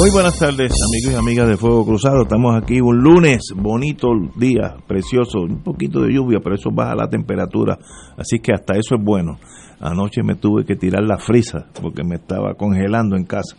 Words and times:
Muy 0.00 0.10
buenas 0.12 0.38
tardes, 0.38 0.72
amigos 0.72 1.12
y 1.12 1.14
amigas 1.14 1.46
de 1.46 1.58
Fuego 1.58 1.84
Cruzado. 1.84 2.22
Estamos 2.22 2.56
aquí 2.56 2.80
un 2.80 3.02
lunes, 3.02 3.52
bonito 3.54 4.08
día, 4.34 4.76
precioso, 4.86 5.40
un 5.40 5.62
poquito 5.62 6.00
de 6.00 6.14
lluvia, 6.14 6.38
pero 6.42 6.54
eso 6.54 6.70
baja 6.72 6.94
la 6.94 7.10
temperatura, 7.10 7.78
así 8.16 8.38
que 8.38 8.54
hasta 8.54 8.78
eso 8.78 8.94
es 8.94 9.04
bueno. 9.04 9.38
Anoche 9.78 10.22
me 10.22 10.36
tuve 10.36 10.64
que 10.64 10.74
tirar 10.74 11.02
la 11.02 11.18
frisa 11.18 11.66
porque 11.82 12.02
me 12.02 12.14
estaba 12.14 12.54
congelando 12.54 13.14
en 13.14 13.26
casa. 13.26 13.54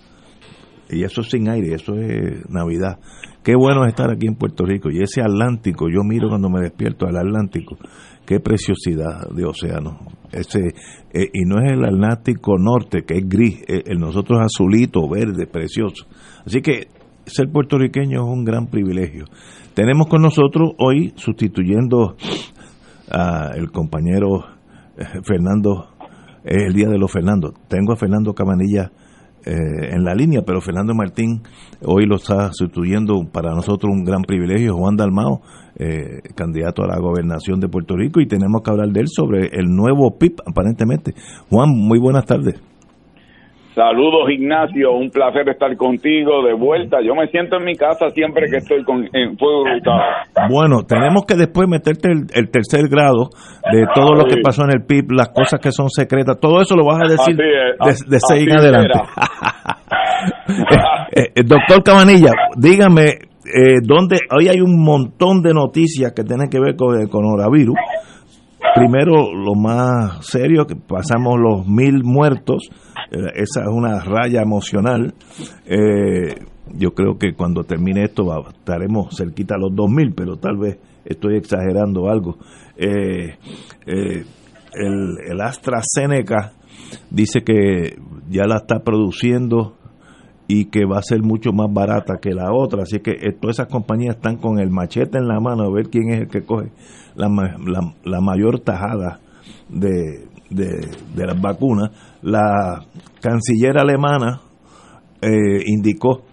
Y 0.89 1.03
eso 1.03 1.21
sin 1.21 1.47
aire, 1.47 1.75
eso 1.75 1.93
es 1.93 2.49
Navidad. 2.49 2.97
Qué 3.43 3.55
bueno 3.55 3.85
estar 3.85 4.09
aquí 4.09 4.25
en 4.25 4.33
Puerto 4.33 4.65
Rico. 4.65 4.89
Y 4.89 4.97
ese 4.97 5.21
Atlántico, 5.21 5.89
yo 5.89 6.01
miro 6.03 6.27
cuando 6.27 6.49
me 6.49 6.61
despierto 6.61 7.05
al 7.05 7.17
Atlántico, 7.17 7.77
qué 8.31 8.39
preciosidad 8.39 9.27
de 9.29 9.43
océano. 9.43 9.99
Ese, 10.31 10.67
eh, 11.13 11.29
y 11.33 11.43
no 11.45 11.61
es 11.61 11.73
el 11.73 11.83
Atlántico 11.83 12.57
Norte, 12.57 13.03
que 13.03 13.17
es 13.17 13.27
gris, 13.27 13.61
eh, 13.67 13.83
el 13.87 13.99
nosotros 13.99 14.39
azulito, 14.39 15.01
verde, 15.09 15.47
precioso. 15.47 16.05
Así 16.45 16.61
que 16.61 16.87
ser 17.25 17.51
puertorriqueño 17.51 18.23
es 18.23 18.29
un 18.29 18.45
gran 18.45 18.67
privilegio. 18.67 19.25
Tenemos 19.73 20.07
con 20.07 20.21
nosotros 20.21 20.71
hoy, 20.77 21.11
sustituyendo 21.17 22.15
al 23.09 23.69
compañero 23.73 24.45
eh, 24.95 25.03
Fernando, 25.25 25.89
es 26.45 26.67
el 26.67 26.73
día 26.73 26.87
de 26.87 26.97
los 26.97 27.11
Fernando. 27.11 27.53
Tengo 27.67 27.91
a 27.91 27.97
Fernando 27.97 28.33
Cabanilla 28.33 28.93
eh, 29.43 29.53
en 29.91 30.05
la 30.05 30.13
línea, 30.13 30.43
pero 30.45 30.61
Fernando 30.61 30.93
Martín 30.93 31.41
hoy 31.83 32.05
lo 32.05 32.15
está 32.17 32.51
sustituyendo 32.53 33.25
para 33.29 33.53
nosotros 33.55 33.91
un 33.91 34.05
gran 34.05 34.21
privilegio, 34.21 34.75
Juan 34.75 34.95
Dalmao, 34.95 35.41
eh, 35.77 36.21
candidato 36.35 36.83
a 36.83 36.87
la 36.87 36.99
gobernación 36.99 37.59
de 37.59 37.67
Puerto 37.67 37.95
Rico, 37.95 38.21
y 38.21 38.27
tenemos 38.27 38.61
que 38.61 38.71
hablar 38.71 38.89
de 38.89 39.01
él 39.01 39.07
sobre 39.07 39.47
el 39.53 39.67
nuevo 39.67 40.17
PIB, 40.17 40.35
aparentemente. 40.45 41.13
Juan, 41.49 41.69
muy 41.69 41.99
buenas 41.99 42.25
tardes. 42.25 42.61
Saludos 43.73 44.29
Ignacio, 44.29 44.91
un 44.91 45.09
placer 45.11 45.47
estar 45.47 45.75
contigo 45.77 46.43
de 46.43 46.53
vuelta. 46.53 46.97
Yo 47.01 47.15
me 47.15 47.27
siento 47.27 47.55
en 47.55 47.63
mi 47.63 47.75
casa 47.75 48.09
siempre 48.09 48.49
que 48.49 48.57
estoy 48.57 48.83
con, 48.83 49.07
en 49.13 49.37
Fuego. 49.37 49.63
Bueno, 50.49 50.83
tenemos 50.83 51.25
que 51.25 51.35
después 51.35 51.69
meterte 51.69 52.09
el, 52.11 52.51
tercer 52.51 52.89
grado 52.89 53.29
de 53.71 53.85
todo 53.95 54.13
lo 54.13 54.25
que 54.25 54.41
pasó 54.43 54.65
en 54.65 54.71
el 54.71 54.85
PIB, 54.85 55.11
las 55.11 55.29
cosas 55.29 55.61
que 55.61 55.71
son 55.71 55.89
secretas, 55.89 56.37
todo 56.41 56.59
eso 56.59 56.75
lo 56.75 56.85
vas 56.85 56.99
a 56.99 57.11
decir 57.11 57.37
de, 57.37 58.19
seguir 58.19 58.49
en 58.49 58.59
adelante. 58.59 58.99
Eh, 61.13 61.31
eh, 61.35 61.43
doctor 61.43 61.83
Cabanilla, 61.83 62.31
dígame, 62.55 63.30
eh, 63.53 63.79
¿dónde, 63.83 64.19
hoy 64.35 64.47
hay 64.47 64.61
un 64.61 64.81
montón 64.83 65.41
de 65.41 65.53
noticias 65.53 66.13
que 66.13 66.23
tienen 66.23 66.49
que 66.49 66.59
ver 66.59 66.75
con 66.75 66.99
el 66.99 67.09
coronavirus. 67.09 67.75
Primero, 68.75 69.33
lo 69.33 69.55
más 69.55 70.25
serio, 70.25 70.65
que 70.65 70.75
pasamos 70.75 71.39
los 71.39 71.67
mil 71.67 72.03
muertos 72.03 72.69
eh, 73.11 73.17
esa 73.35 73.61
es 73.61 73.67
una 73.67 73.99
raya 73.99 74.41
emocional. 74.41 75.13
Eh, 75.65 76.35
yo 76.73 76.91
creo 76.91 77.17
que 77.17 77.33
cuando 77.33 77.63
termine 77.63 78.05
esto 78.05 78.23
estaremos 78.49 79.15
cerquita 79.15 79.55
a 79.55 79.57
los 79.57 79.71
2.000, 79.71 80.13
pero 80.15 80.37
tal 80.37 80.57
vez 80.57 80.79
estoy 81.03 81.35
exagerando 81.35 82.09
algo. 82.09 82.37
Eh, 82.77 83.35
el, 83.85 85.17
el 85.29 85.41
AstraZeneca 85.41 86.53
dice 87.09 87.43
que 87.43 87.97
ya 88.29 88.45
la 88.45 88.57
está 88.57 88.79
produciendo 88.79 89.75
y 90.53 90.65
que 90.65 90.85
va 90.85 90.97
a 90.97 91.01
ser 91.01 91.21
mucho 91.21 91.53
más 91.53 91.71
barata 91.71 92.19
que 92.21 92.33
la 92.33 92.51
otra. 92.53 92.83
Así 92.83 92.99
que 92.99 93.13
todas 93.39 93.57
esas 93.57 93.67
compañías 93.67 94.17
están 94.17 94.35
con 94.35 94.59
el 94.59 94.69
machete 94.69 95.17
en 95.17 95.27
la 95.27 95.39
mano 95.39 95.63
a 95.63 95.71
ver 95.71 95.89
quién 95.89 96.09
es 96.09 96.21
el 96.21 96.27
que 96.27 96.41
coge 96.41 96.71
la, 97.15 97.29
la 98.03 98.21
mayor 98.21 98.59
tajada 98.59 99.19
de, 99.69 100.25
de, 100.51 101.25
las 101.25 101.39
vacunas, 101.39 101.91
la 102.21 102.83
canciller 103.21 103.77
alemana 103.77 104.41
eh, 105.21 105.63
indicó 105.65 106.23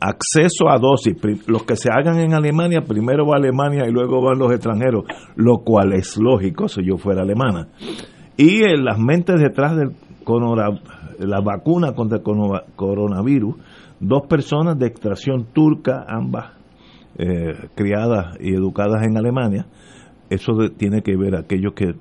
acceso 0.00 0.68
a 0.68 0.78
dosis, 0.78 1.16
los 1.46 1.64
que 1.64 1.76
se 1.76 1.88
hagan 1.90 2.20
en 2.20 2.34
Alemania, 2.34 2.82
primero 2.82 3.26
va 3.26 3.36
Alemania 3.36 3.84
y 3.88 3.90
luego 3.90 4.22
van 4.22 4.38
los 4.38 4.52
extranjeros, 4.52 5.04
lo 5.36 5.58
cual 5.64 5.92
es 5.94 6.16
lógico 6.18 6.68
si 6.68 6.84
yo 6.84 6.98
fuera 6.98 7.22
alemana. 7.22 7.68
Y 8.36 8.60
las 8.76 8.98
mentes 8.98 9.40
detrás 9.40 9.76
de 9.76 9.88
la 11.18 11.40
vacuna 11.40 11.92
contra 11.92 12.18
el 12.18 12.24
coronavirus, 12.76 13.56
dos 14.00 14.26
personas 14.26 14.78
de 14.78 14.86
extracción 14.86 15.46
turca, 15.52 16.04
ambas 16.08 16.52
eh, 17.16 17.68
criadas 17.74 18.36
y 18.40 18.54
educadas 18.54 19.04
en 19.04 19.16
Alemania, 19.16 19.66
eso 20.30 20.52
tiene 20.76 21.02
que 21.02 21.16
ver 21.16 21.36
aquellos 21.36 21.72
que 21.74 21.94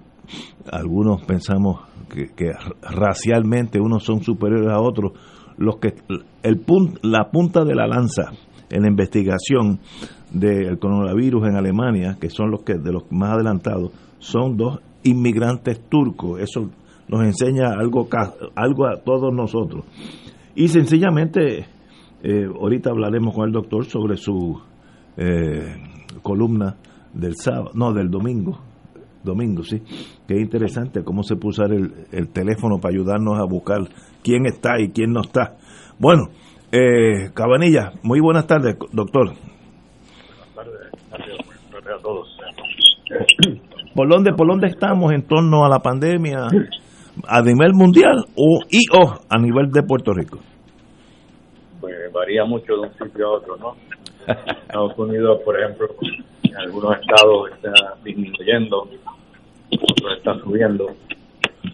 algunos 0.72 1.24
pensamos 1.24 1.82
que, 2.10 2.52
racialmente 2.82 3.80
unos 3.80 4.04
son 4.04 4.22
superiores 4.22 4.70
a 4.70 4.80
otros, 4.80 5.14
los 5.58 5.78
que 5.78 5.96
el 6.44 6.62
la 7.02 7.30
punta 7.32 7.64
de 7.64 7.76
la 7.76 7.88
lanza 7.88 8.32
en 8.70 8.82
la 8.82 8.90
investigación 8.90 9.80
del 10.32 10.78
coronavirus 10.78 11.48
en 11.48 11.56
Alemania, 11.56 12.18
que 12.20 12.30
son 12.30 12.52
los 12.52 12.64
que 12.64 12.76
de 12.76 12.92
los 12.92 13.04
más 13.12 13.36
adelantados, 13.36 13.92
son 14.20 14.58
dos 14.58 14.80
inmigrantes 15.04 15.80
turcos. 15.90 16.42
Eso 16.42 16.70
nos 17.08 17.24
enseña 17.24 17.74
algo 17.78 18.08
algo 18.56 18.88
a 18.88 18.98
todos 19.04 19.34
nosotros. 19.34 19.86
Y 20.56 20.68
sencillamente 20.68 21.66
eh, 22.24 22.46
ahorita 22.46 22.90
hablaremos 22.90 23.36
con 23.36 23.46
el 23.46 23.52
doctor 23.52 23.86
sobre 23.86 24.18
su 24.18 24.60
eh, 25.18 25.76
columna 26.22 26.76
del 27.14 27.36
sábado, 27.36 27.72
no, 27.74 27.94
del 27.94 28.10
domingo, 28.10 28.60
domingo, 29.24 29.64
sí. 29.64 29.82
Qué 30.28 30.40
interesante 30.40 31.04
cómo 31.04 31.24
se 31.24 31.36
puso 31.36 31.64
el, 31.66 32.08
el 32.12 32.30
teléfono 32.30 32.80
para 32.80 32.94
ayudarnos 32.94 33.40
a 33.40 33.46
buscar 33.46 33.82
quién 34.24 34.46
está 34.46 34.80
y 34.80 34.90
quién 34.90 35.14
no 35.14 35.22
está. 35.22 35.58
Bueno, 36.00 36.30
eh, 36.72 37.32
Cabanilla, 37.34 37.94
muy 38.04 38.20
buenas 38.20 38.46
tardes, 38.46 38.78
doctor. 38.92 39.34
Buenas 40.54 40.80
tardes, 41.10 41.40
a 41.98 42.02
todos. 42.02 42.38
¿Por 43.96 44.10
dónde, 44.10 44.34
¿Por 44.34 44.48
dónde 44.48 44.68
estamos 44.68 45.14
en 45.14 45.24
torno 45.24 45.66
a 45.66 45.70
la 45.70 45.80
pandemia 45.80 46.48
a 47.28 47.42
nivel 47.42 47.74
mundial 47.74 48.26
o, 48.36 48.60
y 48.70 48.86
o 48.96 49.14
a 49.30 49.38
nivel 49.40 49.72
de 49.72 49.84
Puerto 49.84 50.14
Rico? 50.14 50.40
Pues 51.80 51.96
varía 52.12 52.46
mucho 52.46 52.74
de 52.74 52.82
un 52.82 52.94
sitio 52.94 53.28
a 53.28 53.32
otro, 53.38 53.58
¿no? 53.58 53.76
Estados 54.28 54.98
Unidos, 54.98 55.42
por 55.46 55.60
ejemplo, 55.60 55.88
en 56.44 56.58
algunos 56.58 56.98
estados 57.00 57.52
está 57.52 57.72
disminuyendo, 58.04 58.88
otros 59.72 60.18
está 60.18 60.38
subiendo. 60.40 60.88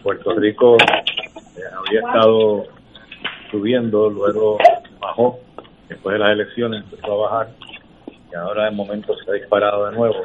Puerto 0.02 0.34
Rico 0.36 0.76
eh, 0.76 1.62
había 1.76 2.00
estado 2.00 2.64
subiendo, 3.50 4.10
luego 4.10 4.58
bajó, 5.00 5.38
después 5.88 6.14
de 6.14 6.18
las 6.18 6.32
elecciones 6.32 6.84
empezó 6.84 7.12
a 7.12 7.30
bajar 7.30 7.54
y 8.30 8.34
ahora 8.36 8.68
en 8.68 8.76
momento 8.76 9.14
se 9.16 9.30
ha 9.30 9.34
disparado 9.34 9.86
de 9.86 9.96
nuevo. 9.96 10.16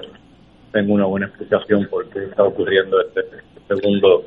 Tengo 0.71 0.93
una 0.93 1.05
buena 1.05 1.27
explicación 1.27 1.87
por 1.89 2.07
qué 2.09 2.25
está 2.25 2.43
ocurriendo 2.43 2.97
este, 3.01 3.21
segundo 3.67 4.23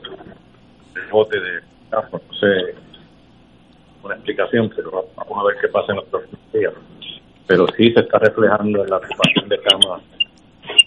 bote 1.10 1.38
de 1.38 1.60
casos. 1.90 2.20
No 2.28 2.34
sé 2.38 2.74
una 4.02 4.14
explicación, 4.14 4.70
pero 4.74 5.06
vamos 5.16 5.38
a 5.38 5.44
ver 5.46 5.56
qué 5.60 5.68
pasa 5.68 5.92
en 5.92 5.96
los 5.96 6.06
próximos 6.06 6.52
días. 6.52 6.72
Pero 7.46 7.66
sí 7.76 7.92
se 7.92 8.00
está 8.00 8.18
reflejando 8.18 8.82
en 8.82 8.90
la 8.90 8.96
ocupación 8.96 9.48
de 9.48 9.60
camas 9.60 10.02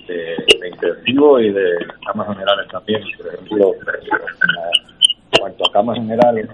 de, 0.07 0.35
intensivo 0.69 1.40
y 1.40 1.52
de 1.52 1.78
camas 2.05 2.28
generales 2.29 2.67
también. 2.69 3.02
Por 3.17 3.28
ejemplo, 3.34 3.73
en 3.73 5.40
cuanto 5.40 5.67
a 5.67 5.72
camas 5.72 5.97
generales, 5.97 6.49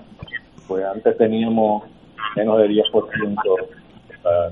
pues 0.67 0.85
antes 0.85 1.17
teníamos 1.17 1.83
menos 2.35 2.59
de 2.59 2.69
10% 2.69 3.67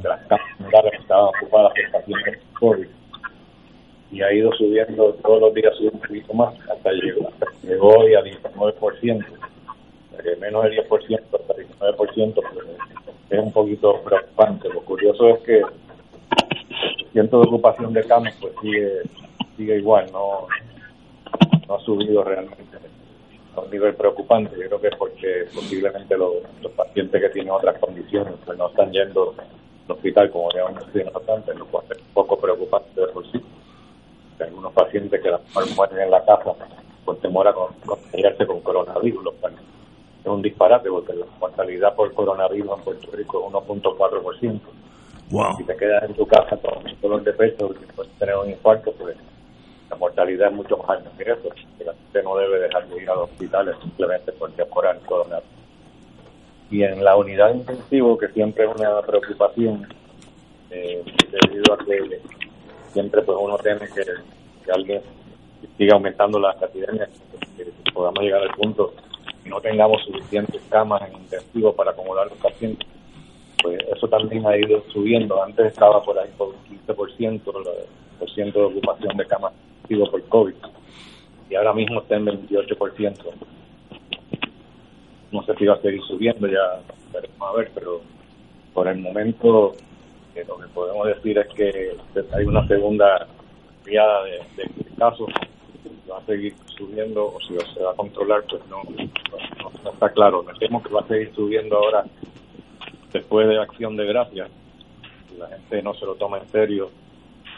de 0.02 0.10
las 0.10 0.22
camas 0.26 0.58
generales 0.58 0.92
que 0.92 0.98
estaban 0.98 1.26
ocupadas 1.26 1.74
por 1.74 2.00
pacientes 2.00 2.40
COVID 2.60 2.99
y 4.12 4.22
ha 4.22 4.34
ido 4.34 4.52
subiendo 4.54 5.14
todos 5.22 5.42
los 5.42 5.54
días 5.54 5.80
un 5.80 6.00
poquito 6.00 6.34
más 6.34 6.54
hasta 6.70 6.92
llegó, 6.92 7.30
llegó 7.64 8.00
hoy 8.00 8.16
a 8.16 8.22
19%. 8.22 9.26
Que 10.22 10.36
menos 10.36 10.64
del 10.64 10.86
10% 10.86 11.22
hasta 11.32 11.54
19% 11.56 12.34
pues, 12.34 12.66
es 13.30 13.40
un 13.40 13.54
poquito 13.54 14.02
preocupante. 14.04 14.68
Lo 14.70 14.82
curioso 14.82 15.30
es 15.30 15.40
que 15.44 15.62
ciento 17.14 17.40
de 17.40 17.48
ocupación 17.48 17.94
de 17.94 18.04
camas 18.04 18.36
pues 18.42 18.54
sigue 18.62 19.02
sigue 19.56 19.78
igual, 19.78 20.10
no, 20.12 20.48
no 21.68 21.76
ha 21.76 21.80
subido 21.82 22.24
realmente 22.24 22.78
a 23.56 23.62
un 23.62 23.70
nivel 23.70 23.94
preocupante. 23.94 24.56
Yo 24.56 24.68
creo 24.68 24.82
que 24.82 24.88
es 24.88 24.96
porque 24.96 25.46
posiblemente 25.54 26.18
los, 26.18 26.36
pacientes 26.76 27.22
que 27.22 27.30
tienen 27.30 27.52
otras 27.52 27.78
condiciones 27.80 28.34
pues 28.46 28.58
no 28.58 28.70
están 28.70 28.92
yendo 28.92 29.36
al 29.38 29.92
hospital 29.92 30.32
como 30.32 30.50
ya 30.54 30.62
hemos 30.62 30.76
mencionado 30.76 31.44
lo 31.56 31.66
cual 31.66 31.86
es 31.90 31.98
un 31.98 32.14
poco 32.14 32.40
preocupante 32.40 33.02
de 33.02 33.08
por 33.08 33.30
sí. 33.32 33.42
Algunos 34.40 34.74
pacientes 34.74 35.22
que 35.22 35.32
mueren 35.76 36.00
en 36.00 36.12
la 36.12 36.24
casa 36.24 36.54
por 37.06 37.18
temor 37.18 37.48
a 37.48 37.54
contagiarse 37.54 38.46
con 38.46 38.62
coronavirus, 38.62 39.24
lo 39.24 39.32
cual 39.34 39.54
es 40.24 40.28
un 40.28 40.42
disparate 40.42 40.90
porque 40.90 41.14
la 41.14 41.26
mortalidad 41.40 41.96
por 41.96 42.14
coronavirus 42.14 42.78
en 42.78 42.84
Puerto 42.84 43.12
Rico 43.12 43.48
es 43.48 43.54
1.4%. 43.54 44.60
Wow. 45.32 45.58
Si 45.58 45.64
te 45.64 45.76
quedas 45.76 46.04
en 46.04 46.14
tu 46.16 46.26
casa 46.26 46.58
con 46.58 46.86
un 46.86 47.02
dolor 47.02 47.24
de 47.24 47.34
pecho 47.34 47.70
y 47.72 47.86
puedes 47.94 48.12
tener 48.14 48.36
un 48.36 48.50
infarto, 48.50 48.92
pues 48.94 49.16
la 49.90 49.96
mortalidad 49.96 50.50
es 50.50 50.56
mucho 50.56 50.78
más 50.78 50.90
alta 50.90 51.12
que 51.18 51.24
eso. 51.24 51.50
La 51.86 51.94
gente 51.94 52.24
no 52.24 52.36
debe 52.38 52.60
dejar 52.60 52.88
de 52.88 53.02
ir 53.02 53.10
a 53.10 53.16
los 53.16 53.30
hospitales 53.30 53.76
simplemente 53.82 54.32
por 54.34 54.52
temporal 54.52 54.98
el 54.98 55.06
coronavirus. 55.06 55.50
Y 56.72 56.84
en 56.84 57.04
la 57.04 57.16
unidad 57.16 57.54
intensivo, 57.54 58.18
que 58.18 58.28
siempre 58.30 58.66
es 58.66 58.76
una 58.76 59.02
preocupación, 59.02 59.88
eh, 60.70 61.04
debido 61.32 61.74
a 61.74 61.78
que 61.80 62.22
siempre 62.90 63.22
pues 63.22 63.38
uno 63.40 63.58
teme 63.58 63.88
que, 63.88 64.04
que 64.66 64.72
alguien 64.72 65.02
siga 65.78 65.94
aumentando 65.96 66.40
las 66.40 66.62
epidemias, 66.62 67.10
que, 67.58 67.66
podamos 67.94 68.24
llegar 68.24 68.42
al 68.42 68.56
punto 68.56 68.94
y 69.46 69.50
no 69.50 69.60
tengamos 69.60 70.02
suficientes 70.04 70.62
camas 70.70 71.02
en 71.10 71.18
intensivo 71.18 71.74
para 71.74 71.92
acomodar 71.92 72.28
los 72.28 72.38
pacientes. 72.38 72.88
Pues 73.62 73.80
eso 73.94 74.08
también 74.08 74.46
ha 74.48 74.58
ido 74.58 74.84
subiendo. 74.94 75.42
Antes 75.44 75.68
estaba 75.68 76.02
por 76.02 76.18
ahí 76.18 76.30
por 76.38 76.50
un 76.50 76.88
15% 76.88 77.42
por 77.44 78.32
ciento 78.32 78.60
de 78.60 78.66
ocupación 78.66 79.18
de 79.18 79.26
camas 79.26 79.54
intensivos 79.54 80.10
por 80.10 80.24
COVID 80.26 80.56
y 81.50 81.56
ahora 81.56 81.74
mismo 81.74 82.02
está 82.02 82.16
en 82.16 82.26
28%. 82.26 83.16
No 85.32 85.44
sé 85.44 85.56
si 85.56 85.66
va 85.66 85.76
a 85.76 85.82
seguir 85.82 86.02
subiendo, 86.04 86.48
ya 86.48 86.82
veremos 87.14 87.42
a 87.42 87.58
ver, 87.58 87.72
pero 87.74 88.02
por 88.74 88.88
el 88.88 89.00
momento 89.00 89.74
lo 90.46 90.58
que 90.58 90.68
podemos 90.68 91.08
decir 91.08 91.38
es 91.38 91.48
que 91.48 91.98
hay 92.34 92.46
una 92.46 92.68
segunda 92.68 93.28
viada 93.86 94.24
de, 94.24 94.40
de 94.58 94.96
casos 94.98 95.30
va 96.10 96.18
a 96.18 96.26
seguir 96.26 96.54
subiendo 96.78 97.26
o 97.26 97.40
si 97.42 97.56
se 97.74 97.84
va 97.84 97.92
a 97.92 97.96
controlar, 97.96 98.44
pues 98.50 98.62
no, 98.68 98.82
no, 98.84 99.92
está 99.92 100.10
claro. 100.10 100.44
Me 100.44 100.54
temo 100.54 100.82
que 100.82 100.90
va 100.90 101.02
a 101.02 101.08
seguir 101.08 101.34
subiendo 101.36 101.78
ahora 101.78 102.06
después 103.12 103.48
de 103.48 103.60
Acción 103.60 103.96
de 103.96 104.06
Gracias. 104.06 104.50
La 105.38 105.48
gente 105.48 105.82
no 105.82 105.94
se 105.94 106.06
lo 106.06 106.16
toma 106.16 106.40
en 106.40 106.50
serio 106.50 106.90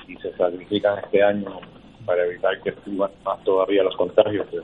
y 0.07 0.15
se 0.17 0.35
sacrifican 0.35 0.99
este 0.99 1.23
año 1.23 1.59
para 2.05 2.25
evitar 2.25 2.59
que 2.61 2.73
suban 2.83 3.11
más 3.23 3.43
todavía 3.43 3.83
los 3.83 3.95
contagios. 3.95 4.47
Pues 4.49 4.63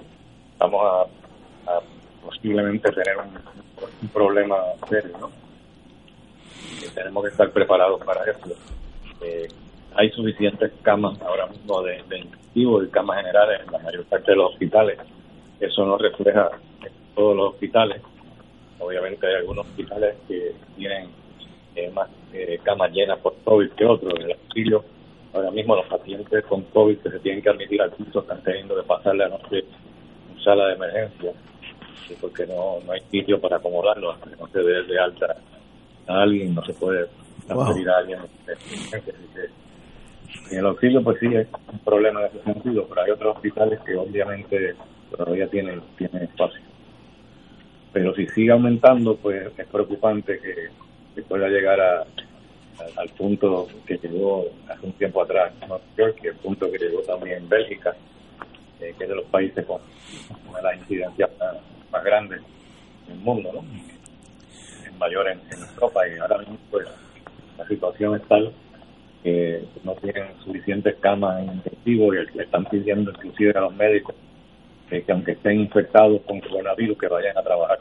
vamos 0.58 0.82
a, 0.84 1.80
posiblemente 2.24 2.92
tener 2.92 3.18
un, 3.18 4.08
problema 4.10 4.58
serio, 4.90 5.18
¿no? 5.20 5.47
Y 6.82 6.90
tenemos 6.94 7.24
que 7.24 7.30
estar 7.30 7.52
preparados 7.52 8.04
para 8.04 8.24
eso. 8.24 8.56
Eh, 9.22 9.48
hay 9.96 10.10
suficientes 10.12 10.72
camas 10.84 11.20
ahora 11.22 11.48
mismo 11.48 11.82
de, 11.82 12.04
de 12.08 12.20
intensivos 12.20 12.86
y 12.86 12.90
camas 12.90 13.18
generales 13.18 13.62
en 13.66 13.72
la 13.72 13.80
mayor 13.80 14.06
parte 14.06 14.32
de 14.32 14.38
los 14.38 14.52
hospitales. 14.52 15.00
Eso 15.60 15.86
no 15.86 15.98
refleja 15.98 16.52
todos 17.16 17.36
los 17.36 17.54
hospitales. 17.54 18.02
Obviamente 18.80 19.26
hay 19.26 19.36
algunos 19.36 19.66
hospitales 19.66 20.16
que 20.28 20.54
tienen 20.76 21.10
eh, 21.76 21.90
más 21.90 22.10
eh, 22.34 22.60
camas 22.64 22.92
llenas 22.92 23.20
por 23.20 23.36
COVID 23.44 23.72
que 23.72 23.86
otros. 23.86 24.14
En 24.16 24.22
el 24.24 24.32
auxilio, 24.34 24.86
ahora 25.34 25.50
mismo 25.52 25.76
los 25.76 25.88
pacientes 25.88 26.46
con 26.46 26.62
COVID 26.64 26.98
que 27.00 27.10
se 27.10 27.20
tienen 27.20 27.42
que 27.42 27.50
admitir 27.50 27.82
al 27.82 27.92
piso 27.92 28.20
están 28.20 28.44
teniendo 28.44 28.76
que 28.76 28.84
pasar 28.84 29.16
la 29.16 29.30
noche 29.30 29.60
en 29.60 30.44
sala 30.44 30.68
de 30.68 30.74
emergencia 30.74 31.34
porque 32.16 32.46
no, 32.46 32.80
no 32.86 32.92
hay 32.92 33.02
sitio 33.12 33.40
para 33.40 33.58
acomodarlo 33.58 34.12
hasta 34.12 34.30
que 34.30 34.36
no 34.38 34.48
se 34.48 34.60
dé 34.60 34.84
de 34.84 35.00
alta 35.00 35.36
a 36.08 36.22
alguien, 36.22 36.56
no 36.56 36.64
se 36.66 36.74
puede 36.74 37.08
transferir 37.46 37.90
a 37.90 37.98
alguien. 37.98 38.20
En 40.52 40.60
el 40.60 40.66
auxilio, 40.66 41.04
pues 41.04 41.20
sí, 41.20 41.28
es 41.34 41.48
un 41.72 41.80
problema 41.80 42.22
en 42.22 42.28
ese 42.28 42.44
sentido, 42.44 42.86
pero 42.88 43.02
hay 43.02 43.12
otros 43.12 43.36
hospitales 43.36 43.80
que 43.86 43.96
obviamente 43.96 44.76
todavía 45.16 45.48
tienen, 45.48 45.82
tienen 45.98 46.24
espacio. 46.24 46.62
Pero 47.94 48.14
si 48.16 48.28
sigue 48.28 48.52
aumentando, 48.52 49.16
pues 49.18 49.52
es 49.58 49.68
preocupante 49.68 50.40
que, 50.40 50.70
pueda 51.24 51.48
llegar 51.48 51.82
a, 51.82 52.06
al 52.96 53.10
punto 53.18 53.68
que 53.88 53.98
llegó 53.98 54.46
hace 54.70 54.86
un 54.86 54.94
tiempo 54.94 55.24
atrás 55.24 55.52
en 55.54 55.68
Nueva 55.68 55.84
York 55.98 56.20
y 56.24 56.28
el 56.28 56.36
punto 56.36 56.72
que 56.72 56.78
llegó 56.78 57.02
también 57.02 57.38
en 57.40 57.50
Bélgica, 57.50 57.96
eh, 58.80 58.94
que 58.96 59.04
es 59.04 59.10
de 59.10 59.16
los 59.16 59.26
países 59.26 59.66
con, 59.66 59.82
una 60.48 60.58
de 60.60 60.64
las 60.64 60.78
incidencias 60.78 61.32
más, 61.92 62.04
grandes 62.04 62.42
del 63.08 63.18
mundo, 63.18 63.52
¿no? 63.52 63.64
Mayor 64.98 65.28
en, 65.30 65.40
en 65.52 65.68
Europa 65.74 66.02
y 66.08 66.20
ahora 66.20 66.38
mismo 66.40 66.58
pues 66.72 66.88
la 67.58 67.68
situación 67.68 68.16
es 68.16 68.28
tal 68.28 68.54
que 69.24 69.64
no 69.84 69.94
tienen 69.96 70.28
suficientes 70.44 70.96
camas 71.02 71.42
en 71.42 71.56
intensivo 71.56 72.14
y 72.14 72.18
le 72.36 72.44
están 72.44 72.66
pidiendo 72.66 73.12
inclusive 73.12 73.52
a 73.56 73.62
los 73.62 73.76
médicos 73.76 74.16
que, 74.90 75.04
aunque 75.12 75.34
estén 75.34 75.60
infectados 75.60 76.22
con 76.22 76.40
coronavirus 76.40 76.98
que 76.98 77.08
vayan 77.08 77.38
a 77.38 77.42
trabajar. 77.42 77.80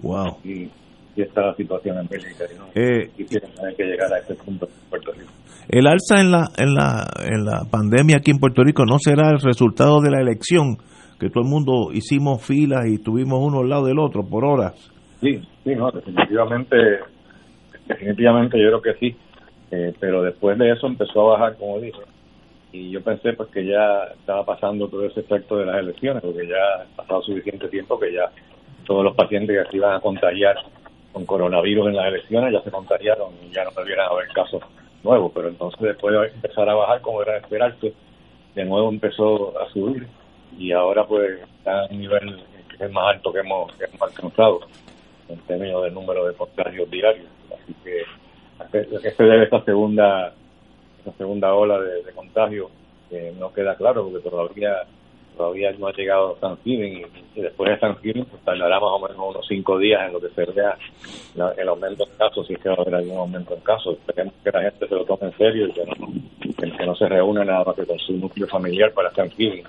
Wow. 0.00 0.36
Y, 0.44 0.70
y 1.16 1.22
está 1.22 1.46
la 1.46 1.54
situación 1.54 1.98
en 1.98 2.06
Bélgica 2.06 2.44
y 2.52 2.58
no 2.58 2.66
eh, 2.74 3.10
tener 3.16 3.76
que 3.76 3.84
llegar 3.84 4.12
a 4.12 4.18
ese 4.18 4.34
punto 4.34 4.66
en 4.66 4.90
Puerto 4.90 5.12
Rico. 5.12 5.30
El 5.68 5.86
alza 5.86 6.20
en 6.20 6.30
la, 6.30 6.48
en 6.56 6.74
la 6.74 7.06
en 7.24 7.44
la 7.44 7.64
pandemia 7.70 8.18
aquí 8.18 8.30
en 8.30 8.38
Puerto 8.38 8.62
Rico 8.62 8.84
no 8.84 8.98
será 8.98 9.30
el 9.30 9.40
resultado 9.40 10.00
de 10.00 10.10
la 10.10 10.20
elección 10.20 10.76
que 11.18 11.30
todo 11.30 11.44
el 11.44 11.50
mundo 11.50 11.92
hicimos 11.92 12.42
filas 12.42 12.86
y 12.86 12.94
estuvimos 12.94 13.40
uno 13.40 13.60
al 13.60 13.68
lado 13.68 13.86
del 13.86 13.98
otro 13.98 14.22
por 14.24 14.44
horas. 14.44 14.74
Sí, 15.20 15.40
sí, 15.64 15.74
no, 15.74 15.90
definitivamente, 15.90 17.00
definitivamente 17.86 18.60
yo 18.60 18.80
creo 18.80 18.82
que 18.82 18.94
sí. 19.00 19.16
Eh, 19.70 19.92
pero 19.98 20.22
después 20.22 20.56
de 20.58 20.70
eso 20.70 20.86
empezó 20.86 21.22
a 21.22 21.38
bajar, 21.38 21.56
como 21.56 21.80
dije, 21.80 21.98
y 22.70 22.90
yo 22.90 23.02
pensé 23.02 23.32
pues 23.32 23.48
que 23.50 23.64
ya 23.64 24.04
estaba 24.18 24.44
pasando 24.44 24.88
todo 24.88 25.06
ese 25.06 25.20
efecto 25.20 25.56
de 25.56 25.66
las 25.66 25.78
elecciones, 25.78 26.22
porque 26.22 26.46
ya 26.46 26.82
ha 26.82 26.96
pasado 26.96 27.22
suficiente 27.22 27.68
tiempo 27.68 27.98
que 27.98 28.12
ya 28.12 28.30
todos 28.84 29.04
los 29.04 29.16
pacientes 29.16 29.56
que 29.56 29.70
se 29.70 29.76
iban 29.76 29.94
a 29.94 30.00
contagiar 30.00 30.56
con 31.12 31.24
coronavirus 31.24 31.88
en 31.88 31.96
las 31.96 32.06
elecciones 32.06 32.52
ya 32.52 32.62
se 32.62 32.70
contagiaron 32.70 33.32
y 33.42 33.52
ya 33.52 33.64
no 33.64 33.70
debieran 33.70 34.10
haber 34.10 34.28
casos 34.28 34.62
nuevos, 35.02 35.30
pero 35.34 35.48
entonces 35.48 35.80
después 35.80 36.14
de 36.14 36.26
empezar 36.34 36.68
a 36.68 36.74
bajar 36.74 37.00
como 37.00 37.22
era 37.22 37.34
de 37.34 37.38
esperarse, 37.38 37.94
de 38.54 38.64
nuevo 38.64 38.88
empezó 38.88 39.58
a 39.60 39.70
subir 39.72 40.06
y 40.58 40.72
ahora 40.72 41.06
pues 41.06 41.40
está 41.58 41.86
en 41.86 41.94
un 41.94 42.00
nivel 42.00 42.42
que 42.76 42.84
es 42.84 42.92
más 42.92 43.14
alto 43.14 43.32
que 43.32 43.40
hemos, 43.40 43.72
que 43.76 43.84
hemos 43.84 44.02
alcanzado 44.02 44.60
en 45.28 45.38
términos 45.40 45.82
del 45.84 45.94
número 45.94 46.26
de 46.26 46.34
contagios 46.34 46.90
diarios. 46.90 47.26
Así 47.52 47.74
que 47.82 48.02
a 48.58 48.66
qué 48.68 49.10
se 49.10 49.22
debe 49.22 49.44
esta 49.44 49.62
segunda 49.64 50.32
esta 50.98 51.12
segunda 51.18 51.54
ola 51.54 51.80
de, 51.80 52.12
contagio 52.12 52.70
que 53.10 53.32
no 53.38 53.52
queda 53.52 53.76
claro 53.76 54.08
porque 54.08 54.28
todavía 54.28 54.84
todavía 55.36 55.72
no 55.72 55.88
ha 55.88 55.92
llegado 55.92 56.34
Thanksgiving 56.40 56.98
y, 57.34 57.38
y 57.38 57.42
después 57.42 57.70
de 57.70 57.76
Thanksgiving 57.76 58.24
pues 58.24 58.42
tardará 58.44 58.78
más 58.78 58.90
o 58.90 58.98
menos 59.00 59.16
unos 59.18 59.46
cinco 59.46 59.78
días 59.78 60.06
en 60.06 60.12
lo 60.12 60.20
que 60.20 60.28
se 60.28 60.44
vea 60.52 60.78
el 61.56 61.68
aumento 61.68 62.04
de 62.04 62.16
casos 62.16 62.46
si 62.46 62.54
es 62.54 62.60
que 62.60 62.68
va 62.68 62.76
a 62.76 62.82
haber 62.82 62.94
algún 62.94 63.18
aumento 63.18 63.54
de 63.56 63.62
casos 63.62 63.98
esperemos 63.98 64.34
que 64.42 64.50
la 64.52 64.62
gente 64.62 64.88
se 64.88 64.94
lo 64.94 65.04
tome 65.04 65.26
en 65.26 65.36
serio 65.36 65.66
y 65.66 65.72
que 65.72 65.84
no, 65.84 65.94
que, 66.56 66.86
no 66.86 66.94
se 66.94 67.08
reúna 67.08 67.44
nada 67.44 67.64
más 67.64 67.74
que 67.74 67.84
con 67.84 67.98
su 67.98 68.12
núcleo 68.12 68.46
familiar 68.46 68.92
para 68.92 69.10
Thanksgiving 69.10 69.64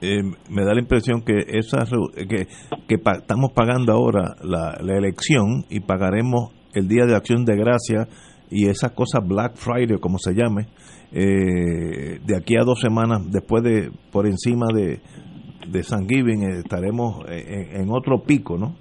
eh, 0.00 0.22
me 0.48 0.64
da 0.64 0.74
la 0.74 0.80
impresión 0.80 1.22
que 1.22 1.44
esa 1.48 1.84
que, 2.16 2.46
que 2.88 2.94
estamos 2.94 3.52
pagando 3.52 3.92
ahora 3.92 4.36
la, 4.42 4.78
la 4.80 4.96
elección 4.96 5.64
y 5.68 5.80
pagaremos 5.80 6.52
el 6.74 6.88
Día 6.88 7.04
de 7.06 7.16
Acción 7.16 7.44
de 7.44 7.56
Gracia 7.56 8.08
y 8.50 8.68
esas 8.68 8.92
cosas 8.92 9.26
Black 9.26 9.56
Friday, 9.56 9.98
como 9.98 10.18
se 10.18 10.34
llame, 10.34 10.66
eh, 11.12 12.18
de 12.24 12.36
aquí 12.36 12.56
a 12.56 12.64
dos 12.64 12.80
semanas, 12.80 13.20
después 13.30 13.62
de, 13.62 13.90
por 14.10 14.26
encima 14.26 14.66
de, 14.74 15.00
de 15.68 15.82
San 15.82 16.08
Giving, 16.08 16.42
eh, 16.42 16.58
estaremos 16.58 17.24
en, 17.28 17.90
otro 17.90 18.22
pico, 18.22 18.56
¿no? 18.56 18.74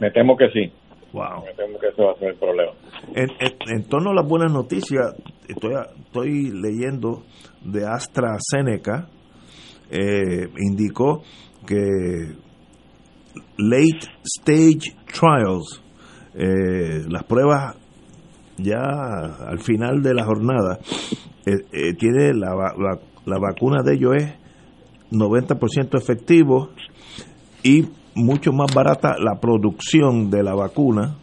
Me, 0.00 0.10
temo 0.10 0.36
que 0.36 0.48
sí. 0.50 0.72
Wow. 1.12 1.44
Me 1.44 1.52
temo 1.54 1.78
que 1.78 1.88
ese 1.88 2.02
va 2.02 2.12
a 2.12 2.18
ser 2.18 2.28
el 2.30 2.36
problema. 2.36 2.72
En, 3.14 3.84
torno 3.84 4.10
a 4.10 4.14
las 4.14 4.26
buenas 4.26 4.52
noticias, 4.52 5.14
estoy, 5.46 5.74
estoy 6.06 6.50
leyendo 6.50 7.22
de 7.62 7.86
AstraZeneca, 7.86 9.08
eh, 9.90 10.48
indicó 10.58 11.22
que 11.66 12.34
late 13.58 14.08
stage 14.24 14.96
trials, 15.12 15.82
eh, 16.34 17.04
las 17.08 17.24
pruebas 17.24 17.76
ya 18.56 18.80
al 19.46 19.60
final 19.60 20.02
de 20.02 20.14
la 20.14 20.24
jornada, 20.24 20.78
eh, 21.44 21.94
tiene 21.98 22.32
la, 22.34 22.54
la, 23.26 23.38
vacuna 23.38 23.82
de 23.82 23.94
ellos 23.94 24.14
es 24.16 24.34
90% 25.10 25.98
efectivo 25.98 26.70
y 27.62 27.86
mucho 28.14 28.52
más 28.52 28.74
barata 28.74 29.16
la 29.18 29.40
producción 29.40 30.30
de 30.30 30.42
la 30.42 30.54
vacuna. 30.54 31.16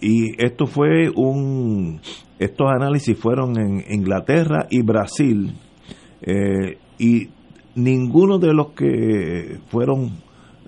y 0.00 0.42
esto 0.42 0.66
fue 0.66 1.10
un, 1.14 2.00
estos 2.38 2.66
análisis 2.68 3.18
fueron 3.18 3.58
en 3.58 3.84
Inglaterra 3.88 4.66
y 4.70 4.82
Brasil. 4.82 5.54
y 6.98 7.28
ninguno 7.74 8.38
de 8.38 8.52
los 8.52 8.72
que 8.72 9.58
fueron 9.68 10.18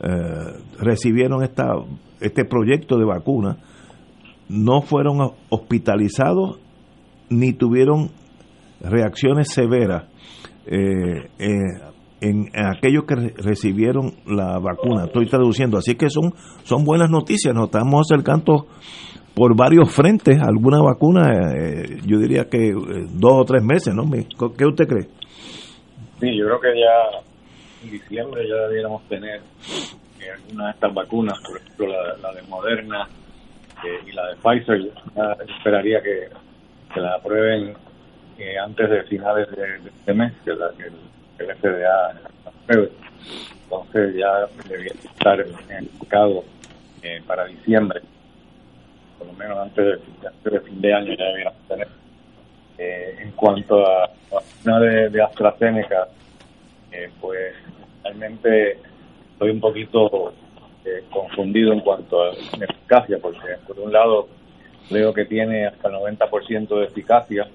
eh, 0.03 0.63
recibieron 0.79 1.43
esta 1.43 1.75
este 2.21 2.45
proyecto 2.45 2.97
de 2.97 3.05
vacuna 3.05 3.59
no 4.49 4.81
fueron 4.83 5.33
hospitalizados 5.51 6.59
ni 7.29 7.53
tuvieron 7.53 8.11
reacciones 8.81 9.49
severas 9.53 10.05
eh, 10.67 11.29
eh, 11.39 11.57
en, 12.21 12.51
aquellos 12.55 13.05
que 13.05 13.15
recibieron 13.37 14.15
la 14.27 14.59
vacuna. 14.59 15.05
Estoy 15.05 15.27
traduciendo, 15.27 15.79
así 15.79 15.95
que 15.95 16.11
son, 16.11 16.35
son 16.65 16.85
buenas 16.85 17.11
noticias. 17.11 17.55
Nos 17.55 17.67
estamos 17.67 18.11
acercando 18.11 18.67
por 19.35 19.57
varios 19.57 19.95
frentes 19.95 20.41
alguna 20.41 20.83
vacuna, 20.83 21.33
eh, 21.33 21.99
yo 22.05 22.19
diría 22.19 22.45
que 22.51 22.69
eh, 22.69 22.75
dos 23.13 23.33
o 23.33 23.45
tres 23.45 23.63
meses, 23.63 23.95
¿no? 23.95 24.05
¿Qué 24.57 24.67
usted 24.67 24.87
cree? 24.87 25.09
Sí, 26.21 26.37
yo 26.37 26.47
creo 26.47 26.61
que 26.61 26.79
ya 26.79 27.21
en 27.85 27.91
diciembre 27.91 28.47
ya 28.47 28.69
debiéramos 28.69 29.03
tener 29.09 29.37
eh, 29.39 30.53
de 30.53 30.71
estas 30.71 30.93
vacunas, 30.93 31.39
por 31.47 31.57
ejemplo 31.59 31.87
la, 32.21 32.33
de 32.33 32.43
Moderna 32.49 33.09
y 34.07 34.13
la 34.13 34.27
de 34.27 34.37
Pfizer, 34.37 34.79
yo 34.83 34.91
esperaría 35.57 36.03
que, 36.03 36.29
que 36.93 37.01
la 37.01 37.15
aprueben 37.15 37.75
antes 38.63 38.91
de 38.91 39.03
finales 39.05 39.49
de, 39.51 39.89
este 39.89 40.15
mes, 40.15 40.33
que, 40.45 40.53
la, 40.53 40.71
que 40.77 40.91
FDA 41.47 42.21
entonces 43.65 44.17
ya 44.17 44.47
debería 44.69 44.93
estar 44.93 45.41
en 45.41 45.49
el 45.77 45.89
mercado 45.99 46.45
para 47.27 47.47
diciembre 47.47 48.03
por 49.21 49.27
lo 49.29 49.35
menos 49.35 49.59
antes 49.59 50.01
de, 50.45 50.61
fin 50.61 50.81
de 50.81 50.95
año 50.95 51.15
ya 51.15 51.25
deberíamos 51.25 51.69
tener. 51.69 51.89
Eh, 52.79 53.17
en 53.21 53.33
cuanto 53.33 53.87
a 53.87 54.11
una 54.65 54.81
de, 54.81 55.11
de 55.11 55.23
AstraZeneca, 55.23 56.09
eh, 56.91 57.11
pues 57.21 57.55
realmente 58.03 58.79
estoy 59.33 59.51
un 59.51 59.61
poquito 59.61 60.33
eh, 60.87 61.05
confundido 61.11 61.75
en 61.75 61.81
cuanto 61.81 62.23
a 62.23 62.31
eficacia, 62.31 63.19
porque 63.21 63.59
por 63.67 63.79
un 63.79 63.93
lado 63.93 64.29
leo 64.89 65.13
que 65.13 65.27
tiene 65.27 65.67
hasta 65.67 65.89
el 65.89 65.95
90% 65.97 66.79
de 66.79 66.85
eficacia 66.87 67.47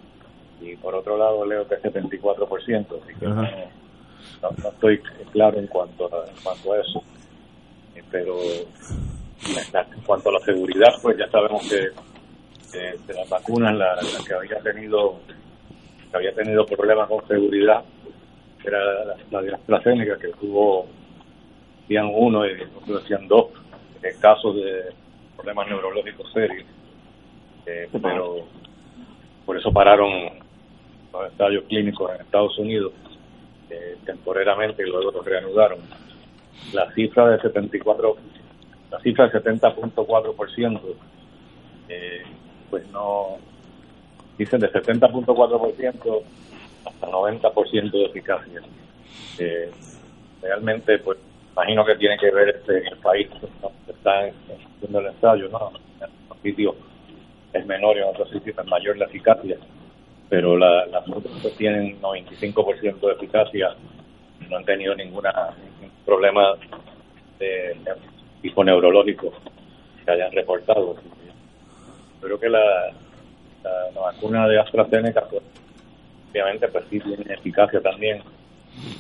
y 0.61 0.75
por 0.75 0.93
otro 0.93 1.17
lado 1.17 1.43
leo 1.47 1.67
que 1.67 1.75
es 1.75 1.81
74%, 1.81 2.85
así 3.01 3.19
que 3.19 3.25
no, 3.25 3.43
no, 4.41 4.69
estoy 4.69 4.99
claro 5.31 5.59
en 5.59 5.67
cuanto 5.67 6.05
a, 6.05 6.27
en 6.27 6.35
cuanto 6.43 6.73
a 6.73 6.79
eso. 6.79 7.03
pero 8.11 8.37
en 8.37 10.01
cuanto 10.05 10.29
a 10.29 10.33
la 10.33 10.39
seguridad, 10.39 10.93
pues 11.01 11.17
ya 11.17 11.29
sabemos 11.29 11.67
que 11.69 11.89
de 13.07 13.13
las 13.13 13.29
vacunas, 13.29 13.75
la, 13.75 13.95
que 14.27 14.33
había 14.33 14.59
tenido 14.59 15.19
que 16.11 16.17
había 16.17 16.33
tenido 16.33 16.65
problemas 16.65 17.07
con 17.07 17.25
seguridad 17.27 17.83
era 18.63 18.79
la, 19.31 19.41
de 19.41 19.53
AstraZeneca, 19.53 20.17
que 20.17 20.29
tuvo, 20.39 20.87
decían 21.81 22.09
uno 22.13 22.45
y 22.45 22.53
otros 22.61 23.03
decían 23.03 23.27
dos 23.27 23.47
casos 24.19 24.55
de 24.55 24.93
problemas 25.35 25.67
neurológicos 25.67 26.31
serios. 26.31 26.65
Eh, 27.65 27.89
pero 28.01 28.45
por 29.45 29.57
eso 29.57 29.71
pararon 29.71 30.11
los 31.11 31.31
ensayos 31.31 31.63
clínicos 31.65 32.11
en 32.13 32.21
Estados 32.21 32.57
Unidos 32.59 32.93
eh, 33.69 33.97
temporariamente 34.05 34.83
y 34.83 34.89
luego 34.89 35.11
los 35.11 35.25
reanudaron. 35.25 35.79
La 36.73 36.91
cifra 36.93 37.29
de 37.29 37.41
74 37.41 38.17
la 38.91 38.99
cifra 39.01 39.27
del 39.27 39.43
70.4%, 39.43 40.81
eh, 41.89 42.23
pues 42.69 42.87
no, 42.91 43.37
dicen 44.37 44.61
de 44.61 44.71
70.4% 44.71 46.21
hasta 46.85 47.07
90% 47.07 47.91
de 47.91 48.05
eficacia. 48.05 48.61
Eh, 49.39 49.71
realmente, 50.41 50.99
pues, 50.99 51.17
imagino 51.51 51.85
que 51.85 51.95
tiene 51.95 52.17
que 52.17 52.31
ver 52.31 52.49
este, 52.49 52.87
el 52.87 52.97
país 52.97 53.29
donde 53.61 53.91
están 53.91 54.31
haciendo 54.77 54.99
el 54.99 55.07
ensayo, 55.07 55.49
¿no? 55.49 55.71
En 56.01 56.41
sitios 56.41 56.75
es 57.53 57.65
menor 57.65 57.97
y 57.97 57.99
en 57.99 58.05
otros 58.05 58.29
sitios 58.29 58.57
es 58.57 58.65
mayor 58.65 58.97
la 58.97 59.05
eficacia, 59.05 59.57
pero 60.29 60.57
la, 60.57 60.85
las 60.87 61.07
otras 61.07 61.55
tienen 61.57 62.01
95% 62.01 62.99
de 62.99 63.13
eficacia 63.13 63.75
no 64.49 64.57
han 64.57 64.65
tenido 64.65 64.95
ninguna 64.95 65.31
ningún 65.57 65.91
problema 66.05 66.55
de, 67.39 67.75
tipo 68.41 68.63
neurológico 68.63 69.33
que 70.03 70.11
hayan 70.11 70.31
reportado. 70.31 70.95
Creo 72.21 72.39
que 72.39 72.49
la, 72.49 72.91
la, 73.63 74.01
vacuna 74.01 74.47
de 74.47 74.59
AstraZeneca, 74.59 75.25
pues, 75.29 75.43
obviamente, 76.31 76.67
pues 76.67 76.85
sí 76.89 76.99
tiene 76.99 77.33
eficacia 77.33 77.81
también, 77.81 78.21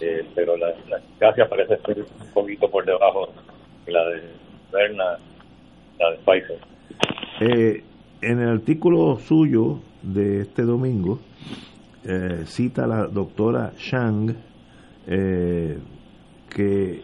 eh, 0.01 0.25
pero 0.33 0.57
la, 0.57 0.69
eficacia 0.69 1.47
parece 1.47 1.77
ser 1.77 1.99
un 1.99 2.31
poquito 2.33 2.69
por 2.69 2.85
debajo 2.85 3.29
de 3.85 3.91
la 3.91 4.05
de 4.09 4.21
Berna, 4.71 5.17
la 5.99 6.11
de 6.11 6.17
Pfizer. 6.17 6.59
Eh, 7.41 7.83
en 8.31 8.39
el 8.39 8.49
artículo 8.49 9.17
suyo 9.19 9.79
de 10.01 10.41
este 10.41 10.63
domingo, 10.63 11.19
eh, 12.03 12.43
cita 12.45 12.87
la 12.87 13.07
doctora 13.07 13.73
Shang 13.77 14.35
que 16.55 17.01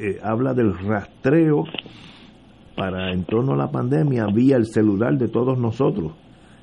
eh, 0.00 0.18
habla 0.22 0.54
del 0.54 0.78
rastreo 0.78 1.64
para 2.76 3.12
en 3.12 3.24
torno 3.24 3.54
a 3.54 3.56
la 3.56 3.68
pandemia 3.68 4.26
vía 4.32 4.56
el 4.56 4.66
celular 4.66 5.16
de 5.18 5.28
todos 5.28 5.58
nosotros, 5.58 6.12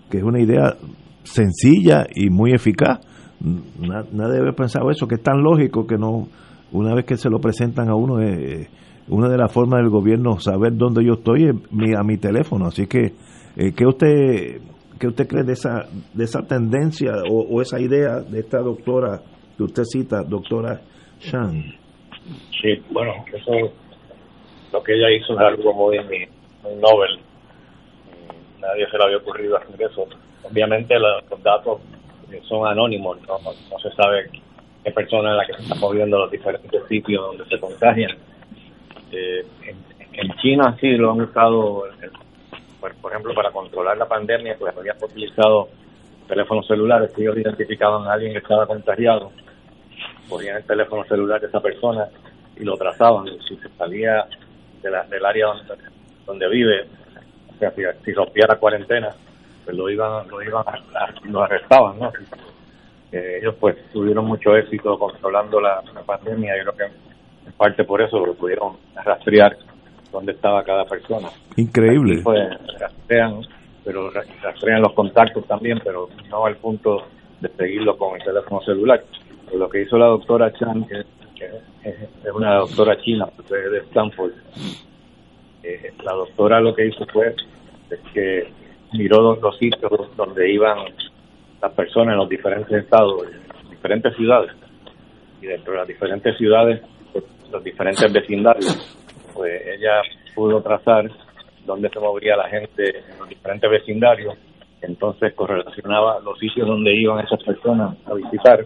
que 0.09 0.19
es 0.19 0.23
una 0.23 0.39
idea 0.39 0.75
sencilla 1.23 2.05
y 2.13 2.29
muy 2.29 2.53
eficaz. 2.53 2.99
Nadie 3.41 4.35
debe 4.35 4.53
pensar 4.53 4.83
eso, 4.89 5.07
que 5.07 5.15
es 5.15 5.23
tan 5.23 5.43
lógico 5.43 5.85
que 5.85 5.97
no, 5.97 6.27
una 6.71 6.93
vez 6.95 7.05
que 7.05 7.17
se 7.17 7.29
lo 7.29 7.39
presentan 7.39 7.89
a 7.89 7.95
uno, 7.95 8.21
eh, 8.21 8.69
una 9.09 9.27
de 9.27 9.37
las 9.37 9.51
formas 9.51 9.81
del 9.81 9.89
gobierno 9.89 10.39
saber 10.39 10.77
dónde 10.77 11.03
yo 11.03 11.13
estoy 11.15 11.49
es 11.49 11.55
mi, 11.71 11.93
a 11.93 12.03
mi 12.03 12.17
teléfono. 12.17 12.67
Así 12.67 12.87
que, 12.87 13.13
eh, 13.57 13.73
¿qué 13.75 13.85
usted, 13.85 14.61
qué 14.99 15.07
usted 15.07 15.27
cree 15.27 15.43
de 15.43 15.53
esa, 15.53 15.87
de 16.13 16.23
esa 16.23 16.41
tendencia 16.41 17.11
o, 17.29 17.61
esa 17.61 17.79
idea 17.79 18.19
de 18.19 18.39
esta 18.39 18.59
doctora 18.59 19.21
que 19.57 19.63
usted 19.63 19.83
cita, 19.83 20.23
doctora 20.23 20.81
Shang? 21.19 21.63
Sí, 22.61 22.83
bueno, 22.91 23.13
eso 23.31 23.71
lo 24.71 24.83
que 24.83 24.93
ella 24.93 25.11
hizo 25.11 25.33
es 25.33 25.39
algo 25.39 25.73
muy, 25.73 25.97
muy 25.99 26.75
novel. 26.75 27.19
Nadie 28.59 28.89
se 28.89 28.97
le 28.97 29.03
había 29.03 29.17
ocurrido 29.17 29.57
hacer 29.57 29.81
eso. 29.81 30.07
Obviamente 30.43 30.95
los 30.99 31.43
datos 31.43 31.81
son 32.47 32.67
anónimos, 32.67 33.17
no, 33.21 33.37
no 33.39 33.79
se 33.79 33.91
sabe 33.95 34.29
qué 34.83 34.91
persona 34.91 35.31
es 35.31 35.37
la 35.37 35.45
que 35.45 35.53
se 35.53 35.61
está 35.63 35.75
moviendo 35.75 36.17
los 36.19 36.31
diferentes 36.31 36.87
sitios 36.87 37.25
donde 37.25 37.45
se 37.45 37.59
contagian. 37.59 38.11
Eh, 39.11 39.45
en, 40.13 40.31
China 40.41 40.77
sí 40.79 40.91
lo 40.91 41.11
han 41.11 41.21
usado, 41.21 41.85
por, 43.01 43.11
ejemplo, 43.11 43.33
para 43.33 43.51
controlar 43.51 43.97
la 43.97 44.07
pandemia, 44.07 44.55
pues 44.57 44.75
habían 44.75 44.97
utilizado 45.01 45.69
teléfonos 46.27 46.67
celulares 46.67 47.11
que 47.11 47.21
ellos 47.21 47.37
identificaban 47.37 48.07
a 48.07 48.13
alguien 48.13 48.33
que 48.33 48.39
estaba 48.39 48.65
contagiado 48.65 49.31
ponían 50.29 50.57
el 50.57 50.63
teléfono 50.63 51.03
celular 51.05 51.39
de 51.39 51.47
esa 51.47 51.59
persona 51.59 52.07
y 52.57 52.63
lo 52.63 52.75
trazaban. 52.77 53.25
Si 53.47 53.55
se 53.57 53.69
salía 53.77 54.25
de 54.81 54.91
la, 54.91 55.03
del 55.03 55.25
área 55.25 55.47
donde, 55.47 55.83
donde 56.25 56.49
vive, 56.49 56.87
o 57.53 57.57
sea, 57.59 57.73
si, 58.03 58.13
rompía 58.13 58.45
la 58.47 58.57
cuarentena, 58.57 59.09
pues 59.63 59.75
lo 59.75 59.89
iban, 59.89 60.27
lo 60.27 60.41
iban 60.41 60.63
lo 61.25 61.43
arrestaban, 61.43 61.99
¿no? 61.99 62.11
Eh, 63.11 63.39
ellos 63.41 63.55
pues 63.59 63.77
tuvieron 63.91 64.25
mucho 64.25 64.55
éxito 64.55 64.97
controlando 64.97 65.61
la, 65.61 65.81
pandemia 66.05 66.57
y 66.57 66.61
creo 66.61 66.75
que 66.75 66.83
en 66.83 67.53
parte 67.53 67.83
por 67.83 68.01
eso 68.01 68.25
lo 68.25 68.33
pudieron 68.33 68.77
rastrear 68.95 69.55
dónde 70.15 70.33
estaba 70.33 70.63
cada 70.63 70.85
persona. 70.85 71.29
Increíble. 71.55 72.21
pues 72.23 72.49
rastrean, 72.79 73.41
pero 73.83 74.09
rastrean 74.09 74.81
los 74.81 74.93
contactos 74.93 75.45
también, 75.45 75.79
pero 75.83 76.09
no 76.29 76.45
al 76.45 76.57
punto 76.57 77.03
de 77.39 77.49
seguirlo 77.49 77.97
con 77.97 78.15
el 78.15 78.23
teléfono 78.23 78.61
celular 78.61 79.03
lo 79.53 79.69
que 79.69 79.81
hizo 79.81 79.97
la 79.97 80.07
doctora 80.07 80.51
Chan, 80.53 80.85
que, 80.85 81.03
es 81.83 82.33
una 82.33 82.55
doctora 82.55 82.97
china 83.01 83.27
de 83.49 83.77
Stanford, 83.89 84.31
eh, 85.61 85.93
la 86.03 86.13
doctora 86.13 86.59
lo 86.59 86.73
que 86.73 86.87
hizo 86.87 87.05
fue 87.07 87.35
que 88.13 88.47
miró 88.93 89.35
los, 89.35 89.57
sitios 89.57 90.15
donde 90.15 90.51
iban 90.51 90.79
las 91.61 91.71
personas 91.73 92.13
en 92.13 92.17
los 92.17 92.29
diferentes 92.29 92.71
estados, 92.71 93.23
en 93.63 93.69
diferentes 93.69 94.15
ciudades, 94.15 94.51
y 95.41 95.45
dentro 95.45 95.73
de 95.73 95.79
las 95.79 95.87
diferentes 95.87 96.37
ciudades, 96.37 96.81
pues, 97.13 97.23
los 97.51 97.63
diferentes 97.63 98.11
vecindarios, 98.11 98.97
pues 99.35 99.61
ella 99.67 100.01
pudo 100.33 100.61
trazar 100.61 101.11
dónde 101.65 101.89
se 101.89 101.99
movía 101.99 102.35
la 102.35 102.49
gente 102.49 102.99
en 102.99 103.19
los 103.19 103.29
diferentes 103.29 103.69
vecindarios, 103.69 104.35
entonces 104.81 105.33
correlacionaba 105.33 106.19
los 106.19 106.39
sitios 106.39 106.67
donde 106.67 106.93
iban 106.95 107.25
esas 107.25 107.43
personas 107.43 107.97
a 108.05 108.13
visitar 108.13 108.65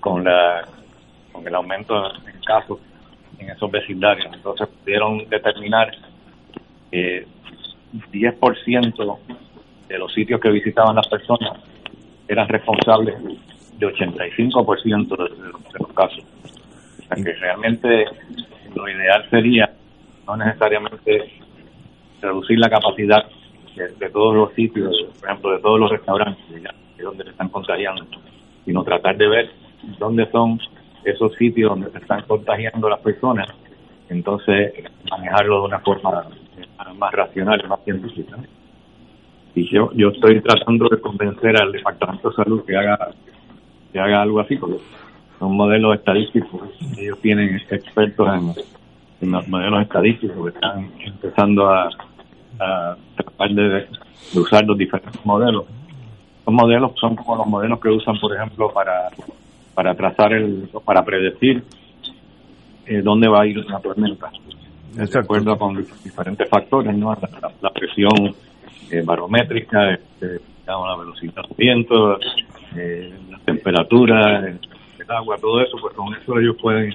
con, 0.00 0.24
la, 0.24 0.66
con 1.32 1.46
el 1.46 1.54
aumento 1.54 1.94
en 2.26 2.40
casos 2.46 2.78
en 3.38 3.50
esos 3.50 3.70
vecindarios. 3.70 4.32
Entonces 4.32 4.68
pudieron 4.68 5.28
determinar 5.28 5.90
que 6.90 7.26
10% 8.12 9.18
de 9.88 9.98
los 9.98 10.12
sitios 10.12 10.40
que 10.40 10.50
visitaban 10.50 10.96
las 10.96 11.08
personas 11.08 11.58
eran 12.28 12.48
responsables 12.48 13.16
de 13.78 13.86
85% 13.86 15.16
de, 15.16 15.42
de, 15.42 15.78
los 15.78 15.92
casos. 15.94 16.24
O 16.44 17.02
sea 17.02 17.24
que 17.24 17.32
realmente 17.32 18.04
lo 18.74 18.88
ideal 18.88 19.28
sería 19.30 19.70
no 20.26 20.36
necesariamente 20.36 21.32
reducir 22.20 22.58
la 22.58 22.68
capacidad 22.68 23.24
de, 23.76 24.10
todos 24.10 24.34
los 24.34 24.52
sitios, 24.54 24.94
por 25.18 25.28
ejemplo, 25.28 25.52
de 25.52 25.58
todos 25.60 25.80
los 25.80 25.90
restaurantes, 25.90 26.44
de 26.50 27.02
donde 27.02 27.24
se 27.24 27.30
están 27.30 27.48
contagiando, 27.48 28.04
sino 28.64 28.84
tratar 28.84 29.16
de 29.16 29.28
ver 29.28 29.50
dónde 29.98 30.30
son 30.30 30.60
esos 31.04 31.34
sitios 31.36 31.70
donde 31.70 31.90
se 31.90 31.98
están 31.98 32.22
contagiando 32.22 32.88
las 32.88 33.00
personas, 33.00 33.48
entonces 34.08 34.74
manejarlo 35.10 35.60
de 35.60 35.66
una 35.68 35.78
forma 35.80 36.26
más 36.96 37.12
racional, 37.12 37.62
más 37.68 37.82
científica. 37.84 38.36
Y 39.54 39.68
yo, 39.68 39.90
yo 39.94 40.10
estoy 40.10 40.40
tratando 40.42 40.88
de 40.88 41.00
convencer 41.00 41.56
al 41.60 41.72
Departamento 41.72 42.30
de 42.30 42.36
Salud 42.36 42.64
que 42.64 42.76
haga, 42.76 43.10
que 43.92 43.98
haga 43.98 44.22
algo 44.22 44.40
así, 44.40 44.56
porque 44.56 44.78
son 45.40 45.56
modelos 45.56 45.96
estadísticos, 45.96 46.60
ellos 46.98 47.18
tienen 47.22 47.56
expertos 47.56 48.28
en, 49.20 49.32
los 49.32 49.48
modelos 49.48 49.82
estadísticos 49.82 50.36
que 50.36 50.50
están 50.50 50.90
empezando 51.02 51.66
a, 51.66 51.88
tratar 53.16 53.50
de, 53.50 53.86
usar 54.34 54.64
los 54.66 54.76
diferentes 54.76 55.24
modelos. 55.24 55.64
Los 56.46 56.54
modelos 56.54 56.92
son 57.00 57.16
como 57.16 57.36
los 57.36 57.46
modelos 57.46 57.80
que 57.80 57.88
usan, 57.88 58.18
por 58.20 58.36
ejemplo, 58.36 58.70
para, 58.70 59.08
para 59.74 59.94
trazar 59.94 60.34
el, 60.34 60.68
para 60.84 61.02
predecir 61.02 61.64
eh, 62.86 63.00
dónde 63.02 63.28
va 63.28 63.42
a 63.42 63.46
ir 63.46 63.58
una 63.58 63.80
tormenta. 63.80 64.30
De 64.92 65.18
acuerdo 65.18 65.56
con 65.56 65.86
diferentes 66.04 66.48
factores, 66.50 66.94
¿no? 66.94 67.16
La, 67.62 67.70
presión 67.70 68.34
eh, 68.90 69.02
barométrica, 69.02 69.94
este, 69.94 70.40
la 70.66 70.96
velocidad 70.96 71.42
del 71.48 71.56
viento, 71.56 72.18
eh, 72.76 73.14
la 73.30 73.38
temperatura, 73.38 74.40
el, 74.46 74.58
agua, 75.10 75.36
todo 75.38 75.60
eso, 75.60 75.76
pues 75.80 75.94
con 75.94 76.14
eso 76.14 76.38
ellos 76.38 76.56
pueden 76.60 76.94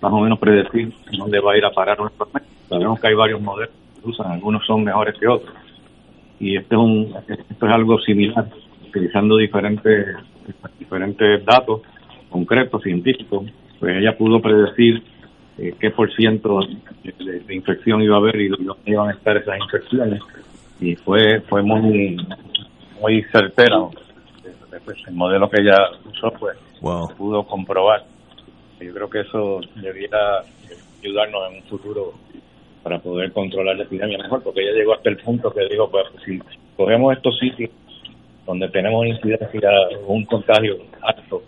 más 0.00 0.12
o 0.12 0.20
menos 0.20 0.38
predecir 0.38 0.92
dónde 1.16 1.40
va 1.40 1.52
a 1.52 1.58
ir 1.58 1.64
a 1.64 1.70
parar 1.70 2.00
una 2.00 2.10
tormenta. 2.10 2.48
Sabemos 2.68 3.00
que 3.00 3.08
hay 3.08 3.14
varios 3.14 3.40
modelos 3.40 3.74
que 4.02 4.08
usan, 4.08 4.32
algunos 4.32 4.64
son 4.66 4.84
mejores 4.84 5.18
que 5.18 5.26
otros. 5.26 5.54
Y 6.40 6.56
este 6.56 6.74
es 6.74 6.80
un, 6.80 7.14
esto 7.28 7.66
es 7.66 7.72
algo 7.72 7.98
similar, 8.00 8.46
utilizando 8.86 9.36
diferentes, 9.36 10.16
diferentes 10.78 11.44
datos 11.44 11.80
concretos, 12.30 12.82
científicos, 12.82 13.44
pues 13.78 13.96
ella 13.96 14.16
pudo 14.18 14.40
predecir 14.40 15.02
eh, 15.56 15.72
qué 15.78 15.90
por 15.90 16.12
ciento 16.14 16.58
de, 17.02 17.54
infección 17.54 18.02
iba 18.02 18.16
a 18.16 18.18
haber 18.18 18.36
y 18.40 18.48
dónde 18.48 18.74
iban 18.86 19.08
a 19.08 19.12
estar 19.12 19.36
esas 19.36 19.56
infecciones 19.56 20.20
y 20.80 20.96
fue 20.96 21.40
fue 21.42 21.62
muy 21.62 22.16
muy 23.00 23.22
certera 23.30 23.76
pues, 24.84 24.98
el 25.06 25.14
modelo 25.14 25.48
que 25.50 25.60
ella 25.60 25.76
usó 26.04 26.30
pues 26.38 26.56
pudo 27.16 27.44
comprobar 27.44 28.04
yo 28.80 28.92
creo 28.92 29.08
que 29.08 29.20
eso 29.20 29.60
debiera 29.76 30.42
ayudarnos 31.02 31.50
en 31.50 31.56
un 31.56 31.62
futuro 31.64 32.14
para 32.82 32.98
poder 32.98 33.32
controlar 33.32 33.76
la 33.76 33.84
epidemia 33.84 34.18
mejor 34.18 34.42
porque 34.42 34.62
ella 34.62 34.72
llegó 34.72 34.94
hasta 34.94 35.10
el 35.10 35.16
punto 35.18 35.50
que 35.50 35.66
dijo 35.68 35.90
pues 35.90 36.06
si 36.24 36.38
cogemos 36.76 37.16
estos 37.16 37.38
sitios 37.38 37.70
donde 38.46 38.68
tenemos 38.68 39.06
incidencia 39.06 39.70
un 40.06 40.24
contagio 40.24 40.78
alto 41.00 41.42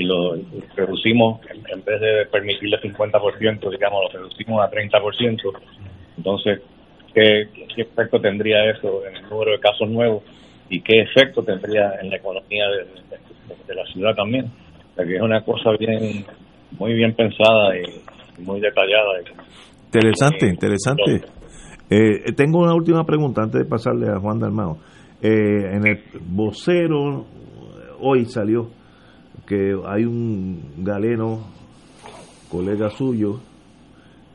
y 0.00 0.04
lo 0.04 0.34
reducimos, 0.74 1.40
en 1.50 1.84
vez 1.84 2.00
de 2.00 2.26
permitirle 2.26 2.80
50%, 2.80 3.70
digamos, 3.70 4.02
lo 4.04 4.08
reducimos 4.20 4.62
a 4.62 4.70
30%. 4.70 5.52
Entonces, 6.16 6.60
¿qué, 7.12 7.48
¿qué 7.74 7.82
efecto 7.82 8.18
tendría 8.18 8.70
eso 8.70 9.04
en 9.06 9.16
el 9.16 9.28
número 9.28 9.52
de 9.52 9.60
casos 9.60 9.88
nuevos 9.90 10.22
y 10.70 10.80
qué 10.80 11.02
efecto 11.02 11.42
tendría 11.42 11.94
en 12.00 12.08
la 12.08 12.16
economía 12.16 12.64
de, 12.68 13.74
la 13.74 13.84
ciudad 13.92 14.14
también? 14.14 14.46
O 14.96 15.02
que 15.02 15.16
es 15.16 15.22
una 15.22 15.42
cosa 15.42 15.70
bien, 15.78 16.24
muy 16.78 16.94
bien 16.94 17.14
pensada 17.14 17.76
y 17.76 18.42
muy 18.42 18.60
detallada. 18.60 19.20
Interesante, 19.86 20.46
interesante. 20.46 21.22
Eh, 21.90 22.32
tengo 22.36 22.60
una 22.60 22.74
última 22.74 23.04
pregunta 23.04 23.42
antes 23.42 23.62
de 23.62 23.68
pasarle 23.68 24.08
a 24.08 24.20
Juan 24.20 24.38
Dalmao. 24.38 24.78
Eh, 25.20 25.74
en 25.74 25.86
el 25.86 26.02
vocero 26.20 27.26
hoy 27.98 28.24
salió 28.26 28.70
que 29.46 29.74
hay 29.86 30.04
un 30.04 30.84
galeno, 30.84 31.40
colega 32.48 32.90
suyo, 32.90 33.40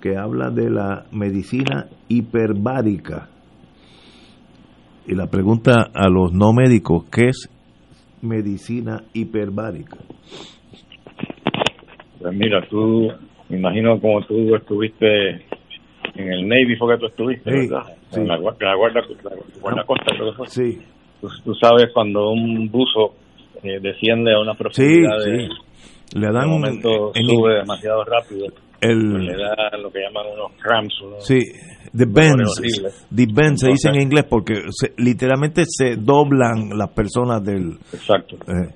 que 0.01 0.17
habla 0.17 0.49
de 0.49 0.69
la 0.69 1.05
medicina 1.11 1.87
hiperbárica. 2.09 3.29
Y 5.07 5.13
la 5.15 5.27
pregunta 5.27 5.91
a 5.93 6.09
los 6.09 6.33
no 6.33 6.51
médicos, 6.53 7.05
¿qué 7.11 7.29
es 7.29 7.49
medicina 8.21 9.03
hiperbárica? 9.13 9.97
Pues 12.19 12.33
mira, 12.35 12.65
tú, 12.69 13.11
me 13.49 13.57
imagino 13.57 13.99
como 13.99 14.21
tú 14.25 14.55
estuviste 14.55 15.29
en 16.15 16.31
el 16.31 16.47
Navy, 16.47 16.75
fue 16.77 16.95
que 16.95 16.99
tú 17.01 17.05
estuviste, 17.07 17.51
¿verdad? 17.51 17.83
En 18.13 18.27
la, 18.27 18.37
guardia, 18.37 18.69
la 18.75 19.83
costa, 19.85 20.11
creo 20.15 20.33
que 20.35 20.49
Sí. 20.49 20.79
tú 21.43 21.53
sabes 21.55 21.91
cuando 21.93 22.31
un 22.31 22.69
buzo 22.71 23.13
eh, 23.61 23.79
desciende 23.81 24.33
a 24.33 24.39
una 24.39 24.53
profundidad 24.53 25.17
de, 25.23 25.49
le 26.15 26.31
dan 26.31 26.45
un 26.45 26.61
momento 26.61 27.11
sube 27.13 27.55
demasiado 27.55 28.03
rápido 28.05 28.47
el, 28.81 29.11
pues 29.11 29.23
le 29.23 29.37
da 29.37 29.77
lo 29.77 29.91
que 29.91 29.99
llaman 30.01 30.25
unos 30.33 30.51
cramps 30.61 30.95
sí 31.19 31.39
the 31.95 32.05
bends. 32.05 32.59
the 33.15 33.27
bends 33.31 33.61
se 33.61 33.69
dice 33.69 33.89
en 33.89 34.01
inglés 34.01 34.25
porque 34.29 34.63
literalmente 34.97 35.63
se 35.65 35.95
doblan 35.95 36.77
las 36.77 36.89
personas 36.89 37.43
del 37.43 37.77
exacto. 37.93 38.35
eh. 38.47 38.73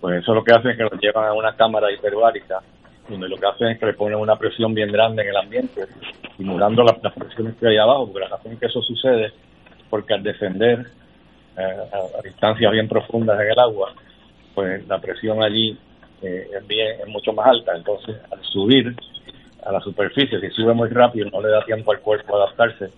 pues 0.00 0.22
eso 0.22 0.34
lo 0.34 0.44
que 0.44 0.52
hacen 0.52 0.72
es 0.72 0.76
que 0.76 0.84
lo 0.84 0.90
llevan 1.00 1.24
a 1.24 1.32
una 1.32 1.54
cámara 1.56 1.92
hiperbárica 1.92 2.60
donde 3.08 3.28
lo 3.28 3.36
que 3.36 3.46
hacen 3.46 3.68
es 3.68 3.78
que 3.78 3.86
le 3.86 3.94
ponen 3.94 4.18
una 4.18 4.36
presión 4.36 4.74
bien 4.74 4.90
grande 4.90 5.22
en 5.22 5.28
el 5.28 5.36
ambiente 5.36 5.86
simulando 6.36 6.82
las, 6.82 7.12
presiones 7.14 7.56
que 7.56 7.68
hay 7.68 7.78
abajo 7.78 8.06
porque 8.06 8.28
la 8.28 8.36
razón 8.36 8.52
es 8.52 8.60
que 8.60 8.66
eso 8.66 8.82
sucede 8.82 9.32
porque 9.88 10.14
al 10.14 10.22
descender 10.22 10.86
a, 11.56 12.22
distancias 12.22 12.70
bien 12.72 12.88
profundas 12.88 13.40
en 13.40 13.50
el 13.50 13.58
agua, 13.58 13.92
pues 14.54 14.86
la 14.86 14.98
presión 14.98 15.42
allí 15.42 15.78
eh, 16.26 16.60
bien, 16.66 17.00
es 17.00 17.08
mucho 17.08 17.32
más 17.32 17.46
alta. 17.46 17.76
Entonces, 17.76 18.16
al 18.30 18.42
subir 18.44 18.94
a 19.64 19.72
la 19.72 19.80
superficie, 19.80 20.40
si 20.40 20.50
sube 20.50 20.74
muy 20.74 20.88
rápido, 20.88 21.28
no 21.30 21.40
le 21.40 21.48
da 21.48 21.64
tiempo 21.64 21.92
al 21.92 22.00
cuerpo 22.00 22.36
a 22.36 22.44
adaptarse, 22.44 22.90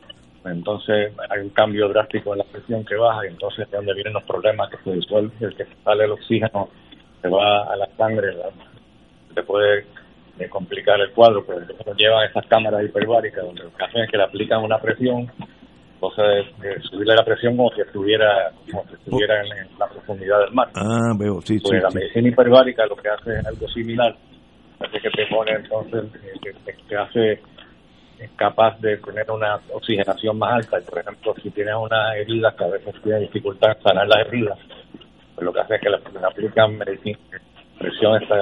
pues 0.43 0.55
entonces 0.55 1.13
hay 1.31 1.41
un 1.41 1.51
cambio 1.51 1.89
drástico 1.89 2.33
en 2.33 2.39
la 2.39 2.45
presión 2.45 2.85
que 2.85 2.95
baja 2.97 3.25
y 3.25 3.29
entonces 3.29 3.67
es 3.67 3.71
donde 3.71 3.95
vienen 3.95 4.13
los 4.13 4.25
problemas 4.25 4.71
que 4.71 4.77
se 4.85 4.93
disuelve, 4.93 5.33
el 5.41 5.57
que 5.57 5.67
sale 5.85 6.05
el 6.05 6.13
oxígeno 6.13 6.69
se 7.21 7.29
va 7.29 7.65
a 7.65 7.77
la 7.77 7.89
sangre, 7.97 8.37
se 9.35 9.43
puede 9.43 9.87
eh, 10.39 10.49
complicar 10.49 11.01
el 11.01 11.11
cuadro, 11.11 11.45
pues 11.45 11.59
entonces 11.69 11.97
llevan 11.97 12.29
esas 12.29 12.47
cámaras 12.47 12.85
hiperbáricas 12.85 13.45
donde 13.45 13.65
lo 13.65 13.71
que 13.75 13.85
es 13.85 14.11
que 14.11 14.17
le 14.17 14.23
aplican 14.23 14.63
una 14.63 14.79
presión 14.79 15.31
cosa 15.99 16.23
de, 16.23 16.81
subirle 16.83 17.15
la 17.15 17.25
presión 17.25 17.57
como 17.57 17.71
si 17.71 17.81
estuviera 17.81 18.51
como 18.71 18.85
si 18.89 18.95
estuviera 18.95 19.41
en, 19.43 19.79
la 19.79 19.87
profundidad 19.89 20.41
del 20.41 20.53
mar. 20.53 20.69
Ah, 20.75 21.13
veo, 21.19 21.41
sí, 21.43 21.59
pues 21.61 21.83
la 21.83 21.91
medicina 21.91 22.29
hiperbárica 22.29 22.87
lo 22.87 22.97
que 22.97 23.09
hace 23.09 23.39
es 23.39 23.47
algo 23.47 23.69
similar, 23.69 24.15
hace 24.81 25.01
que 25.01 25.11
te 25.11 25.27
pone 25.27 25.53
entonces, 25.53 26.05
que, 26.43 26.73
te 26.73 26.97
hace 26.97 27.41
capaz 28.37 28.79
de 28.81 28.97
tener 28.99 29.31
una 29.31 29.61
oxigenación 29.73 30.39
más 30.39 30.55
alta. 30.55 30.79
Por 30.89 30.99
ejemplo, 30.99 31.35
si 31.43 31.51
tienes 31.51 31.75
una 31.75 32.17
herida 32.17 32.55
que 32.57 32.65
a 32.65 32.69
veces 32.69 32.95
tiene 33.03 33.21
dificultad 33.21 33.77
en 33.77 33.83
sanar 33.83 34.09
las 34.09 34.27
heridas, 34.27 34.59
pues 35.35 35.45
lo 35.45 35.53
que 35.53 35.61
hace 35.61 35.75
es 35.77 35.81
que 35.81 35.91
le, 35.91 35.97
aplican 35.97 36.79
medicina, 36.79 37.19
presión 37.79 38.23
esta 38.23 38.37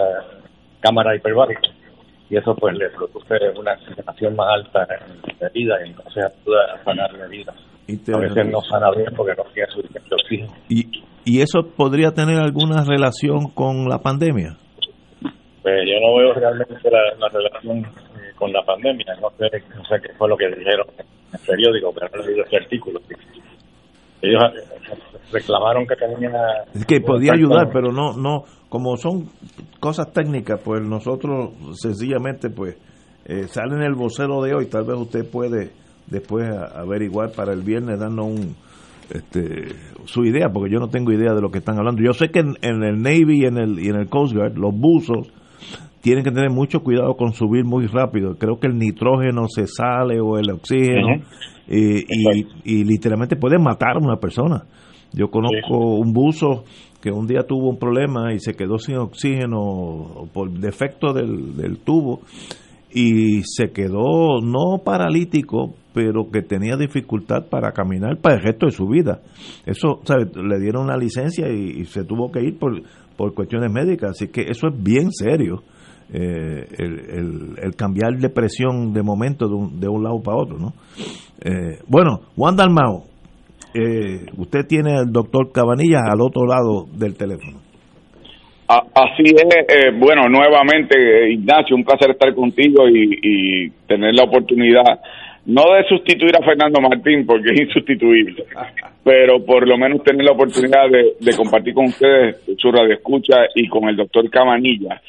cámara 0.81 1.14
hiperbárica 1.14 1.71
y 2.28 2.36
eso 2.36 2.54
pues 2.54 2.76
le 2.76 2.90
produce 2.90 3.34
una 3.58 3.72
oxigenación 3.72 4.36
más 4.36 4.48
alta 4.54 4.86
en 4.94 5.36
la 5.40 5.46
herida 5.46 5.74
y 5.84 5.90
entonces 5.90 6.24
ayuda 6.24 6.74
a 6.74 6.84
sanar 6.84 7.12
la 7.12 7.26
herida. 7.26 7.52
A 7.52 8.18
veces 8.18 8.46
no 8.50 8.60
sana 8.62 8.90
bien 8.90 9.14
porque 9.16 9.34
no 9.36 9.44
tiene 9.54 9.70
suficiente 9.70 10.14
oxígeno. 10.14 10.52
¿Y, 10.68 10.86
¿Y 11.24 11.40
eso 11.40 11.62
podría 11.76 12.10
tener 12.10 12.38
alguna 12.38 12.84
relación 12.84 13.50
con 13.54 13.88
la 13.88 13.98
pandemia? 13.98 14.56
Pues 15.62 15.82
yo 15.86 15.98
no 16.00 16.16
veo 16.18 16.32
realmente 16.34 16.90
la, 16.90 17.28
relación 17.28 17.78
eh, 17.78 18.32
con 18.36 18.52
la 18.52 18.62
pandemia, 18.62 19.06
no 19.20 19.30
sé, 19.30 19.46
no 19.74 19.84
sé 19.84 20.00
qué 20.02 20.12
fue 20.14 20.28
lo 20.28 20.36
que 20.36 20.48
dijeron 20.48 20.86
en 20.98 21.06
el 21.32 21.40
periódico, 21.46 21.92
pero 21.92 22.08
no 22.14 22.22
he 22.22 22.26
leído 22.26 22.44
ese 22.44 22.56
artículo. 22.56 23.00
Ellos 24.26 24.42
eh, 24.54 24.96
reclamaron 25.32 25.86
que 25.86 25.96
tenía... 25.96 26.32
Es 26.74 26.84
que 26.86 27.00
podía 27.00 27.32
ayudar, 27.34 27.70
pero 27.72 27.92
no, 27.92 28.16
no, 28.16 28.44
como 28.68 28.96
son 28.96 29.28
cosas 29.80 30.12
técnicas, 30.12 30.60
pues 30.64 30.82
nosotros 30.82 31.50
sencillamente 31.74 32.50
pues 32.50 32.76
eh, 33.24 33.46
sale 33.48 33.74
en 33.74 33.82
el 33.82 33.94
vocero 33.94 34.42
de 34.42 34.54
hoy, 34.54 34.66
tal 34.66 34.84
vez 34.84 34.96
usted 34.96 35.30
puede 35.30 35.70
después 36.06 36.48
averiguar 36.48 37.32
para 37.32 37.52
el 37.52 37.62
viernes 37.62 37.98
darnos 37.98 38.26
un 38.26 38.56
este, 39.10 39.68
su 40.04 40.24
idea, 40.24 40.48
porque 40.52 40.72
yo 40.72 40.78
no 40.78 40.88
tengo 40.88 41.12
idea 41.12 41.32
de 41.32 41.40
lo 41.40 41.50
que 41.50 41.58
están 41.58 41.78
hablando. 41.78 42.02
Yo 42.02 42.12
sé 42.12 42.30
que 42.30 42.40
en, 42.40 42.56
el 42.62 43.00
Navy 43.02 43.42
y 43.42 43.44
en 43.44 43.56
el, 43.56 43.78
y 43.78 43.88
en 43.88 43.96
el 43.96 44.08
Coast 44.08 44.34
Guard 44.34 44.56
los 44.56 44.74
buzos 44.74 45.28
tienen 46.00 46.24
que 46.24 46.30
tener 46.30 46.50
mucho 46.50 46.80
cuidado 46.80 47.16
con 47.16 47.32
subir 47.32 47.64
muy 47.64 47.87
rápido. 47.87 48.37
Creo 48.37 48.59
que 48.59 48.68
el 48.68 48.78
nitrógeno 48.78 49.48
se 49.48 49.66
sale 49.66 50.20
o 50.20 50.38
el 50.38 50.50
oxígeno 50.50 51.22
y, 51.68 52.04
y, 52.64 52.85
literalmente 52.85 53.37
puede 53.37 53.59
matar 53.59 53.96
a 53.96 53.98
una 53.98 54.16
persona. 54.16 54.64
Yo 55.12 55.28
conozco 55.28 55.96
un 55.96 56.12
buzo 56.12 56.64
que 57.00 57.11
un 57.11 57.26
día 57.26 57.44
tuvo 57.46 57.70
un 57.70 57.78
problema 57.78 58.32
y 58.32 58.40
se 58.40 58.54
quedó 58.54 58.78
sin 58.78 58.96
oxígeno 58.96 60.28
por 60.32 60.50
defecto 60.50 61.12
del, 61.12 61.78
tubo 61.85 62.20
y 62.92 63.42
se 63.44 63.70
quedó 63.72 64.40
no 64.42 64.82
paralítico, 64.85 65.74
pero 65.92 66.30
que 66.30 66.42
tenía 66.42 66.76
dificultad 66.76 67.46
para 67.48 67.72
caminar 67.72 68.18
para 68.20 68.37
el 68.37 68.42
resto 68.42 68.66
de 68.66 68.72
su 68.72 68.87
vida. 68.88 69.20
Eso, 69.64 70.00
le 70.35 70.59
dieron 70.59 70.85
una 70.85 70.96
licencia 70.96 71.48
y, 71.48 71.85
se 71.85 72.04
tuvo 72.04 72.30
que 72.30 72.42
ir 72.42 72.59
por, 72.59 72.82
por 73.16 73.35
cuestiones 73.35 73.70
médicas, 73.70 74.11
así 74.11 74.28
que 74.28 74.42
eso 74.42 74.68
es 74.68 74.82
bien 74.82 75.12
serio. 75.12 75.62
Eh, 76.12 76.66
el, 76.79 77.75
cambiar 77.77 78.14
de 78.19 78.31
presión 78.31 78.92
de 78.92 79.03
momento 79.03 79.49
de 79.49 79.55
un, 79.55 79.81
de 79.81 79.88
un 79.88 80.05
lado 80.05 80.23
para 80.23 80.37
otro, 80.37 80.57
¿no? 80.57 80.73
Eh, 81.45 81.81
bueno, 81.88 82.21
Juan 82.37 82.55
Dalmao, 82.55 83.03
eh, 83.75 84.25
usted 84.38 84.61
tiene 84.69 84.99
al 84.99 85.12
doctor 85.12 85.51
Cabanillas 85.53 86.03
al 86.09 86.21
otro 86.21 86.47
lado 86.47 86.87
del 86.97 87.16
teléfono. 87.16 87.59
Así 88.69 89.23
es, 89.23 89.99
bueno, 89.99 90.29
nuevamente, 90.29 90.97
Ignacio, 91.31 91.77
un 91.77 91.85
placer 91.85 92.11
estar 92.11 92.35
contigo 92.35 92.88
y, 92.88 93.19
y, 93.23 93.71
tener 93.87 94.14
la 94.14 94.25
oportunidad, 94.25 95.01
no 95.45 95.62
de 95.75 95.85
sustituir 95.88 96.35
a 96.37 96.45
Fernando 96.45 96.81
Martín, 96.81 97.27
porque 97.27 97.53
es 97.53 97.61
insustituible, 97.62 98.45
pero 99.05 99.45
por 99.45 99.69
lo 99.69 99.77
menos 99.77 100.03
tener 100.03 100.25
la 100.25 100.33
oportunidad 100.33 100.88
de, 100.90 101.14
de 101.21 101.37
compartir 101.37 101.75
con 101.75 101.87
ustedes 101.87 102.42
su 102.59 102.73
radio 102.73 102.95
escucha 102.95 103.37
y 103.55 103.69
con 103.69 103.88
el 103.88 103.97
doctor 103.97 104.29
Cabanillas. 104.31 105.01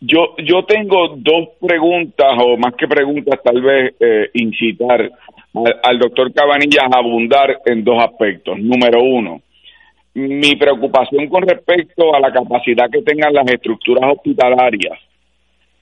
Yo, 0.00 0.36
yo 0.38 0.64
tengo 0.64 1.16
dos 1.16 1.48
preguntas, 1.58 2.32
o 2.38 2.58
más 2.58 2.74
que 2.74 2.86
preguntas, 2.86 3.40
tal 3.42 3.62
vez 3.62 3.94
eh, 3.98 4.28
incitar 4.34 5.10
al, 5.82 5.98
doctor 5.98 6.32
Cabanillas 6.34 6.84
a 6.92 6.98
abundar 6.98 7.60
en 7.64 7.82
dos 7.82 8.04
aspectos. 8.04 8.58
Número 8.58 9.02
uno, 9.02 9.40
mi 10.14 10.54
preocupación 10.56 11.28
con 11.28 11.42
respecto 11.42 12.14
a 12.14 12.20
la 12.20 12.30
capacidad 12.30 12.90
que 12.90 13.02
tengan 13.02 13.32
las 13.32 13.50
estructuras 13.50 14.12
hospitalarias 14.12 14.98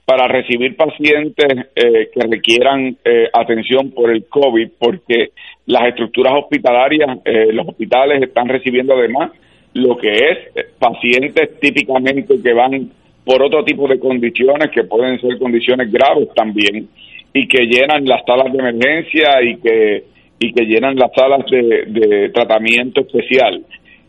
para 0.05 0.29
recibir 0.29 0.77
pacientes 0.77 1.67
eh, 1.75 2.11
que 2.15 2.21
requieran 2.31 2.97
eh, 3.05 3.29
atención 3.33 3.91
por 3.91 4.13
el 4.13 4.27
COVID, 4.29 4.69
porque 4.79 5.31
las 5.67 5.89
estructuras 5.89 6.35
hospitalarias, 6.35 7.19
los 7.53 7.67
hospitales 7.67 8.23
están 8.23 8.49
recibiendo 8.49 8.95
además 8.95 9.33
lo 9.73 9.97
que 9.97 10.13
es 10.13 10.69
pacientes 10.79 11.59
típicamente 11.59 12.35
que 12.41 12.53
van 12.53 12.93
por 13.25 13.43
otro 13.43 13.65
tipo 13.65 13.89
de 13.89 13.99
condiciones 13.99 14.71
que 14.71 14.85
pueden 14.85 15.21
ser 15.21 15.39
condiciones 15.39 15.91
graves 15.91 16.29
también 16.35 16.89
y 17.33 17.49
que 17.49 17.65
llenan 17.67 18.05
las 18.05 18.25
salas 18.25 18.53
de 18.53 18.59
emergencia 18.59 19.43
y 19.43 19.57
que 19.57 20.05
y 20.39 20.53
que 20.53 20.65
llenan 20.65 20.97
las 20.97 21.13
salas 21.15 21.45
de, 21.49 22.31
tratamiento 22.35 23.01
especial. 23.01 23.63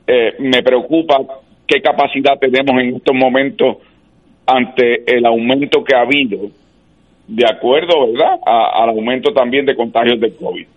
Eh, 0.07 0.33
me 0.39 0.61
preocupa 0.63 1.17
qué 1.67 1.81
capacidad 1.81 2.37
tenemos 2.39 2.81
en 2.81 2.95
estos 2.95 3.15
momentos 3.15 3.77
ante 4.45 5.03
el 5.15 5.25
aumento 5.25 5.83
que 5.83 5.95
ha 5.95 6.01
habido, 6.01 6.49
de 7.27 7.45
acuerdo, 7.49 8.11
¿verdad?, 8.11 8.39
al 8.45 8.89
aumento 8.89 9.33
también 9.33 9.65
de 9.65 9.75
contagios 9.75 10.19
de 10.19 10.35
COVID. 10.35 10.67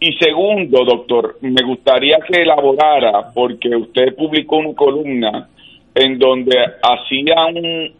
Y 0.00 0.12
segundo, 0.14 0.84
doctor, 0.84 1.38
me 1.40 1.62
gustaría 1.64 2.18
que 2.26 2.42
elaborara, 2.42 3.30
porque 3.32 3.74
usted 3.74 4.14
publicó 4.14 4.58
una 4.58 4.74
columna 4.74 5.48
en 5.94 6.18
donde 6.18 6.56
hacía 6.82 7.46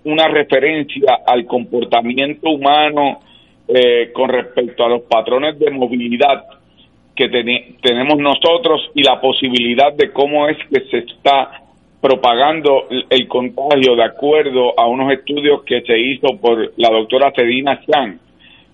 una 0.05 0.29
referencia 0.29 1.21
al 1.27 1.47
comportamiento 1.47 2.51
humano 2.51 3.21
eh, 3.69 4.11
con 4.13 4.29
respecto 4.29 4.85
a 4.85 4.89
los 4.89 5.03
patrones 5.03 5.59
de 5.59 5.71
movilidad 5.71 6.45
que 7.15 7.29
tenemos 7.29 8.19
nosotros 8.19 8.91
y 8.95 9.03
la 9.05 9.21
posibilidad 9.21 9.93
de 9.93 10.11
cómo 10.11 10.49
es 10.49 10.59
que 10.69 10.81
se 10.91 10.99
está 10.99 11.63
propagando 12.01 12.89
el 13.09 13.29
contagio 13.29 13.95
de 13.95 14.05
acuerdo 14.05 14.79
a 14.79 14.87
unos 14.87 15.13
estudios 15.13 15.63
que 15.63 15.81
se 15.83 15.99
hizo 15.99 16.37
por 16.41 16.73
la 16.77 16.91
doctora 16.91 17.33
Cedina 17.35 17.81
Chan. 17.87 18.19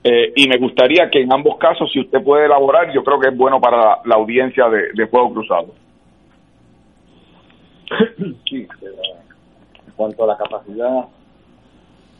Eh, 0.03 0.33
y 0.35 0.49
me 0.49 0.57
gustaría 0.57 1.11
que 1.11 1.21
en 1.21 1.33
ambos 1.33 1.59
casos, 1.59 1.93
si 1.93 2.01
usted 2.01 2.23
puede 2.25 2.47
elaborar, 2.47 2.91
yo 2.93 3.05
creo 3.05 3.21
que 3.21 3.29
es 3.29 3.37
bueno 3.37 3.61
para 3.61 3.99
la, 4.05 4.15
audiencia 4.15 4.69
de, 4.71 4.93
de 4.95 5.07
Fuego 5.07 5.35
Cruzado. 5.35 5.75
Sí, 8.49 8.69
en 8.81 9.93
cuanto 9.97 10.25
a 10.25 10.29
la 10.29 10.37
capacidad 10.37 11.07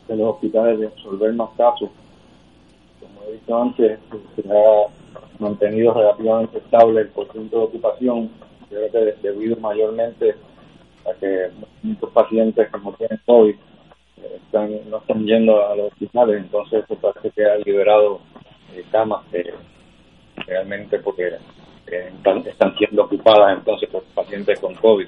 de 0.07 0.15
los 0.15 0.35
hospitales 0.35 0.79
de 0.79 0.89
resolver 0.89 1.33
más 1.33 1.49
casos, 1.57 1.89
como 2.99 3.23
he 3.27 3.33
dicho 3.33 3.61
antes, 3.61 3.99
se 4.35 4.41
ha 4.49 4.87
mantenido 5.39 5.93
relativamente 5.93 6.57
estable 6.57 7.01
el 7.01 7.07
porcentaje 7.09 7.55
de 7.55 7.63
ocupación, 7.63 8.29
creo 8.69 8.91
que 8.91 9.15
debido 9.21 9.57
mayormente 9.57 10.35
a 11.09 11.13
que 11.19 11.51
muchos 11.83 12.09
pacientes 12.11 12.69
que 12.69 12.79
no 12.79 12.93
tienen 12.93 13.19
COVID 13.25 13.55
eh, 13.55 14.39
están, 14.43 14.89
no 14.89 14.97
están 14.97 15.25
yendo 15.25 15.67
a 15.67 15.75
los 15.75 15.91
hospitales, 15.91 16.37
entonces 16.37 16.83
eso 16.83 16.95
parece 16.95 17.31
que 17.31 17.45
ha 17.45 17.57
liberado 17.57 18.19
eh, 18.73 18.83
camas 18.91 19.23
realmente 20.45 20.99
porque 20.99 21.37
eh, 21.87 22.11
están 22.45 22.75
siendo 22.77 23.03
ocupadas 23.03 23.57
entonces 23.57 23.89
por 23.89 24.03
pacientes 24.13 24.59
con 24.59 24.75
COVID. 24.75 25.07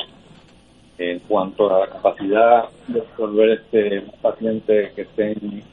En 0.98 1.20
cuanto 1.20 1.76
a 1.76 1.80
la 1.80 1.88
capacidad 1.88 2.66
de 2.88 3.02
resolver 3.02 3.50
este 3.50 4.02
paciente 4.22 4.92
que 4.96 5.02
esté 5.02 5.32
en 5.32 5.64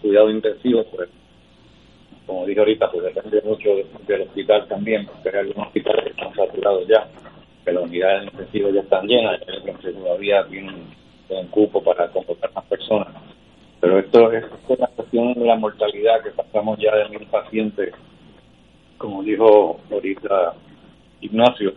cuidado 0.00 0.30
intensivo, 0.30 0.84
pues 0.84 1.08
como 2.28 2.44
dije 2.44 2.60
ahorita, 2.60 2.90
pues 2.92 3.04
depende 3.04 3.40
mucho 3.42 3.70
del 4.06 4.20
hospital 4.20 4.68
también, 4.68 5.06
porque 5.06 5.30
hay 5.30 5.46
algunos 5.46 5.68
hospitales 5.68 6.04
que 6.04 6.10
están 6.10 6.34
saturados 6.34 6.86
ya, 6.86 7.08
que 7.64 7.72
las 7.72 7.82
unidades 7.82 8.24
intensivas 8.24 8.74
ya 8.74 8.80
están 8.80 9.06
llenas, 9.06 9.40
y 9.40 9.92
todavía 9.94 10.46
tienen 10.46 10.74
un 11.30 11.46
cupo 11.46 11.82
para 11.82 12.08
comportar 12.08 12.52
más 12.54 12.66
personas. 12.66 13.08
Pero 13.80 13.98
esto 13.98 14.30
es, 14.32 14.44
una 14.68 14.86
cuestión 14.88 15.32
de 15.32 15.46
la 15.46 15.56
mortalidad 15.56 16.22
que 16.22 16.30
pasamos 16.30 16.78
ya 16.78 16.94
de 16.96 17.08
mil 17.08 17.26
pacientes, 17.28 17.94
como 18.98 19.22
dijo 19.22 19.80
ahorita 19.90 20.54
Ignacio, 21.22 21.72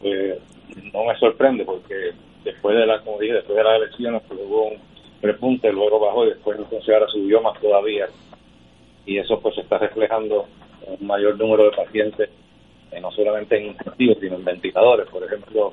pues 0.00 0.38
no 0.92 1.04
me 1.04 1.16
sorprende 1.18 1.64
porque 1.64 2.12
después 2.44 2.76
de 2.76 2.86
la, 2.86 3.00
como 3.02 3.18
después 3.18 3.56
de 3.56 3.64
las 3.64 3.76
elecciones 3.76 4.22
pues 4.28 4.40
un 4.40 4.78
repunte, 5.22 5.72
luego 5.72 5.98
bajó 5.98 6.24
y 6.26 6.30
después 6.30 6.58
entonces 6.58 6.94
ahora 6.94 7.08
subió 7.08 7.40
más 7.40 7.60
todavía 7.60 8.08
y 9.06 9.18
eso 9.18 9.40
pues 9.40 9.54
se 9.54 9.60
está 9.62 9.78
reflejando 9.78 10.46
en 10.86 10.96
un 11.00 11.06
mayor 11.06 11.38
número 11.38 11.64
de 11.64 11.76
pacientes, 11.76 12.28
eh, 12.90 13.00
no 13.00 13.10
solamente 13.12 13.56
en 13.56 13.66
intensivos, 13.68 14.18
sino 14.20 14.36
en 14.36 14.44
ventiladores. 14.44 15.08
Por 15.08 15.24
ejemplo, 15.24 15.72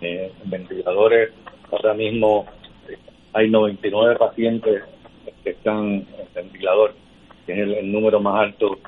eh, 0.00 0.32
en 0.42 0.50
ventiladores 0.50 1.30
ahora 1.70 1.94
mismo 1.94 2.46
eh, 2.88 2.96
hay 3.34 3.50
99 3.50 4.16
pacientes 4.16 4.82
que 5.44 5.50
están 5.50 6.06
en 6.18 6.34
ventilador, 6.34 6.94
que 7.46 7.52
es 7.52 7.58
el, 7.58 7.92
número 7.92 8.18
más 8.20 8.40
alto 8.40 8.78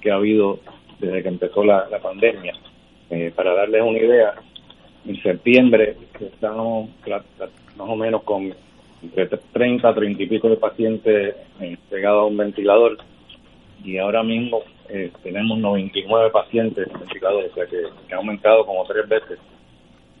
que 0.00 0.10
ha 0.10 0.16
habido 0.16 0.58
desde 0.98 1.22
que 1.22 1.28
empezó 1.28 1.64
la, 1.64 1.88
la 1.88 1.98
pandemia. 2.00 2.54
para 3.34 3.54
darles 3.54 3.82
una 3.82 3.98
idea, 3.98 4.34
en 5.06 5.22
septiembre 5.22 5.96
estamos 6.20 6.90
más 7.76 7.88
o 7.88 7.96
menos 7.96 8.22
con 8.22 8.54
entre 9.02 9.26
30, 9.26 9.94
30 9.94 10.22
y 10.22 10.26
pico 10.26 10.48
de 10.48 10.56
pacientes 10.56 11.34
pegados 11.88 12.22
a 12.22 12.26
un 12.26 12.36
ventilador 12.36 12.98
y 13.82 13.96
ahora 13.96 14.22
mismo 14.22 14.62
eh, 14.90 15.10
tenemos 15.22 15.58
99 15.58 16.30
pacientes 16.30 16.86
en 16.86 17.00
ventilador, 17.00 17.44
o 17.44 17.54
sea 17.54 17.66
que, 17.66 18.12
ha 18.12 18.16
aumentado 18.16 18.66
como 18.66 18.84
tres 18.84 19.08
veces, 19.08 19.38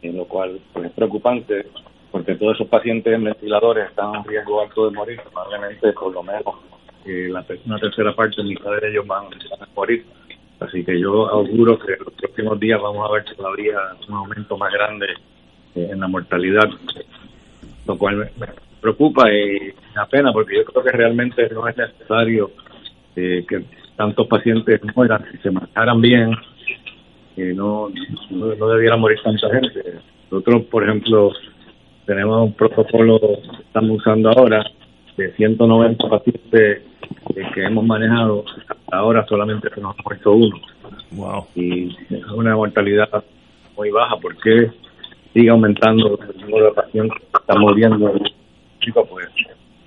en 0.00 0.16
lo 0.16 0.24
cual 0.24 0.58
pues, 0.72 0.86
es 0.86 0.92
preocupante 0.92 1.66
porque 2.10 2.34
todos 2.36 2.54
esos 2.54 2.68
pacientes 2.68 3.12
en 3.12 3.24
ventiladores 3.24 3.90
están 3.90 4.14
en 4.14 4.24
riesgo 4.24 4.62
alto 4.62 4.88
de 4.88 4.96
morir, 4.96 5.20
probablemente 5.30 5.92
por 5.92 6.12
lo 6.12 6.22
menos 6.22 6.54
eh, 7.04 7.28
la, 7.30 7.44
una 7.66 7.78
tercera 7.78 8.14
parte, 8.14 8.42
mitad 8.42 8.70
de 8.80 8.88
ellos 8.88 9.06
van 9.06 9.26
a 9.26 9.68
morir 9.74 10.06
Así 10.60 10.84
que 10.84 11.00
yo 11.00 11.26
auguro 11.28 11.78
que 11.78 11.94
en 11.94 12.00
los 12.04 12.14
próximos 12.14 12.60
días 12.60 12.80
vamos 12.80 13.08
a 13.08 13.12
ver 13.14 13.24
todavía 13.34 13.78
un 14.08 14.14
aumento 14.14 14.58
más 14.58 14.70
grande 14.72 15.06
eh, 15.74 15.88
en 15.90 16.00
la 16.00 16.06
mortalidad, 16.06 16.68
lo 17.86 17.96
cual 17.96 18.30
me, 18.38 18.46
preocupa 18.80 19.32
y 19.32 19.72
me 19.94 20.02
apena 20.02 20.32
porque 20.32 20.56
yo 20.56 20.64
creo 20.64 20.84
que 20.84 20.92
realmente 20.92 21.48
no 21.50 21.66
es 21.66 21.76
necesario 21.76 22.50
eh, 23.16 23.44
que 23.48 23.64
tantos 23.96 24.26
pacientes 24.26 24.80
mueran 24.94 25.24
si 25.32 25.38
se 25.38 25.50
manejaran 25.50 26.00
bien, 26.00 26.30
que 27.36 27.54
no, 27.54 27.90
no, 28.30 28.68
debiera 28.68 28.96
morir 28.96 29.18
tanta 29.22 29.48
gente. 29.50 30.00
Nosotros, 30.30 30.64
por 30.64 30.84
ejemplo, 30.84 31.32
tenemos 32.04 32.42
un 32.42 32.52
protocolo 32.52 33.18
que 33.18 33.62
estamos 33.62 33.98
usando 33.98 34.30
ahora 34.30 34.64
de 35.16 35.32
190 35.32 36.08
pacientes 36.08 36.82
que 37.54 37.64
hemos 37.64 37.84
manejado, 37.84 38.44
hasta 38.68 38.96
ahora 38.96 39.24
solamente 39.26 39.68
se 39.74 39.80
nos 39.80 39.98
ha 39.98 40.02
muerto 40.02 40.32
uno. 40.32 40.56
Wow. 41.12 41.46
Y 41.54 41.96
es 42.10 42.24
una 42.34 42.54
mortalidad 42.54 43.24
muy 43.76 43.90
baja. 43.90 44.16
¿Por 44.16 44.36
qué 44.38 44.70
sigue 45.32 45.50
aumentando 45.50 46.18
el 46.18 46.40
número 46.40 46.66
de 46.66 46.72
pacientes 46.72 47.18
que 47.18 47.38
están 47.38 47.60
muriendo? 47.60 48.12
Pues 48.12 49.28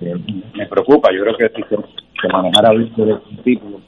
eh, 0.00 0.14
me 0.54 0.66
preocupa. 0.66 1.10
Yo 1.12 1.22
creo 1.22 1.36
que 1.36 1.48
si 1.50 1.62
se, 1.62 2.28
manejara 2.28 2.70
bien 2.72 2.92
desde 2.96 3.12
el 3.12 3.20
principio 3.20 3.80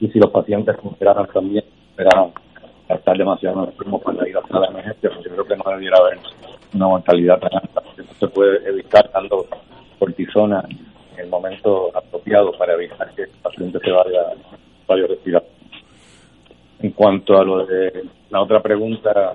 y 0.00 0.08
si 0.08 0.18
los 0.18 0.30
pacientes 0.30 0.76
consideraran 0.76 1.26
también, 1.32 1.64
esperaran 1.90 2.30
a 2.88 2.94
estar 2.94 3.16
demasiado 3.16 3.64
enfermos 3.64 4.02
para 4.02 4.28
ir 4.28 4.36
a 4.36 4.60
la 4.60 4.66
emergencia, 4.66 5.10
pues 5.10 5.24
yo 5.24 5.32
creo 5.32 5.44
que 5.46 5.56
no 5.56 5.64
debiera 5.70 5.96
haber 5.98 6.18
una 6.74 6.88
mortalidad 6.88 7.38
tan 7.38 7.54
alta. 7.54 7.82
No 7.96 8.14
se 8.18 8.28
puede 8.28 8.68
evitar 8.68 9.10
dando 9.12 9.46
cortisona 9.98 10.64
en 11.14 11.24
el 11.24 11.28
momento 11.28 11.90
apropiado 11.96 12.52
para 12.52 12.74
evitar 12.74 13.14
que 13.14 13.22
el 13.22 13.30
paciente 13.42 13.78
se 13.78 13.90
vaya, 13.90 14.34
vaya 14.86 15.06
cuanto 16.94 17.38
a 17.38 17.44
lo 17.44 17.66
de 17.66 18.04
la 18.30 18.42
otra 18.42 18.60
pregunta 18.60 19.34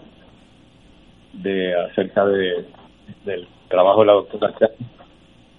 de 1.34 1.76
acerca 1.76 2.26
de 2.26 2.66
del 3.26 3.48
trabajo 3.68 4.02
de 4.02 4.06
la 4.06 4.14
doctora 4.14 4.54
Chan, 4.60 4.70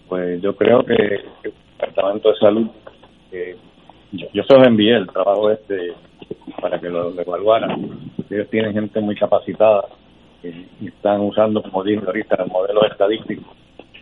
pues 0.08 0.40
yo 0.40 0.54
creo 0.56 0.84
que 0.84 0.94
el 0.94 1.52
Departamento 1.78 2.30
de 2.30 2.38
Salud, 2.38 2.66
yo, 4.12 4.26
yo 4.32 4.42
se 4.44 4.56
los 4.56 4.66
envié 4.66 4.96
el 4.96 5.08
trabajo 5.08 5.50
este 5.50 5.94
para 6.60 6.78
que 6.78 6.88
lo, 6.88 7.18
evaluaran. 7.20 8.12
Ellos 8.28 8.48
tienen 8.50 8.72
gente 8.72 9.00
muy 9.00 9.16
capacitada 9.16 9.84
y 10.42 10.86
están 10.86 11.20
usando, 11.20 11.62
como 11.62 11.82
dije 11.82 12.02
ahorita, 12.06 12.44
modelos 12.46 12.84
estadísticos 12.90 13.59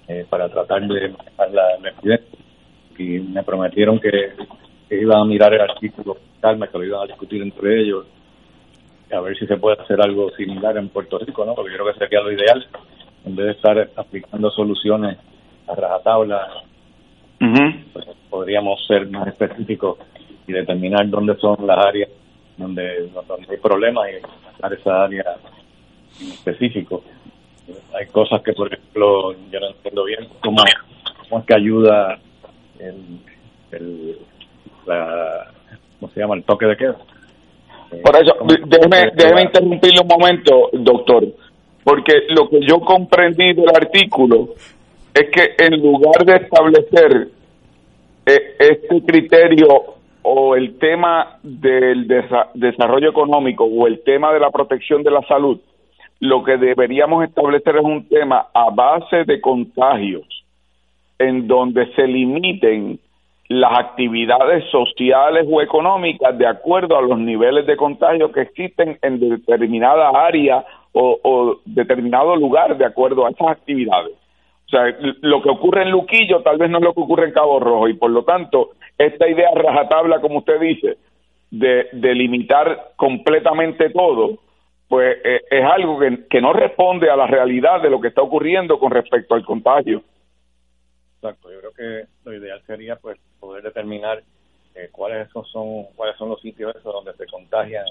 eh, 0.08 0.26
para 0.28 0.48
tratar 0.48 0.80
de 0.88 1.08
manejar 1.08 1.50
la, 1.52 1.90
epidemia. 1.90 2.26
Y 2.98 3.20
me 3.20 3.42
prometieron 3.42 4.00
que, 4.00 4.32
iban 4.90 5.20
a 5.20 5.24
mirar 5.24 5.54
el 5.54 5.60
artículo 5.60 6.16
calma, 6.40 6.66
que 6.66 6.78
lo 6.78 6.84
iban 6.84 7.02
a 7.02 7.06
discutir 7.06 7.42
entre 7.42 7.82
ellos, 7.82 8.06
a 9.12 9.20
ver 9.20 9.36
si 9.38 9.46
se 9.46 9.56
puede 9.56 9.80
hacer 9.80 10.00
algo 10.00 10.30
similar 10.30 10.76
en 10.76 10.88
Puerto 10.88 11.18
Rico, 11.18 11.44
¿no? 11.44 11.54
Porque 11.54 11.70
yo 11.70 11.78
creo 11.78 11.92
que 11.92 11.98
sería 11.98 12.20
lo 12.20 12.32
ideal, 12.32 12.66
en 13.24 13.36
vez 13.36 13.46
de 13.46 13.52
estar 13.52 13.90
aplicando 13.96 14.50
soluciones 14.50 15.18
a 15.66 15.74
rajatabla, 15.74 16.48
pues 17.92 18.06
podríamos 18.30 18.84
ser 18.86 19.08
más 19.08 19.28
específicos 19.28 19.98
y 20.46 20.52
determinar 20.52 21.08
dónde 21.08 21.36
son 21.36 21.66
las 21.66 21.78
áreas 21.84 22.08
donde, 22.56 23.08
donde 23.26 23.46
hay 23.50 23.56
problemas 23.58 24.08
y 24.10 24.22
buscar 24.46 24.72
esa 24.72 25.04
área 25.04 25.36
en 26.20 26.32
específico. 26.32 27.04
Hay 27.98 28.06
cosas 28.06 28.42
que, 28.42 28.52
por 28.52 28.72
ejemplo, 28.72 29.32
yo 29.50 29.60
no 29.60 29.68
entiendo 29.68 30.04
bien 30.04 30.28
cómo, 30.42 30.58
cómo 31.28 31.40
es 31.40 31.46
que 31.46 31.54
ayuda 31.54 32.18
el, 32.78 33.20
el 33.72 34.18
la, 34.86 35.50
¿cómo 36.00 36.12
se 36.12 36.20
llama? 36.20 36.34
El 36.36 36.44
toque 36.44 36.66
de 36.66 36.76
queda. 36.76 36.96
Por 38.02 38.16
eso, 38.16 38.36
déjeme, 38.66 39.10
déjeme 39.14 39.42
interrumpirle 39.42 40.00
un 40.00 40.08
momento, 40.08 40.70
doctor, 40.72 41.24
porque 41.84 42.12
lo 42.28 42.48
que 42.48 42.60
yo 42.66 42.80
comprendí 42.80 43.54
del 43.54 43.70
artículo 43.70 44.50
es 45.14 45.30
que 45.30 45.54
en 45.58 45.80
lugar 45.80 46.24
de 46.24 46.36
establecer 46.36 47.28
eh, 48.26 48.56
este 48.58 49.02
criterio 49.06 49.96
o 50.22 50.54
el 50.54 50.78
tema 50.78 51.38
del 51.42 52.06
desarrollo 52.54 53.08
económico 53.08 53.64
o 53.64 53.86
el 53.86 54.00
tema 54.02 54.32
de 54.34 54.40
la 54.40 54.50
protección 54.50 55.02
de 55.02 55.10
la 55.10 55.22
salud, 55.22 55.58
lo 56.20 56.42
que 56.42 56.56
deberíamos 56.56 57.24
establecer 57.24 57.76
es 57.76 57.84
un 57.84 58.08
tema 58.08 58.46
a 58.52 58.70
base 58.70 59.24
de 59.24 59.40
contagios, 59.40 60.26
en 61.18 61.46
donde 61.46 61.92
se 61.94 62.06
limiten 62.06 62.98
las 63.48 63.78
actividades 63.78 64.64
sociales 64.70 65.46
o 65.50 65.62
económicas 65.62 66.36
de 66.36 66.46
acuerdo 66.46 66.98
a 66.98 67.02
los 67.02 67.18
niveles 67.18 67.66
de 67.66 67.76
contagio 67.76 68.30
que 68.30 68.42
existen 68.42 68.98
en 69.00 69.20
determinada 69.20 70.10
área 70.10 70.64
o, 70.92 71.60
determinado 71.64 72.34
lugar 72.34 72.76
de 72.76 72.84
acuerdo 72.84 73.24
a 73.24 73.30
esas 73.30 73.48
actividades. 73.48 74.12
O 74.66 74.70
sea, 74.70 74.82
lo 75.22 75.40
que 75.40 75.48
ocurre 75.48 75.82
en 75.82 75.90
Luquillo 75.90 76.42
tal 76.42 76.58
vez 76.58 76.68
no 76.68 76.78
es 76.78 76.84
lo 76.84 76.92
que 76.92 77.00
ocurre 77.00 77.26
en 77.26 77.32
Cabo 77.32 77.60
Rojo 77.60 77.88
y 77.88 77.94
por 77.94 78.10
lo 78.10 78.24
tanto 78.24 78.70
esta 78.98 79.28
idea 79.28 79.50
rajatabla, 79.54 80.20
como 80.20 80.38
usted 80.38 80.60
dice, 80.60 80.96
de, 81.50 81.86
de 81.92 82.14
limitar 82.14 82.90
completamente 82.96 83.90
todo, 83.90 84.38
pues 84.88 85.18
eh, 85.22 85.42
es 85.50 85.64
algo 85.64 85.98
que, 85.98 86.40
no 86.40 86.52
responde 86.52 87.10
a 87.10 87.16
la 87.16 87.26
realidad 87.26 87.82
de 87.82 87.90
lo 87.90 88.00
que 88.00 88.08
está 88.08 88.22
ocurriendo 88.22 88.78
con 88.78 88.90
respecto 88.90 89.34
al 89.34 89.44
contagio. 89.44 90.02
Exacto, 91.16 91.50
yo 91.52 91.60
creo 91.60 91.72
que 91.72 92.08
lo 92.24 92.34
ideal 92.34 92.62
sería 92.66 92.96
pues 92.96 93.18
poder 93.38 93.62
determinar 93.62 94.22
eh, 94.78 94.90
cuáles 94.92 95.28
son 95.50 95.84
cuáles 95.96 96.16
son 96.16 96.28
los 96.28 96.40
sitios 96.40 96.74
esos 96.76 96.92
donde 96.92 97.12
se 97.14 97.26
contagian 97.26 97.84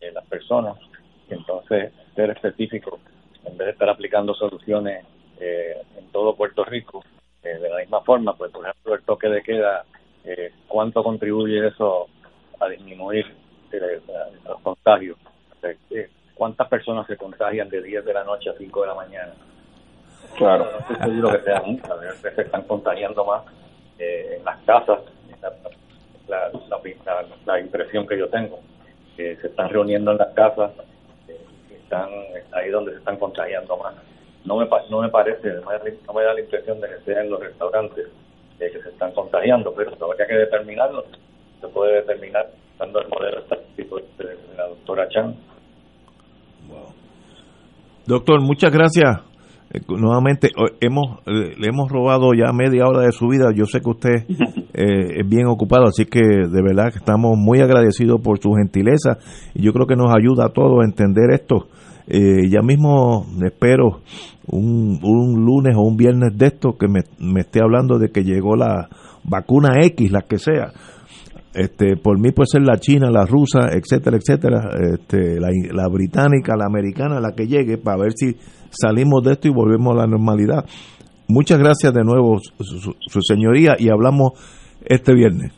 eh, 0.00 0.10
las 0.12 0.26
personas 0.26 0.76
y 1.30 1.34
entonces 1.34 1.92
ser 2.16 2.30
específico 2.30 2.98
en 3.44 3.56
vez 3.56 3.66
de 3.66 3.72
estar 3.72 3.88
aplicando 3.88 4.34
soluciones 4.34 5.04
eh, 5.38 5.76
en 5.96 6.10
todo 6.10 6.34
Puerto 6.34 6.64
Rico 6.64 7.04
de 7.40 7.68
la 7.68 7.78
misma 7.78 8.00
forma 8.00 8.36
pues 8.36 8.50
por 8.50 8.66
ejemplo 8.66 8.94
el 8.94 9.02
toque 9.04 9.28
de 9.28 9.42
queda 9.42 9.84
cuánto 10.66 11.04
contribuye 11.04 11.68
eso 11.68 12.08
a 12.58 12.68
disminuir 12.68 13.26
los 14.48 14.60
contagios 14.62 15.18
cuántas 16.34 16.68
personas 16.68 17.06
se 17.06 17.16
contagian 17.16 17.68
de 17.68 17.82
10 17.82 18.04
de 18.04 18.14
la 18.14 18.24
noche 18.24 18.50
a 18.50 18.54
5 18.56 18.80
de 18.80 18.86
la 18.86 18.94
mañana 18.94 19.32
claro 20.36 20.68
no 20.72 20.78
estoy 20.78 20.96
seguro 20.96 21.32
que 21.32 21.44
sea 21.44 21.62
muchas 21.64 21.90
a 21.90 21.94
veces 21.96 22.34
se 22.34 22.42
están 22.42 22.62
contagiando 22.62 23.24
más 23.24 23.42
eh, 23.98 24.36
en 24.38 24.44
las 24.44 24.58
casas, 24.62 25.00
la, 25.40 26.50
la, 26.50 27.26
la, 27.46 27.60
impresión 27.60 28.06
que 28.08 28.18
yo 28.18 28.28
tengo, 28.28 28.58
que 29.16 29.36
se 29.36 29.46
están 29.46 29.68
reuniendo 29.68 30.10
en 30.10 30.18
las 30.18 30.32
casas, 30.34 30.72
eh, 31.28 31.38
están 31.70 32.08
ahí 32.52 32.70
donde 32.70 32.92
se 32.92 32.98
están 32.98 33.18
contagiando 33.18 33.76
más. 33.76 33.94
No 34.44 34.56
me, 34.56 34.68
no 34.90 35.00
me 35.00 35.08
parece, 35.10 35.48
no 36.06 36.12
me, 36.12 36.22
da 36.22 36.34
la 36.34 36.40
impresión 36.40 36.80
de 36.80 36.88
que 36.88 37.04
sea 37.04 37.22
en 37.22 37.30
los 37.30 37.40
restaurantes 37.40 38.08
eh, 38.58 38.70
que 38.72 38.82
se 38.82 38.88
están 38.88 39.12
contagiando, 39.12 39.72
pero 39.74 39.92
todavía 39.92 40.26
que 40.26 40.34
determinarlo. 40.34 41.04
Se 41.60 41.68
puede 41.68 41.94
determinar 41.94 42.50
dando 42.78 43.00
el 43.00 43.08
modelo 43.08 43.38
estadístico 43.38 44.00
de 44.18 44.36
la 44.56 44.66
doctora 44.68 45.08
Chan. 45.08 45.36
Doctor, 48.06 48.40
muchas 48.42 48.70
gracias 48.70 49.20
eh, 49.74 49.80
nuevamente 49.88 50.50
hemos 50.80 51.18
eh, 51.26 51.54
le 51.58 51.68
hemos 51.68 51.90
robado 51.90 52.32
ya 52.32 52.52
media 52.52 52.86
hora 52.86 53.02
de 53.02 53.12
su 53.12 53.26
vida. 53.26 53.50
Yo 53.54 53.66
sé 53.66 53.80
que 53.80 53.90
usted 53.90 54.24
eh, 54.72 55.20
es 55.20 55.28
bien 55.28 55.46
ocupado, 55.46 55.86
así 55.86 56.04
que 56.04 56.20
de 56.20 56.62
verdad 56.62 56.92
que 56.92 56.98
estamos 56.98 57.36
muy 57.36 57.60
agradecidos 57.60 58.20
por 58.20 58.38
su 58.38 58.52
gentileza 58.52 59.18
y 59.54 59.62
yo 59.62 59.72
creo 59.72 59.86
que 59.86 59.96
nos 59.96 60.14
ayuda 60.14 60.46
a 60.46 60.48
todos 60.50 60.80
a 60.80 60.84
entender 60.84 61.30
esto. 61.32 61.66
ya 62.06 62.60
mismo 62.62 63.26
espero 63.42 64.00
un, 64.46 65.00
un, 65.02 65.44
lunes 65.44 65.74
o 65.76 65.80
un 65.80 65.96
viernes 65.96 66.36
de 66.36 66.46
esto 66.46 66.76
que 66.78 66.86
me, 66.86 67.00
me 67.18 67.40
esté 67.40 67.60
hablando 67.60 67.98
de 67.98 68.10
que 68.10 68.22
llegó 68.22 68.56
la 68.56 68.88
vacuna 69.24 69.80
X, 69.82 70.12
la 70.12 70.20
que 70.20 70.38
sea. 70.38 70.72
Este, 71.54 71.96
por 71.96 72.18
mí 72.18 72.32
puede 72.32 72.48
ser 72.48 72.62
la 72.62 72.78
china, 72.78 73.10
la 73.10 73.24
rusa, 73.24 73.68
etcétera, 73.72 74.16
etcétera, 74.16 74.70
este, 74.92 75.38
la, 75.40 75.48
la 75.72 75.88
británica, 75.88 76.56
la 76.56 76.66
americana, 76.66 77.20
la 77.20 77.32
que 77.32 77.46
llegue, 77.46 77.78
para 77.78 77.98
ver 77.98 78.12
si 78.16 78.36
salimos 78.70 79.22
de 79.22 79.32
esto 79.32 79.48
y 79.48 79.52
volvemos 79.52 79.94
a 79.94 79.98
la 79.98 80.06
normalidad. 80.06 80.64
Muchas 81.28 81.58
gracias 81.58 81.92
de 81.94 82.02
nuevo, 82.02 82.38
su, 82.38 83.20
señoría, 83.22 83.76
y 83.78 83.88
hablamos 83.88 84.32
este 84.84 85.14
viernes. 85.14 85.52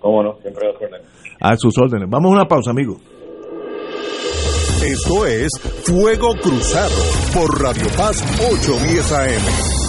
Cómo 0.00 0.22
no, 0.22 0.36
siempre 0.40 0.66
a, 1.40 1.50
a 1.50 1.56
sus 1.56 1.76
órdenes. 1.78 2.08
Vamos 2.08 2.30
a 2.30 2.34
una 2.34 2.48
pausa, 2.48 2.70
amigos. 2.70 2.98
Esto 4.82 5.26
es 5.26 5.50
Fuego 5.84 6.34
Cruzado 6.42 6.94
por 7.34 7.62
Radio 7.62 7.86
Paz 7.96 8.22
810 8.50 9.12
AM. 9.12 9.85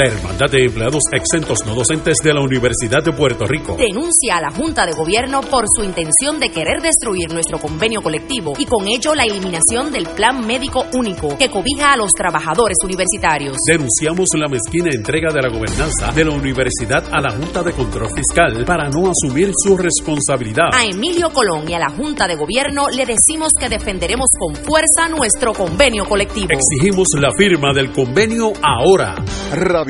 La 0.00 0.06
Hermandad 0.06 0.50
de 0.50 0.64
Empleados 0.64 1.02
Exentos 1.12 1.58
No 1.66 1.74
Docentes 1.74 2.16
de 2.24 2.32
la 2.32 2.40
Universidad 2.40 3.04
de 3.04 3.12
Puerto 3.12 3.44
Rico 3.44 3.76
denuncia 3.76 4.38
a 4.38 4.40
la 4.40 4.50
Junta 4.50 4.86
de 4.86 4.92
Gobierno 4.92 5.42
por 5.42 5.64
su 5.76 5.84
intención 5.84 6.40
de 6.40 6.48
querer 6.48 6.80
destruir 6.80 7.30
nuestro 7.30 7.58
convenio 7.58 8.00
colectivo 8.00 8.54
y 8.56 8.64
con 8.64 8.88
ello 8.88 9.14
la 9.14 9.24
eliminación 9.24 9.92
del 9.92 10.08
Plan 10.08 10.46
Médico 10.46 10.86
Único 10.94 11.36
que 11.36 11.50
cobija 11.50 11.92
a 11.92 11.98
los 11.98 12.12
trabajadores 12.12 12.78
universitarios. 12.82 13.58
Denunciamos 13.66 14.28
la 14.38 14.48
mezquina 14.48 14.88
entrega 14.90 15.34
de 15.34 15.42
la 15.42 15.50
gobernanza 15.50 16.10
de 16.12 16.24
la 16.24 16.30
universidad 16.30 17.04
a 17.12 17.20
la 17.20 17.32
Junta 17.32 17.62
de 17.62 17.72
Control 17.72 18.08
Fiscal 18.16 18.64
para 18.64 18.88
no 18.88 19.10
asumir 19.10 19.50
su 19.54 19.76
responsabilidad. 19.76 20.70
A 20.72 20.86
Emilio 20.86 21.28
Colón 21.30 21.68
y 21.68 21.74
a 21.74 21.78
la 21.78 21.90
Junta 21.90 22.26
de 22.26 22.36
Gobierno 22.36 22.88
le 22.88 23.04
decimos 23.04 23.52
que 23.52 23.68
defenderemos 23.68 24.30
con 24.38 24.54
fuerza 24.54 25.10
nuestro 25.10 25.52
convenio 25.52 26.06
colectivo. 26.06 26.48
Exigimos 26.48 27.08
la 27.20 27.32
firma 27.36 27.74
del 27.74 27.92
convenio 27.92 28.54
ahora. 28.62 29.16
Radio 29.52 29.89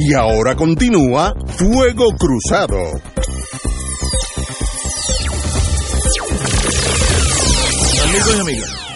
Y 0.00 0.14
ahora 0.14 0.54
continúa 0.54 1.34
Fuego 1.48 2.06
Cruzado. 2.16 2.78
Amigos 8.04 8.36
y 8.36 8.40
amigas, 8.40 8.86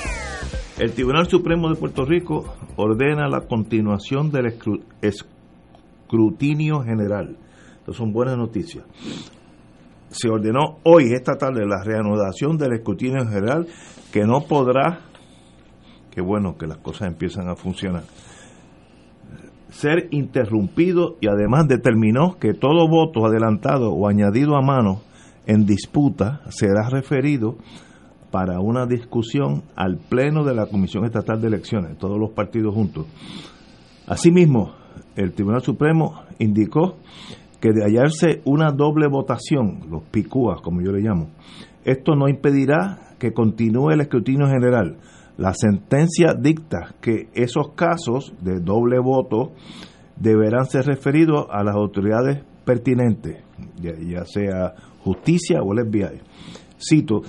el 0.78 0.92
Tribunal 0.92 1.26
Supremo 1.26 1.68
de 1.70 1.74
Puerto 1.74 2.04
Rico 2.04 2.54
ordena 2.76 3.26
la 3.28 3.40
continuación 3.40 4.30
del 4.30 4.54
escrutinio 5.02 6.82
general. 6.82 7.36
Estas 7.80 7.96
son 7.96 8.12
buenas 8.12 8.36
noticias. 8.36 8.84
Se 10.08 10.28
ordenó 10.28 10.78
hoy, 10.84 11.14
esta 11.14 11.36
tarde, 11.36 11.66
la 11.66 11.82
reanudación 11.82 12.56
del 12.58 12.74
escrutinio 12.74 13.26
general 13.26 13.66
que 14.12 14.24
no 14.24 14.42
podrá, 14.42 15.00
qué 16.12 16.20
bueno 16.20 16.56
que 16.56 16.68
las 16.68 16.78
cosas 16.78 17.08
empiezan 17.08 17.48
a 17.48 17.56
funcionar, 17.56 18.04
ser 19.72 20.08
interrumpido 20.10 21.16
y 21.20 21.28
además 21.28 21.66
determinó 21.66 22.36
que 22.38 22.52
todo 22.54 22.88
voto 22.88 23.26
adelantado 23.26 23.92
o 23.92 24.06
añadido 24.06 24.56
a 24.56 24.62
mano 24.62 25.00
en 25.46 25.66
disputa 25.66 26.42
será 26.50 26.88
referido 26.90 27.56
para 28.30 28.60
una 28.60 28.86
discusión 28.86 29.62
al 29.74 29.96
Pleno 29.96 30.44
de 30.44 30.54
la 30.54 30.66
Comisión 30.66 31.04
Estatal 31.04 31.40
de 31.40 31.48
Elecciones, 31.48 31.98
todos 31.98 32.18
los 32.18 32.30
partidos 32.30 32.74
juntos. 32.74 33.06
Asimismo, 34.06 34.72
el 35.16 35.32
Tribunal 35.32 35.62
Supremo 35.62 36.22
indicó 36.38 36.96
que 37.60 37.72
de 37.72 37.82
hallarse 37.82 38.42
una 38.44 38.70
doble 38.72 39.06
votación, 39.08 39.80
los 39.90 40.02
picúas 40.04 40.60
como 40.60 40.82
yo 40.82 40.92
le 40.92 41.00
llamo, 41.00 41.30
esto 41.84 42.14
no 42.14 42.28
impedirá 42.28 43.14
que 43.18 43.32
continúe 43.32 43.90
el 43.90 44.00
escrutinio 44.00 44.46
general, 44.48 44.98
la 45.36 45.54
sentencia 45.54 46.34
dicta 46.34 46.94
que 47.00 47.28
esos 47.34 47.72
casos 47.72 48.32
de 48.40 48.60
doble 48.60 48.98
voto 48.98 49.52
deberán 50.16 50.66
ser 50.66 50.86
referidos 50.86 51.46
a 51.50 51.64
las 51.64 51.74
autoridades 51.74 52.44
pertinentes, 52.64 53.42
ya, 53.80 54.24
sea 54.24 54.74
justicia 55.02 55.62
o 55.62 55.72
el 55.72 55.86
FBI. 55.86 56.20
Cito 56.78 57.22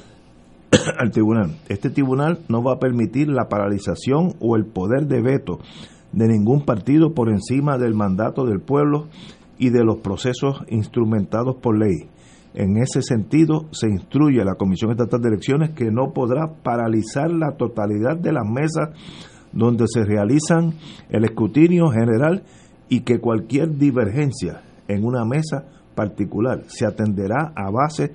al 0.99 1.11
tribunal, 1.11 1.55
este 1.69 1.89
tribunal 1.89 2.39
no 2.49 2.63
va 2.63 2.73
a 2.73 2.79
permitir 2.79 3.29
la 3.29 3.47
paralización 3.47 4.35
o 4.39 4.55
el 4.55 4.65
poder 4.65 5.07
de 5.07 5.21
veto 5.21 5.59
de 6.11 6.27
ningún 6.27 6.65
partido 6.65 7.13
por 7.13 7.29
encima 7.29 7.77
del 7.77 7.95
mandato 7.95 8.45
del 8.45 8.59
pueblo 8.59 9.07
y 9.57 9.69
de 9.69 9.83
los 9.83 9.97
procesos 9.97 10.63
instrumentados 10.67 11.55
por 11.55 11.77
ley. 11.77 12.09
En 12.53 12.77
ese 12.77 13.01
sentido, 13.01 13.67
se 13.71 13.87
instruye 13.87 14.41
a 14.41 14.45
la 14.45 14.55
Comisión 14.55 14.91
Estatal 14.91 15.21
de 15.21 15.29
Elecciones 15.29 15.71
que 15.71 15.89
no 15.91 16.13
podrá 16.13 16.53
paralizar 16.61 17.31
la 17.31 17.57
totalidad 17.57 18.15
de 18.17 18.31
las 18.31 18.45
mesas 18.45 18.89
donde 19.51 19.85
se 19.87 20.03
realizan 20.03 20.73
el 21.09 21.25
escrutinio 21.25 21.89
general 21.89 22.43
y 22.89 23.01
que 23.01 23.19
cualquier 23.19 23.77
divergencia 23.77 24.61
en 24.87 25.03
una 25.03 25.25
mesa 25.25 25.65
particular 25.95 26.63
se 26.67 26.85
atenderá 26.85 27.53
a 27.55 27.71
base 27.71 28.11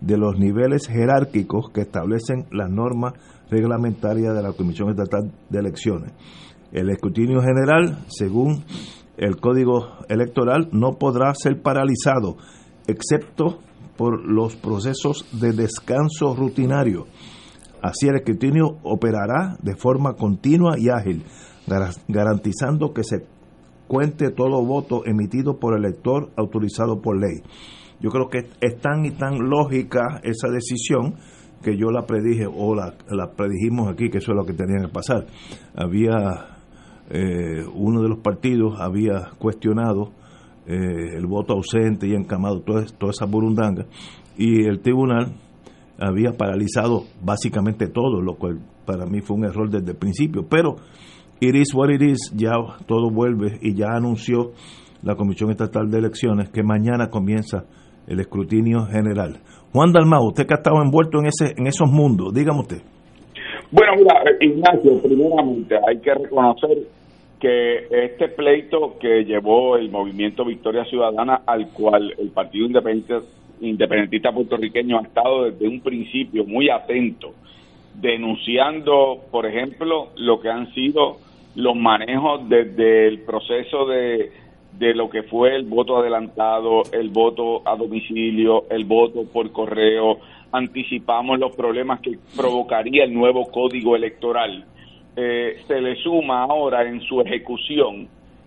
de 0.00 0.16
los 0.16 0.38
niveles 0.38 0.86
jerárquicos 0.86 1.70
que 1.72 1.82
establecen 1.82 2.46
las 2.52 2.70
normas 2.70 3.14
reglamentarias 3.50 4.34
de 4.34 4.42
la 4.42 4.52
Comisión 4.52 4.90
Estatal 4.90 5.32
de 5.48 5.58
Elecciones. 5.58 6.12
El 6.72 6.90
escrutinio 6.90 7.40
general, 7.40 8.04
según 8.08 8.64
el 9.16 9.36
Código 9.40 9.96
Electoral, 10.08 10.68
no 10.72 10.98
podrá 10.98 11.34
ser 11.34 11.60
paralizado, 11.62 12.36
excepto 12.86 13.60
por 13.98 14.24
los 14.24 14.54
procesos 14.56 15.26
de 15.38 15.52
descanso 15.52 16.34
rutinario. 16.34 17.06
Así 17.82 18.06
el 18.06 18.16
escrutinio 18.16 18.78
operará 18.84 19.56
de 19.60 19.76
forma 19.76 20.14
continua 20.14 20.78
y 20.78 20.88
ágil, 20.88 21.24
garantizando 22.06 22.94
que 22.94 23.02
se 23.02 23.26
cuente 23.88 24.30
todo 24.30 24.64
voto 24.64 25.04
emitido 25.04 25.58
por 25.58 25.76
el 25.76 25.84
elector 25.84 26.30
autorizado 26.36 27.02
por 27.02 27.18
ley. 27.20 27.42
Yo 28.00 28.10
creo 28.10 28.28
que 28.28 28.48
es 28.60 28.80
tan 28.80 29.04
y 29.04 29.10
tan 29.10 29.50
lógica 29.50 30.20
esa 30.22 30.48
decisión 30.48 31.16
que 31.62 31.76
yo 31.76 31.90
la 31.90 32.06
predije 32.06 32.46
o 32.46 32.76
la, 32.76 32.94
predijimos 33.36 33.88
aquí 33.88 34.10
que 34.10 34.18
eso 34.18 34.30
es 34.30 34.36
lo 34.36 34.44
que 34.44 34.52
tenía 34.52 34.80
que 34.80 34.92
pasar. 34.92 35.26
Había 35.74 36.58
eh, 37.10 37.64
uno 37.74 38.02
de 38.02 38.08
los 38.08 38.18
partidos 38.20 38.80
había 38.80 39.30
cuestionado 39.38 40.12
eh, 40.68 41.16
el 41.16 41.26
voto 41.26 41.54
ausente 41.54 42.06
y 42.06 42.14
encamado, 42.14 42.60
toda, 42.60 42.84
toda 42.98 43.10
esa 43.10 43.24
burundanga, 43.24 43.86
y 44.36 44.66
el 44.66 44.80
tribunal 44.80 45.32
había 45.98 46.32
paralizado 46.32 47.04
básicamente 47.22 47.88
todo, 47.88 48.20
lo 48.20 48.34
cual 48.34 48.60
para 48.86 49.06
mí 49.06 49.20
fue 49.20 49.36
un 49.36 49.46
error 49.46 49.70
desde 49.70 49.92
el 49.92 49.96
principio, 49.96 50.46
pero 50.48 50.76
it 51.40 51.54
is 51.54 51.74
what 51.74 51.88
it 51.90 52.02
is, 52.02 52.32
ya 52.36 52.52
todo 52.86 53.10
vuelve 53.10 53.58
y 53.62 53.74
ya 53.74 53.88
anunció 53.94 54.52
la 55.02 55.14
Comisión 55.14 55.50
Estatal 55.50 55.90
de 55.90 55.98
Elecciones 55.98 56.50
que 56.50 56.62
mañana 56.62 57.08
comienza 57.08 57.64
el 58.06 58.20
escrutinio 58.20 58.86
general. 58.86 59.40
Juan 59.72 59.92
Dalmau, 59.92 60.28
usted 60.28 60.46
que 60.46 60.54
ha 60.54 60.58
estado 60.58 60.82
envuelto 60.82 61.18
en 61.18 61.26
ese 61.26 61.54
en 61.56 61.66
esos 61.66 61.90
mundos, 61.90 62.32
dígame 62.32 62.60
usted. 62.60 62.82
Bueno, 63.70 63.92
mira, 63.98 64.14
Ignacio, 64.40 65.00
primeramente 65.02 65.74
hay 65.86 65.98
que 66.00 66.14
reconocer 66.14 66.70
que 67.38 67.86
este 67.90 68.28
pleito 68.28 68.98
que 68.98 69.24
llevó 69.24 69.76
el 69.76 69.90
movimiento 69.90 70.44
Victoria 70.44 70.84
Ciudadana, 70.84 71.42
al 71.46 71.68
cual 71.70 72.14
el 72.18 72.30
Partido 72.30 72.66
Independentista 73.60 74.32
Puertorriqueño 74.32 74.98
ha 74.98 75.02
estado 75.02 75.44
desde 75.44 75.68
un 75.68 75.80
principio 75.80 76.44
muy 76.44 76.68
atento, 76.68 77.34
denunciando, 77.94 79.24
por 79.30 79.46
ejemplo, 79.46 80.08
lo 80.16 80.40
que 80.40 80.48
han 80.48 80.72
sido 80.74 81.18
los 81.54 81.76
manejos 81.76 82.48
desde 82.48 83.08
el 83.08 83.20
proceso 83.20 83.86
de, 83.86 84.32
de 84.78 84.94
lo 84.94 85.08
que 85.08 85.22
fue 85.24 85.54
el 85.56 85.64
voto 85.64 85.96
adelantado, 85.96 86.82
el 86.92 87.08
voto 87.10 87.62
a 87.66 87.76
domicilio, 87.76 88.64
el 88.70 88.84
voto 88.84 89.24
por 89.32 89.50
correo, 89.52 90.18
anticipamos 90.52 91.38
los 91.38 91.54
problemas 91.54 92.00
que 92.00 92.18
provocaría 92.36 93.04
el 93.04 93.14
nuevo 93.14 93.50
código 93.50 93.96
electoral 93.96 94.64
eh, 95.20 95.62
se 95.66 95.80
le 95.80 95.96
suma 95.96 96.44
ahora 96.44 96.88
en 96.88 97.00
su 97.00 97.20
ejecución 97.20 98.06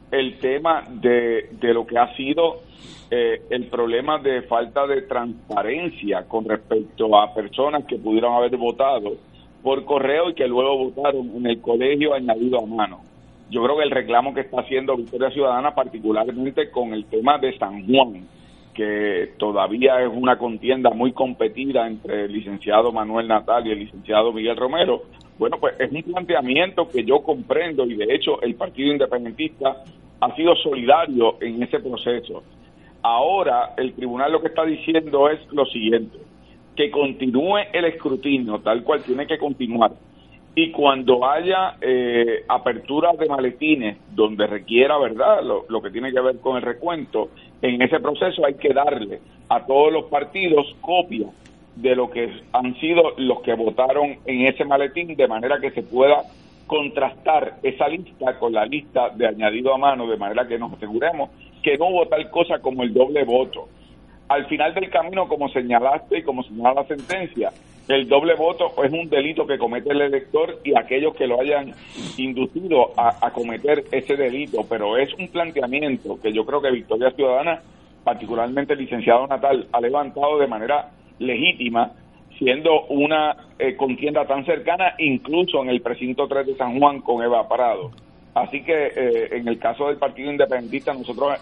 el 0.09 0.39
tema 0.39 0.85
de, 0.89 1.49
de 1.59 1.73
lo 1.73 1.85
que 1.85 1.97
ha 1.97 2.15
sido 2.15 2.61
eh, 3.09 3.41
el 3.49 3.65
problema 3.65 4.19
de 4.19 4.43
falta 4.43 4.87
de 4.87 5.01
transparencia 5.01 6.23
con 6.29 6.45
respecto 6.45 7.19
a 7.19 7.33
personas 7.33 7.83
que 7.83 7.97
pudieron 7.97 8.33
haber 8.35 8.55
votado 8.55 9.17
por 9.61 9.83
correo 9.83 10.29
y 10.29 10.33
que 10.33 10.47
luego 10.47 10.77
votaron 10.77 11.29
en 11.35 11.45
el 11.45 11.59
colegio 11.59 12.13
añadido 12.13 12.63
a 12.63 12.65
mano. 12.65 13.01
Yo 13.49 13.61
creo 13.61 13.75
que 13.75 13.83
el 13.83 13.91
reclamo 13.91 14.33
que 14.33 14.39
está 14.39 14.61
haciendo 14.61 14.95
Victoria 14.95 15.29
Ciudadana, 15.29 15.75
particularmente 15.75 16.71
con 16.71 16.93
el 16.93 17.03
tema 17.03 17.37
de 17.37 17.57
San 17.57 17.85
Juan, 17.85 18.25
que 18.73 19.33
todavía 19.37 20.01
es 20.01 20.09
una 20.09 20.37
contienda 20.37 20.91
muy 20.91 21.11
competida 21.11 21.85
entre 21.85 22.25
el 22.25 22.31
licenciado 22.31 22.93
Manuel 22.93 23.27
Natal 23.27 23.67
y 23.67 23.71
el 23.71 23.79
licenciado 23.79 24.31
Miguel 24.31 24.55
Romero, 24.55 25.01
bueno, 25.41 25.57
pues 25.59 25.73
es 25.79 25.91
un 25.91 26.03
planteamiento 26.03 26.87
que 26.87 27.03
yo 27.03 27.23
comprendo 27.23 27.83
y 27.87 27.95
de 27.95 28.13
hecho 28.13 28.39
el 28.43 28.53
Partido 28.53 28.91
Independentista 28.91 29.75
ha 30.19 30.35
sido 30.35 30.55
solidario 30.55 31.37
en 31.41 31.63
ese 31.63 31.79
proceso. 31.79 32.43
Ahora 33.01 33.73
el 33.75 33.93
tribunal 33.93 34.31
lo 34.31 34.39
que 34.39 34.49
está 34.49 34.63
diciendo 34.63 35.29
es 35.29 35.39
lo 35.51 35.65
siguiente, 35.65 36.19
que 36.75 36.91
continúe 36.91 37.57
el 37.73 37.85
escrutinio 37.85 38.59
tal 38.59 38.83
cual 38.83 39.01
tiene 39.01 39.25
que 39.25 39.39
continuar 39.39 39.93
y 40.53 40.69
cuando 40.69 41.27
haya 41.27 41.75
eh, 41.81 42.43
apertura 42.47 43.09
de 43.17 43.25
maletines 43.25 43.97
donde 44.13 44.45
requiera, 44.45 44.99
¿verdad?, 44.99 45.41
lo, 45.43 45.65
lo, 45.69 45.81
que 45.81 45.89
tiene 45.89 46.11
que 46.11 46.21
ver 46.21 46.37
con 46.39 46.57
el 46.57 46.61
recuento, 46.61 47.29
en 47.63 47.81
ese 47.81 47.99
proceso 47.99 48.45
hay 48.45 48.55
que 48.55 48.73
darle 48.73 49.19
a 49.49 49.65
todos 49.65 49.91
los 49.91 50.05
partidos 50.05 50.75
copia 50.81 51.25
de 51.75 51.95
lo 51.95 52.09
que 52.09 52.29
han 52.53 52.75
sido 52.79 53.13
los 53.17 53.41
que 53.41 53.53
votaron 53.53 54.17
en 54.25 54.47
ese 54.47 54.65
maletín, 54.65 55.15
de 55.15 55.27
manera 55.27 55.59
que 55.59 55.71
se 55.71 55.83
pueda 55.83 56.23
contrastar 56.67 57.55
esa 57.63 57.87
lista 57.87 58.39
con 58.39 58.53
la 58.53 58.65
lista 58.65 59.09
de 59.09 59.27
añadido 59.27 59.73
a 59.73 59.77
mano, 59.77 60.07
de 60.07 60.17
manera 60.17 60.47
que 60.47 60.57
nos 60.57 60.73
aseguremos 60.73 61.29
que 61.61 61.77
no 61.77 61.87
hubo 61.87 62.07
tal 62.07 62.29
cosa 62.29 62.59
como 62.59 62.83
el 62.83 62.93
doble 62.93 63.23
voto. 63.23 63.67
Al 64.27 64.45
final 64.47 64.73
del 64.73 64.89
camino, 64.89 65.27
como 65.27 65.49
señalaste 65.49 66.19
y 66.19 66.23
como 66.23 66.43
señala 66.43 66.81
la 66.81 66.85
sentencia, 66.85 67.51
el 67.87 68.07
doble 68.07 68.35
voto 68.35 68.71
es 68.83 68.91
un 68.91 69.09
delito 69.09 69.45
que 69.45 69.57
comete 69.57 69.91
el 69.91 70.01
elector 70.01 70.59
y 70.63 70.77
aquellos 70.77 71.13
que 71.15 71.27
lo 71.27 71.41
hayan 71.41 71.73
inducido 72.17 72.91
a, 72.95 73.31
cometer 73.31 73.83
ese 73.91 74.15
delito, 74.15 74.65
pero 74.69 74.97
es 74.97 75.13
un 75.15 75.27
planteamiento 75.27 76.19
que 76.21 76.31
yo 76.31 76.45
creo 76.45 76.61
que 76.61 76.71
Victoria 76.71 77.11
Ciudadana, 77.11 77.61
particularmente 78.03 78.73
el 78.73 78.79
licenciado 78.79 79.27
Natal, 79.27 79.67
ha 79.73 79.81
levantado 79.81 80.39
de 80.39 80.47
manera 80.47 80.89
legítima, 81.21 81.93
siendo 82.37 82.85
una 82.87 83.35
eh, 83.59 83.75
contienda 83.75 84.25
tan 84.25 84.45
cercana, 84.45 84.95
incluso 84.97 85.61
en 85.61 85.69
el 85.69 85.81
precinto 85.81 86.27
3 86.27 86.47
de 86.47 86.55
San 86.55 86.79
Juan 86.79 87.01
con 87.01 87.23
Eva 87.23 87.47
Parado. 87.47 87.91
Así 88.33 88.63
que 88.63 88.87
eh, 88.87 89.27
en 89.31 89.47
el 89.47 89.59
caso 89.59 89.87
del 89.87 89.97
Partido 89.97 90.31
Independentista, 90.31 90.93
nosotros 90.93 91.37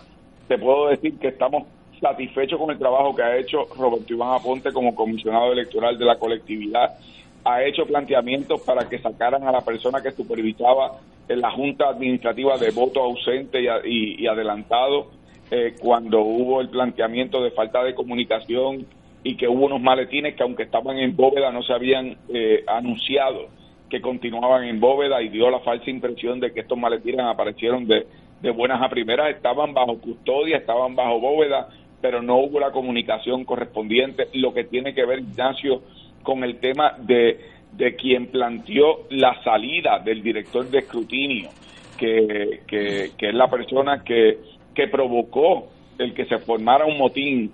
te 0.48 0.58
puedo 0.58 0.90
decir 0.90 1.18
que 1.20 1.30
estamos 1.30 1.64
satisfecho 2.02 2.58
con 2.58 2.72
el 2.72 2.80
trabajo 2.80 3.16
que 3.16 3.24
ha 3.24 3.38
hecho 3.38 3.66
Roberto 3.78 4.14
Iván 4.14 4.34
Aponte 4.34 4.72
como 4.72 4.96
comisionado 4.96 5.52
electoral 5.54 5.98
de 5.98 6.06
la 6.06 6.18
colectividad. 6.18 6.98
Ha 7.46 7.64
hecho 7.64 7.86
planteamientos 7.86 8.62
para 8.62 8.88
que 8.90 9.00
sacaran 9.00 9.48
a 9.48 9.52
la 9.52 9.62
persona 9.62 10.02
que 10.02 10.12
supervisaba 10.12 11.00
en 11.28 11.42
la 11.42 11.52
Junta 11.52 11.90
Administrativa 11.90 12.58
de 12.58 12.72
voto 12.72 13.02
ausente 13.02 13.60
y, 13.86 14.26
adelantado 14.28 15.08
eh, 15.52 15.76
cuando 15.80 16.22
hubo 16.22 16.62
el 16.62 16.70
planteamiento 16.70 17.42
de 17.44 17.52
falta 17.52 17.84
de 17.84 17.94
comunicación 17.94 18.86
y 19.24 19.36
que 19.36 19.48
hubo 19.48 19.66
unos 19.66 19.82
maletines 19.82 20.36
que 20.36 20.44
aunque 20.44 20.64
estaban 20.64 20.98
en 20.98 21.16
bóveda 21.16 21.52
no 21.52 21.62
se 21.64 21.74
habían 21.74 22.18
eh, 22.34 22.64
anunciado 22.68 23.48
que 23.90 24.02
continuaban 24.02 24.66
en 24.66 24.80
bóveda 24.80 25.22
y 25.22 25.30
dio 25.30 25.50
la 25.50 25.60
falsa 25.60 25.90
impresión 25.90 26.40
de 26.40 26.54
que 26.54 26.62
estos 26.62 26.78
maletines 26.78 27.22
aparecieron 27.22 27.88
de, 27.88 28.06
de 28.40 28.52
buenas 28.52 28.82
a 28.82 28.90
primeras, 28.90 29.32
estaban 29.32 29.74
bajo 29.74 30.00
custodia, 30.00 30.58
estaban 30.58 30.96
bajo 30.96 31.20
bóveda 31.20 31.70
pero 32.02 32.22
no 32.22 32.38
hubo 32.38 32.60
la 32.60 32.72
comunicación 32.72 33.46
correspondiente, 33.46 34.28
lo 34.34 34.54
que 34.54 34.64
tiene 34.64 34.94
que 34.94 35.06
ver, 35.06 35.20
Ignacio, 35.20 35.82
con 36.24 36.44
el 36.44 36.60
tema 36.60 36.96
de, 37.00 37.40
de 37.74 37.96
quien 37.96 38.28
planteó 38.28 39.08
la 39.10 39.42
salida 39.44 40.00
del 40.00 40.22
director 40.22 40.70
de 40.70 40.80
escrutinio, 40.80 41.50
que, 41.98 42.62
que, 42.66 43.12
es 43.20 43.34
la 43.34 43.50
persona 43.50 44.04
que, 44.04 44.38
que 44.74 44.88
provocó 44.88 45.68
el 45.98 46.14
que 46.14 46.26
se 46.26 46.38
formara 46.38 46.86
un 46.86 46.98
motín 46.98 47.52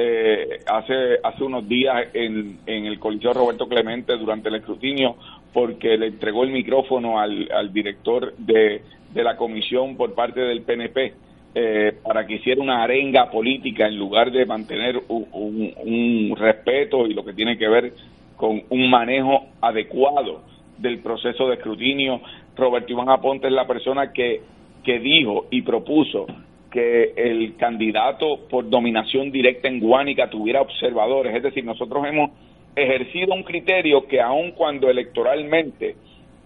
eh, 0.00 0.60
hace, 0.68 1.18
hace 1.24 1.42
unos 1.42 1.68
días 1.68 2.06
en, 2.14 2.60
en 2.66 2.86
el 2.86 3.00
Coliseo 3.00 3.32
Roberto 3.32 3.66
Clemente 3.66 4.16
durante 4.16 4.48
el 4.48 4.54
escrutinio, 4.54 5.16
porque 5.52 5.98
le 5.98 6.06
entregó 6.06 6.44
el 6.44 6.50
micrófono 6.50 7.18
al, 7.18 7.50
al 7.50 7.72
director 7.72 8.32
de, 8.36 8.80
de 9.12 9.24
la 9.24 9.36
comisión 9.36 9.96
por 9.96 10.14
parte 10.14 10.38
del 10.40 10.62
PNP 10.62 11.14
eh, 11.52 11.94
para 12.04 12.24
que 12.24 12.34
hiciera 12.34 12.62
una 12.62 12.84
arenga 12.84 13.28
política 13.28 13.88
en 13.88 13.98
lugar 13.98 14.30
de 14.30 14.46
mantener 14.46 15.02
un, 15.08 16.32
respeto 16.36 17.04
y 17.08 17.14
lo 17.14 17.24
que 17.24 17.32
tiene 17.32 17.58
que 17.58 17.68
ver 17.68 17.92
con 18.36 18.62
un 18.68 18.88
manejo 18.88 19.46
adecuado 19.60 20.42
del 20.76 21.00
proceso 21.00 21.48
de 21.48 21.54
escrutinio. 21.54 22.20
Roberto 22.54 22.92
Iván 22.92 23.08
Aponte 23.08 23.48
es 23.48 23.52
la 23.52 23.66
persona 23.66 24.12
que, 24.12 24.42
que 24.84 25.00
dijo 25.00 25.46
y 25.50 25.62
propuso 25.62 26.26
que 26.70 27.12
el 27.16 27.56
candidato 27.56 28.40
por 28.48 28.68
dominación 28.68 29.30
directa 29.30 29.68
en 29.68 29.80
Guánica 29.80 30.28
tuviera 30.28 30.60
observadores. 30.60 31.34
Es 31.34 31.42
decir, 31.42 31.64
nosotros 31.64 32.04
hemos 32.06 32.30
ejercido 32.76 33.34
un 33.34 33.42
criterio 33.42 34.06
que 34.06 34.20
aun 34.20 34.52
cuando 34.52 34.90
electoralmente 34.90 35.96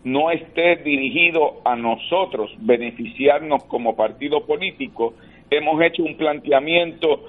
no 0.05 0.31
esté 0.31 0.77
dirigido 0.77 1.61
a 1.65 1.77
nosotros 1.77 2.51
beneficiarnos 2.59 3.65
como 3.65 3.95
partido 3.95 4.45
político, 4.45 5.15
hemos 5.51 5.81
hecho 5.83 6.03
un 6.03 6.17
planteamiento 6.17 7.25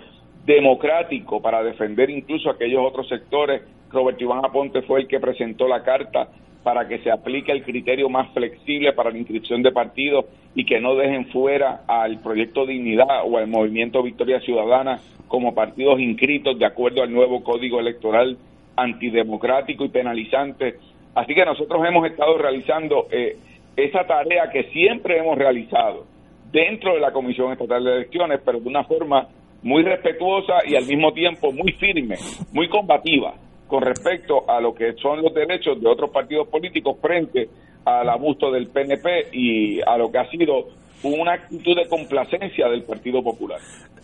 democrático 0.46 1.42
para 1.42 1.64
defender 1.64 2.10
incluso 2.10 2.50
aquellos 2.50 2.82
otros 2.86 3.08
sectores. 3.08 3.62
Roberto 3.90 4.24
Iván 4.24 4.44
Aponte 4.44 4.82
fue 4.84 5.02
el 5.02 5.08
que 5.08 5.20
presentó 5.20 5.68
la 5.68 5.84
carta 5.84 6.30
para 6.64 6.88
que 6.88 7.00
se 7.00 7.12
aplique 7.12 7.52
el 7.52 7.64
criterio 7.64 8.10
más 8.10 8.32
flexible 8.34 8.94
para 8.94 9.12
la 9.12 9.18
inscripción 9.18 9.62
de 9.62 9.72
partidos 9.72 10.26
y 10.56 10.66
que 10.66 10.80
no 10.80 10.96
dejen 10.96 11.28
fuera 11.28 11.84
al 11.88 12.20
proyecto 12.20 12.66
Dignidad 12.66 13.26
o 13.26 13.38
al 13.38 13.48
movimiento 13.48 14.02
Victoria 14.02 14.40
Ciudadana 14.40 15.00
como 15.28 15.54
partidos 15.54 16.00
inscritos 16.00 16.58
de 16.58 16.66
acuerdo 16.66 17.04
al 17.04 17.12
nuevo 17.12 17.44
código 17.44 17.80
electoral 17.80 18.38
antidemocrático 18.76 19.84
y 19.84 19.90
penalizante. 19.90 20.76
Así 21.16 21.36
que 21.36 21.46
nosotros 21.46 21.84
hemos 21.88 22.08
estado 22.08 22.38
realizando 22.38 23.08
eh, 23.12 23.38
esa 23.76 24.06
tarea 24.06 24.50
que 24.52 24.64
siempre 24.72 25.18
hemos 25.18 25.38
realizado 25.38 26.06
dentro 26.52 26.94
de 26.94 27.02
la 27.02 27.12
Comisión 27.12 27.52
Estatal 27.52 27.84
de 27.84 27.96
Elecciones, 27.96 28.40
pero 28.46 28.60
de 28.60 28.70
una 28.70 28.84
forma 28.84 29.28
muy 29.64 29.84
respetuosa 29.84 30.54
y 30.68 30.76
al 30.76 30.86
mismo 30.86 31.12
tiempo 31.14 31.52
muy 31.52 31.72
firme, 31.74 32.16
muy 32.54 32.70
combativa 32.70 33.34
con 33.68 33.82
respecto 33.82 34.50
a 34.50 34.62
lo 34.62 34.74
que 34.74 34.94
son 35.02 35.22
los 35.22 35.34
derechos 35.34 35.80
de 35.82 35.88
otros 35.88 36.12
partidos 36.12 36.48
políticos 36.48 36.98
frente 37.02 37.50
al 37.86 38.10
abuso 38.10 38.52
del 38.52 38.68
PNP 38.68 39.30
y 39.34 39.82
a 39.82 39.98
lo 39.98 40.12
que 40.12 40.20
ha 40.20 40.30
sido 40.30 40.68
una 41.04 41.34
actitud 41.34 41.76
de 41.76 41.88
complacencia 41.90 42.68
del 42.70 42.84
Partido 42.84 43.22
Popular. 43.22 43.60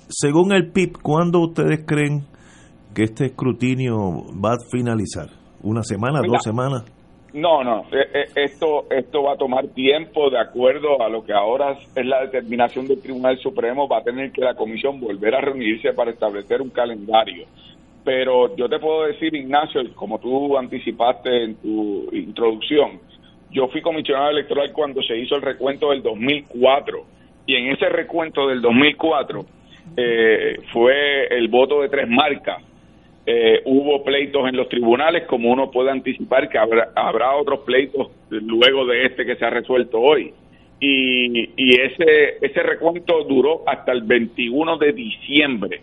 Según 0.09 0.51
el 0.53 0.71
PIB, 0.71 1.01
¿cuándo 1.01 1.39
ustedes 1.39 1.85
creen 1.85 2.23
que 2.93 3.03
este 3.03 3.27
escrutinio 3.27 3.95
va 4.43 4.53
a 4.53 4.57
finalizar? 4.71 5.27
¿Una 5.61 5.83
semana, 5.83 6.21
dos 6.25 6.41
semanas? 6.43 6.83
No, 7.33 7.63
no, 7.63 7.81
eh, 7.91 8.07
eh, 8.13 8.25
esto, 8.35 8.85
esto 8.89 9.21
va 9.21 9.33
a 9.33 9.37
tomar 9.37 9.67
tiempo 9.67 10.31
de 10.31 10.39
acuerdo 10.39 11.01
a 11.01 11.09
lo 11.09 11.23
que 11.23 11.31
ahora 11.31 11.77
es 11.95 12.05
la 12.05 12.21
determinación 12.21 12.87
del 12.87 13.01
Tribunal 13.01 13.37
Supremo, 13.37 13.87
va 13.87 13.99
a 13.99 14.03
tener 14.03 14.31
que 14.31 14.41
la 14.41 14.55
Comisión 14.55 14.99
volver 14.99 15.35
a 15.35 15.41
reunirse 15.41 15.93
para 15.93 16.11
establecer 16.11 16.61
un 16.61 16.71
calendario. 16.71 17.45
Pero 18.03 18.55
yo 18.55 18.69
te 18.69 18.79
puedo 18.79 19.05
decir, 19.05 19.35
Ignacio, 19.35 19.81
como 19.95 20.19
tú 20.19 20.57
anticipaste 20.57 21.43
en 21.43 21.55
tu 21.55 22.09
introducción, 22.13 22.99
yo 23.51 23.67
fui 23.67 23.81
comisionado 23.81 24.29
electoral 24.29 24.71
cuando 24.71 25.01
se 25.03 25.17
hizo 25.17 25.35
el 25.35 25.41
recuento 25.41 25.89
del 25.89 26.01
2004 26.01 27.05
y 27.45 27.55
en 27.55 27.67
ese 27.71 27.89
recuento 27.89 28.47
del 28.47 28.61
2004 28.61 29.45
eh, 29.97 30.57
fue 30.71 31.27
el 31.27 31.47
voto 31.47 31.81
de 31.81 31.89
tres 31.89 32.07
marcas 32.07 32.63
eh, 33.31 33.61
hubo 33.65 34.03
pleitos 34.03 34.49
en 34.49 34.55
los 34.55 34.67
tribunales, 34.69 35.27
como 35.27 35.51
uno 35.51 35.69
puede 35.69 35.91
anticipar 35.91 36.49
que 36.49 36.57
habrá, 36.57 36.89
habrá 36.95 37.35
otros 37.35 37.59
pleitos 37.59 38.07
luego 38.31 38.87
de 38.87 39.05
este 39.05 39.23
que 39.23 39.35
se 39.35 39.45
ha 39.45 39.51
resuelto 39.51 39.99
hoy. 39.99 40.33
Y, 40.79 41.49
y 41.55 41.79
ese, 41.79 42.37
ese 42.41 42.63
recuento 42.63 43.23
duró 43.25 43.61
hasta 43.67 43.91
el 43.91 44.01
21 44.01 44.77
de 44.77 44.93
diciembre. 44.93 45.81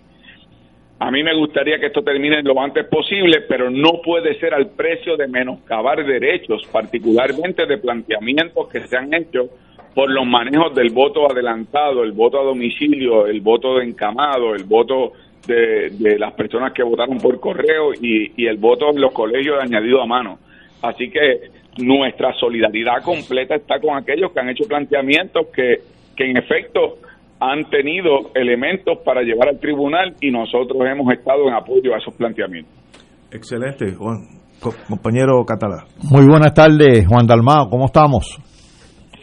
A 0.99 1.11
mí 1.11 1.22
me 1.22 1.34
gustaría 1.34 1.78
que 1.78 1.86
esto 1.86 2.03
termine 2.03 2.42
lo 2.42 2.59
antes 2.59 2.86
posible, 2.86 3.42
pero 3.42 3.70
no 3.70 4.01
puede 4.03 4.38
ser 4.38 4.55
al 4.55 4.70
precio 4.70 5.16
de 5.16 5.28
menoscabar 5.28 6.05
derechos, 6.05 6.62
particularmente 6.72 7.66
de 7.66 7.76
planteamientos 7.76 8.68
que 8.68 8.80
se 8.86 8.97
han 8.97 9.12
hecho 9.12 9.51
por 9.94 10.11
los 10.11 10.26
manejos 10.26 10.74
del 10.74 10.90
voto 10.90 11.30
adelantado, 11.30 12.03
el 12.03 12.12
voto 12.12 12.40
a 12.40 12.44
domicilio, 12.44 13.26
el 13.26 13.42
voto 13.42 13.76
de 13.76 13.84
encamado, 13.84 14.55
el 14.55 14.64
voto 14.64 15.12
de, 15.47 16.18
las 16.18 16.32
personas 16.32 16.72
que 16.72 16.82
votaron 16.82 17.18
por 17.18 17.40
correo 17.40 17.92
y, 17.92 18.47
el 18.47 18.57
voto 18.57 18.90
en 18.90 19.01
los 19.01 19.12
colegios 19.12 19.59
de 19.59 19.64
añadido 19.64 20.01
a 20.01 20.07
mano. 20.07 20.38
Así 20.80 21.11
que 21.11 21.51
nuestra 21.78 22.32
solidaridad 22.34 23.03
completa 23.03 23.55
está 23.55 23.80
con 23.80 23.97
aquellos 23.99 24.32
que 24.32 24.40
han 24.40 24.49
hecho 24.49 24.64
planteamientos 24.66 25.49
que, 25.49 25.80
que 26.16 26.24
en 26.24 26.38
efecto 26.38 26.99
han 27.41 27.68
tenido 27.70 28.30
elementos 28.34 28.99
para 29.05 29.22
llevar 29.22 29.49
al 29.49 29.61
tribunal 29.61 30.14
y 30.20 30.30
nosotros 30.30 30.78
hemos 30.91 31.12
estado 31.12 31.49
en 31.49 31.55
apoyo 31.55 31.95
a 31.95 31.99
esos 31.99 32.14
planteamientos. 32.14 32.72
Excelente, 33.30 33.95
Juan. 33.95 34.18
compañero 34.89 35.45
Catalá. 35.45 35.84
Muy 36.11 36.26
buenas 36.26 36.55
tardes, 36.55 37.07
Juan 37.07 37.26
Dalmao, 37.26 37.68
¿cómo 37.68 37.87
estamos? 37.87 38.39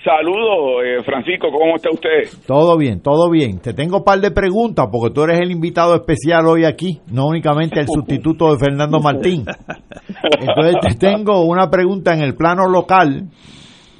Saludos, 0.03 0.83
eh, 0.83 1.01
Francisco, 1.05 1.47
¿cómo 1.49 1.77
está 1.77 1.89
usted? 1.89 2.45
Todo 2.45 2.77
bien, 2.77 3.01
todo 3.01 3.31
bien. 3.31 3.61
Te 3.61 3.73
tengo 3.73 3.99
un 3.99 4.03
par 4.03 4.19
de 4.19 4.31
preguntas 4.31 4.87
porque 4.91 5.13
tú 5.13 5.23
eres 5.23 5.39
el 5.39 5.49
invitado 5.49 5.95
especial 5.95 6.45
hoy 6.45 6.65
aquí, 6.65 6.99
no 7.09 7.27
únicamente 7.27 7.79
el 7.79 7.87
sustituto 7.87 8.51
de 8.51 8.59
Fernando 8.59 8.99
Martín. 8.99 9.45
Entonces 10.41 10.75
te 10.81 10.95
tengo 10.95 11.45
una 11.45 11.69
pregunta 11.69 12.13
en 12.13 12.21
el 12.21 12.35
plano 12.35 12.67
local 12.67 13.29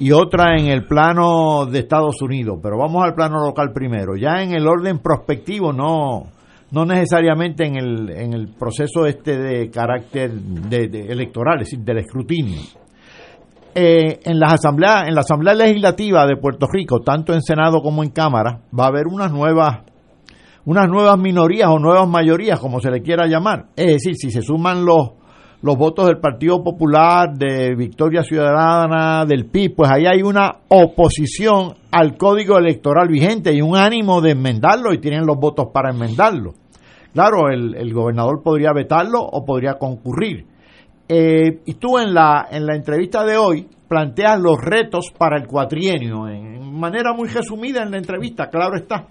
y 0.04 0.12
otra 0.12 0.58
en 0.58 0.66
el 0.66 0.84
plano 0.84 1.64
de 1.64 1.78
Estados 1.78 2.20
Unidos, 2.20 2.58
pero 2.62 2.76
vamos 2.76 3.02
al 3.02 3.14
plano 3.14 3.42
local 3.42 3.72
primero. 3.72 4.16
Ya 4.16 4.42
en 4.42 4.54
el 4.54 4.68
orden 4.68 4.98
prospectivo, 4.98 5.72
no 5.72 6.26
no 6.72 6.84
necesariamente 6.84 7.64
en 7.64 7.76
el, 7.76 8.10
en 8.10 8.34
el 8.34 8.48
proceso 8.48 9.06
este 9.06 9.38
de 9.38 9.70
carácter 9.70 10.30
de, 10.30 11.06
electoral, 11.08 11.62
es 11.62 11.70
decir, 11.70 11.86
del 11.86 11.98
escrutinio. 12.00 12.60
Eh, 13.74 14.20
en 14.24 14.38
las 14.38 14.52
asambleas, 14.52 15.08
en 15.08 15.14
la 15.14 15.22
Asamblea 15.22 15.54
Legislativa 15.54 16.26
de 16.26 16.36
Puerto 16.36 16.66
Rico, 16.70 17.00
tanto 17.00 17.32
en 17.32 17.40
Senado 17.40 17.80
como 17.80 18.04
en 18.04 18.10
Cámara, 18.10 18.60
va 18.78 18.84
a 18.84 18.88
haber 18.88 19.06
unas 19.06 19.32
nuevas 19.32 19.84
unas 20.66 20.86
nuevas 20.86 21.18
minorías 21.18 21.70
o 21.70 21.78
nuevas 21.78 22.06
mayorías, 22.06 22.60
como 22.60 22.78
se 22.78 22.90
le 22.90 23.00
quiera 23.00 23.26
llamar. 23.26 23.68
Es 23.74 23.86
decir, 23.86 24.16
si 24.16 24.30
se 24.30 24.42
suman 24.42 24.84
los 24.84 25.12
los 25.64 25.78
votos 25.78 26.08
del 26.08 26.18
Partido 26.18 26.62
Popular, 26.62 27.32
de 27.32 27.74
Victoria 27.74 28.22
Ciudadana, 28.22 29.24
del 29.24 29.46
PIB, 29.46 29.76
pues 29.76 29.90
ahí 29.90 30.04
hay 30.04 30.20
una 30.20 30.56
oposición 30.68 31.76
al 31.90 32.18
código 32.18 32.58
electoral 32.58 33.08
vigente 33.08 33.50
y 33.54 33.62
un 33.62 33.74
ánimo 33.74 34.20
de 34.20 34.32
enmendarlo 34.32 34.92
y 34.92 34.98
tienen 34.98 35.24
los 35.24 35.38
votos 35.38 35.68
para 35.72 35.90
enmendarlo. 35.90 36.52
Claro, 37.14 37.48
el, 37.48 37.94
gobernador 37.94 38.42
podría 38.42 38.74
vetarlo 38.74 39.22
o 39.22 39.42
podría 39.42 39.78
concurrir. 39.78 40.44
Eh, 41.08 41.60
y 41.64 41.74
tú 41.74 41.98
en 41.98 42.12
la, 42.12 42.46
en 42.50 42.66
la 42.66 42.76
entrevista 42.76 43.24
de 43.24 43.38
hoy 43.38 43.66
planteas 43.88 44.38
los 44.38 44.60
retos 44.60 45.06
para 45.16 45.38
el 45.38 45.46
cuatrienio, 45.46 46.28
en 46.28 46.74
manera 46.78 47.14
muy 47.14 47.28
resumida 47.28 47.82
en 47.82 47.90
la 47.90 47.96
entrevista, 47.96 48.50
claro 48.50 48.76
está. 48.76 49.06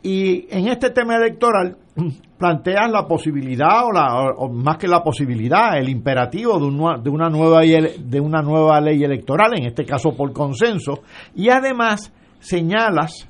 Y 0.00 0.46
en 0.48 0.68
este 0.68 0.90
tema 0.90 1.16
electoral 1.16 1.76
planteas 2.38 2.90
la 2.90 3.06
posibilidad, 3.06 3.84
o, 3.86 3.92
la, 3.92 4.34
más 4.50 4.78
que 4.78 4.88
la 4.88 5.02
posibilidad, 5.02 5.76
el 5.78 5.88
imperativo 5.88 6.58
de, 6.58 7.02
de, 7.02 7.10
una 7.10 7.28
nueva, 7.28 7.60
de 7.60 8.20
una 8.20 8.42
nueva 8.42 8.80
ley 8.80 9.02
electoral, 9.02 9.52
en 9.56 9.66
este 9.66 9.84
caso 9.84 10.16
por 10.16 10.32
consenso, 10.32 11.02
y 11.34 11.48
además 11.50 12.12
señalas 12.38 13.28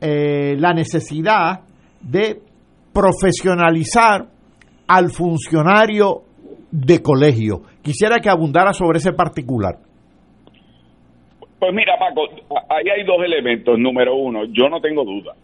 eh, 0.00 0.56
la 0.58 0.72
necesidad 0.72 1.60
de 2.00 2.40
profesionalizar 2.92 4.26
al 4.86 5.10
funcionario 5.10 6.22
de 6.70 7.02
colegio. 7.02 7.62
Quisiera 7.82 8.18
que 8.20 8.28
abundara 8.28 8.72
sobre 8.72 8.98
ese 8.98 9.12
particular. 9.12 9.76
Pues 11.58 11.72
mira, 11.74 11.94
Paco, 11.98 12.22
ahí 12.68 12.88
hay 12.88 13.04
dos 13.04 13.22
elementos. 13.24 13.78
Número 13.78 14.14
uno, 14.14 14.44
yo 14.44 14.68
no 14.68 14.80
tengo 14.80 15.04
duda 15.04 15.34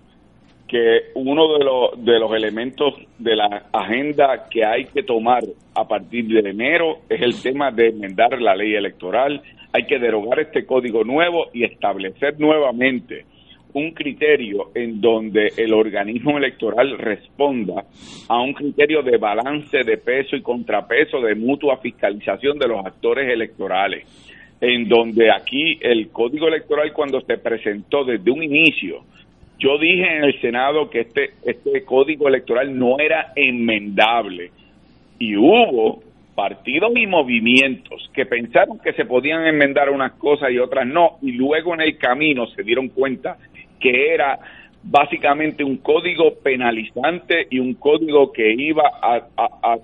que 0.73 1.11
uno 1.17 1.59
de 1.59 1.65
los, 1.65 2.03
de 2.03 2.19
los 2.19 2.35
elementos 2.35 2.95
de 3.19 3.37
la 3.37 3.67
agenda 3.75 4.49
que 4.49 4.65
hay 4.65 4.87
que 4.87 5.03
tomar 5.03 5.45
a 5.75 5.87
partir 5.87 6.27
de 6.29 6.49
enero 6.49 7.01
es 7.11 7.21
el 7.21 7.39
tema 7.43 7.71
de 7.71 7.89
enmendar 7.89 8.41
la 8.41 8.57
ley 8.57 8.75
electoral. 8.75 9.43
Hay 9.71 9.85
que 9.85 9.99
derogar 9.99 10.41
este 10.41 10.65
código 10.65 11.05
nuevo 11.05 11.49
y 11.53 11.65
establecer 11.65 12.41
nuevamente 12.41 13.27
un 13.75 13.91
criterio 13.91 14.71
en 14.75 14.99
donde 14.99 15.53
el 15.59 15.75
organismo 15.75 16.39
electoral 16.39 16.97
responda 16.97 17.85
a 18.29 18.41
un 18.41 18.55
criterio 18.55 19.03
de 19.03 19.19
balance 19.19 19.85
de 19.85 19.99
peso 19.99 20.37
y 20.37 20.41
contrapeso 20.41 21.21
de 21.21 21.35
mutua 21.35 21.77
fiscalización 21.83 22.59
de 22.59 22.69
los 22.69 22.87
actores 22.87 23.31
electorales, 23.31 24.07
en 24.59 24.89
donde 24.89 25.31
aquí 25.31 25.79
el 25.83 26.09
código 26.09 26.49
electoral 26.49 26.95
cuando 26.95 27.21
se 27.21 27.37
presentó 27.37 28.05
desde 28.05 28.31
un 28.31 28.43
inicio, 28.43 29.05
yo 29.59 29.79
dije 29.79 30.17
en 30.17 30.25
el 30.25 30.41
Senado 30.41 30.91
que 30.91 31.01
este, 31.01 31.31
este 31.45 31.85
código 31.85 32.29
electoral 32.29 32.77
no 32.77 32.99
era 32.99 33.33
enmendable. 33.37 34.51
Y 35.19 35.37
hubo 35.37 36.03
partidos 36.35 36.93
y 36.97 37.07
movimientos 37.07 38.11
que 38.15 38.27
pensaron 38.27 38.79
que 38.79 38.93
se 38.95 39.05
podían 39.05 39.47
enmendar 39.47 39.91
unas 39.91 40.13
cosas 40.13 40.51
y 40.51 40.59
otras 40.59 40.87
no, 40.87 41.19
y 41.23 41.33
luego 41.33 41.75
en 41.75 41.83
el 41.83 41.99
camino 41.99 42.47
se 42.49 42.63
dieron 42.63 42.89
cuenta 42.89 43.37
que 43.79 44.15
era 44.15 44.39
básicamente 44.85 45.63
un 45.63 45.77
código 45.77 46.35
penalizante 46.43 47.47
y 47.51 47.61
un 47.61 47.75
código 47.75 48.33
que 48.33 48.53
iba 48.53 48.83
a, 49.01 49.23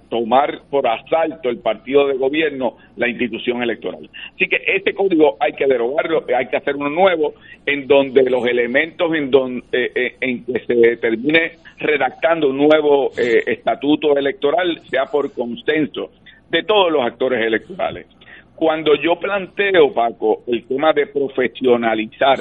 tomar 0.08 0.62
por 0.70 0.86
asalto 0.86 1.48
el 1.48 1.58
partido 1.58 2.06
de 2.06 2.14
gobierno 2.14 2.76
la 2.96 3.08
institución 3.08 3.62
electoral. 3.62 4.08
Así 4.34 4.48
que 4.48 4.60
este 4.66 4.94
código 4.94 5.36
hay 5.40 5.52
que 5.52 5.66
derogarlo, 5.66 6.24
hay 6.36 6.46
que 6.46 6.56
hacer 6.56 6.76
uno 6.76 6.90
nuevo 6.90 7.34
en 7.64 7.86
donde 7.86 8.28
los 8.28 8.46
elementos 8.46 9.14
en, 9.14 9.30
donde, 9.30 9.64
eh, 9.72 9.92
eh, 9.94 10.16
en 10.20 10.44
que 10.44 10.60
se 10.66 10.96
termine 10.96 11.52
redactando 11.78 12.48
un 12.48 12.58
nuevo 12.58 13.10
eh, 13.16 13.42
estatuto 13.46 14.16
electoral 14.16 14.80
sea 14.90 15.06
por 15.06 15.32
consenso 15.32 16.10
de 16.50 16.62
todos 16.64 16.90
los 16.90 17.04
actores 17.04 17.44
electorales. 17.44 18.06
Cuando 18.54 18.96
yo 18.96 19.16
planteo, 19.20 19.92
Paco, 19.92 20.42
el 20.48 20.64
tema 20.64 20.92
de 20.92 21.06
profesionalizar 21.06 22.40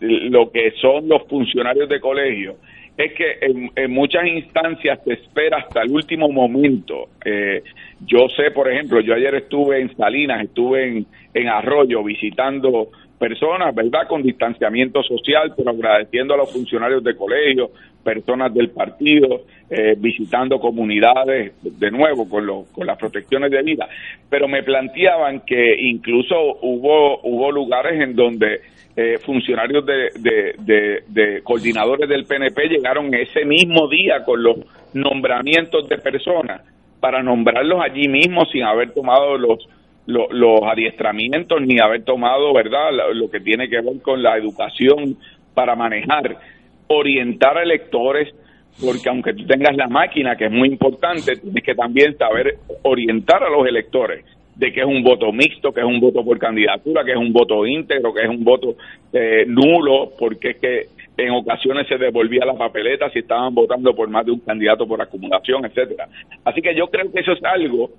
lo 0.00 0.50
que 0.50 0.72
son 0.80 1.08
los 1.08 1.26
funcionarios 1.28 1.88
de 1.88 2.00
colegio 2.00 2.56
es 2.96 3.12
que 3.12 3.38
en, 3.42 3.90
muchas 3.90 4.26
instancias 4.26 4.98
se 5.04 5.14
espera 5.14 5.58
hasta 5.58 5.82
el 5.82 5.90
último 5.90 6.30
momento. 6.30 7.08
Eh, 7.24 7.62
yo 8.06 8.26
sé, 8.34 8.50
por 8.52 8.72
ejemplo, 8.72 9.00
yo 9.00 9.14
ayer 9.14 9.34
estuve 9.34 9.82
en 9.82 9.94
Salinas, 9.96 10.44
estuve 10.44 10.88
en, 10.88 11.06
en 11.34 11.48
Arroyo 11.48 12.02
visitando 12.02 12.88
personas, 13.18 13.74
¿verdad?, 13.74 14.06
con 14.08 14.22
distanciamiento 14.22 15.02
social, 15.02 15.52
pero 15.56 15.70
agradeciendo 15.70 16.34
a 16.34 16.38
los 16.38 16.52
funcionarios 16.52 17.02
de 17.02 17.16
colegio, 17.16 17.70
personas 18.02 18.52
del 18.54 18.70
partido, 18.70 19.42
eh, 19.68 19.94
visitando 19.98 20.58
comunidades, 20.58 21.52
de 21.62 21.90
nuevo, 21.90 22.28
con, 22.28 22.46
con 22.72 22.86
las 22.86 22.98
protecciones 22.98 23.50
de 23.50 23.62
vida. 23.62 23.88
Pero 24.28 24.48
me 24.48 24.62
planteaban 24.62 25.40
que 25.40 25.74
incluso 25.80 26.34
hubo, 26.62 27.20
hubo 27.22 27.50
lugares 27.50 28.00
en 28.00 28.14
donde 28.14 28.60
eh, 28.98 29.18
funcionarios 29.18 29.84
de, 29.84 30.54
de, 31.06 31.42
coordinadores 31.42 32.08
del 32.08 32.24
PNP 32.24 32.68
llegaron 32.68 33.12
ese 33.12 33.44
mismo 33.44 33.88
día 33.88 34.24
con 34.24 34.42
los 34.42 34.56
nombramientos 34.94 35.86
de 35.86 35.98
personas 35.98 36.62
para 36.98 37.22
nombrarlos 37.22 37.78
allí 37.82 38.08
mismo 38.08 38.46
sin 38.46 38.62
haber 38.62 38.94
tomado 38.94 39.36
los, 39.36 39.68
los, 40.06 40.62
adiestramientos 40.62 41.60
ni 41.60 41.78
haber 41.78 42.04
tomado, 42.04 42.54
¿verdad?, 42.54 42.90
lo, 43.12 43.30
que 43.30 43.40
tiene 43.40 43.68
que 43.68 43.82
ver 43.82 44.00
con 44.00 44.22
la 44.22 44.38
educación 44.38 45.18
para 45.52 45.76
manejar, 45.76 46.38
orientar 46.86 47.58
a 47.58 47.64
electores, 47.64 48.34
porque 48.82 49.10
aunque 49.10 49.34
tú 49.34 49.44
tengas 49.46 49.76
la 49.76 49.88
máquina, 49.88 50.36
que 50.36 50.46
es 50.46 50.52
muy 50.52 50.68
importante, 50.68 51.36
tienes 51.36 51.62
que 51.62 51.74
también 51.74 52.16
saber 52.16 52.54
orientar 52.82 53.42
a 53.42 53.50
los 53.50 53.66
electores 53.66 54.24
de 54.56 54.72
que 54.72 54.80
es 54.80 54.86
un 54.86 55.02
voto 55.02 55.30
mixto, 55.32 55.72
que 55.72 55.80
es 55.80 55.86
un 55.86 56.00
voto 56.00 56.24
por 56.24 56.38
candidatura, 56.38 57.04
que 57.04 57.12
es 57.12 57.16
un 57.16 57.32
voto 57.32 57.66
íntegro, 57.66 58.12
que 58.14 58.22
es 58.22 58.28
un 58.28 58.42
voto 58.42 58.74
eh, 59.12 59.44
nulo, 59.46 60.12
porque 60.18 60.50
es 60.50 60.56
que 60.56 60.86
en 61.18 61.30
ocasiones 61.30 61.86
se 61.88 61.98
devolvía 61.98 62.44
la 62.44 62.54
papeleta 62.54 63.10
si 63.10 63.20
estaban 63.20 63.54
votando 63.54 63.94
por 63.94 64.08
más 64.08 64.24
de 64.24 64.32
un 64.32 64.40
candidato 64.40 64.86
por 64.86 65.00
acumulación, 65.00 65.64
etcétera. 65.64 66.08
Así 66.44 66.60
que 66.60 66.74
yo 66.74 66.88
creo 66.88 67.10
que 67.12 67.20
eso 67.20 67.32
es 67.32 67.44
algo 67.44 67.90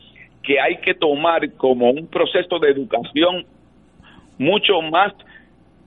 que 0.44 0.60
hay 0.60 0.78
que 0.78 0.94
tomar 0.94 1.52
como 1.54 1.92
un 1.92 2.08
proceso 2.08 2.60
de 2.60 2.72
educación 2.72 3.46
mucho 4.38 4.82
más 4.82 5.14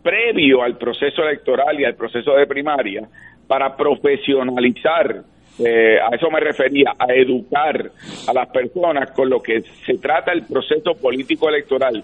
previo 0.03 0.63
al 0.63 0.77
proceso 0.77 1.23
electoral 1.23 1.81
y 1.81 1.85
al 1.85 1.95
proceso 1.95 2.35
de 2.35 2.47
primaria 2.47 3.09
para 3.47 3.77
profesionalizar 3.77 5.23
eh, 5.65 5.99
a 6.01 6.15
eso 6.15 6.31
me 6.31 6.41
refería, 6.41 6.93
a 6.99 7.13
educar 7.13 7.91
a 8.27 8.33
las 8.33 8.49
personas 8.51 9.11
con 9.13 9.29
lo 9.29 9.41
que 9.41 9.61
se 9.85 9.99
trata 9.99 10.33
el 10.33 10.47
proceso 10.47 10.95
político 11.01 11.49
electoral. 11.49 12.03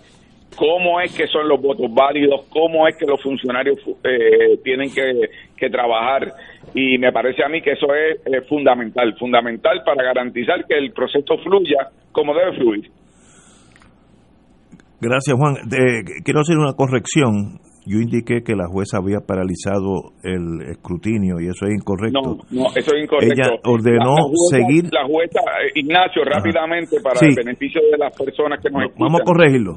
¿Cómo 0.57 1.01
es 1.01 1.15
que 1.15 1.27
son 1.27 1.49
los 1.49 1.61
votos 1.61 1.93
válidos? 1.93 2.47
¿Cómo 2.49 2.87
es 2.89 2.97
que 2.97 3.07
los 3.07 3.23
funcionarios 3.23 3.79
eh, 4.05 4.59
tienen 4.63 4.91
que, 4.91 5.69
trabajar? 5.69 6.33
Y 6.75 6.99
me 6.99 7.13
parece 7.13 7.45
a 7.45 7.49
mí 7.49 7.61
que 7.61 7.73
eso 7.73 7.87
es 7.95 8.49
fundamental, 8.49 9.15
fundamental 9.19 9.83
para 9.85 10.03
garantizar 10.03 10.65
que 10.67 10.79
el 10.79 10.93
proceso 10.93 11.37
fluya 11.43 11.89
como 12.13 12.35
debe 12.35 12.57
fluir. 12.57 12.91
Gracias, 15.01 15.37
Juan. 15.37 15.57
quiero 16.25 16.41
hacer 16.41 16.57
una 16.57 16.73
corrección 16.73 17.61
yo 17.87 17.99
indiqué 17.99 18.43
que 18.43 18.57
la 18.57 18.67
jueza 18.67 18.99
había 18.99 19.21
paralizado 19.21 20.13
el 20.25 20.75
escrutinio 20.75 21.39
y 21.41 21.47
eso 21.47 21.67
es 21.67 21.75
incorrecto. 21.75 22.21
No, 22.21 22.37
no 22.51 22.67
eso 22.75 22.97
es 22.97 23.05
incorrecto. 23.05 23.33
Ella 23.33 23.51
ordenó 23.65 24.17
seguir. 24.51 24.91
La 24.93 25.07
jueza, 25.07 25.41
eh, 25.63 25.71
Ignacio, 25.77 26.25
rápidamente, 26.25 27.01
para 27.01 27.21
el 27.23 27.35
beneficio 27.35 27.81
de 27.91 27.97
las 27.97 28.17
personas 28.17 28.61
que 28.61 28.71
nos 28.71 28.83
escuchan. 28.83 29.07
Vamos 29.07 29.21
a 29.21 29.25
corregirlo. 29.25 29.77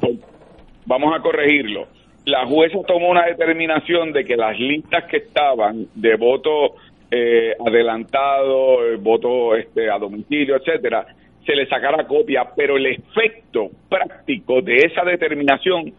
Vamos 0.86 1.14
a 1.16 1.22
corregirlo. 1.22 1.86
La 2.26 2.46
jueza 2.46 2.78
tomó 2.86 3.10
una 3.10 3.26
determinación 3.26 4.12
de 4.12 4.24
que 4.24 4.36
las 4.36 4.58
listas 4.58 5.04
que 5.08 5.18
estaban 5.18 5.86
de 5.94 6.16
voto 6.16 6.74
eh, 7.10 7.54
adelantado, 7.64 8.86
eh, 8.86 8.96
voto 8.96 9.54
este, 9.54 9.88
a 9.88 9.98
domicilio, 9.98 10.56
etcétera, 10.56 11.06
se 11.46 11.54
le 11.54 11.66
sacara 11.66 12.06
copia, 12.06 12.42
pero 12.56 12.76
el 12.76 12.86
efecto 12.86 13.68
práctico 13.88 14.60
de 14.62 14.76
esa 14.78 15.04
determinación 15.04 15.92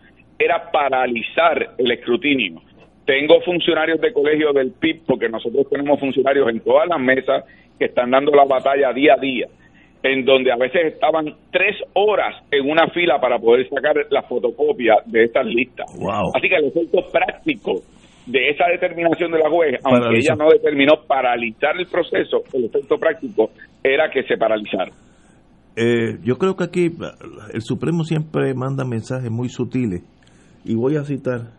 era 0.43 0.71
paralizar 0.71 1.75
el 1.77 1.91
escrutinio. 1.91 2.61
Tengo 3.05 3.41
funcionarios 3.41 3.99
de 4.01 4.13
colegio 4.13 4.53
del 4.53 4.71
PIB, 4.71 5.01
porque 5.05 5.29
nosotros 5.29 5.67
tenemos 5.69 5.99
funcionarios 5.99 6.49
en 6.49 6.59
todas 6.61 6.87
las 6.87 6.99
mesas 6.99 7.43
que 7.77 7.85
están 7.85 8.11
dando 8.11 8.31
la 8.31 8.45
batalla 8.45 8.93
día 8.93 9.15
a 9.17 9.21
día, 9.21 9.47
en 10.03 10.23
donde 10.25 10.51
a 10.51 10.55
veces 10.55 10.93
estaban 10.93 11.25
tres 11.51 11.75
horas 11.93 12.43
en 12.51 12.69
una 12.69 12.87
fila 12.89 13.19
para 13.19 13.37
poder 13.39 13.67
sacar 13.69 13.95
la 14.09 14.21
fotocopia 14.23 14.97
de 15.05 15.25
estas 15.25 15.45
listas. 15.45 15.87
Así 16.35 16.47
que 16.47 16.55
el 16.55 16.65
efecto 16.65 16.99
práctico 17.11 17.81
de 18.25 18.49
esa 18.49 18.65
determinación 18.67 19.31
de 19.31 19.39
la 19.39 19.49
juez, 19.49 19.79
aunque 19.83 20.19
ella 20.19 20.35
no 20.35 20.49
determinó 20.49 20.93
paralizar 21.07 21.75
el 21.77 21.87
proceso, 21.87 22.43
el 22.53 22.65
efecto 22.65 22.97
práctico 22.97 23.49
era 23.83 24.09
que 24.11 24.23
se 24.23 24.37
paralizara. 24.37 24.91
Eh, 25.75 26.17
yo 26.23 26.37
creo 26.37 26.55
que 26.55 26.65
aquí 26.65 26.91
el 27.53 27.61
Supremo 27.61 28.03
siempre 28.03 28.53
manda 28.53 28.83
mensajes 28.85 29.31
muy 29.31 29.49
sutiles 29.49 30.03
y 30.63 30.75
voy 30.75 30.95
a 30.97 31.03
citar, 31.03 31.51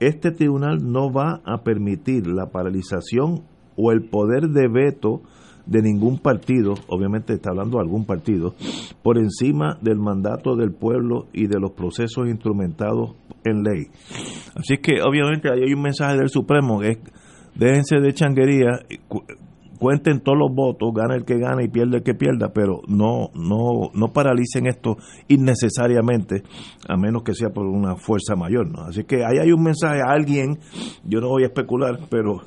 este 0.00 0.30
tribunal 0.30 0.78
no 0.82 1.12
va 1.12 1.40
a 1.44 1.62
permitir 1.62 2.26
la 2.26 2.46
paralización 2.46 3.42
o 3.76 3.92
el 3.92 4.02
poder 4.08 4.48
de 4.48 4.68
veto 4.68 5.22
de 5.66 5.82
ningún 5.82 6.18
partido, 6.18 6.74
obviamente 6.88 7.34
está 7.34 7.50
hablando 7.50 7.78
de 7.78 7.84
algún 7.84 8.04
partido, 8.04 8.54
por 9.02 9.18
encima 9.18 9.78
del 9.80 9.98
mandato 9.98 10.56
del 10.56 10.72
pueblo 10.72 11.26
y 11.32 11.46
de 11.46 11.60
los 11.60 11.72
procesos 11.72 12.28
instrumentados 12.28 13.14
en 13.44 13.62
ley. 13.62 13.86
Así 14.56 14.78
que 14.78 15.00
obviamente 15.02 15.48
ahí 15.50 15.62
hay 15.66 15.72
un 15.72 15.82
mensaje 15.82 16.16
del 16.16 16.28
Supremo 16.28 16.80
que 16.80 16.90
es 16.90 16.98
déjense 17.54 18.00
de 18.00 18.12
changuería, 18.12 18.80
cuenten 19.80 20.20
todos 20.20 20.38
los 20.38 20.54
votos, 20.54 20.92
gana 20.94 21.16
el 21.16 21.24
que 21.24 21.38
gana 21.38 21.64
y 21.64 21.68
pierde 21.68 21.96
el 21.96 22.02
que 22.02 22.14
pierda, 22.14 22.52
pero 22.54 22.82
no, 22.86 23.30
no, 23.34 23.90
no 23.94 24.12
paralicen 24.12 24.66
esto 24.66 24.98
innecesariamente, 25.26 26.42
a 26.86 26.96
menos 26.96 27.22
que 27.24 27.32
sea 27.32 27.48
por 27.48 27.66
una 27.66 27.96
fuerza 27.96 28.36
mayor. 28.36 28.70
¿no? 28.70 28.82
Así 28.82 29.04
que 29.04 29.24
ahí 29.24 29.38
hay 29.42 29.50
un 29.50 29.62
mensaje 29.62 30.00
a 30.06 30.12
alguien, 30.12 30.58
yo 31.04 31.20
no 31.20 31.28
voy 31.28 31.44
a 31.44 31.46
especular, 31.46 31.98
pero 32.10 32.42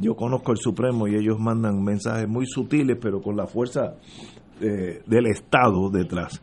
yo 0.00 0.14
conozco 0.14 0.52
el 0.52 0.58
Supremo 0.58 1.08
y 1.08 1.16
ellos 1.16 1.38
mandan 1.40 1.82
mensajes 1.82 2.28
muy 2.28 2.46
sutiles, 2.46 2.96
pero 3.02 3.20
con 3.20 3.36
la 3.36 3.48
fuerza 3.48 3.96
eh, 4.60 5.00
del 5.06 5.26
Estado 5.26 5.90
detrás. 5.90 6.40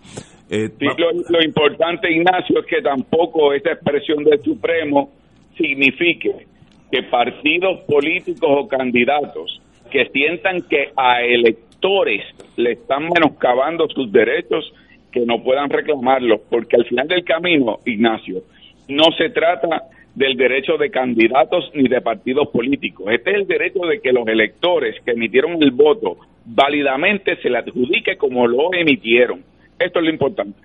Eh, 0.50 0.70
lo, 0.78 1.12
lo 1.30 1.44
importante, 1.44 2.12
Ignacio, 2.12 2.60
es 2.60 2.66
que 2.66 2.82
tampoco 2.82 3.54
esta 3.54 3.72
expresión 3.72 4.26
del 4.26 4.44
Supremo 4.44 5.10
signifique 5.56 6.48
que 6.91 7.04
partidos 7.10 7.80
políticos 7.88 8.50
o 8.52 8.68
candidatos 8.68 9.62
que 9.94 10.10
sientan 10.10 10.64
que 10.64 10.89
a 10.98 11.22
electores 11.22 12.24
le 12.58 12.72
están 12.72 13.04
menoscabando 13.04 13.88
sus 13.89 14.12
derechos, 14.12 14.74
que 15.12 15.22
no 15.22 15.44
puedan 15.44 15.70
reclamarlos, 15.70 16.41
porque 16.50 16.78
al 16.78 16.86
final 16.86 17.08
del 17.08 17.24
camino, 17.24 17.78
Ignacio, 17.86 18.41
no 18.89 19.06
se 19.16 19.30
trata 19.30 19.84
del 20.16 20.36
derecho 20.36 20.78
de 20.78 20.89
candidatos 20.89 21.72
ni 21.76 21.88
de 21.88 22.02
partidos 22.02 22.50
políticos. 22.50 23.06
Este 23.12 23.32
es 23.32 23.38
el 23.38 23.48
derecho 23.48 23.82
de 23.82 24.00
que 24.02 24.12
los 24.12 24.28
electores 24.28 24.96
que 25.06 25.12
emitieron 25.12 25.62
el 25.62 25.72
voto 25.72 26.18
válidamente 26.44 27.36
se 27.38 27.50
le 27.50 27.60
adjudique 27.60 28.18
como 28.18 28.48
lo 28.48 28.74
emitieron. 28.74 29.41
Esto 29.78 30.00
es 30.00 30.06
lo 30.06 30.12
importante. 30.12 30.60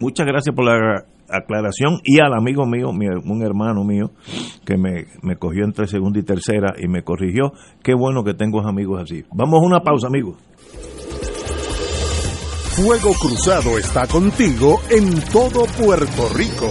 Muchas 0.00 0.26
gracias 0.26 0.54
por 0.54 0.66
la 0.66 1.02
aclaración 1.28 2.00
y 2.04 2.20
al 2.20 2.34
amigo 2.34 2.66
mío, 2.66 2.90
un 2.90 3.42
hermano 3.42 3.84
mío, 3.84 4.10
que 4.64 4.76
me, 4.76 5.06
me 5.22 5.36
cogió 5.36 5.64
entre 5.64 5.86
segunda 5.86 6.18
y 6.18 6.22
tercera 6.22 6.74
y 6.78 6.88
me 6.88 7.02
corrigió. 7.02 7.52
Qué 7.82 7.94
bueno 7.94 8.24
que 8.24 8.34
tengo 8.34 8.60
amigos 8.60 9.02
así. 9.02 9.24
Vamos 9.32 9.62
a 9.62 9.66
una 9.66 9.80
pausa, 9.80 10.06
amigos. 10.08 10.36
Fuego 12.78 13.12
Cruzado 13.20 13.76
está 13.76 14.06
contigo 14.06 14.80
en 14.88 15.20
todo 15.32 15.64
Puerto 15.82 16.28
Rico. 16.36 16.70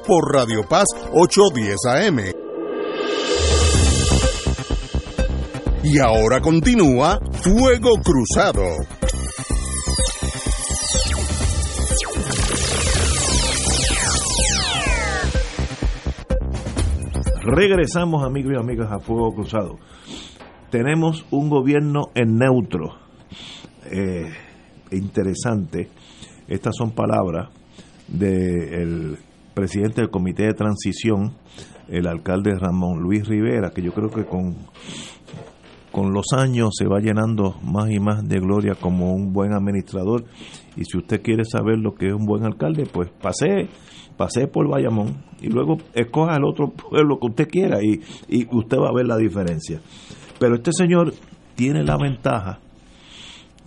por 0.05 0.33
Radio 0.33 0.61
Paz 0.67 0.85
810 1.13 1.77
AM. 1.85 2.19
Y 5.83 5.99
ahora 5.99 6.39
continúa 6.41 7.19
Fuego 7.41 7.91
Cruzado. 8.03 8.61
Regresamos 17.43 18.23
amigos 18.23 18.53
y 18.55 18.59
amigas 18.59 18.91
a 18.91 18.99
Fuego 18.99 19.33
Cruzado. 19.33 19.79
Tenemos 20.69 21.25
un 21.31 21.49
gobierno 21.49 22.11
en 22.13 22.37
neutro. 22.37 22.95
Eh, 23.91 24.31
interesante. 24.91 25.89
Estas 26.47 26.75
son 26.77 26.91
palabras 26.91 27.49
del 28.07 29.17
presidente 29.53 30.01
del 30.01 30.09
Comité 30.09 30.43
de 30.43 30.53
Transición, 30.53 31.33
el 31.87 32.07
alcalde 32.07 32.57
Ramón 32.57 32.99
Luis 33.01 33.27
Rivera, 33.27 33.71
que 33.71 33.81
yo 33.81 33.91
creo 33.93 34.09
que 34.09 34.25
con, 34.25 34.55
con 35.91 36.13
los 36.13 36.27
años 36.33 36.71
se 36.77 36.87
va 36.87 36.99
llenando 36.99 37.55
más 37.63 37.89
y 37.91 37.99
más 37.99 38.27
de 38.27 38.39
gloria 38.39 38.75
como 38.75 39.13
un 39.13 39.33
buen 39.33 39.53
administrador. 39.53 40.25
Y 40.75 40.85
si 40.85 40.97
usted 40.97 41.21
quiere 41.21 41.43
saber 41.45 41.77
lo 41.79 41.95
que 41.95 42.07
es 42.07 42.13
un 42.13 42.25
buen 42.25 42.45
alcalde, 42.45 42.85
pues 42.91 43.09
pase, 43.09 43.67
pase 44.17 44.47
por 44.47 44.69
Bayamón 44.69 45.23
y 45.41 45.47
luego 45.47 45.77
escoja 45.93 46.37
el 46.37 46.45
otro 46.45 46.69
pueblo 46.69 47.19
que 47.19 47.27
usted 47.27 47.47
quiera 47.49 47.83
y, 47.83 48.01
y 48.29 48.47
usted 48.55 48.77
va 48.77 48.89
a 48.89 48.95
ver 48.95 49.07
la 49.07 49.17
diferencia. 49.17 49.81
Pero 50.39 50.55
este 50.55 50.71
señor 50.71 51.13
tiene 51.55 51.83
la 51.83 51.97
ventaja 51.97 52.59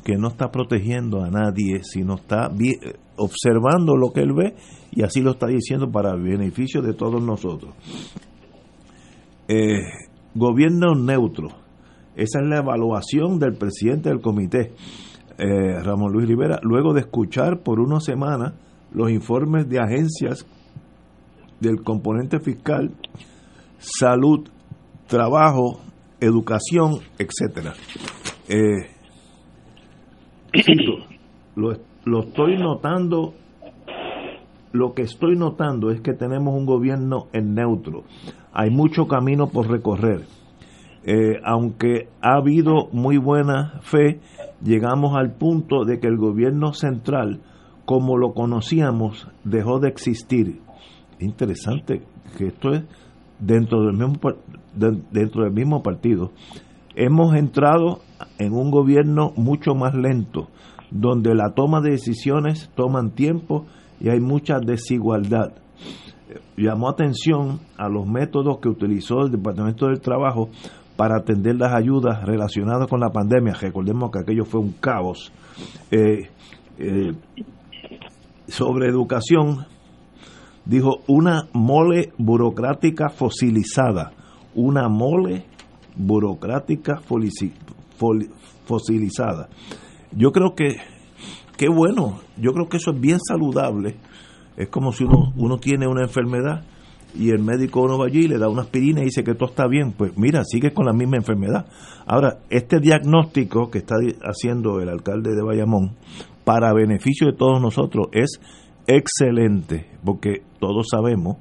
que 0.04 0.16
no 0.16 0.28
está 0.28 0.50
protegiendo 0.50 1.22
a 1.22 1.30
nadie, 1.30 1.82
sino 1.82 2.14
está 2.16 2.48
observando 3.16 3.96
lo 3.96 4.12
que 4.12 4.20
él 4.20 4.32
ve 4.32 4.54
y 4.92 5.02
así 5.02 5.20
lo 5.20 5.32
está 5.32 5.46
diciendo 5.46 5.90
para 5.90 6.12
el 6.12 6.22
beneficio 6.22 6.82
de 6.82 6.94
todos 6.94 7.22
nosotros. 7.22 7.74
Eh, 9.48 9.80
gobierno 10.34 10.94
neutro. 10.94 11.48
Esa 12.16 12.40
es 12.40 12.46
la 12.46 12.58
evaluación 12.58 13.38
del 13.38 13.54
presidente 13.54 14.08
del 14.08 14.20
comité, 14.20 14.72
eh, 15.36 15.82
Ramón 15.82 16.12
Luis 16.12 16.28
Rivera, 16.28 16.60
luego 16.62 16.92
de 16.94 17.00
escuchar 17.00 17.62
por 17.62 17.80
una 17.80 17.98
semana 18.00 18.54
los 18.92 19.10
informes 19.10 19.68
de 19.68 19.80
agencias 19.80 20.46
del 21.60 21.82
componente 21.82 22.38
fiscal, 22.38 22.92
salud, 23.78 24.48
trabajo, 25.08 25.80
educación, 26.20 27.00
etcétera. 27.18 27.74
Eh, 28.48 28.94
lo, 31.56 31.72
lo 32.04 32.20
estoy 32.20 32.56
notando 32.56 33.34
lo 34.74 34.92
que 34.92 35.02
estoy 35.02 35.36
notando 35.36 35.92
es 35.92 36.00
que 36.00 36.14
tenemos 36.14 36.52
un 36.52 36.66
gobierno 36.66 37.28
en 37.32 37.54
neutro. 37.54 38.02
Hay 38.52 38.70
mucho 38.70 39.06
camino 39.06 39.46
por 39.46 39.70
recorrer. 39.70 40.22
Eh, 41.04 41.38
aunque 41.44 42.08
ha 42.20 42.38
habido 42.38 42.88
muy 42.90 43.16
buena 43.16 43.78
fe, 43.82 44.18
llegamos 44.64 45.16
al 45.16 45.34
punto 45.34 45.84
de 45.84 46.00
que 46.00 46.08
el 46.08 46.16
gobierno 46.16 46.72
central, 46.72 47.40
como 47.84 48.18
lo 48.18 48.32
conocíamos, 48.32 49.28
dejó 49.44 49.78
de 49.78 49.90
existir. 49.90 50.60
Interesante 51.20 52.02
que 52.36 52.48
esto 52.48 52.72
es 52.72 52.82
dentro 53.38 53.84
del 53.84 53.96
mismo 53.96 54.18
dentro 54.74 55.44
del 55.44 55.52
mismo 55.52 55.84
partido. 55.84 56.32
Hemos 56.96 57.36
entrado 57.36 58.00
en 58.38 58.54
un 58.54 58.72
gobierno 58.72 59.32
mucho 59.36 59.76
más 59.76 59.94
lento, 59.94 60.48
donde 60.94 61.34
la 61.34 61.52
toma 61.54 61.80
de 61.80 61.90
decisiones 61.90 62.70
toman 62.76 63.10
tiempo 63.10 63.66
y 64.00 64.10
hay 64.10 64.20
mucha 64.20 64.60
desigualdad. 64.60 65.52
Llamó 66.56 66.88
atención 66.88 67.58
a 67.76 67.88
los 67.88 68.06
métodos 68.06 68.58
que 68.58 68.68
utilizó 68.68 69.22
el 69.22 69.32
Departamento 69.32 69.86
del 69.86 70.00
Trabajo 70.00 70.50
para 70.96 71.16
atender 71.16 71.56
las 71.56 71.74
ayudas 71.74 72.24
relacionadas 72.24 72.86
con 72.88 73.00
la 73.00 73.10
pandemia. 73.10 73.54
Recordemos 73.54 74.12
que 74.12 74.20
aquello 74.20 74.44
fue 74.44 74.60
un 74.60 74.70
caos. 74.72 75.32
Eh, 75.90 76.30
eh, 76.78 77.12
sobre 78.46 78.88
educación, 78.88 79.66
dijo 80.64 80.98
una 81.08 81.48
mole 81.52 82.12
burocrática 82.18 83.08
fosilizada, 83.08 84.12
una 84.54 84.88
mole 84.88 85.44
burocrática 85.96 87.00
fosilizada. 88.66 89.48
Yo 90.16 90.32
creo 90.32 90.54
que 90.54 90.76
qué 91.56 91.68
bueno, 91.68 92.20
yo 92.36 92.52
creo 92.52 92.68
que 92.68 92.76
eso 92.78 92.92
es 92.92 93.00
bien 93.00 93.18
saludable. 93.20 93.96
Es 94.56 94.68
como 94.68 94.92
si 94.92 95.04
uno, 95.04 95.32
uno 95.36 95.58
tiene 95.58 95.86
una 95.86 96.02
enfermedad 96.02 96.64
y 97.14 97.30
el 97.30 97.40
médico 97.40 97.82
uno 97.82 97.98
va 97.98 98.06
allí 98.06 98.24
y 98.24 98.28
le 98.28 98.38
da 98.38 98.48
una 98.48 98.62
aspirina 98.62 99.00
y 99.00 99.04
dice 99.04 99.22
que 99.24 99.34
todo 99.34 99.48
está 99.50 99.66
bien, 99.66 99.92
pues 99.92 100.16
mira, 100.16 100.42
sigue 100.44 100.72
con 100.72 100.86
la 100.86 100.92
misma 100.92 101.16
enfermedad. 101.16 101.66
Ahora, 102.06 102.38
este 102.50 102.80
diagnóstico 102.80 103.70
que 103.70 103.78
está 103.78 103.96
haciendo 104.22 104.80
el 104.80 104.88
alcalde 104.88 105.34
de 105.34 105.42
Bayamón, 105.42 105.96
para 106.44 106.72
beneficio 106.74 107.26
de 107.26 107.36
todos 107.36 107.60
nosotros, 107.60 108.08
es 108.12 108.40
excelente, 108.86 109.90
porque 110.04 110.42
todos 110.58 110.88
sabemos 110.90 111.38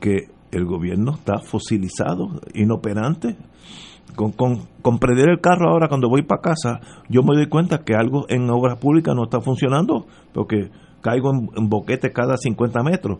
que 0.00 0.28
el 0.50 0.64
gobierno 0.64 1.12
está 1.12 1.38
fosilizado, 1.38 2.40
inoperante, 2.54 3.36
con, 4.14 4.32
con, 4.32 4.98
prender 4.98 5.28
el 5.28 5.40
carro 5.40 5.70
ahora 5.70 5.88
cuando 5.88 6.08
voy 6.08 6.22
para 6.22 6.40
casa, 6.40 6.80
yo 7.08 7.22
me 7.22 7.36
doy 7.36 7.48
cuenta 7.48 7.84
que 7.84 7.94
algo 7.94 8.26
en 8.28 8.48
obras 8.50 8.78
públicas 8.78 9.14
no 9.14 9.24
está 9.24 9.40
funcionando, 9.40 10.06
porque 10.32 10.70
caigo 11.00 11.32
en, 11.56 11.68
boquete 11.68 12.12
cada 12.12 12.36
50 12.36 12.82
metros. 12.82 13.18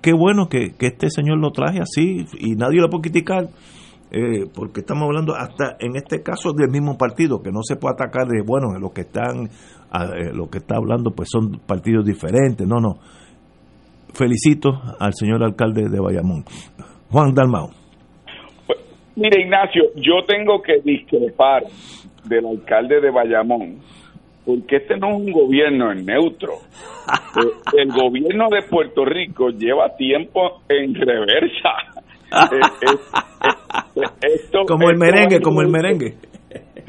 Qué 0.00 0.12
bueno 0.12 0.48
que, 0.48 0.74
este 0.78 1.10
señor 1.10 1.38
lo 1.38 1.50
traje 1.50 1.80
así 1.80 2.26
y 2.38 2.54
nadie 2.56 2.80
lo 2.80 2.90
puede 2.90 3.02
criticar, 3.02 3.48
eh, 4.10 4.46
porque 4.54 4.80
estamos 4.80 5.04
hablando 5.04 5.34
hasta 5.34 5.76
en 5.80 5.96
este 5.96 6.22
caso 6.22 6.52
del 6.52 6.70
mismo 6.70 6.96
partido, 6.96 7.42
que 7.42 7.50
no 7.50 7.62
se 7.62 7.76
puede 7.76 7.94
atacar 7.94 8.26
de, 8.26 8.42
bueno, 8.42 8.78
los 8.78 8.92
que 8.92 9.02
están, 9.02 9.46
eh, 9.46 10.32
lo 10.32 10.48
que 10.48 10.58
está 10.58 10.76
hablando 10.76 11.10
pues 11.10 11.28
son 11.30 11.60
partidos 11.66 12.04
diferentes, 12.04 12.66
no, 12.66 12.80
no. 12.80 12.98
Felicito 14.12 14.80
al 15.00 15.12
señor 15.14 15.42
alcalde 15.42 15.88
de 15.88 16.00
Bayamón. 16.00 16.44
Juan 17.10 17.34
Dalmao. 17.34 17.83
Mire, 19.16 19.42
Ignacio, 19.42 19.84
yo 19.96 20.24
tengo 20.26 20.60
que 20.60 20.80
discrepar 20.84 21.62
del 22.24 22.46
alcalde 22.46 23.00
de 23.00 23.10
Bayamón, 23.10 23.78
porque 24.44 24.76
este 24.76 24.96
no 24.96 25.10
es 25.10 25.16
un 25.16 25.32
gobierno 25.32 25.92
en 25.92 26.04
neutro. 26.04 26.52
Eh, 27.36 27.80
el 27.82 27.92
gobierno 27.92 28.48
de 28.48 28.62
Puerto 28.62 29.04
Rico 29.04 29.50
lleva 29.50 29.94
tiempo 29.96 30.62
en 30.68 30.94
reversa. 30.94 31.74
Eh, 32.50 32.60
eh, 34.22 34.62
como 34.66 34.88
el 34.88 34.96
merengue, 34.96 35.40
como 35.40 35.60
el 35.60 35.68
merengue. 35.68 36.14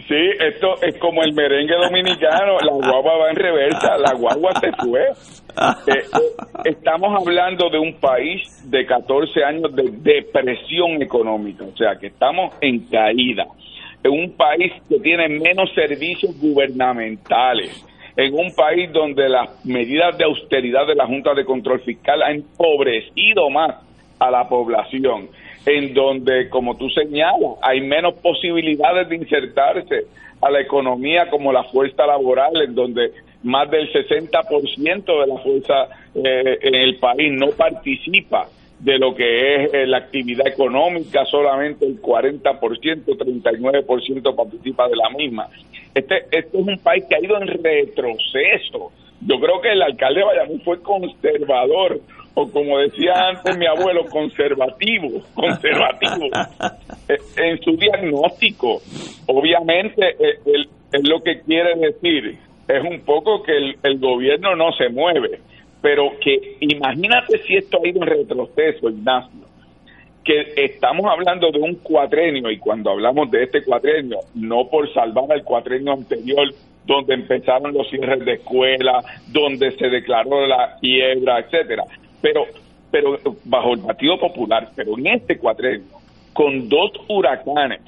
Sí, 0.07 0.30
esto 0.39 0.76
es 0.84 0.97
como 0.99 1.23
el 1.23 1.34
merengue 1.34 1.76
dominicano, 1.76 2.57
la 2.61 2.73
guagua 2.73 3.17
va 3.17 3.30
en 3.32 3.36
reversa, 3.36 3.97
la 3.97 4.13
guagua 4.13 4.51
se 4.61 4.71
fue. 4.73 5.01
Eh, 5.88 6.03
estamos 6.66 7.16
hablando 7.16 7.70
de 7.70 7.80
un 7.80 7.93
país 7.95 8.41
de 8.70 8.86
14 8.86 9.43
años 9.43 9.76
de 9.76 9.89
depresión 9.89 11.01
económica, 11.01 11.64
o 11.64 11.78
sea 11.78 11.95
que 11.99 12.08
estamos 12.08 12.53
en 12.62 12.80
caída, 12.88 13.45
en 14.03 14.12
un 14.12 14.32
país 14.36 14.74
que 14.89 14.99
tiene 14.99 15.30
menos 15.30 15.74
servicios 15.74 16.38
gubernamentales, 16.39 17.86
en 18.18 18.34
un 18.34 18.53
país 18.56 18.91
donde 18.91 19.30
las 19.30 19.66
medidas 19.66 20.18
de 20.18 20.26
austeridad 20.26 20.88
de 20.88 20.95
la 20.95 21.06
Junta 21.06 21.34
de 21.34 21.45
Control 21.45 21.80
Fiscal 21.82 22.22
han 22.22 22.36
empobrecido 22.38 23.49
más 23.49 23.76
a 24.20 24.32
la 24.32 24.47
población. 24.47 25.30
En 25.66 25.93
donde, 25.93 26.47
como 26.49 26.78
tú 26.78 26.89
señalas, 26.89 27.58
hay 27.62 27.82
menos 27.82 28.14
posibilidades 28.16 29.10
de 29.10 29.16
insertarse 29.16 30.06
a 30.41 30.51
la 30.51 30.62
economía 30.62 31.28
como 31.30 31.51
la 31.51 31.64
fuerza 31.64 32.06
laboral, 32.06 32.51
en 32.62 32.76
donde 32.76 33.12
más 33.46 33.70
del 33.70 33.91
60% 33.91 35.06
de 35.06 35.28
la 35.28 35.38
fuerza 35.38 35.88
eh, 36.16 36.58
en 36.62 36.76
el 36.76 36.98
país 36.98 37.32
no 37.32 37.50
participa 37.52 38.48
de 38.80 38.98
lo 38.98 39.16
que 39.16 39.56
es 39.56 39.74
eh, 39.74 39.88
la 39.88 39.98
actividad 39.98 40.48
económica, 40.48 41.26
solamente 41.26 41.86
el 41.86 42.02
40%, 42.02 43.06
39% 43.06 44.36
participa 44.36 44.88
de 44.89 44.96
la 44.96 45.10
misma. 45.12 45.48
Este, 45.93 46.26
este 46.32 46.39
es 46.39 46.54
un 46.54 46.78
país 46.80 47.06
que 47.08 47.16
ha 47.16 47.24
ido 47.24 47.38
en 47.38 47.48
retroceso. 47.48 48.91
Yo 49.22 49.39
creo 49.39 49.62
que 49.62 49.72
el 49.72 49.82
alcalde 49.82 50.20
de 50.20 50.26
Bayamón 50.26 50.62
fue 50.62 50.82
conservador 50.82 52.02
o 52.34 52.50
como 52.50 52.80
decía 52.80 53.14
antes 53.30 53.58
mi 53.58 53.66
abuelo, 53.66 54.06
conservativo, 54.08 55.22
conservativo, 55.34 56.26
eh, 57.08 57.18
en 57.38 57.62
su 57.62 57.78
diagnóstico. 57.78 58.82
Obviamente, 59.28 60.16
eh, 60.20 60.66
es 60.91 61.08
lo 61.08 61.22
que 61.24 61.41
quiere 61.41 61.76
decir 61.76 62.38
es 62.68 62.84
un 62.84 63.01
poco 63.01 63.43
que 63.43 63.76
el, 63.82 63.99
gobierno 63.99 64.55
no 64.55 64.72
se 64.74 64.89
mueve, 64.89 65.39
pero 65.82 66.11
que 66.20 66.57
imagínate 66.61 67.38
si 67.39 67.55
esto 67.55 67.80
ha 67.84 67.88
ido 67.88 68.01
en 68.01 68.07
retroceso, 68.07 68.89
Ignacio, 68.89 69.45
que 70.24 70.53
estamos 70.55 71.05
hablando 71.05 71.51
de 71.51 71.59
un 71.59 71.76
cuatrenio 71.76 72.49
y 72.49 72.57
cuando 72.57 72.89
hablamos 72.89 73.30
de 73.30 73.43
este 73.43 73.63
cuatrenio, 73.63 74.18
no 74.34 74.68
por 74.68 74.91
salvar 74.93 75.32
al 75.32 75.43
cuatrenio 75.43 75.93
anterior 75.93 76.49
donde 76.86 77.13
empezaron 77.13 77.74
los 77.74 77.88
cierres 77.89 78.26
de 78.26 78.34
escuela, 78.34 79.03
donde 79.28 79.72
se 79.72 79.89
declaró 79.89 80.45
la 80.47 80.78
quiebra, 80.80 81.39
etcétera, 81.39 81.84
pero, 82.22 82.45
pero 82.91 83.18
bajo 83.43 83.74
el 83.74 83.82
Partido 83.82 84.20
Popular, 84.20 84.70
pero 84.76 84.97
en 84.97 85.07
este 85.07 85.38
cuatrenio, 85.38 85.86
con 86.34 86.68
dos 86.68 86.91
huracanes, 87.07 87.82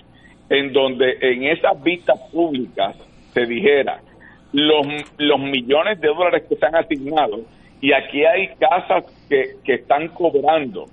en 0.50 0.72
donde 0.72 1.18
en 1.22 1.44
esas 1.44 1.82
vistas 1.84 2.20
públicas 2.32 2.96
se 3.34 3.46
dijera 3.46 4.00
los, 4.54 4.88
los 5.18 5.40
millones 5.40 6.00
de 6.00 6.08
dólares 6.08 6.44
que 6.48 6.56
están 6.56 6.76
asignados, 6.76 7.42
y 7.82 7.94
aquí 7.94 8.26
hay 8.26 8.48
casas 8.60 9.06
que, 9.30 9.58
que 9.64 9.76
están 9.76 10.08
cobrando 10.10 10.86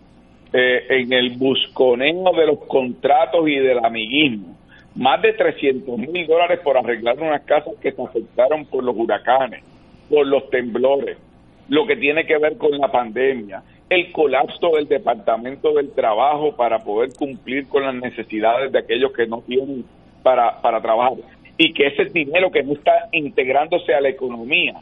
eh, 0.52 0.86
en 0.88 1.12
el 1.12 1.30
busconeo 1.30 2.32
de 2.32 2.46
los 2.46 2.58
contratos 2.66 3.48
y 3.48 3.56
del 3.56 3.84
amiguismo, 3.84 4.56
más 4.94 5.20
de 5.22 5.32
300 5.32 5.98
mil 5.98 6.26
dólares 6.26 6.60
por 6.62 6.76
arreglar 6.76 7.18
unas 7.20 7.42
casas 7.42 7.74
que 7.80 7.90
se 7.90 8.02
afectaron 8.02 8.64
por 8.66 8.84
los 8.84 8.94
huracanes, 8.96 9.64
por 10.08 10.26
los 10.26 10.48
temblores, 10.50 11.18
lo 11.68 11.86
que 11.86 11.96
tiene 11.96 12.26
que 12.26 12.38
ver 12.38 12.56
con 12.58 12.70
la 12.78 12.88
pandemia, 12.88 13.62
el 13.88 14.12
colapso 14.12 14.70
del 14.76 14.86
Departamento 14.86 15.72
del 15.72 15.90
Trabajo 15.90 16.54
para 16.54 16.78
poder 16.78 17.10
cumplir 17.18 17.66
con 17.68 17.82
las 17.82 17.94
necesidades 17.94 18.70
de 18.70 18.78
aquellos 18.78 19.12
que 19.12 19.26
no 19.26 19.40
tienen 19.40 19.84
para, 20.22 20.60
para 20.60 20.80
trabajar 20.80 21.14
y 21.56 21.72
que 21.72 21.86
ese 21.86 22.06
dinero 22.06 22.50
que 22.50 22.62
no 22.62 22.72
está 22.72 23.08
integrándose 23.12 23.94
a 23.94 24.00
la 24.00 24.08
economía. 24.08 24.74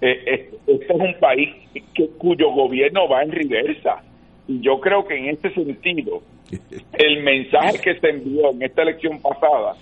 Eh, 0.00 0.48
este 0.66 0.84
es 0.84 0.90
un 0.90 1.14
país 1.20 1.50
que, 1.94 2.08
cuyo 2.18 2.50
gobierno 2.50 3.08
va 3.08 3.22
en 3.22 3.32
reversa. 3.32 4.02
Y 4.48 4.60
yo 4.60 4.80
creo 4.80 5.06
que 5.06 5.16
en 5.16 5.28
este 5.28 5.54
sentido, 5.54 6.22
el 6.92 7.22
mensaje 7.22 7.78
que 7.80 7.98
se 7.98 8.10
envió 8.10 8.50
en 8.50 8.62
esta 8.62 8.82
elección 8.82 9.20
pasada 9.20 9.76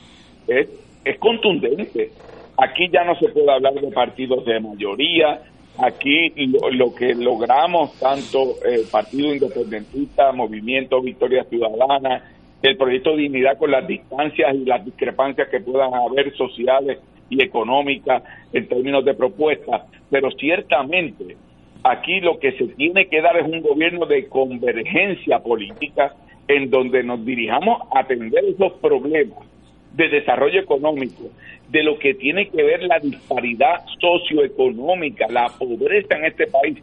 es, 0.47 0.68
es 1.05 1.18
contundente. 1.18 2.11
Aquí 2.57 2.89
ya 2.93 3.05
no 3.05 3.14
se 3.16 3.28
puede 3.28 3.51
hablar 3.51 3.74
de 3.74 3.91
partidos 3.91 4.45
de 4.45 4.61
mayoría, 4.61 5.41
aquí 5.78 6.33
lo, 6.72 6.95
que 6.95 7.14
logramos, 7.14 7.99
tanto 7.99 8.57
el 8.64 8.83
Partido 8.91 9.35
Independentista, 9.35 10.33
Movimiento 10.33 11.01
Victoria 11.01 11.45
Ciudadana, 11.45 12.22
el 12.62 12.76
proyecto 12.76 13.16
Dignidad 13.16 13.58
con 13.58 13.70
las 13.70 13.86
distancias 13.86 14.54
y 14.54 14.64
las 14.64 14.84
discrepancias 14.84 15.48
que 15.48 15.61
puedan 15.61 15.94
haber 15.94 16.34
sociales 16.36 16.98
y 17.28 17.42
económicas 17.42 18.22
en 18.52 18.68
términos 18.68 19.04
de 19.04 19.14
propuestas, 19.14 19.82
pero 20.11 20.30
ciertamente 20.32 21.36
aquí 21.82 22.20
lo 22.20 22.38
que 22.38 22.52
se 22.52 22.66
tiene 22.68 23.06
que 23.06 23.22
dar 23.22 23.36
es 23.36 23.46
un 23.46 23.61
gobierno 23.61 24.06
de 24.06 24.26
convergencia 24.26 25.38
política 25.38 26.14
en 26.48 26.70
donde 26.70 27.02
nos 27.02 27.24
dirijamos 27.24 27.82
a 27.94 28.00
atender 28.00 28.44
esos 28.44 28.72
problemas 28.74 29.38
de 29.92 30.08
desarrollo 30.08 30.61
económico, 30.61 31.30
de 31.68 31.82
lo 31.82 31.98
que 31.98 32.14
tiene 32.14 32.48
que 32.48 32.62
ver 32.62 32.82
la 32.82 32.98
disparidad 32.98 33.84
socioeconómica, 34.00 35.26
la 35.28 35.48
pobreza 35.58 36.16
en 36.16 36.24
este 36.26 36.46
país. 36.46 36.78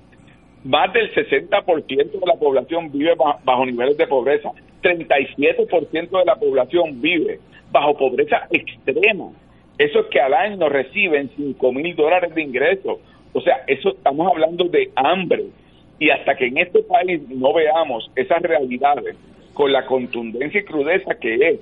Más 0.64 0.92
del 0.92 1.14
60% 1.14 1.88
de 1.88 2.26
la 2.26 2.36
población 2.36 2.92
vive 2.92 3.14
bajo, 3.16 3.66
niveles 3.66 3.98
de 3.98 4.08
pobreza, 4.08 4.52
37% 4.82 6.20
de 6.20 6.26
la 6.26 6.36
población 6.36 7.02
vive 7.02 7.40
bajo 7.72 7.98
pobreza 7.98 8.48
extrema. 8.52 9.32
Eso 9.78 10.00
es 10.00 10.06
que 10.08 10.20
al 10.20 10.34
año 10.34 10.70
reciben 10.70 11.30
5 11.36 11.72
mil 11.72 11.96
dólares 11.96 12.34
de 12.34 12.42
ingresos. 12.42 13.00
O 13.34 13.42
sea, 13.42 13.64
eso 13.68 13.90
estamos 13.90 14.28
hablando 14.32 14.66
de 14.66 14.90
hambre. 14.96 15.46
Y 16.00 16.10
hasta 16.10 16.36
que 16.36 16.48
en 16.48 16.58
este 16.60 16.82
país 16.84 17.22
no 17.30 17.54
veamos 17.54 18.10
esas 18.16 18.42
realidades 18.42 19.16
con 19.54 19.72
la 19.72 19.86
contundencia 19.86 20.62
y 20.62 20.64
crudeza 20.64 21.16
que 21.20 21.36
es, 21.36 21.60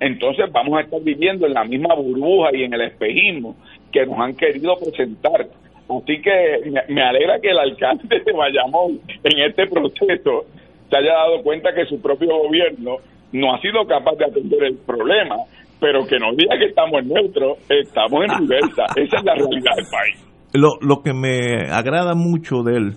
entonces 0.00 0.50
vamos 0.50 0.78
a 0.78 0.82
estar 0.82 1.00
viviendo 1.00 1.46
en 1.46 1.54
la 1.54 1.64
misma 1.64 1.94
burbuja 1.94 2.50
y 2.52 2.64
en 2.64 2.74
el 2.74 2.82
espejismo 2.82 3.56
que 3.92 4.06
nos 4.06 4.18
han 4.18 4.34
querido 4.34 4.76
presentar. 4.76 5.46
Así 5.88 6.22
que 6.22 6.72
me 6.88 7.02
alegra 7.02 7.40
que 7.40 7.50
el 7.50 7.58
alcalde 7.58 8.20
de 8.24 8.32
Bayamón 8.32 9.00
en 9.22 9.38
este 9.40 9.66
proceso 9.66 10.46
se 10.92 10.98
haya 10.98 11.14
dado 11.14 11.42
cuenta 11.42 11.70
que 11.72 11.86
su 11.86 12.02
propio 12.02 12.28
gobierno 12.36 12.96
no 13.32 13.54
ha 13.54 13.60
sido 13.62 13.86
capaz 13.86 14.12
de 14.18 14.26
atender 14.26 14.62
el 14.64 14.76
problema, 14.76 15.36
pero 15.80 16.04
que 16.06 16.18
nos 16.18 16.36
diga 16.36 16.58
que 16.58 16.66
estamos 16.66 17.02
neutros, 17.02 17.56
estamos 17.66 18.24
en 18.24 18.46
reversa. 18.46 18.84
Esa 18.96 19.16
es 19.16 19.24
la 19.24 19.34
realidad 19.34 19.72
del 19.74 19.86
país. 19.90 20.28
Lo, 20.52 20.68
lo 20.82 21.00
que 21.02 21.14
me 21.14 21.72
agrada 21.72 22.14
mucho 22.14 22.62
de 22.62 22.76
él, 22.76 22.92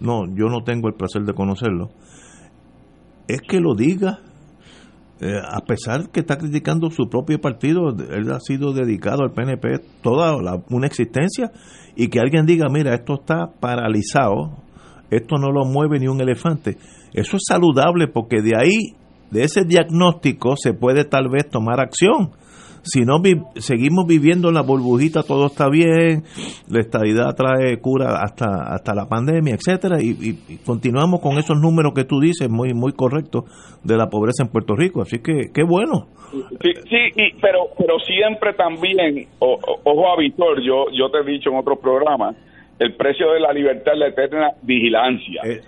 no, 0.00 0.24
yo 0.34 0.48
no 0.48 0.64
tengo 0.64 0.88
el 0.88 0.94
placer 0.94 1.24
de 1.24 1.34
conocerlo, 1.34 1.90
es 3.28 3.42
que 3.42 3.60
lo 3.60 3.74
diga 3.74 4.20
eh, 5.20 5.36
a 5.36 5.60
pesar 5.60 6.10
que 6.10 6.20
está 6.20 6.38
criticando 6.38 6.88
su 6.90 7.10
propio 7.10 7.38
partido, 7.40 7.90
él 7.90 8.32
ha 8.32 8.40
sido 8.40 8.72
dedicado 8.72 9.22
al 9.22 9.32
PNP 9.32 9.80
toda 10.02 10.34
una 10.70 10.86
existencia 10.86 11.52
y 11.94 12.08
que 12.08 12.20
alguien 12.20 12.46
diga, 12.46 12.68
mira, 12.70 12.94
esto 12.94 13.14
está 13.20 13.48
paralizado, 13.60 14.64
esto 15.10 15.36
no 15.36 15.50
lo 15.50 15.64
mueve 15.64 15.98
ni 15.98 16.08
un 16.08 16.20
elefante. 16.20 16.76
Eso 17.12 17.36
es 17.36 17.44
saludable 17.46 18.08
porque 18.08 18.42
de 18.42 18.52
ahí, 18.56 18.96
de 19.30 19.44
ese 19.44 19.64
diagnóstico, 19.64 20.56
se 20.56 20.74
puede 20.74 21.04
tal 21.04 21.28
vez 21.28 21.48
tomar 21.48 21.80
acción 21.80 22.32
si 22.84 23.00
no 23.04 23.16
seguimos 23.56 24.06
viviendo 24.06 24.48
en 24.48 24.54
la 24.54 24.62
burbujita, 24.62 25.22
todo 25.22 25.46
está 25.46 25.68
bien, 25.70 26.22
la 26.68 26.80
estabilidad 26.80 27.34
trae 27.34 27.80
cura 27.80 28.20
hasta 28.22 28.74
hasta 28.74 28.94
la 28.94 29.08
pandemia, 29.08 29.54
etcétera, 29.54 29.96
y, 30.00 30.58
continuamos 30.64 31.20
con 31.20 31.38
esos 31.38 31.56
números 31.58 31.92
que 31.94 32.04
tú 32.04 32.20
dices, 32.20 32.48
muy 32.50 32.74
muy 32.74 32.92
correctos, 32.92 33.44
de 33.82 33.96
la 33.96 34.08
pobreza 34.08 34.44
en 34.44 34.50
Puerto 34.50 34.74
Rico. 34.76 35.02
Así 35.02 35.18
que 35.18 35.50
qué 35.52 35.62
bueno. 35.64 36.08
Sí, 36.60 36.72
sí 36.88 37.32
pero 37.40 37.70
pero 37.78 37.98
siempre 38.00 38.52
también, 38.52 39.28
ojo 39.38 40.12
a 40.12 40.18
Víctor, 40.18 40.60
yo, 40.62 40.86
yo 40.92 41.10
te 41.10 41.18
he 41.18 41.32
dicho 41.32 41.50
en 41.50 41.56
otros 41.56 41.78
programas, 41.78 42.36
el 42.78 42.94
precio 42.94 43.32
de 43.32 43.40
la 43.40 43.52
libertad 43.52 43.92
es 43.94 43.98
la 43.98 44.08
eterna 44.08 44.50
vigilancia. 44.62 45.42
Eh, 45.44 45.60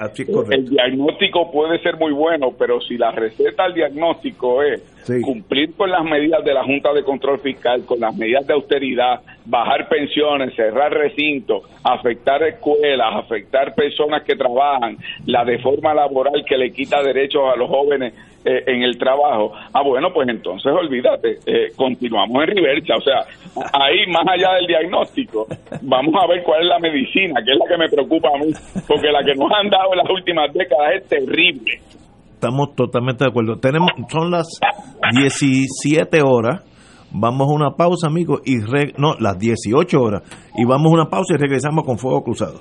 el 0.51 0.69
diagnóstico 0.69 1.51
puede 1.53 1.79
ser 1.81 1.97
muy 1.97 2.13
bueno, 2.13 2.53
pero 2.59 2.81
si 2.81 2.97
la 2.97 3.13
receta 3.13 3.65
al 3.65 3.75
diagnóstico 3.75 4.63
es 4.63 4.83
cumplir 5.23 5.75
con 5.75 5.91
las 5.91 6.03
medidas 6.05 6.45
de 6.45 6.53
la 6.53 6.65
Junta 6.65 6.93
de 6.93 7.05
Control 7.05 7.39
Fiscal, 7.39 7.85
con 7.85 8.01
las 8.01 8.17
medidas 8.17 8.47
de 8.47 8.55
austeridad, 8.55 9.21
bajar 9.45 9.89
pensiones, 9.89 10.55
cerrar 10.57 10.93
recintos, 10.93 11.63
afectar 11.85 12.43
escuelas, 12.43 13.15
afectar 13.15 13.75
personas 13.75 14.25
que 14.25 14.35
trabajan, 14.35 14.97
la 15.27 15.45
deforma 15.45 15.95
laboral 15.95 16.45
que 16.45 16.59
le 16.59 16.73
quita 16.73 17.03
derechos 17.03 17.43
a 17.53 17.57
los 17.57 17.69
jóvenes 17.69 18.15
eh, 18.47 18.63
en 18.67 18.83
el 18.83 18.97
trabajo, 18.97 19.53
ah, 19.73 19.83
bueno, 19.83 20.09
pues 20.15 20.29
entonces 20.29 20.73
olvídate, 20.73 21.39
eh, 21.47 21.73
continuamos 21.75 22.45
en 22.45 22.57
reversa, 22.57 22.95
o 22.95 23.01
sea, 23.01 23.21
ahí 23.73 24.07
más 24.07 24.23
allá 24.29 24.55
del 24.55 24.69
diagnóstico, 24.69 25.47
vamos 25.83 26.15
a 26.15 26.29
ver 26.29 26.45
cuál 26.45 26.63
es 26.63 26.69
la 26.69 26.79
medicina, 26.79 27.43
que 27.45 27.53
es 27.53 27.59
la 27.59 27.67
que 27.69 27.77
me 27.77 27.89
preocupa 27.89 28.29
a 28.35 28.39
mí, 28.39 28.53
porque 28.87 29.11
la 29.11 29.25
que 29.25 29.35
nos 29.35 29.51
han 29.51 29.69
dado 29.69 29.93
en 29.93 29.99
las 29.99 30.11
últimas 30.11 30.53
décadas 30.55 30.95
es 30.95 31.09
terrible. 31.09 31.81
Estamos 32.35 32.77
totalmente 32.77 33.25
de 33.25 33.31
acuerdo. 33.31 33.59
Tenemos, 33.59 33.91
son 34.09 34.31
las 34.31 34.47
17 35.13 36.21
horas. 36.23 36.63
Vamos 37.11 37.49
a 37.49 37.55
una 37.55 37.71
pausa, 37.71 38.09
amigos, 38.09 38.43
y 38.45 38.57
no, 38.99 39.15
las 39.19 39.39
18 39.39 39.99
horas. 39.99 40.23
Y 40.57 40.65
vamos 40.67 40.93
a 40.93 40.95
una 40.95 41.07
pausa 41.07 41.35
y 41.35 41.39
regresamos 41.39 41.85
con 41.85 41.99
Fuego 41.99 42.23
Cruzado. 42.23 42.61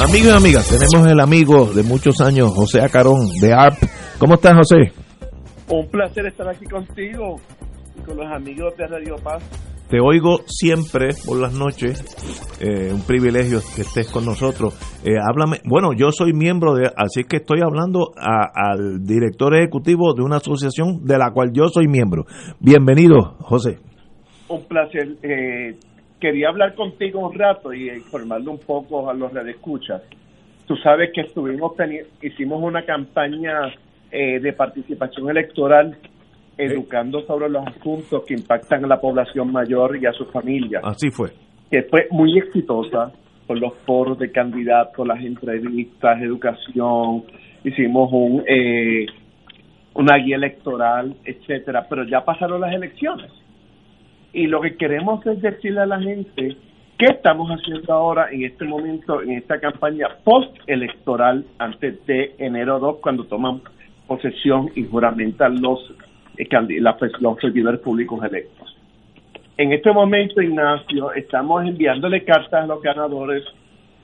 Amigos 0.00 0.28
y 0.28 0.36
amigas, 0.36 0.68
tenemos 0.68 1.10
el 1.10 1.20
amigo 1.20 1.66
de 1.72 1.82
muchos 1.82 2.20
años, 2.20 2.52
José 2.54 2.80
Acarón, 2.80 3.28
de 3.40 3.52
ARP. 3.52 3.78
¿Cómo 4.18 4.34
estás, 4.34 4.54
José? 4.54 4.92
Un 5.68 5.88
placer 5.88 6.26
estar 6.26 6.48
aquí 6.48 6.64
contigo 6.66 7.36
y 7.98 8.00
con 8.02 8.16
los 8.16 8.26
amigos 8.26 8.74
de 8.76 8.86
Radio 8.86 9.16
Paz. 9.22 9.42
Te 9.90 9.98
oigo 10.00 10.40
siempre 10.46 11.08
por 11.26 11.38
las 11.40 11.52
noches. 11.52 12.04
Eh, 12.60 12.92
un 12.92 13.02
privilegio 13.02 13.60
que 13.74 13.82
estés 13.82 14.10
con 14.10 14.24
nosotros. 14.24 14.74
Eh, 15.04 15.14
háblame. 15.20 15.60
Bueno, 15.64 15.90
yo 15.96 16.10
soy 16.12 16.32
miembro 16.32 16.74
de, 16.74 16.90
así 16.96 17.24
que 17.24 17.38
estoy 17.38 17.60
hablando 17.62 18.12
a- 18.16 18.50
al 18.54 19.02
director 19.02 19.54
ejecutivo 19.56 20.14
de 20.14 20.22
una 20.22 20.36
asociación 20.36 21.04
de 21.04 21.18
la 21.18 21.30
cual 21.32 21.50
yo 21.52 21.68
soy 21.68 21.88
miembro. 21.88 22.24
Bienvenido, 22.60 23.36
José. 23.40 23.78
Un 24.48 24.62
placer. 24.66 25.16
Eh, 25.22 25.76
quería 26.20 26.48
hablar 26.48 26.74
contigo 26.74 27.26
un 27.26 27.34
rato 27.38 27.72
y 27.72 27.88
informarle 27.90 28.50
un 28.50 28.58
poco 28.58 29.08
a 29.08 29.14
los 29.14 29.32
redescuchas. 29.32 30.02
Tú 30.66 30.76
sabes 30.76 31.10
que 31.14 31.22
estuvimos 31.22 31.72
hicimos 32.20 32.62
una 32.62 32.84
campaña 32.84 33.72
eh, 34.10 34.38
de 34.40 34.52
participación 34.52 35.30
electoral 35.30 35.96
educando 36.58 37.22
sobre 37.22 37.48
los 37.48 37.66
asuntos 37.66 38.24
que 38.26 38.34
impactan 38.34 38.84
a 38.84 38.88
la 38.88 39.00
población 39.00 39.52
mayor 39.52 39.96
y 39.96 40.06
a 40.06 40.12
sus 40.12 40.30
familias. 40.32 40.82
Así 40.84 41.10
fue. 41.10 41.30
que 41.70 41.82
fue 41.84 42.08
muy 42.10 42.36
exitosa 42.36 43.12
con 43.46 43.60
los 43.60 43.74
foros 43.86 44.18
de 44.18 44.30
candidatos, 44.30 45.06
las 45.06 45.20
entrevistas, 45.20 46.20
educación, 46.20 47.24
hicimos 47.64 48.10
un 48.12 48.44
eh, 48.46 49.06
una 49.94 50.16
guía 50.16 50.36
electoral, 50.36 51.16
etcétera, 51.24 51.86
pero 51.88 52.04
ya 52.04 52.24
pasaron 52.24 52.60
las 52.60 52.72
elecciones. 52.72 53.30
Y 54.38 54.46
lo 54.46 54.60
que 54.60 54.76
queremos 54.76 55.26
es 55.26 55.42
decirle 55.42 55.80
a 55.80 55.86
la 55.86 56.00
gente 56.00 56.56
qué 56.96 57.06
estamos 57.06 57.50
haciendo 57.50 57.92
ahora 57.92 58.28
en 58.30 58.44
este 58.44 58.64
momento, 58.64 59.20
en 59.20 59.32
esta 59.32 59.58
campaña 59.58 60.06
post-electoral, 60.22 61.44
antes 61.58 62.06
de 62.06 62.36
enero 62.38 62.78
2, 62.78 62.98
cuando 63.00 63.24
toman 63.24 63.62
posesión 64.06 64.70
y 64.76 64.84
juramentan 64.84 65.60
los, 65.60 65.92
eh, 66.36 66.46
los 67.18 67.40
servidores 67.40 67.80
públicos 67.80 68.22
electos. 68.22 68.76
En 69.56 69.72
este 69.72 69.90
momento, 69.90 70.40
Ignacio, 70.40 71.12
estamos 71.14 71.66
enviándole 71.66 72.22
cartas 72.22 72.62
a 72.62 72.66
los 72.68 72.80
ganadores 72.80 73.42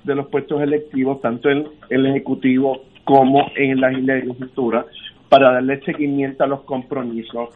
de 0.02 0.16
los 0.16 0.26
puestos 0.26 0.60
electivos, 0.60 1.20
tanto 1.20 1.48
en 1.48 1.64
el 1.90 2.06
Ejecutivo 2.06 2.82
como 3.04 3.52
en 3.54 3.80
la 3.80 3.90
legislatura, 3.90 4.84
para 5.28 5.52
darle 5.52 5.80
seguimiento 5.82 6.42
a 6.42 6.48
los 6.48 6.62
compromisos. 6.62 7.50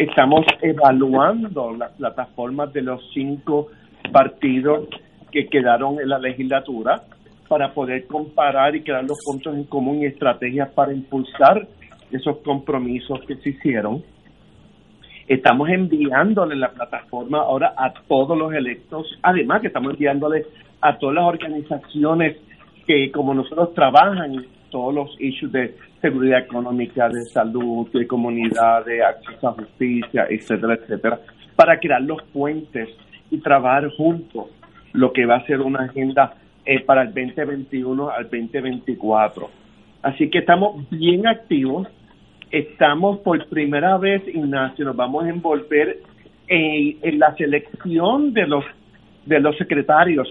Estamos 0.00 0.46
evaluando 0.62 1.76
las 1.76 1.92
plataformas 1.92 2.72
de 2.72 2.80
los 2.80 3.02
cinco 3.12 3.68
partidos 4.10 4.88
que 5.30 5.46
quedaron 5.48 6.00
en 6.00 6.08
la 6.08 6.18
legislatura 6.18 7.02
para 7.48 7.74
poder 7.74 8.06
comparar 8.06 8.74
y 8.74 8.82
crear 8.82 9.04
los 9.04 9.18
puntos 9.22 9.54
en 9.54 9.64
común 9.64 10.00
y 10.00 10.06
estrategias 10.06 10.70
para 10.70 10.94
impulsar 10.94 11.68
esos 12.10 12.38
compromisos 12.38 13.20
que 13.28 13.36
se 13.36 13.50
hicieron. 13.50 14.02
Estamos 15.28 15.68
enviándole 15.68 16.56
la 16.56 16.70
plataforma 16.70 17.40
ahora 17.40 17.74
a 17.76 17.92
todos 18.08 18.38
los 18.38 18.54
electos, 18.54 19.06
además 19.20 19.60
que 19.60 19.66
estamos 19.66 19.92
enviándole 19.92 20.46
a 20.80 20.96
todas 20.96 21.16
las 21.16 21.24
organizaciones 21.26 22.38
que 22.86 23.12
como 23.12 23.34
nosotros 23.34 23.74
trabajan 23.74 24.46
todos 24.70 24.94
los 24.94 25.20
issues 25.20 25.52
de 25.52 25.76
seguridad 26.00 26.40
económica, 26.40 27.08
de 27.08 27.24
salud, 27.26 27.88
de 27.92 28.06
comunidad, 28.06 28.84
de 28.84 29.04
acceso 29.04 29.48
a 29.48 29.52
justicia, 29.52 30.26
etcétera, 30.28 30.74
etcétera, 30.74 31.20
para 31.56 31.78
crear 31.78 32.02
los 32.02 32.22
puentes 32.32 32.88
y 33.30 33.38
trabajar 33.38 33.90
juntos 33.96 34.46
lo 34.92 35.12
que 35.12 35.26
va 35.26 35.36
a 35.36 35.46
ser 35.46 35.60
una 35.60 35.84
agenda 35.84 36.34
eh, 36.64 36.80
para 36.80 37.02
el 37.02 37.08
2021 37.14 38.10
al 38.10 38.24
2024. 38.24 39.50
Así 40.02 40.30
que 40.30 40.38
estamos 40.38 40.88
bien 40.90 41.26
activos 41.26 41.86
estamos 42.50 43.20
por 43.20 43.46
primera 43.48 43.96
vez, 43.98 44.26
Ignacio, 44.26 44.84
nos 44.84 44.96
vamos 44.96 45.24
a 45.24 45.28
envolver 45.28 45.98
en, 46.48 46.98
en 47.02 47.18
la 47.18 47.34
selección 47.36 48.32
de 48.32 48.46
los 48.46 48.64
de 49.26 49.38
los 49.38 49.56
secretarios 49.58 50.28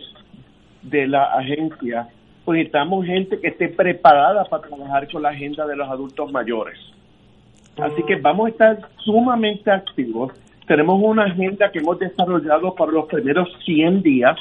de 0.82 1.08
la 1.08 1.26
agencia. 1.36 2.08
Pues 2.50 2.58
necesitamos 2.58 3.06
gente 3.06 3.40
que 3.40 3.50
esté 3.50 3.68
preparada 3.68 4.44
para 4.46 4.68
trabajar 4.68 5.08
con 5.12 5.22
la 5.22 5.30
agenda 5.30 5.68
de 5.68 5.76
los 5.76 5.88
adultos 5.88 6.32
mayores. 6.32 6.80
Así 7.78 8.02
que 8.08 8.16
vamos 8.16 8.48
a 8.48 8.50
estar 8.50 8.90
sumamente 9.06 9.70
activos. 9.70 10.34
Tenemos 10.66 11.00
una 11.00 11.26
agenda 11.26 11.72
que 11.72 11.78
hemos 11.78 12.00
desarrollado 12.00 12.74
para 12.74 12.92
los 12.92 13.06
primeros 13.06 13.50
100 13.66 14.02
días 14.02 14.36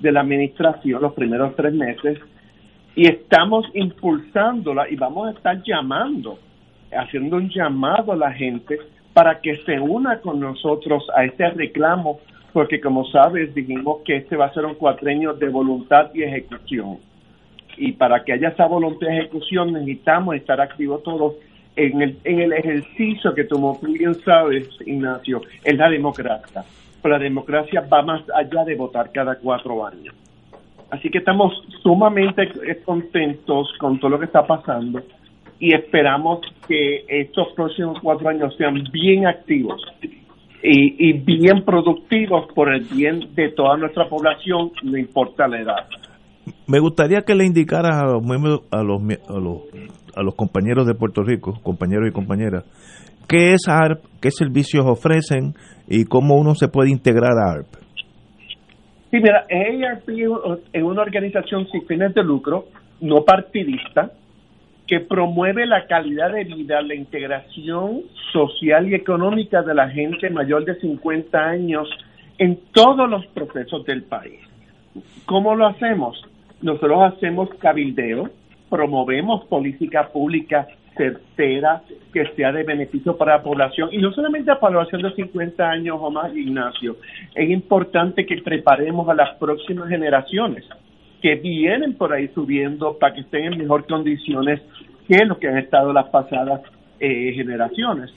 de 0.00 0.10
la 0.10 0.22
administración, 0.22 1.00
los 1.00 1.12
primeros 1.12 1.54
tres 1.54 1.72
meses, 1.74 2.18
y 2.96 3.06
estamos 3.06 3.66
impulsándola 3.72 4.90
y 4.90 4.96
vamos 4.96 5.28
a 5.28 5.30
estar 5.30 5.62
llamando 5.62 6.40
haciendo 6.90 7.36
un 7.36 7.48
llamado 7.50 8.10
a 8.10 8.16
la 8.16 8.32
gente 8.32 8.80
para 9.12 9.40
que 9.40 9.58
se 9.58 9.78
una 9.78 10.18
con 10.18 10.40
nosotros 10.40 11.06
a 11.14 11.24
este 11.24 11.48
reclamo, 11.50 12.18
porque 12.52 12.80
como 12.80 13.04
sabes, 13.04 13.54
dijimos 13.54 13.98
que 14.04 14.16
este 14.16 14.34
va 14.34 14.46
a 14.46 14.54
ser 14.54 14.66
un 14.66 14.74
cuatreño 14.74 15.34
de 15.34 15.48
voluntad 15.50 16.10
y 16.14 16.24
ejecución. 16.24 17.13
Y 17.76 17.92
para 17.92 18.24
que 18.24 18.32
haya 18.32 18.48
esa 18.48 18.66
voluntad 18.66 19.08
y 19.08 19.18
ejecución 19.18 19.72
necesitamos 19.72 20.36
estar 20.36 20.60
activos 20.60 21.02
todos 21.02 21.34
en 21.76 22.02
el, 22.02 22.18
en 22.24 22.40
el 22.40 22.52
ejercicio 22.52 23.34
que 23.34 23.46
como 23.48 23.78
tú 23.80 23.92
bien 23.92 24.14
sabes, 24.24 24.68
Ignacio, 24.86 25.42
es 25.62 25.76
la 25.76 25.88
democracia. 25.88 26.64
Pero 27.02 27.18
la 27.18 27.22
democracia 27.22 27.82
va 27.92 28.02
más 28.02 28.22
allá 28.34 28.64
de 28.64 28.76
votar 28.76 29.10
cada 29.12 29.36
cuatro 29.36 29.84
años. 29.84 30.14
Así 30.90 31.10
que 31.10 31.18
estamos 31.18 31.52
sumamente 31.82 32.48
contentos 32.84 33.72
con 33.78 33.98
todo 33.98 34.10
lo 34.10 34.18
que 34.18 34.26
está 34.26 34.46
pasando 34.46 35.02
y 35.58 35.74
esperamos 35.74 36.40
que 36.68 37.04
estos 37.08 37.48
próximos 37.54 37.98
cuatro 38.00 38.28
años 38.28 38.54
sean 38.56 38.82
bien 38.92 39.26
activos 39.26 39.82
y 40.62 41.12
bien 41.12 41.62
productivos 41.64 42.46
por 42.54 42.72
el 42.72 42.84
bien 42.84 43.34
de 43.34 43.50
toda 43.50 43.76
nuestra 43.76 44.08
población, 44.08 44.72
no 44.82 44.96
importa 44.96 45.46
la 45.46 45.60
edad. 45.60 45.88
Me 46.66 46.78
gustaría 46.78 47.22
que 47.22 47.34
le 47.34 47.44
indicaras 47.44 47.96
a 47.96 48.04
los 48.04 48.22
a 48.70 48.82
los, 48.82 49.00
a 49.28 49.38
los, 49.38 49.62
a 50.16 50.22
los 50.22 50.34
compañeros 50.34 50.86
de 50.86 50.94
Puerto 50.94 51.22
Rico, 51.22 51.58
compañeros 51.62 52.08
y 52.08 52.12
compañeras, 52.12 52.64
qué 53.28 53.52
es 53.52 53.68
ARP, 53.68 54.02
qué 54.20 54.30
servicios 54.30 54.84
ofrecen 54.86 55.54
y 55.88 56.04
cómo 56.04 56.36
uno 56.36 56.54
se 56.54 56.68
puede 56.68 56.90
integrar 56.90 57.32
a 57.38 57.52
ARP. 57.52 57.66
Sí, 59.10 59.20
mira, 59.20 59.46
AARP 59.48 60.08
es 60.72 60.82
una 60.82 61.02
organización 61.02 61.68
sin 61.70 61.86
fines 61.86 62.14
de 62.14 62.24
lucro, 62.24 62.66
no 63.00 63.24
partidista, 63.24 64.10
que 64.86 65.00
promueve 65.00 65.66
la 65.66 65.86
calidad 65.86 66.32
de 66.32 66.44
vida, 66.44 66.82
la 66.82 66.94
integración 66.94 68.02
social 68.32 68.88
y 68.88 68.94
económica 68.94 69.62
de 69.62 69.74
la 69.74 69.88
gente 69.88 70.28
mayor 70.30 70.64
de 70.64 70.74
50 70.80 71.38
años 71.38 71.88
en 72.38 72.58
todos 72.72 73.08
los 73.08 73.24
procesos 73.28 73.84
del 73.86 74.02
país. 74.02 74.40
¿Cómo 75.26 75.54
lo 75.54 75.66
hacemos? 75.66 76.20
Nosotros 76.62 77.12
hacemos 77.12 77.48
cabildeo, 77.58 78.30
promovemos 78.70 79.44
política 79.46 80.08
pública 80.08 80.66
certera 80.96 81.82
que 82.12 82.24
sea 82.36 82.52
de 82.52 82.62
beneficio 82.62 83.16
para 83.16 83.36
la 83.36 83.42
población 83.42 83.88
y 83.92 83.98
no 83.98 84.12
solamente 84.12 84.50
a 84.50 84.54
la 84.54 84.60
población 84.60 85.02
de 85.02 85.12
50 85.12 85.68
años 85.68 85.98
o 86.00 86.10
más, 86.10 86.34
Ignacio. 86.34 86.96
Es 87.34 87.50
importante 87.50 88.24
que 88.24 88.40
preparemos 88.42 89.08
a 89.08 89.14
las 89.14 89.36
próximas 89.38 89.88
generaciones 89.88 90.64
que 91.20 91.34
vienen 91.36 91.94
por 91.94 92.12
ahí 92.12 92.28
subiendo 92.28 92.98
para 92.98 93.14
que 93.14 93.22
estén 93.22 93.52
en 93.52 93.58
mejor 93.58 93.86
condiciones 93.86 94.60
que 95.08 95.24
lo 95.24 95.38
que 95.38 95.48
han 95.48 95.58
estado 95.58 95.92
las 95.92 96.08
pasadas 96.08 96.60
eh, 97.00 97.32
generaciones. 97.34 98.12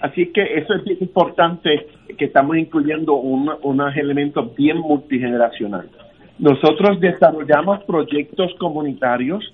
Así 0.00 0.26
que 0.32 0.42
eso 0.58 0.74
es 0.74 1.00
importante 1.00 1.86
que 2.16 2.24
estamos 2.24 2.56
incluyendo 2.56 3.14
un, 3.14 3.50
unos 3.62 3.96
elementos 3.96 4.54
bien 4.56 4.78
multigeneracionales. 4.78 6.09
Nosotros 6.40 6.98
desarrollamos 7.00 7.84
proyectos 7.84 8.52
comunitarios, 8.58 9.44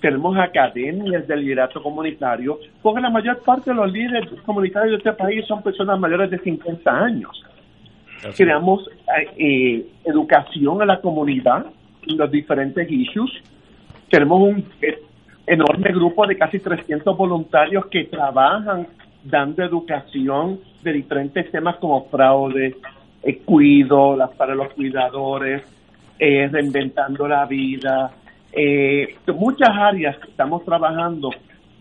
tenemos 0.00 0.36
academias 0.36 1.26
de 1.26 1.36
liderato 1.36 1.82
comunitario, 1.82 2.58
porque 2.82 3.00
la 3.00 3.10
mayor 3.10 3.40
parte 3.42 3.70
de 3.70 3.76
los 3.76 3.90
líderes 3.92 4.28
comunitarios 4.44 4.92
de 4.92 4.96
este 4.98 5.12
país 5.12 5.46
son 5.46 5.62
personas 5.62 5.98
mayores 5.98 6.30
de 6.30 6.38
50 6.38 6.90
años. 6.90 7.30
Creamos 8.36 8.88
eh, 8.88 9.28
eh, 9.38 9.86
educación 10.04 10.82
a 10.82 10.84
la 10.84 11.00
comunidad, 11.00 11.66
en 12.06 12.16
los 12.16 12.30
diferentes 12.30 12.90
issues. 12.90 13.30
Tenemos 14.10 14.40
un 14.40 14.64
eh, 14.82 14.98
enorme 15.46 15.92
grupo 15.92 16.26
de 16.26 16.36
casi 16.36 16.58
300 16.58 17.16
voluntarios 17.16 17.86
que 17.86 18.04
trabajan 18.04 18.86
dando 19.22 19.62
educación 19.62 20.60
de 20.82 20.92
diferentes 20.92 21.50
temas 21.50 21.76
como 21.76 22.08
fraude, 22.08 22.76
eh, 23.22 23.38
cuido, 23.44 24.16
las 24.16 24.30
para 24.30 24.54
los 24.54 24.72
cuidadores, 24.72 25.62
eh, 26.18 26.48
reinventando 26.50 27.28
la 27.28 27.44
vida, 27.46 28.10
eh, 28.52 29.16
muchas 29.34 29.70
áreas 29.70 30.16
que 30.18 30.30
estamos 30.30 30.64
trabajando 30.64 31.30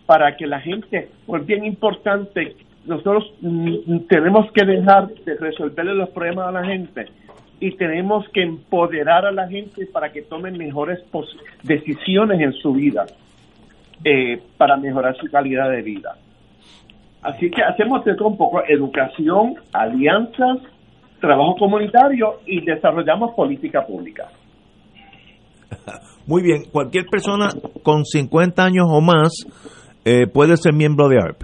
para 0.06 0.36
que 0.36 0.46
la 0.46 0.60
gente, 0.60 1.10
pues 1.26 1.46
bien 1.46 1.66
importante, 1.66 2.56
nosotros 2.86 3.34
mm, 3.42 4.00
tenemos 4.10 4.52
que 4.52 4.66
dejar 4.66 5.08
de 5.08 5.36
resolverle 5.36 5.96
los 5.96 6.10
problemas 6.10 6.48
a 6.48 6.52
la 6.52 6.66
gente 6.66 7.06
y 7.60 7.72
tenemos 7.72 8.28
que 8.30 8.44
empoderar 8.44 9.26
a 9.26 9.32
la 9.32 9.48
gente 9.48 9.88
para 9.88 10.12
que 10.12 10.22
tomen 10.22 10.58
mejores 10.58 11.00
decisiones 11.64 12.42
en 12.42 12.54
su 12.54 12.74
vida, 12.74 13.06
eh, 14.04 14.42
para 14.58 14.78
mejorar 14.78 15.16
su 15.16 15.28
calidad 15.32 15.72
de 15.72 15.82
vida. 15.82 16.16
Así 17.22 17.50
que 17.50 17.64
hacemos 17.64 18.06
de 18.06 18.16
todo 18.16 18.28
un 18.28 18.38
poco 18.38 18.64
educación, 18.68 19.56
alianzas, 19.74 20.60
trabajo 21.26 21.56
comunitario 21.58 22.40
y 22.46 22.64
desarrollamos 22.64 23.34
política 23.36 23.86
pública. 23.86 24.28
Muy 26.28 26.42
bien, 26.42 26.64
cualquier 26.72 27.06
persona 27.06 27.50
con 27.84 28.06
50 28.06 28.64
años 28.64 28.86
o 28.90 29.02
más 29.02 29.46
eh, 30.06 30.28
puede 30.28 30.58
ser 30.58 30.74
miembro 30.74 31.08
de 31.08 31.18
ARP. 31.18 31.44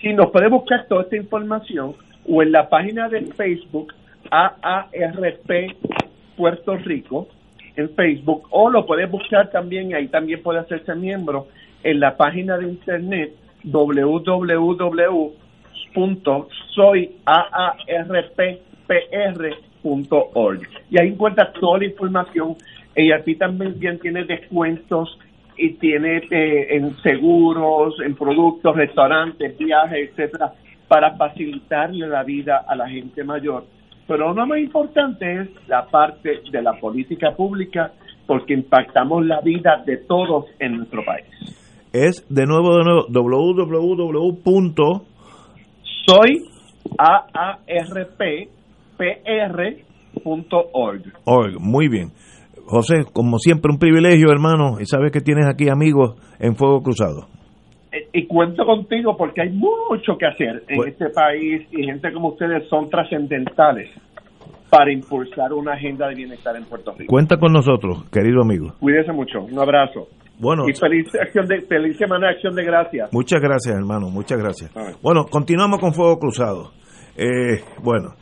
Sí, 0.00 0.12
nos 0.12 0.30
puede 0.30 0.48
buscar 0.48 0.86
toda 0.88 1.02
esta 1.02 1.16
información 1.16 1.94
o 2.28 2.42
en 2.42 2.52
la 2.52 2.68
página 2.68 3.08
de 3.08 3.22
Facebook 3.32 3.92
AARP 4.30 5.76
Puerto 6.36 6.76
Rico 6.76 7.28
en 7.76 7.90
Facebook 7.90 8.46
o 8.50 8.70
lo 8.70 8.86
puede 8.86 9.06
buscar 9.06 9.50
también, 9.50 9.94
ahí 9.94 10.08
también 10.08 10.42
puede 10.42 10.60
hacerse 10.60 10.94
miembro 10.94 11.48
en 11.82 12.00
la 12.00 12.16
página 12.16 12.56
de 12.56 12.68
internet 12.68 13.34
www.soyaarppr.org 18.88 20.68
y 20.90 21.00
ahí 21.00 21.08
encuentra 21.08 21.52
toda 21.52 21.78
la 21.78 21.86
información 21.86 22.56
y 22.96 23.12
aquí 23.12 23.34
también 23.36 23.98
tiene 24.00 24.24
descuentos 24.24 25.18
y 25.56 25.74
tiene 25.74 26.22
eh, 26.30 26.76
en 26.76 26.96
seguros, 27.02 27.94
en 28.04 28.14
productos, 28.14 28.76
restaurantes, 28.76 29.56
viajes, 29.58 30.10
etcétera, 30.10 30.52
para 30.88 31.16
facilitarle 31.16 32.06
la 32.08 32.22
vida 32.24 32.64
a 32.66 32.74
la 32.74 32.88
gente 32.88 33.22
mayor. 33.24 33.64
Pero 34.06 34.34
lo 34.34 34.46
más 34.46 34.58
importante 34.58 35.42
es 35.42 35.48
la 35.68 35.86
parte 35.86 36.40
de 36.50 36.62
la 36.62 36.74
política 36.74 37.32
pública 37.32 37.92
porque 38.26 38.54
impactamos 38.54 39.24
la 39.26 39.40
vida 39.40 39.82
de 39.86 39.98
todos 39.98 40.46
en 40.58 40.78
nuestro 40.78 41.04
país 41.04 41.26
es 41.94 42.26
de 42.28 42.44
nuevo, 42.44 42.76
de 42.76 42.84
nuevo, 42.84 43.06
www. 43.08 44.34
Soy 46.04 46.44
aarppr.org. 46.98 48.53
Org, 51.24 51.60
muy 51.60 51.88
bien. 51.88 52.12
José, 52.66 53.04
como 53.12 53.38
siempre, 53.38 53.70
un 53.70 53.78
privilegio, 53.78 54.30
hermano, 54.30 54.80
y 54.80 54.86
sabes 54.86 55.12
que 55.12 55.20
tienes 55.20 55.46
aquí 55.46 55.68
amigos 55.68 56.16
en 56.38 56.56
Fuego 56.56 56.82
Cruzado. 56.82 57.26
Eh, 57.92 58.08
y 58.12 58.26
cuento 58.26 58.64
contigo 58.64 59.16
porque 59.16 59.42
hay 59.42 59.50
mucho 59.50 60.16
que 60.18 60.26
hacer 60.26 60.64
en 60.68 60.76
pues 60.76 60.92
este 60.92 61.10
país 61.10 61.66
y 61.70 61.84
gente 61.84 62.12
como 62.12 62.28
ustedes 62.28 62.66
son 62.68 62.88
trascendentales 62.88 63.90
para 64.70 64.92
impulsar 64.92 65.52
una 65.52 65.74
agenda 65.74 66.08
de 66.08 66.14
bienestar 66.14 66.56
en 66.56 66.64
Puerto 66.64 66.92
Rico. 66.92 67.10
Cuenta 67.10 67.36
con 67.36 67.52
nosotros, 67.52 68.04
querido 68.10 68.42
amigo. 68.42 68.72
Cuídese 68.80 69.12
mucho. 69.12 69.42
Un 69.42 69.58
abrazo. 69.58 70.08
Bueno, 70.38 70.64
y 70.68 70.74
feliz, 70.74 71.06
acción 71.14 71.46
de, 71.46 71.60
feliz 71.62 71.96
semana 71.96 72.26
de 72.26 72.34
acción 72.34 72.54
de 72.56 72.64
gracias. 72.64 73.12
Muchas 73.12 73.40
gracias, 73.40 73.76
hermano, 73.76 74.08
muchas 74.10 74.38
gracias. 74.38 74.72
Bueno, 75.00 75.26
continuamos 75.30 75.78
con 75.78 75.92
Fuego 75.92 76.18
Cruzado. 76.18 76.72
Eh, 77.16 77.62
bueno, 77.84 78.14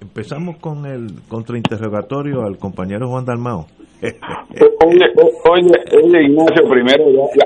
empezamos 0.00 0.56
con 0.58 0.86
el 0.86 1.08
contrainterrogatorio 1.28 2.42
al 2.42 2.56
compañero 2.58 3.08
Juan 3.08 3.24
Dalmao. 3.24 3.66
oye, 4.02 5.06
oye, 5.50 5.76
oye, 6.02 6.24
Ignacio, 6.24 6.68
primero, 6.68 7.04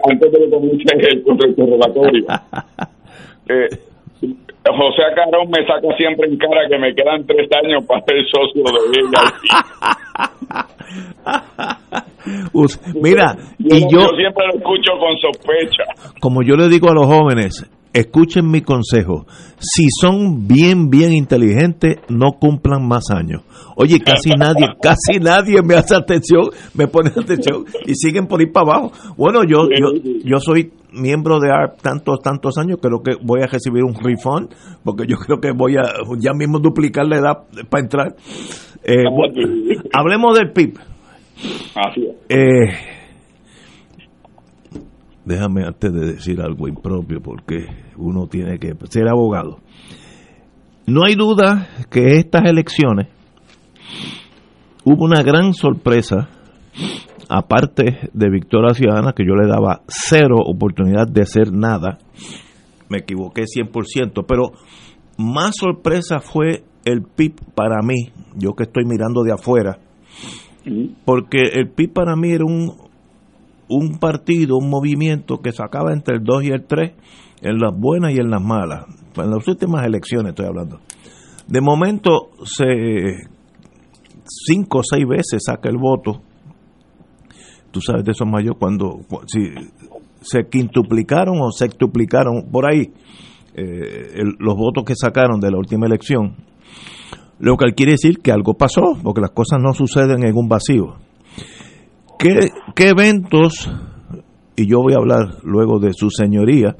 antes 0.08 0.32
de 0.32 0.38
que 0.38 0.50
comience 0.50 0.94
el 1.10 1.22
contrainterrogatorio, 1.22 2.26
eh, 3.48 3.68
José 4.68 5.02
Acarón 5.10 5.48
me 5.50 5.66
saca 5.66 5.96
siempre 5.96 6.28
en 6.28 6.36
cara 6.38 6.68
que 6.68 6.78
me 6.78 6.94
quedan 6.94 7.26
tres 7.26 7.48
años 7.64 7.84
para 7.86 8.02
ser 8.04 8.18
socio 8.30 8.62
de 8.62 9.00
ella. 9.00 9.22
Mira, 13.02 13.34
y 13.58 13.80
yo, 13.90 14.00
yo 14.00 14.08
siempre 14.16 14.46
lo 14.52 14.58
escucho 14.58 14.92
con 14.98 15.16
sospecha. 15.18 15.84
Como 16.20 16.42
yo 16.42 16.56
le 16.56 16.68
digo 16.68 16.90
a 16.90 16.94
los 16.94 17.06
jóvenes, 17.06 17.68
escuchen 17.92 18.50
mi 18.50 18.62
consejo. 18.62 19.26
Si 19.58 19.86
son 20.00 20.46
bien, 20.46 20.90
bien 20.90 21.12
inteligentes, 21.12 21.98
no 22.08 22.32
cumplan 22.38 22.86
más 22.86 23.10
años. 23.10 23.42
Oye, 23.76 24.00
casi 24.00 24.30
nadie, 24.30 24.66
casi 24.82 25.18
nadie 25.20 25.62
me 25.62 25.74
hace 25.74 25.94
atención, 25.94 26.50
me 26.74 26.86
pone 26.86 27.10
atención 27.10 27.64
y 27.86 27.94
siguen 27.94 28.26
por 28.26 28.40
ir 28.42 28.52
para 28.52 28.72
abajo. 28.72 28.92
Bueno, 29.16 29.42
yo, 29.44 29.68
yo, 29.70 29.92
yo 30.24 30.38
soy 30.38 30.72
miembro 30.92 31.38
de 31.38 31.50
ARP 31.50 31.80
tantos, 31.80 32.20
tantos 32.20 32.58
años, 32.58 32.78
creo 32.80 33.02
que 33.02 33.12
voy 33.22 33.42
a 33.42 33.46
recibir 33.46 33.84
un 33.84 33.94
refund, 33.94 34.50
porque 34.84 35.04
yo 35.06 35.16
creo 35.16 35.40
que 35.40 35.52
voy 35.52 35.76
a 35.76 35.84
ya 36.18 36.32
mismo 36.32 36.58
duplicar 36.58 37.06
la 37.06 37.16
edad 37.18 37.38
para 37.68 37.82
entrar. 37.82 38.16
Eh, 38.82 39.04
hablemos 39.92 40.38
del 40.38 40.52
PIB. 40.52 40.78
Eh, 42.28 42.99
déjame 45.30 45.64
antes 45.64 45.92
de 45.92 46.12
decir 46.12 46.40
algo 46.40 46.66
impropio, 46.66 47.20
porque 47.22 47.66
uno 47.96 48.26
tiene 48.26 48.58
que 48.58 48.74
ser 48.88 49.08
abogado. 49.08 49.58
No 50.86 51.04
hay 51.04 51.14
duda 51.14 51.68
que 51.88 52.16
estas 52.16 52.50
elecciones 52.50 53.06
hubo 54.84 55.04
una 55.04 55.22
gran 55.22 55.54
sorpresa 55.54 56.28
aparte 57.28 58.10
de 58.12 58.28
Victoria 58.28 58.74
Ciudadana, 58.74 59.12
que 59.12 59.24
yo 59.24 59.34
le 59.36 59.46
daba 59.46 59.82
cero 59.86 60.38
oportunidad 60.44 61.06
de 61.06 61.22
hacer 61.22 61.52
nada, 61.52 61.98
me 62.88 62.98
equivoqué 62.98 63.42
100%, 63.42 64.24
pero 64.26 64.50
más 65.16 65.54
sorpresa 65.54 66.18
fue 66.18 66.64
el 66.84 67.02
PIB 67.02 67.36
para 67.54 67.82
mí, 67.84 68.10
yo 68.34 68.54
que 68.54 68.64
estoy 68.64 68.84
mirando 68.84 69.22
de 69.22 69.32
afuera, 69.32 69.78
porque 71.04 71.42
el 71.52 71.68
PIB 71.70 71.92
para 71.92 72.16
mí 72.16 72.32
era 72.32 72.44
un, 72.44 72.89
un 73.70 73.98
partido, 73.98 74.56
un 74.58 74.68
movimiento 74.68 75.38
que 75.38 75.52
sacaba 75.52 75.92
entre 75.92 76.16
el 76.16 76.24
2 76.24 76.44
y 76.44 76.48
el 76.48 76.64
3 76.66 76.92
en 77.42 77.58
las 77.58 77.72
buenas 77.74 78.12
y 78.12 78.18
en 78.18 78.30
las 78.30 78.42
malas, 78.42 78.84
en 79.16 79.30
las 79.30 79.48
últimas 79.48 79.86
elecciones 79.86 80.30
estoy 80.30 80.46
hablando. 80.46 80.80
De 81.46 81.60
momento 81.60 82.30
se 82.44 83.16
cinco 84.46 84.78
o 84.78 84.82
seis 84.84 85.06
veces 85.08 85.42
saca 85.44 85.68
el 85.68 85.76
voto 85.76 86.20
tú 87.70 87.80
sabes 87.80 88.04
de 88.04 88.12
esos 88.12 88.26
mayores, 88.26 88.58
cuando 88.58 89.00
si 89.26 89.40
se 90.22 90.48
quintuplicaron 90.48 91.40
o 91.40 91.50
sextuplicaron 91.50 92.50
por 92.50 92.70
ahí 92.70 92.92
eh, 93.54 94.22
los 94.38 94.56
votos 94.56 94.84
que 94.84 94.94
sacaron 94.94 95.40
de 95.40 95.50
la 95.50 95.58
última 95.58 95.86
elección, 95.86 96.36
lo 97.38 97.56
que 97.56 97.72
quiere 97.74 97.92
decir 97.92 98.18
que 98.18 98.32
algo 98.32 98.54
pasó, 98.54 98.82
porque 99.02 99.20
las 99.20 99.30
cosas 99.30 99.60
no 99.62 99.72
suceden 99.72 100.24
en 100.24 100.36
un 100.36 100.48
vacío. 100.48 100.96
¿Qué, 102.20 102.50
qué 102.74 102.88
eventos, 102.90 103.70
y 104.56 104.66
yo 104.68 104.78
voy 104.82 104.92
a 104.92 104.96
hablar 104.98 105.36
luego 105.42 105.78
de 105.78 105.92
su 105.94 106.10
señoría, 106.10 106.76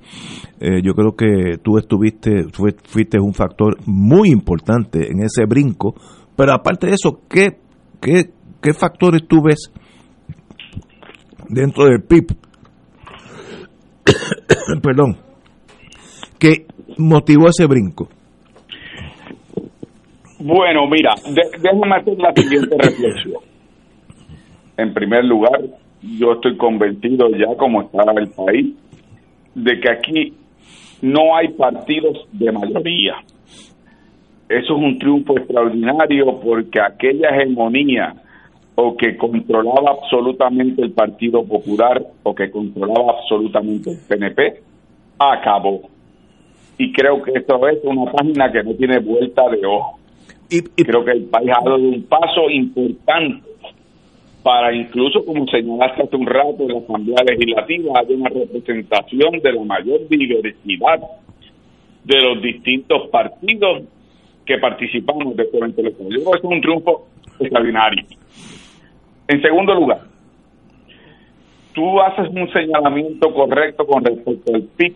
eh, 0.60 0.82
yo 0.82 0.92
creo 0.94 1.12
que 1.16 1.56
tú 1.62 1.78
estuviste, 1.78 2.44
fuiste 2.84 3.18
un 3.18 3.32
factor 3.32 3.78
muy 3.86 4.28
importante 4.30 5.10
en 5.10 5.22
ese 5.22 5.46
brinco, 5.46 5.94
pero 6.36 6.52
aparte 6.52 6.88
de 6.88 6.92
eso, 6.92 7.20
¿qué, 7.28 7.58
qué, 8.02 8.30
qué 8.60 8.72
factores 8.74 9.26
tú 9.26 9.42
ves 9.42 9.72
dentro 11.48 11.86
del 11.86 12.02
PIB? 12.02 12.26
Perdón, 14.82 15.16
que 16.38 16.66
motivó 16.98 17.48
ese 17.48 17.64
brinco. 17.66 18.08
Bueno, 20.38 20.86
mira, 20.90 21.14
de- 21.24 21.58
déjame 21.60 21.96
hacer 21.96 22.18
la 22.18 22.32
siguiente 22.34 22.76
reflexión. 22.78 23.42
En 24.80 24.94
primer 24.94 25.26
lugar, 25.26 25.60
yo 26.00 26.32
estoy 26.32 26.56
convencido 26.56 27.28
ya 27.36 27.54
como 27.58 27.82
está 27.82 28.02
el 28.16 28.28
país 28.28 28.74
de 29.54 29.78
que 29.78 29.90
aquí 29.90 30.32
no 31.02 31.36
hay 31.36 31.48
partidos 31.48 32.26
de 32.32 32.50
mayoría. 32.50 33.16
Eso 34.48 34.76
es 34.76 34.82
un 34.82 34.98
triunfo 34.98 35.36
extraordinario 35.36 36.40
porque 36.40 36.80
aquella 36.80 37.28
hegemonía 37.28 38.14
o 38.74 38.96
que 38.96 39.18
controlaba 39.18 39.90
absolutamente 39.90 40.80
el 40.80 40.92
Partido 40.92 41.44
Popular 41.44 42.02
o 42.22 42.34
que 42.34 42.50
controlaba 42.50 43.18
absolutamente 43.18 43.90
el 43.90 43.98
PNP 44.08 44.62
acabó. 45.18 45.82
Y 46.78 46.90
creo 46.90 47.22
que 47.22 47.32
esto 47.32 47.68
es 47.68 47.84
una 47.84 48.10
página 48.10 48.50
que 48.50 48.62
no 48.62 48.72
tiene 48.74 48.98
vuelta 48.98 49.46
de 49.50 49.66
ojo. 49.66 49.98
Creo 50.74 51.04
que 51.04 51.12
el 51.12 51.24
país 51.24 51.50
ha 51.50 51.62
dado 51.62 51.76
un 51.76 52.02
paso 52.04 52.48
importante 52.48 53.49
para 54.42 54.74
incluso, 54.74 55.24
como 55.24 55.46
señalaste 55.48 56.02
hace 56.02 56.16
un 56.16 56.26
rato, 56.26 56.56
en 56.60 56.68
la 56.68 56.78
Asamblea 56.78 57.24
Legislativa 57.24 58.00
hay 58.00 58.14
una 58.14 58.30
representación 58.30 59.38
de 59.40 59.52
la 59.52 59.64
mayor 59.64 60.08
diversidad 60.08 61.00
de 62.04 62.20
los 62.22 62.42
distintos 62.42 63.08
partidos 63.08 63.82
que 64.46 64.58
participamos 64.58 65.36
de 65.36 65.42
este 65.42 65.58
evento. 65.58 65.82
Yo 65.82 65.92
creo 65.92 66.30
que 66.32 66.38
es 66.38 66.44
un 66.44 66.60
triunfo 66.60 67.06
extraordinario. 67.38 68.04
En 69.28 69.42
segundo 69.42 69.74
lugar, 69.74 70.00
tú 71.74 72.00
haces 72.00 72.28
un 72.30 72.50
señalamiento 72.52 73.32
correcto 73.32 73.86
con 73.86 74.04
respecto 74.04 74.54
al 74.54 74.62
PIB. 74.62 74.94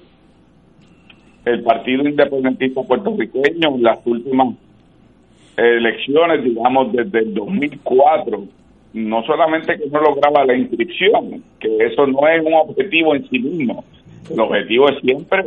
El 1.45 1.63
Partido 1.63 2.09
Independentista 2.09 2.83
Puertorriqueño 2.83 3.77
en 3.77 3.83
las 3.83 3.99
últimas 4.07 4.57
elecciones, 5.57 6.43
digamos, 6.43 6.91
desde 6.93 7.19
el 7.19 7.35
2004, 7.35 8.45
no 8.95 9.25
solamente 9.25 9.77
que 9.77 9.87
no 9.89 10.01
lograba 10.01 10.45
la 10.45 10.57
inscripción, 10.57 11.43
que 11.59 11.77
eso 11.85 12.07
no 12.07 12.27
es 12.29 12.45
un 12.45 12.55
objetivo 12.55 13.15
en 13.15 13.29
sí 13.29 13.39
mismo, 13.41 13.85
el 14.31 14.41
objetivo 14.41 14.89
es 14.89 15.01
siempre 15.01 15.45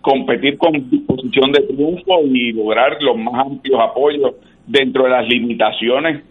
competir 0.00 0.58
con 0.58 0.72
disposición 0.90 1.52
de 1.52 1.62
triunfo 1.62 2.20
y 2.24 2.52
lograr 2.52 3.00
los 3.00 3.16
más 3.16 3.46
amplios 3.46 3.80
apoyos 3.80 4.34
dentro 4.66 5.04
de 5.04 5.10
las 5.10 5.26
limitaciones 5.28 6.22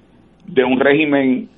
de 0.46 0.64
un 0.64 0.80
régimen 0.80 1.50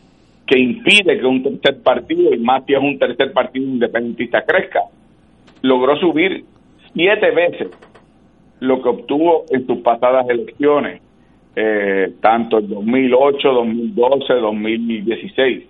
que 0.45 0.59
impide 0.59 1.19
que 1.19 1.25
un 1.25 1.41
tercer 1.43 1.81
partido, 1.81 2.33
y 2.33 2.37
más 2.39 2.63
si 2.65 2.73
es 2.73 2.79
un 2.79 2.99
tercer 2.99 3.31
partido 3.31 3.65
independentista, 3.65 4.43
crezca. 4.43 4.81
Logró 5.61 5.95
subir 5.97 6.43
siete 6.93 7.31
veces 7.31 7.69
lo 8.59 8.81
que 8.81 8.89
obtuvo 8.89 9.45
en 9.49 9.65
sus 9.65 9.77
pasadas 9.79 10.27
elecciones, 10.29 11.01
eh, 11.55 12.13
tanto 12.21 12.59
en 12.59 12.69
2008, 12.69 13.51
2012, 13.51 14.33
2016. 14.33 15.63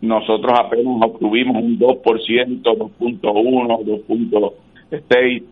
Nosotros 0.00 0.52
apenas 0.58 0.94
obtuvimos 1.02 1.62
un 1.62 1.78
2%, 1.78 2.62
2.1, 2.62 3.22
2.6, 4.90 5.42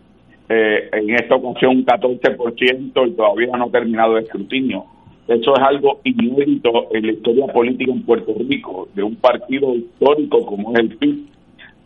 eh, 0.49 0.89
en 0.93 1.11
esta 1.11 1.35
ocasión 1.35 1.79
un 1.79 1.85
14% 1.85 3.09
y 3.09 3.11
todavía 3.13 3.57
no 3.57 3.65
ha 3.65 3.71
terminado 3.71 4.17
el 4.17 4.25
escrutinio. 4.25 4.85
Eso 5.27 5.57
es 5.57 5.63
algo 5.63 6.01
inédito 6.05 6.87
en 6.93 7.07
la 7.07 7.13
historia 7.13 7.47
política 7.49 7.91
en 7.91 8.03
Puerto 8.03 8.33
Rico, 8.49 8.89
de 8.95 9.03
un 9.03 9.17
partido 9.17 9.75
histórico 9.75 10.47
como 10.47 10.73
es 10.73 10.79
el 10.79 10.97
PIB, 10.97 11.27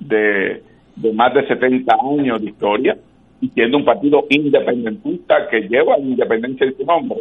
de, 0.01 0.63
de 0.97 1.13
más 1.15 1.33
de 1.33 1.47
70 1.47 1.97
años 2.19 2.43
de 2.43 2.51
historia, 2.51 2.99
y 3.41 3.49
siendo 3.49 3.79
un 3.79 3.85
partido 3.87 4.27
independentista 4.29 5.49
que 5.51 5.63
lleva 5.63 5.97
la 5.97 6.05
independencia 6.05 6.67
en 6.67 6.77
su 6.77 6.85
nombre. 6.85 7.21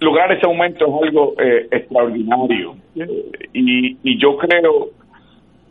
Lograr 0.00 0.30
ese 0.32 0.46
aumento 0.46 0.86
es 0.86 1.08
algo 1.08 1.34
eh, 1.38 1.68
extraordinario. 1.70 2.76
Y, 3.52 3.96
y 4.02 4.20
yo 4.20 4.36
creo, 4.36 4.90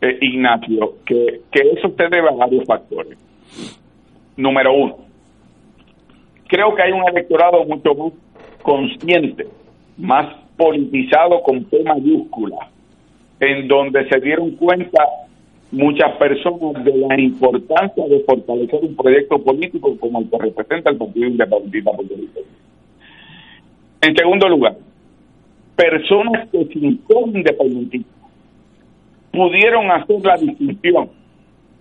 eh, 0.00 0.18
Ignacio, 0.20 0.94
que, 1.04 1.40
eso 1.52 1.88
se 1.96 2.02
debe 2.04 2.28
a 2.28 2.32
varios 2.32 2.64
factores. 2.66 3.18
Número 4.36 4.72
uno, 4.72 4.96
creo 6.46 6.74
que 6.74 6.82
hay 6.82 6.92
un 6.92 7.08
electorado 7.08 7.64
mucho 7.64 7.94
más 7.94 8.12
consciente, 8.62 9.46
más 9.96 10.34
politizado 10.56 11.42
con 11.42 11.64
P 11.64 11.82
mayúscula, 11.82 12.68
en 13.40 13.66
donde 13.66 14.08
se 14.08 14.20
dieron 14.20 14.52
cuenta 14.52 15.02
muchas 15.72 16.16
personas 16.16 16.84
de 16.84 16.96
la 16.96 17.20
importancia 17.20 18.04
de 18.06 18.20
fortalecer 18.20 18.80
un 18.82 18.96
proyecto 18.96 19.42
político 19.42 19.96
como 19.98 20.20
el 20.20 20.30
que 20.30 20.38
representa 20.38 20.90
el 20.90 20.96
Partido 20.96 21.26
Independentista 21.26 21.90
Puertorriqueño. 21.92 22.46
En 24.00 24.16
segundo 24.16 24.48
lugar, 24.48 24.76
personas 25.76 26.48
que 26.50 26.64
sin 26.66 27.00
ser 27.06 27.16
independentistas 27.26 28.14
pudieron 29.32 29.90
hacer 29.90 30.20
la 30.24 30.36
distinción 30.36 31.10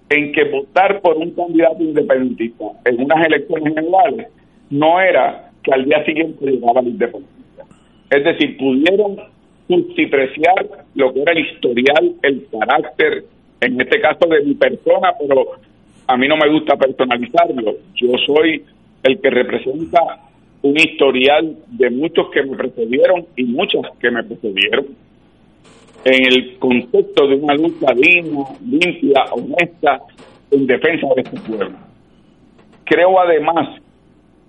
en 0.10 0.32
que 0.32 0.44
votar 0.46 1.02
por 1.02 1.18
un 1.18 1.32
candidato 1.32 1.84
independentista 1.84 2.66
en 2.86 3.04
unas 3.04 3.26
elecciones 3.26 3.74
generales 3.74 4.28
no 4.70 5.00
era 5.00 5.52
que 5.64 5.74
al 5.74 5.86
día 5.86 6.04
siguiente 6.06 6.46
llegaba 6.46 6.82
la 6.82 6.90
independencia. 6.90 7.66
Es 8.10 8.24
decir, 8.24 8.58
pudieron 8.58 9.18
justipreciar 9.68 10.66
lo 10.96 11.14
que 11.14 11.22
era 11.22 11.34
el 11.34 11.40
historial, 11.40 12.14
el 12.22 12.48
carácter, 12.52 13.26
en 13.62 13.82
este 13.82 14.00
caso 14.00 14.28
de 14.28 14.44
mi 14.44 14.54
persona, 14.54 15.14
pero 15.20 15.46
a 16.08 16.18
mí 16.18 16.28
no 16.28 16.38
me 16.38 16.50
gusta 16.50 16.78
personalizarlo. 16.78 17.76
Yo 17.96 18.12
soy 18.26 18.64
el 19.04 19.20
que 19.20 19.30
representa 19.30 20.00
un 20.62 20.78
historial 20.78 21.56
de 21.68 21.90
muchos 21.90 22.30
que 22.32 22.44
me 22.44 22.58
precedieron 22.58 23.26
y 23.36 23.44
muchos 23.44 23.86
que 24.00 24.12
me 24.12 24.24
precedieron 24.24 24.86
en 26.06 26.26
el 26.26 26.58
concepto 26.58 27.28
de 27.28 27.36
una 27.36 27.54
lucha 27.56 27.94
digna, 27.94 28.44
limpia, 28.66 29.26
honesta, 29.32 30.02
en 30.52 30.66
defensa 30.66 31.08
de 31.16 31.22
este 31.22 31.40
pueblo. 31.42 31.78
Creo 32.86 33.20
además 33.20 33.82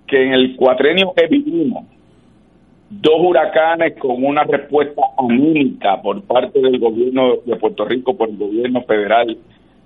que 0.06 0.22
en 0.22 0.32
el 0.32 0.56
cuatrenio 0.56 1.12
que 1.16 1.26
vivimos, 1.26 1.85
dos 2.90 3.16
huracanes 3.18 3.98
con 3.98 4.24
una 4.24 4.44
respuesta 4.44 5.02
anímica 5.18 6.01
por 6.01 6.22
parte 6.22 6.60
del 6.60 6.78
gobierno 6.78 7.36
de 7.44 7.56
Puerto 7.56 7.85
Rico, 7.85 8.16
por 8.16 8.30
el 8.30 8.36
gobierno 8.36 8.82
federal, 8.82 9.36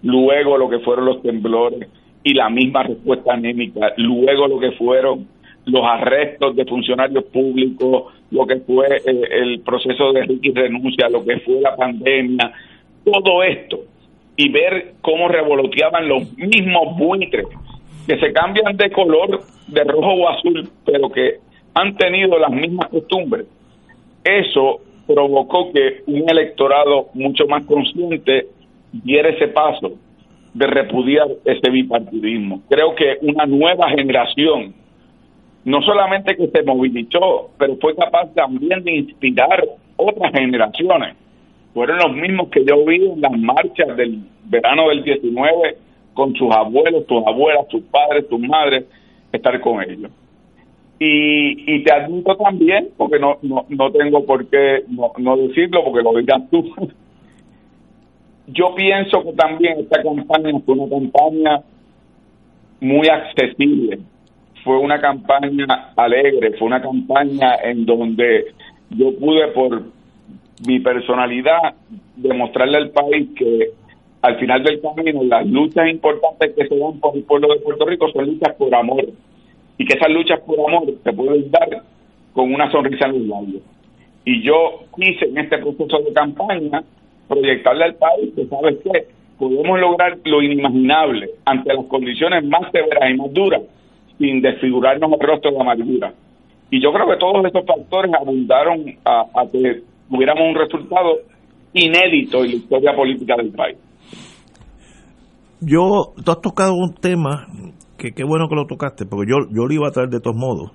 luego 0.03 0.59
lo 0.59 0.69
que 0.69 0.78
fueron 0.81 1.07
los 1.07 1.23
temblores 1.23 1.89
y 2.23 2.35
la 2.35 2.49
misma 2.51 2.85
respuesta 2.85 3.32
anímica, 3.32 3.93
luego 3.97 4.47
lo 4.47 4.61
que 4.61 4.73
fueron 4.73 5.27
los 5.66 5.84
arrestos 5.84 6.56
de 6.56 6.64
funcionarios 6.64 7.24
públicos, 7.24 8.12
lo 8.30 8.47
que 8.47 8.56
fue 8.56 8.86
eh, 8.97 9.28
el 9.30 9.60
proceso 9.60 10.12
de 10.12 10.22
Ricky 10.22 10.51
renuncia, 10.51 11.09
lo 11.09 11.24
que 11.24 11.39
fue 11.40 11.60
la 11.60 11.76
pandemia, 11.76 12.52
todo 13.05 13.43
esto, 13.43 13.80
y 14.36 14.48
ver 14.51 14.94
cómo 15.01 15.28
revoloteaban 15.28 16.09
los 16.09 16.32
mismos 16.36 16.97
buitres 16.97 17.47
que 18.06 18.18
se 18.18 18.32
cambian 18.32 18.76
de 18.76 18.90
color 18.90 19.40
de 19.68 19.84
rojo 19.84 20.12
o 20.12 20.28
azul, 20.28 20.68
pero 20.84 21.10
que 21.10 21.36
han 21.74 21.97
tenido 21.97 22.39
las 22.39 22.51
mismas 22.51 22.89
costumbres. 22.89 23.47
Eso 24.24 24.80
provocó 25.06 25.72
que 25.72 26.02
un 26.06 26.28
electorado 26.28 27.09
mucho 27.14 27.47
más 27.47 27.64
consciente 27.64 28.48
diera 28.93 29.30
ese 29.30 29.48
paso 29.48 29.93
de 30.55 30.66
repudiar 30.66 31.28
ese 31.44 31.70
bipartidismo. 31.70 32.62
Creo 32.68 32.94
que 32.94 33.18
una 33.22 33.47
nueva 33.47 33.89
generación, 33.90 34.74
no 35.64 35.80
solamente 35.82 36.36
que 36.36 36.48
se 36.48 36.62
movilizó, 36.62 37.51
pero 37.59 37.76
fue 37.76 37.94
capaz 37.94 38.32
también 38.34 38.82
de 38.82 38.93
inspirar 38.93 39.64
otras 39.97 40.32
generaciones. 40.32 41.16
Fueron 41.72 41.98
los 41.98 42.16
mismos 42.16 42.48
que 42.48 42.64
yo 42.64 42.84
vi 42.84 42.97
en 42.97 43.20
las 43.20 43.32
marchas 43.32 43.97
del 43.97 44.18
verano 44.44 44.89
del 44.89 45.02
19 45.05 45.76
con 46.14 46.34
sus 46.34 46.51
abuelos, 46.51 47.06
tus 47.06 47.26
abuelas, 47.26 47.68
tus 47.68 47.82
padres, 47.84 48.28
tus 48.28 48.40
madres, 48.40 48.84
estar 49.32 49.59
con 49.60 49.82
ellos. 49.82 50.10
Y, 50.98 51.74
y 51.74 51.82
te 51.82 51.93
admito 51.93 52.36
también, 52.36 52.90
porque 52.97 53.18
no, 53.18 53.39
no, 53.43 53.64
no 53.68 53.90
tengo 53.90 54.24
por 54.24 54.47
qué 54.47 54.84
no, 54.89 55.12
no 55.18 55.36
decirlo, 55.36 55.82
porque 55.84 56.02
lo 56.02 56.16
digas 56.16 56.43
tú. 56.51 56.74
Yo 58.48 58.74
pienso 58.74 59.22
que 59.22 59.32
también 59.32 59.80
esta 59.80 60.02
campaña 60.02 60.59
fue 60.64 60.74
una 60.74 60.90
campaña 60.90 61.62
muy 62.80 63.09
accesible, 63.09 64.01
fue 64.64 64.78
una 64.78 65.01
campaña 65.01 65.93
alegre, 65.97 66.52
fue 66.59 66.68
una 66.68 66.80
campaña 66.80 67.56
en 67.62 67.84
donde 67.84 68.47
yo 68.90 69.16
pude 69.18 69.48
por 69.48 69.82
mi 70.66 70.78
personalidad 70.80 71.74
demostrarle 72.16 72.76
al 72.76 72.90
país 72.90 73.28
que 73.36 73.70
al 74.22 74.39
final 74.39 74.62
del 74.62 74.80
camino 74.80 75.24
las 75.24 75.47
luchas 75.47 75.89
importantes 75.89 76.52
que 76.55 76.68
se 76.68 76.76
dan 76.76 77.01
por 77.01 77.16
el 77.16 77.24
pueblo 77.24 77.52
de 77.52 77.60
Puerto 77.60 77.84
Rico 77.86 78.09
son 78.12 78.26
luchas 78.26 78.55
por 78.55 78.72
amor 78.74 79.05
y 79.78 79.84
que 79.84 79.97
esas 79.97 80.10
luchas 80.10 80.40
por 80.40 80.59
amor 80.60 80.84
se 81.02 81.12
pueden 81.12 81.51
dar 81.51 81.82
con 82.32 82.55
una 82.55 82.70
sonrisa 82.70 83.06
en 83.06 83.12
los 83.12 83.26
labios. 83.26 83.62
Y 84.24 84.43
yo 84.43 84.84
quise 84.97 85.24
en 85.24 85.39
este 85.39 85.59
proceso 85.59 85.98
de 85.98 86.12
campaña 86.12 86.84
proyectarle 87.26 87.84
al 87.84 87.94
país 87.97 88.32
que, 88.36 88.47
¿sabes 88.47 88.76
qué? 88.84 89.09
Podemos 89.39 89.80
lograr 89.80 90.16
lo 90.24 90.40
inimaginable 90.40 91.30
ante 91.44 91.74
las 91.74 91.86
condiciones 91.86 92.44
más 92.44 92.70
severas 92.70 93.10
y 93.10 93.14
más 93.14 93.32
duras 93.32 93.62
sin 94.23 94.40
desfigurarnos 94.40 95.11
el 95.12 95.27
rostro 95.27 95.51
de 95.51 95.61
amargura. 95.61 96.15
Y 96.70 96.81
yo 96.81 96.93
creo 96.93 97.07
que 97.09 97.19
todos 97.19 97.44
estos 97.44 97.66
factores 97.66 98.12
abundaron 98.15 98.85
a, 99.05 99.23
a 99.35 99.51
que 99.51 99.82
tuviéramos 100.09 100.44
un 100.49 100.55
resultado 100.55 101.11
inédito 101.74 102.44
en 102.44 102.51
la 102.51 102.57
historia 102.57 102.94
política 102.94 103.35
del 103.36 103.51
país. 103.51 103.78
Yo, 105.61 106.15
tú 106.24 106.31
has 106.31 106.40
tocado 106.40 106.74
un 106.74 106.94
tema 106.94 107.47
que 107.99 108.12
qué 108.12 108.24
bueno 108.24 108.49
que 108.49 108.55
lo 108.55 108.66
tocaste, 108.66 109.07
porque 109.07 109.31
yo, 109.31 109.49
yo 109.51 109.66
lo 109.66 109.74
iba 109.74 109.89
a 109.89 109.90
traer 109.90 110.09
de 110.09 110.20
todos 110.20 110.36
modos. 110.36 110.70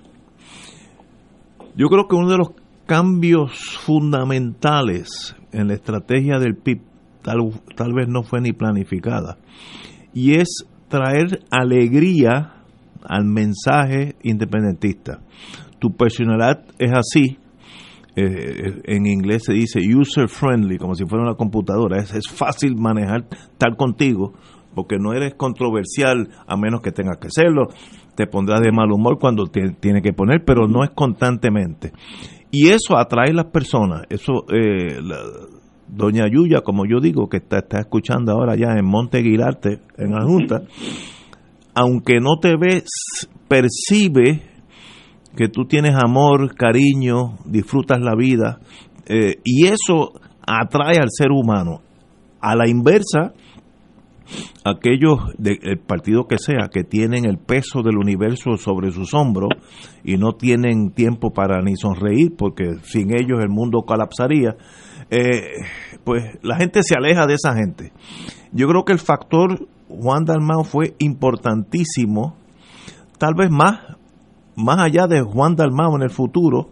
Yo 1.74 1.88
creo 1.88 2.06
que 2.06 2.16
uno 2.16 2.30
de 2.30 2.38
los 2.38 2.50
cambios 2.86 3.52
fundamentales 3.84 5.36
en 5.52 5.68
la 5.68 5.74
estrategia 5.74 6.38
del 6.38 6.56
PIB 6.56 6.80
tal, 7.22 7.38
tal 7.76 7.92
vez 7.94 8.08
no 8.08 8.22
fue 8.22 8.40
ni 8.40 8.52
planificada, 8.52 9.36
y 10.14 10.38
es 10.38 10.66
traer 10.88 11.40
alegría 11.50 12.57
al 13.08 13.24
mensaje 13.24 14.14
independentista. 14.22 15.20
Tu 15.78 15.96
personalidad 15.96 16.64
es 16.78 16.92
así, 16.92 17.38
eh, 18.16 18.80
en 18.84 19.06
inglés 19.06 19.44
se 19.44 19.52
dice 19.52 19.80
user 19.80 20.28
friendly, 20.28 20.78
como 20.78 20.94
si 20.94 21.04
fuera 21.04 21.24
una 21.24 21.34
computadora, 21.34 21.98
es, 21.98 22.12
es 22.14 22.28
fácil 22.28 22.76
manejar 22.76 23.26
tal 23.58 23.76
contigo, 23.76 24.34
porque 24.74 24.96
no 24.98 25.12
eres 25.12 25.34
controversial 25.34 26.28
a 26.46 26.56
menos 26.56 26.80
que 26.80 26.92
tengas 26.92 27.18
que 27.18 27.30
serlo, 27.30 27.68
te 28.14 28.26
pondrás 28.26 28.60
de 28.60 28.72
mal 28.72 28.90
humor 28.90 29.18
cuando 29.20 29.46
te, 29.46 29.70
tiene 29.80 30.02
que 30.02 30.12
poner, 30.12 30.44
pero 30.44 30.66
no 30.66 30.84
es 30.84 30.90
constantemente. 30.90 31.92
Y 32.50 32.68
eso 32.68 32.96
atrae 32.96 33.30
a 33.30 33.34
las 33.34 33.46
personas, 33.46 34.02
eso, 34.08 34.44
eh, 34.52 35.00
la, 35.00 35.18
doña 35.88 36.26
Yuya, 36.28 36.60
como 36.60 36.86
yo 36.86 37.00
digo, 37.00 37.28
que 37.28 37.38
está, 37.38 37.58
está 37.58 37.80
escuchando 37.80 38.32
ahora 38.32 38.56
ya 38.56 38.76
en 38.76 38.84
Monte 38.84 39.18
Aguilarte, 39.18 39.80
en 39.96 40.12
la 40.12 40.22
Junta, 40.24 40.62
aunque 41.78 42.18
no 42.18 42.40
te 42.40 42.56
ves, 42.56 42.88
percibe 43.46 44.42
que 45.36 45.46
tú 45.46 45.66
tienes 45.66 45.94
amor, 45.94 46.56
cariño, 46.56 47.38
disfrutas 47.44 48.00
la 48.00 48.16
vida, 48.16 48.58
eh, 49.06 49.36
y 49.44 49.66
eso 49.66 50.14
atrae 50.44 50.98
al 50.98 51.10
ser 51.10 51.30
humano. 51.30 51.80
A 52.40 52.56
la 52.56 52.68
inversa, 52.68 53.32
aquellos 54.64 55.20
del 55.38 55.78
partido 55.86 56.26
que 56.26 56.38
sea 56.38 56.68
que 56.68 56.82
tienen 56.82 57.24
el 57.24 57.38
peso 57.38 57.82
del 57.84 57.96
universo 57.96 58.56
sobre 58.56 58.90
sus 58.90 59.14
hombros 59.14 59.50
y 60.02 60.16
no 60.16 60.32
tienen 60.32 60.90
tiempo 60.90 61.32
para 61.32 61.62
ni 61.62 61.76
sonreír 61.76 62.34
porque 62.36 62.74
sin 62.82 63.12
ellos 63.14 63.38
el 63.40 63.50
mundo 63.50 63.82
colapsaría, 63.86 64.56
eh, 65.10 65.52
pues 66.02 66.24
la 66.42 66.56
gente 66.56 66.80
se 66.82 66.96
aleja 66.96 67.26
de 67.26 67.34
esa 67.34 67.54
gente. 67.54 67.92
Yo 68.50 68.66
creo 68.66 68.84
que 68.84 68.92
el 68.92 68.98
factor 68.98 69.68
Juan 69.88 70.24
Dalmau 70.24 70.64
fue 70.64 70.94
importantísimo, 70.98 72.36
tal 73.18 73.34
vez 73.34 73.50
más, 73.50 73.80
más 74.56 74.78
allá 74.80 75.06
de 75.06 75.22
Juan 75.22 75.56
Dalmau 75.56 75.96
en 75.96 76.02
el 76.02 76.10
futuro, 76.10 76.70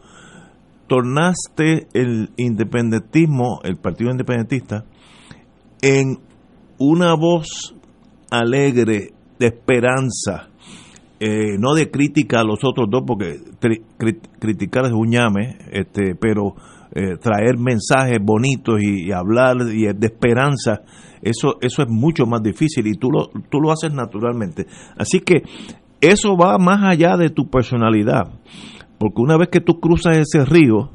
tornaste 0.86 1.88
el 1.94 2.30
independentismo, 2.36 3.60
el 3.64 3.76
partido 3.76 4.10
independentista, 4.10 4.84
en 5.82 6.18
una 6.78 7.14
voz 7.14 7.74
alegre, 8.30 9.12
de 9.38 9.46
esperanza, 9.46 10.48
eh, 11.20 11.58
no 11.58 11.74
de 11.74 11.90
crítica 11.90 12.40
a 12.40 12.44
los 12.44 12.60
otros 12.64 12.88
dos, 12.90 13.02
porque 13.06 13.40
criticar 14.38 14.86
es 14.86 14.92
un 14.92 15.10
llame, 15.10 15.58
este, 15.70 16.14
pero 16.14 16.54
eh, 16.94 17.16
traer 17.20 17.58
mensajes 17.58 18.18
bonitos 18.22 18.80
y, 18.80 19.08
y, 19.08 19.12
hablar 19.12 19.56
y 19.72 19.84
de 19.84 20.06
esperanza, 20.06 20.82
eso, 21.26 21.58
eso 21.60 21.82
es 21.82 21.88
mucho 21.88 22.24
más 22.26 22.42
difícil 22.42 22.86
y 22.86 22.94
tú 22.94 23.10
lo, 23.10 23.28
tú 23.50 23.60
lo 23.60 23.72
haces 23.72 23.92
naturalmente. 23.92 24.66
Así 24.96 25.20
que 25.20 25.42
eso 26.00 26.36
va 26.36 26.58
más 26.58 26.84
allá 26.84 27.16
de 27.16 27.30
tu 27.30 27.48
personalidad, 27.50 28.28
porque 28.98 29.22
una 29.22 29.36
vez 29.36 29.48
que 29.48 29.60
tú 29.60 29.80
cruzas 29.80 30.18
ese 30.18 30.44
río, 30.44 30.90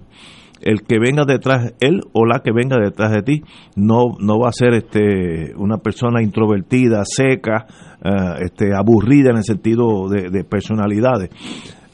el 0.62 0.84
que 0.84 1.00
venga 1.00 1.26
detrás, 1.26 1.74
él 1.80 2.02
o 2.14 2.26
la 2.26 2.40
que 2.40 2.52
venga 2.54 2.78
detrás 2.78 3.12
de 3.12 3.24
ti, 3.24 3.42
no, 3.76 4.16
no 4.20 4.40
va 4.40 4.50
a 4.50 4.54
ser 4.54 4.74
este, 4.74 5.54
una 5.58 5.78
persona 5.78 6.22
introvertida, 6.22 7.04
seca, 7.04 7.66
uh, 8.04 8.44
este, 8.44 8.74
aburrida 8.76 9.32
en 9.32 9.38
el 9.38 9.44
sentido 9.44 10.08
de, 10.08 10.30
de, 10.30 10.44
personalidades. 10.44 11.30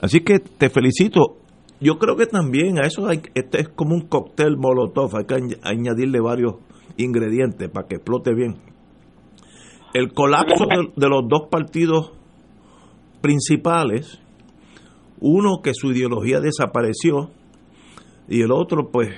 Así 0.02 0.20
que 0.20 0.40
te 0.40 0.70
felicito. 0.70 1.38
Yo 1.80 1.98
creo 1.98 2.18
que 2.18 2.26
también 2.26 2.78
a 2.80 2.82
eso 2.82 3.08
hay, 3.08 3.22
este 3.36 3.62
es 3.62 3.70
como 3.70 3.96
un 3.96 4.02
cóctel 4.02 4.58
molotov, 4.58 5.16
hay 5.16 5.26
que 5.26 5.58
añadirle 5.64 6.20
varios 6.20 6.56
ingredientes 6.98 7.70
para 7.70 7.88
que 7.88 7.96
explote 7.96 8.34
bien. 8.34 8.58
El 9.94 10.14
colapso 10.14 10.66
de, 10.66 11.10
los 11.10 11.28
dos 11.28 11.48
partidos 11.50 12.12
principales, 13.22 14.20
uno 15.20 15.62
que 15.64 15.74
su 15.74 15.92
ideología 15.92 16.40
desapareció, 16.40 17.32
y 18.28 18.42
el 18.42 18.52
otro 18.52 18.90
pues 18.92 19.10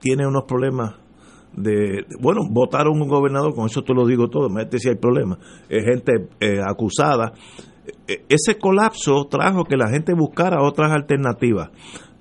tiene 0.00 0.26
unos 0.26 0.44
problemas 0.44 0.96
de, 1.56 2.04
bueno, 2.20 2.42
votaron 2.50 3.00
un 3.00 3.08
gobernador, 3.08 3.54
con 3.54 3.66
eso 3.66 3.82
te 3.82 3.94
lo 3.94 4.06
digo 4.06 4.28
todo, 4.28 4.48
mete 4.50 4.78
si 4.78 4.88
hay 4.88 4.96
problemas, 4.96 5.38
es 5.68 5.84
gente 5.84 6.28
eh, 6.40 6.60
acusada. 6.64 7.32
E, 8.06 8.24
ese 8.28 8.58
colapso 8.58 9.26
trajo 9.30 9.64
que 9.64 9.76
la 9.76 9.88
gente 9.88 10.12
buscara 10.14 10.62
otras 10.62 10.92
alternativas. 10.92 11.70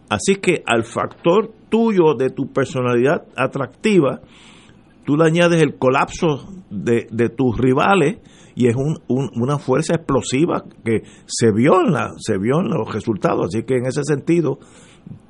Así 0.10 0.36
que 0.36 0.64
al 0.66 0.84
factor 0.84 1.52
tuyo 1.70 2.14
de 2.14 2.30
tu 2.30 2.54
personalidad 2.54 3.26
atractiva, 3.36 4.22
tú 5.06 5.18
le 5.18 5.26
añades 5.26 5.62
el 5.62 5.78
colapso 5.78 6.48
de, 6.70 7.08
de 7.12 7.30
tus 7.30 7.58
rivales 7.58 8.20
y 8.56 8.68
es 8.68 8.76
un, 8.76 8.98
un, 9.08 9.30
una 9.42 9.58
fuerza 9.58 9.96
explosiva 9.96 10.64
que 10.84 11.02
se 11.26 11.52
vio 11.52 11.82
en 11.86 11.94
la, 11.94 12.10
se 12.18 12.38
vio 12.38 12.60
en 12.60 12.70
los 12.70 12.94
resultados. 12.94 13.48
Así 13.48 13.64
que 13.66 13.76
en 13.76 13.86
ese 13.86 14.04
sentido, 14.04 14.60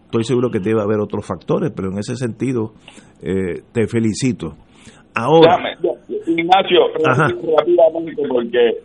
estoy 0.05 0.23
seguro 0.23 0.49
que 0.49 0.59
debe 0.59 0.81
haber 0.81 0.99
otros 0.99 1.25
factores, 1.25 1.71
pero 1.75 1.89
en 1.91 1.99
ese 1.99 2.15
sentido 2.15 2.73
eh, 3.21 3.61
te 3.71 3.87
felicito. 3.87 4.55
Ahora, 5.15 5.57
Ignacio, 6.25 6.79
rápidamente 7.57 8.23
porque 8.27 8.77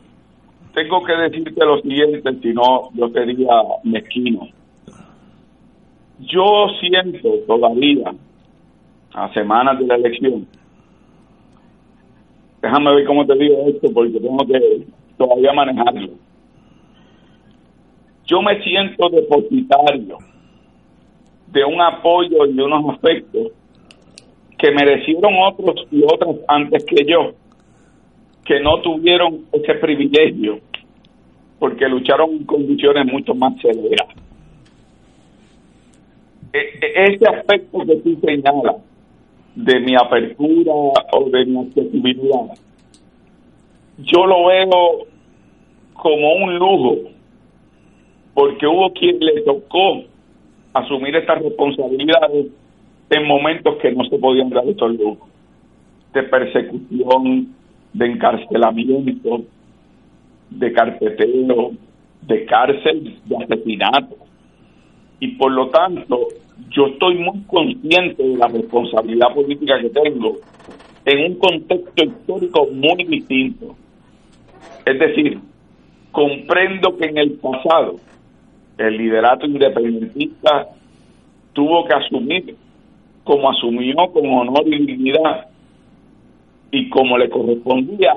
tengo 0.75 1.03
que 1.03 1.13
decirte 1.15 1.65
lo 1.65 1.81
siguiente, 1.81 2.21
si 2.43 2.53
no 2.53 2.91
yo 2.95 3.09
sería 3.09 3.49
mezquino. 3.85 4.47
Yo 6.21 6.67
siento 6.81 7.31
todavía, 7.47 8.13
a 9.15 9.33
semanas 9.33 9.79
de 9.79 9.87
la 9.87 9.95
elección, 9.95 10.47
déjame 12.63 12.95
ver 12.95 13.05
cómo 13.07 13.27
te 13.27 13.35
digo 13.35 13.69
esto 13.69 13.89
porque 13.93 14.21
tengo 14.21 14.47
que 14.47 14.87
todavía 15.17 15.53
manejarlo. 15.53 16.13
Yo 18.27 18.43
me 18.43 18.63
siento 18.63 19.09
depositario 19.09 20.19
de 21.47 21.65
un 21.65 21.81
apoyo 21.81 22.47
y 22.47 22.53
de 22.53 22.63
unos 22.63 22.95
aspectos 22.95 23.53
que 24.59 24.71
merecieron 24.73 25.33
otros 25.47 25.87
y 25.91 26.03
otras 26.03 26.37
antes 26.49 26.85
que 26.85 27.05
yo, 27.07 27.33
que 28.45 28.61
no 28.61 28.81
tuvieron 28.83 29.47
ese 29.53 29.75
privilegio, 29.75 30.59
porque 31.59 31.89
lucharon 31.89 32.31
en 32.31 32.45
condiciones 32.45 33.07
mucho 33.07 33.35
más 33.35 33.55
severas. 33.61 34.09
E, 36.53 36.59
e, 36.59 37.15
ese 37.15 37.27
aspecto 37.27 37.79
que 37.87 37.97
tú 37.97 38.19
señalas 38.21 38.77
de 39.59 39.81
mi 39.81 39.97
apertura 39.97 40.73
o 40.73 41.31
de 41.33 41.45
mi 41.47 41.59
accesibilidad, 41.67 42.55
yo 43.99 44.25
lo 44.25 44.47
veo 44.47 45.07
como 45.95 46.35
un 46.35 46.57
lujo, 46.57 46.97
porque 48.35 48.69
hubo 48.69 48.93
quien 48.93 49.19
le 49.19 49.43
tocó 49.43 50.05
asumir 50.75 51.17
estas 51.17 51.43
responsabilidades 51.43 52.47
en 53.11 53.27
momentos 53.27 53.79
que 53.83 53.91
no 53.91 54.05
se 54.05 54.17
podían 54.19 54.51
dar 54.51 54.65
estos 54.69 54.95
lujos, 54.95 55.29
de 56.15 56.23
persecución, 56.23 57.49
de 57.95 58.07
encarcelamiento, 58.07 59.43
de 60.51 60.73
carpeteo, 60.73 61.73
de 62.23 62.45
cárcel, 62.45 63.19
de 63.25 63.37
asesinato. 63.37 64.17
Y 65.19 65.33
por 65.33 65.51
lo 65.51 65.69
tanto, 65.71 66.29
yo 66.71 66.87
estoy 66.89 67.17
muy 67.17 67.41
consciente 67.47 68.23
de 68.23 68.37
la 68.37 68.49
responsabilidad 68.49 69.35
política 69.35 69.81
que 69.81 69.91
tengo 69.91 70.37
en 71.05 71.33
un 71.33 71.39
contexto 71.39 72.05
histórico 72.05 72.69
muy 72.73 73.05
distinto. 73.05 73.77
Es 74.85 74.99
decir, 74.99 75.39
comprendo 76.13 76.97
que 76.97 77.07
en 77.07 77.19
el 77.19 77.33
pasado 77.35 77.97
el 78.79 78.97
liderato 78.97 79.47
independentista 79.47 80.69
tuvo 81.53 81.85
que 81.87 81.95
asumir 81.95 82.57
como 83.25 83.51
asumió 83.51 83.97
con 84.13 84.27
honor 84.27 84.63
y 84.67 84.87
dignidad 84.87 85.49
y 86.71 86.89
como 86.89 87.19
le 87.19 87.29
correspondía 87.29 88.15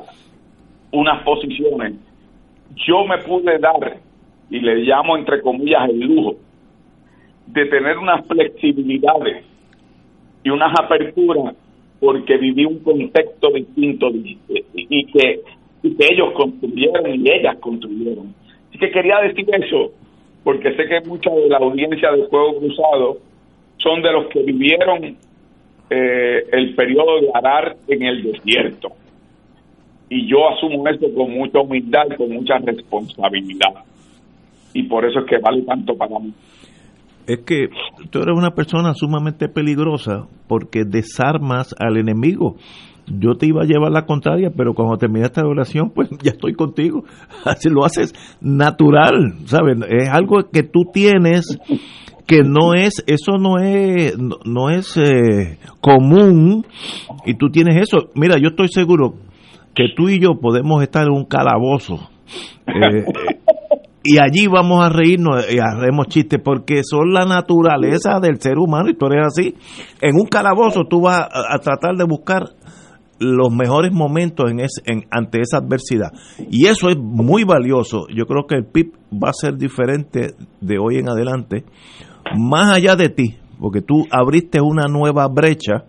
unas 0.91 1.23
posiciones, 1.23 1.93
yo 2.87 3.05
me 3.05 3.17
pude 3.19 3.57
dar, 3.59 3.97
y 4.49 4.59
le 4.59 4.75
llamo 4.77 5.17
entre 5.17 5.41
comillas 5.41 5.89
el 5.89 5.99
lujo, 5.99 6.35
de 7.47 7.65
tener 7.65 7.97
unas 7.97 8.25
flexibilidades 8.25 9.43
y 10.43 10.49
unas 10.49 10.73
aperturas 10.79 11.55
porque 11.99 12.37
viví 12.37 12.65
un 12.65 12.79
contexto 12.79 13.51
distinto 13.51 14.09
y 14.09 15.05
que, 15.05 15.41
y 15.83 15.95
que 15.95 16.07
ellos 16.11 16.33
construyeron 16.33 17.25
y 17.25 17.29
ellas 17.29 17.57
construyeron. 17.59 18.33
Así 18.69 18.79
que 18.79 18.89
quería 18.89 19.19
decir 19.19 19.45
eso, 19.53 19.91
porque 20.43 20.73
sé 20.75 20.87
que 20.87 21.01
mucha 21.01 21.29
de 21.29 21.49
la 21.49 21.57
audiencia 21.57 22.11
del 22.11 22.27
Juego 22.27 22.57
Cruzado 22.57 23.17
son 23.77 24.01
de 24.01 24.11
los 24.11 24.27
que 24.27 24.41
vivieron 24.43 25.17
eh, 25.89 26.47
el 26.51 26.73
periodo 26.75 27.19
de 27.21 27.29
arar 27.33 27.75
en 27.87 28.03
el 28.03 28.23
desierto. 28.23 28.93
Y 30.09 30.25
yo 30.27 30.49
asumo 30.49 30.87
esto 30.87 31.07
con 31.13 31.31
mucha 31.31 31.59
humildad 31.59 32.07
con 32.17 32.31
mucha 32.31 32.57
responsabilidad. 32.57 33.73
Y 34.73 34.83
por 34.83 35.05
eso 35.05 35.19
es 35.19 35.25
que 35.25 35.37
vale 35.37 35.61
tanto 35.63 35.95
para 35.95 36.17
mí. 36.19 36.33
Es 37.33 37.39
que 37.45 37.69
tú 38.09 38.19
eres 38.19 38.35
una 38.35 38.51
persona 38.51 38.93
sumamente 38.93 39.47
peligrosa 39.47 40.27
porque 40.47 40.83
desarmas 40.85 41.73
al 41.79 41.97
enemigo. 41.97 42.57
Yo 43.07 43.35
te 43.35 43.47
iba 43.47 43.63
a 43.63 43.65
llevar 43.65 43.91
la 43.91 44.05
contraria, 44.05 44.51
pero 44.55 44.73
cuando 44.73 44.97
termina 44.97 45.25
esta 45.25 45.45
oración, 45.45 45.91
pues 45.91 46.09
ya 46.23 46.31
estoy 46.31 46.53
contigo. 46.53 47.03
Así 47.45 47.69
lo 47.69 47.85
haces 47.85 48.13
natural, 48.41 49.35
¿sabes? 49.45 49.77
Es 49.89 50.09
algo 50.09 50.49
que 50.51 50.63
tú 50.63 50.85
tienes 50.91 51.57
que 52.27 52.43
no 52.43 52.73
es, 52.73 53.03
eso 53.07 53.37
no 53.37 53.59
es, 53.59 54.17
no, 54.17 54.69
es 54.69 54.95
eh, 54.95 55.57
común 55.81 56.65
y 57.25 57.33
tú 57.33 57.49
tienes 57.49 57.75
eso. 57.81 58.09
Mira, 58.15 58.37
yo 58.39 58.49
estoy 58.49 58.69
seguro 58.69 59.15
que 59.73 59.85
tú 59.95 60.07
y 60.07 60.19
yo 60.19 60.39
podemos 60.39 60.81
estar 60.81 61.07
en 61.07 61.13
un 61.13 61.25
calabozo 61.25 62.09
eh, 62.67 63.05
y 64.03 64.17
allí 64.17 64.47
vamos 64.47 64.83
a 64.83 64.89
reírnos 64.89 65.45
y 65.51 65.59
haremos 65.59 66.07
chistes 66.07 66.39
porque 66.43 66.81
son 66.83 67.13
la 67.13 67.25
naturaleza 67.25 68.19
del 68.19 68.41
ser 68.41 68.57
humano 68.57 68.89
y 68.89 68.95
tú 68.95 69.05
eres 69.07 69.27
así. 69.27 69.55
En 70.01 70.15
un 70.15 70.25
calabozo 70.25 70.85
tú 70.89 71.01
vas 71.01 71.27
a, 71.31 71.59
tratar 71.59 71.95
de 71.95 72.03
buscar 72.05 72.49
los 73.19 73.53
mejores 73.53 73.91
momentos 73.93 74.49
en, 74.49 74.61
en 74.61 75.05
ante 75.11 75.41
esa 75.41 75.57
adversidad 75.57 76.11
y 76.49 76.65
eso 76.65 76.89
es 76.89 76.97
muy 76.97 77.43
valioso. 77.43 78.07
Yo 78.15 78.25
creo 78.25 78.47
que 78.47 78.55
el 78.55 78.65
PIB 78.65 78.93
va 79.23 79.29
a 79.29 79.33
ser 79.33 79.57
diferente 79.57 80.33
de 80.59 80.77
hoy 80.79 80.97
en 80.97 81.09
adelante 81.09 81.65
más 82.37 82.75
allá 82.75 82.95
de 82.95 83.09
ti, 83.09 83.37
porque 83.59 83.81
tú 83.81 84.07
abriste 84.09 84.61
una 84.61 84.87
nueva 84.87 85.27
brecha 85.27 85.85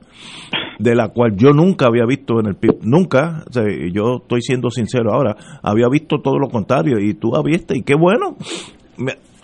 de 0.82 0.96
la 0.96 1.09
cual 1.09 1.36
yo 1.36 1.52
nunca 1.52 1.86
había 1.86 2.04
visto 2.04 2.40
en 2.40 2.46
el 2.46 2.56
PIB, 2.56 2.80
nunca, 2.82 3.44
yo 3.92 4.16
estoy 4.22 4.42
siendo 4.42 4.70
sincero 4.70 5.12
ahora, 5.12 5.36
había 5.62 5.88
visto 5.88 6.20
todo 6.20 6.38
lo 6.38 6.48
contrario 6.48 6.98
y 6.98 7.14
tú 7.14 7.36
abriste 7.36 7.78
y 7.78 7.82
qué 7.82 7.94
bueno, 7.94 8.36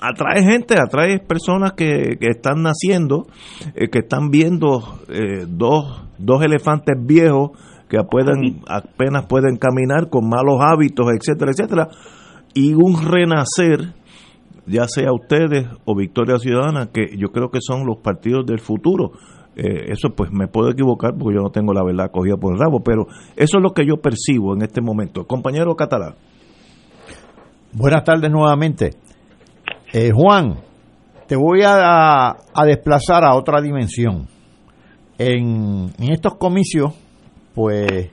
atrae 0.00 0.42
gente, 0.42 0.74
atrae 0.80 1.20
personas 1.20 1.74
que, 1.74 2.18
están 2.20 2.62
naciendo, 2.62 3.28
eh, 3.76 3.88
que 3.88 4.00
están 4.00 4.30
viendo 4.30 4.98
eh, 5.08 5.46
dos, 5.46 6.02
dos 6.18 6.42
elefantes 6.42 6.96
viejos 7.00 7.52
que 7.88 8.02
pueden, 8.02 8.60
apenas 8.66 9.26
pueden 9.26 9.56
caminar 9.56 10.10
con 10.10 10.28
malos 10.28 10.60
hábitos, 10.60 11.06
etcétera, 11.12 11.52
etcétera, 11.52 11.88
y 12.52 12.74
un 12.74 13.00
renacer 13.00 13.94
ya 14.66 14.86
sea 14.86 15.12
ustedes 15.12 15.66
o 15.84 15.94
Victoria 15.94 16.36
Ciudadana, 16.38 16.90
que 16.92 17.16
yo 17.16 17.28
creo 17.28 17.50
que 17.50 17.60
son 17.62 17.86
los 17.86 17.98
partidos 17.98 18.44
del 18.44 18.60
futuro. 18.60 19.12
Eh, 19.60 19.90
eso 19.90 20.10
pues 20.14 20.30
me 20.30 20.46
puedo 20.46 20.70
equivocar 20.70 21.14
porque 21.18 21.34
yo 21.34 21.42
no 21.42 21.50
tengo 21.50 21.72
la 21.72 21.82
verdad 21.82 22.12
cogida 22.12 22.36
por 22.36 22.52
el 22.52 22.60
rabo, 22.60 22.80
pero 22.80 23.08
eso 23.34 23.58
es 23.58 23.62
lo 23.62 23.70
que 23.70 23.84
yo 23.84 23.96
percibo 23.96 24.54
en 24.54 24.62
este 24.62 24.80
momento. 24.80 25.26
Compañero 25.26 25.74
Catalán. 25.74 26.14
Buenas 27.72 28.04
tardes 28.04 28.30
nuevamente. 28.30 28.90
Eh, 29.92 30.12
Juan, 30.14 30.54
te 31.26 31.34
voy 31.34 31.62
a, 31.64 32.28
a, 32.30 32.64
desplazar 32.64 33.24
a 33.24 33.34
otra 33.34 33.60
dimensión. 33.60 34.28
En, 35.18 35.90
en 35.98 36.12
estos 36.12 36.36
comicios, 36.36 36.94
pues, 37.52 38.10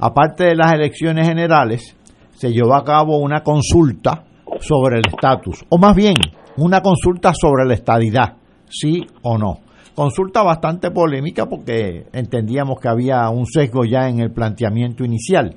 aparte 0.00 0.46
de 0.46 0.56
las 0.56 0.72
elecciones 0.72 1.28
generales, 1.28 1.96
se 2.32 2.50
llevó 2.50 2.74
a 2.74 2.84
cabo 2.84 3.18
una 3.18 3.44
consulta 3.44 4.24
sobre 4.60 4.98
el 4.98 5.04
estatus, 5.06 5.64
o 5.68 5.78
más 5.78 5.94
bien 5.94 6.14
una 6.56 6.82
consulta 6.82 7.32
sobre 7.34 7.64
la 7.64 7.74
estadidad, 7.74 8.36
sí 8.68 9.06
o 9.22 9.38
no. 9.38 9.67
Consulta 9.98 10.44
bastante 10.44 10.92
polémica 10.92 11.46
porque 11.46 12.06
entendíamos 12.12 12.78
que 12.78 12.86
había 12.86 13.28
un 13.30 13.46
sesgo 13.46 13.84
ya 13.84 14.08
en 14.08 14.20
el 14.20 14.30
planteamiento 14.30 15.04
inicial. 15.04 15.56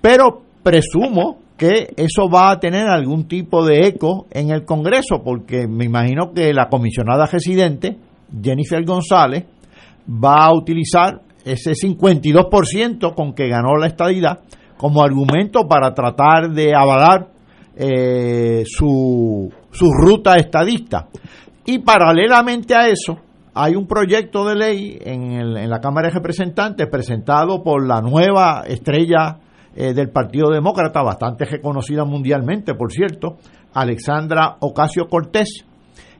Pero 0.00 0.40
presumo 0.62 1.40
que 1.54 1.92
eso 1.94 2.30
va 2.30 2.52
a 2.52 2.58
tener 2.58 2.88
algún 2.88 3.28
tipo 3.28 3.62
de 3.62 3.86
eco 3.86 4.28
en 4.30 4.48
el 4.48 4.64
Congreso, 4.64 5.22
porque 5.22 5.68
me 5.68 5.84
imagino 5.84 6.32
que 6.32 6.54
la 6.54 6.70
comisionada 6.70 7.26
residente, 7.26 7.98
Jennifer 8.42 8.82
González, 8.82 9.44
va 10.08 10.46
a 10.46 10.54
utilizar 10.54 11.20
ese 11.44 11.72
52% 11.72 13.14
con 13.14 13.34
que 13.34 13.48
ganó 13.48 13.76
la 13.76 13.88
estadidad 13.88 14.38
como 14.78 15.02
argumento 15.02 15.68
para 15.68 15.92
tratar 15.92 16.50
de 16.50 16.74
avalar 16.74 17.28
eh, 17.76 18.62
su, 18.64 19.52
su 19.70 19.90
ruta 19.92 20.36
estadista. 20.36 21.08
Y 21.66 21.80
paralelamente 21.80 22.74
a 22.74 22.88
eso, 22.88 23.18
hay 23.54 23.76
un 23.76 23.86
proyecto 23.86 24.44
de 24.44 24.56
ley 24.56 24.98
en, 25.00 25.32
en 25.32 25.70
la 25.70 25.80
Cámara 25.80 26.08
de 26.08 26.14
Representantes 26.14 26.88
presentado 26.88 27.62
por 27.62 27.86
la 27.86 28.00
nueva 28.00 28.64
estrella 28.66 29.38
eh, 29.76 29.92
del 29.92 30.10
Partido 30.10 30.50
Demócrata, 30.50 31.02
bastante 31.02 31.44
reconocida 31.44 32.04
mundialmente, 32.04 32.74
por 32.74 32.92
cierto, 32.92 33.38
Alexandra 33.72 34.56
Ocasio 34.60 35.06
Cortés, 35.08 35.64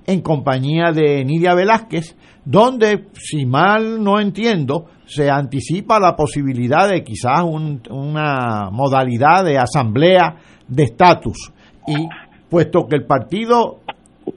en 0.06 0.20
compañía 0.23 0.93
de 0.93 1.24
Nidia 1.24 1.55
Velázquez, 1.55 2.16
donde, 2.44 3.06
si 3.15 3.47
mal 3.47 4.02
no 4.02 4.20
entiendo, 4.20 4.86
se 5.06 5.31
anticipa 5.31 6.01
la 6.01 6.16
posibilidad 6.16 6.89
de 6.89 7.02
quizás 7.02 7.43
una 7.44 8.70
modalidad 8.70 9.44
de 9.44 9.56
asamblea 9.56 10.36
de 10.66 10.82
estatus. 10.82 11.52
Y 11.86 12.09
puesto 12.51 12.86
que 12.89 12.97
el 12.97 13.06
partido 13.06 13.81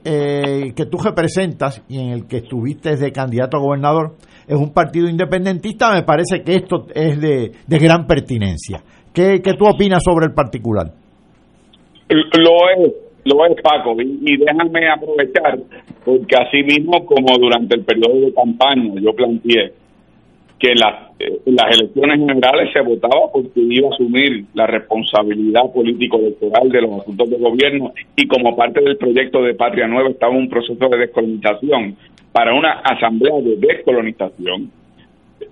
eh, 0.04 0.72
que 0.76 0.86
tú 0.86 0.98
representas 0.98 1.84
y 1.88 1.98
en 1.98 2.10
el 2.10 2.26
que 2.26 2.38
estuviste 2.38 2.96
de 2.96 3.12
candidato 3.12 3.56
a 3.56 3.60
gobernador 3.60 4.16
es 4.46 4.56
un 4.56 4.72
partido 4.72 5.08
independentista, 5.08 5.92
me 5.92 6.02
parece 6.02 6.42
que 6.42 6.56
esto 6.56 6.86
es 6.94 7.20
de, 7.20 7.52
gran 7.66 8.06
pertinencia. 8.06 8.82
¿Qué, 9.12 9.40
¿Qué, 9.42 9.54
tú 9.54 9.66
opinas 9.66 10.02
sobre 10.02 10.26
el 10.26 10.32
particular? 10.32 10.86
Lo 12.08 12.70
es, 12.70 12.92
lo 13.24 13.46
es 13.46 13.60
Paco, 13.62 13.94
y, 14.00 14.20
y 14.22 14.36
déjame 14.38 14.88
aprovechar, 14.88 15.58
porque 16.04 16.36
así 16.36 16.62
mismo 16.62 17.04
como 17.04 17.36
durante 17.38 17.76
el 17.76 17.84
periodo 17.84 18.20
de 18.26 18.32
campaña 18.32 18.94
yo 19.00 19.12
planteé 19.12 19.72
que 20.58 20.72
en, 20.72 20.78
las 21.54 21.76
elecciones 21.78 22.18
generales 22.18 22.72
se 22.72 22.80
votaba 22.80 23.30
porque 23.32 23.60
iba 23.60 23.88
a 23.88 23.94
asumir 23.94 24.44
la 24.54 24.66
responsabilidad 24.66 25.72
político-electoral 25.72 26.68
de 26.68 26.82
los 26.82 27.00
asuntos 27.00 27.30
de 27.30 27.36
gobierno 27.36 27.92
y 28.16 28.26
como 28.26 28.56
parte 28.56 28.80
del 28.80 28.96
proyecto 28.96 29.42
de 29.42 29.54
Patria 29.54 29.86
Nueva 29.86 30.10
estaba 30.10 30.32
un 30.32 30.48
proceso 30.48 30.88
de 30.88 30.98
descolonización 30.98 31.96
para 32.32 32.54
una 32.54 32.72
asamblea 32.80 33.40
de 33.40 33.56
descolonización. 33.56 34.70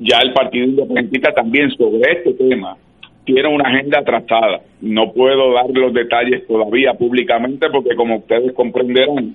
Ya 0.01 0.19
el 0.23 0.33
Partido 0.33 0.65
Independentista 0.65 1.33
también 1.33 1.71
sobre 1.71 2.13
este 2.13 2.33
tema 2.35 2.77
tiene 3.25 3.49
una 3.49 3.69
agenda 3.69 4.03
trazada. 4.03 4.61
No 4.81 5.13
puedo 5.13 5.53
dar 5.53 5.71
los 5.71 5.93
detalles 5.93 6.47
todavía 6.47 6.95
públicamente 6.95 7.69
porque 7.71 7.95
como 7.95 8.17
ustedes 8.17 8.53
comprenderán, 8.53 9.35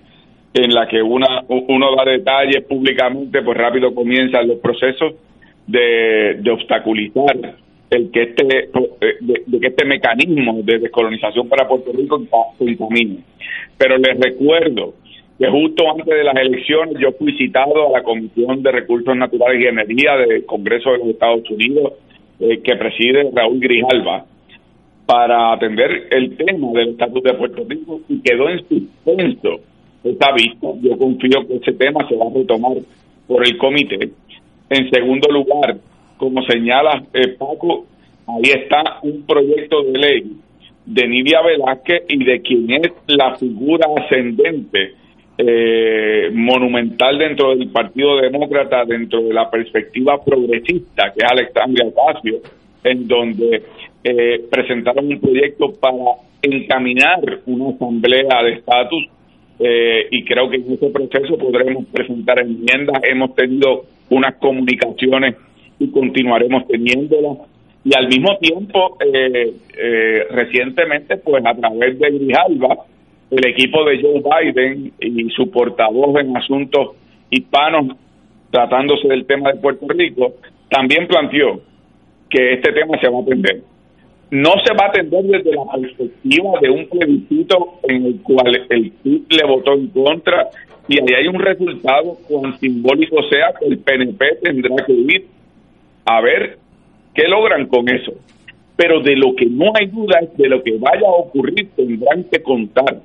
en 0.54 0.74
la 0.74 0.86
que 0.88 1.02
una, 1.02 1.44
uno 1.48 1.96
da 1.96 2.04
detalles 2.04 2.64
públicamente, 2.66 3.42
pues 3.42 3.58
rápido 3.58 3.96
comienzan 3.96 4.50
los 4.50 4.58
procesos 4.60 5.14
de, 5.72 6.52
obstaculizar 6.52 7.56
el 7.90 8.12
que 8.12 8.24
este 8.24 8.46
de, 8.46 9.60
que 9.60 9.68
este 9.68 9.86
mecanismo 9.86 10.62
de 10.64 10.80
descolonización 10.80 11.50
para 11.50 11.68
Puerto 11.68 11.92
Rico 11.92 12.22
se. 12.58 13.24
Pero 13.78 13.98
les 13.98 14.20
recuerdo 14.20 14.94
que 15.38 15.48
justo 15.48 15.90
antes 15.90 16.06
de 16.06 16.24
las 16.24 16.36
elecciones 16.36 16.96
yo 17.00 17.12
fui 17.14 17.36
citado 17.38 17.88
a 17.88 18.00
la 18.00 18.04
Comisión 18.04 18.62
de 18.62 18.72
Recursos 18.72 19.16
Naturales 19.16 19.64
y 19.64 19.68
Energía 19.68 20.18
del 20.18 20.46
Congreso 20.46 20.92
de 20.92 20.98
los 21.00 21.08
Estados 21.08 21.50
Unidos 21.50 21.94
eh, 22.40 22.62
que 22.64 22.76
preside 22.76 23.30
Raúl 23.34 23.60
Grijalva 23.60 24.26
para 25.06 25.54
atender 25.54 26.08
el 26.12 26.38
tema 26.38 26.72
del 26.74 26.90
estatus 26.90 27.24
de 27.24 27.34
Puerto 27.34 27.66
Rico 27.68 28.02
y 28.08 28.22
quedó 28.22 28.50
en 28.50 28.60
suspenso 28.68 29.62
está 30.04 30.32
visto. 30.34 30.78
Yo 30.82 30.98
confío 30.98 31.48
que 31.48 31.56
ese 31.56 31.74
tema 31.74 32.08
se 32.08 32.16
va 32.16 32.28
a 32.28 32.34
retomar 32.34 32.78
por 33.28 33.46
el 33.46 33.58
comité 33.58 34.10
en 34.72 34.90
segundo 34.90 35.30
lugar, 35.30 35.76
como 36.16 36.42
señala 36.44 37.04
eh, 37.14 37.36
Paco, 37.38 37.86
ahí 38.26 38.52
está 38.56 39.00
un 39.04 39.24
proyecto 39.24 39.84
de 39.84 40.00
ley 40.00 40.32
de 40.86 41.08
Nidia 41.08 41.42
Velázquez 41.42 42.04
y 42.08 42.24
de 42.24 42.42
quien 42.42 42.72
es 42.72 42.92
la 43.08 43.36
figura 43.36 43.86
ascendente 43.98 44.94
eh, 45.38 46.30
monumental 46.34 47.18
dentro 47.18 47.54
del 47.54 47.68
Partido 47.70 48.16
Demócrata, 48.22 48.86
dentro 48.86 49.22
de 49.22 49.34
la 49.34 49.50
perspectiva 49.50 50.24
progresista, 50.24 51.12
que 51.12 51.20
es 51.20 51.32
Alexandria 51.32 51.88
Ocasio, 51.94 52.40
en 52.86 53.08
donde 53.08 53.64
eh, 54.06 54.42
presentaron 54.50 55.08
un 55.08 55.20
proyecto 55.20 55.74
para 55.74 55.96
encaminar 56.42 57.20
una 57.46 57.76
asamblea 57.76 58.44
de 58.44 58.52
estatus 58.54 59.06
eh, 59.60 60.08
y 60.10 60.24
creo 60.26 60.50
que 60.50 60.58
en 60.58 60.74
ese 60.74 60.90
proceso 60.90 61.38
podremos 61.38 61.86
presentar 61.92 62.40
enmiendas. 62.40 63.02
Hemos 63.04 63.36
tenido 63.36 63.86
unas 64.10 64.36
comunicaciones 64.36 65.36
y 65.80 65.90
continuaremos 65.92 66.68
teniéndolas. 66.68 67.38
Y 67.84 67.96
al 67.96 68.08
mismo 68.08 68.38
tiempo, 68.38 68.98
eh, 69.00 69.54
eh, 69.78 70.28
recientemente, 70.32 71.18
pues 71.18 71.44
a 71.46 71.56
través 71.56 71.98
de 71.98 72.12
Grijalva, 72.12 72.78
el 73.32 73.48
equipo 73.48 73.84
de 73.86 74.02
Joe 74.02 74.22
Biden 74.22 74.94
y 75.00 75.30
su 75.30 75.50
portavoz 75.50 76.20
en 76.20 76.36
asuntos 76.36 76.96
hispanos, 77.30 77.96
tratándose 78.52 79.08
del 79.08 79.26
tema 79.26 79.52
de 79.52 79.60
Puerto 79.60 79.88
Rico, 79.90 80.34
también 80.70 81.08
planteó 81.08 81.62
que 82.30 82.54
este 82.54 82.72
tema 82.74 83.00
se 83.00 83.10
va 83.10 83.20
a 83.20 83.22
atender. 83.22 83.62
No 84.32 84.52
se 84.66 84.74
va 84.74 84.86
a 84.86 84.88
atender 84.88 85.24
desde 85.24 85.52
la 85.52 85.66
perspectiva 85.74 86.52
de 86.62 86.70
un 86.70 86.88
plebiscito 86.88 87.80
en 87.84 88.06
el 88.06 88.22
cual 88.22 88.66
el 88.70 88.92
PIB 88.92 89.26
le 89.30 89.46
votó 89.46 89.74
en 89.74 89.88
contra 89.88 90.48
y 90.88 91.00
ahí 91.00 91.16
hay 91.20 91.28
un 91.28 91.40
resultado, 91.40 92.18
cuán 92.30 92.58
simbólico 92.58 93.18
sea, 93.24 93.54
que 93.60 93.66
el 93.66 93.80
PNP 93.80 94.26
tendrá 94.42 94.86
que 94.86 94.94
ir 94.94 95.26
a 96.06 96.22
ver 96.22 96.58
qué 97.14 97.28
logran 97.28 97.68
con 97.68 97.90
eso. 97.90 98.14
Pero 98.78 99.02
de 99.02 99.18
lo 99.18 99.36
que 99.36 99.48
no 99.48 99.74
hay 99.78 99.88
duda 99.88 100.20
es 100.22 100.38
de 100.38 100.48
lo 100.48 100.64
que 100.64 100.78
vaya 100.78 101.08
a 101.08 101.12
ocurrir, 101.12 101.70
tendrán 101.76 102.24
que 102.24 102.42
contar 102.42 103.02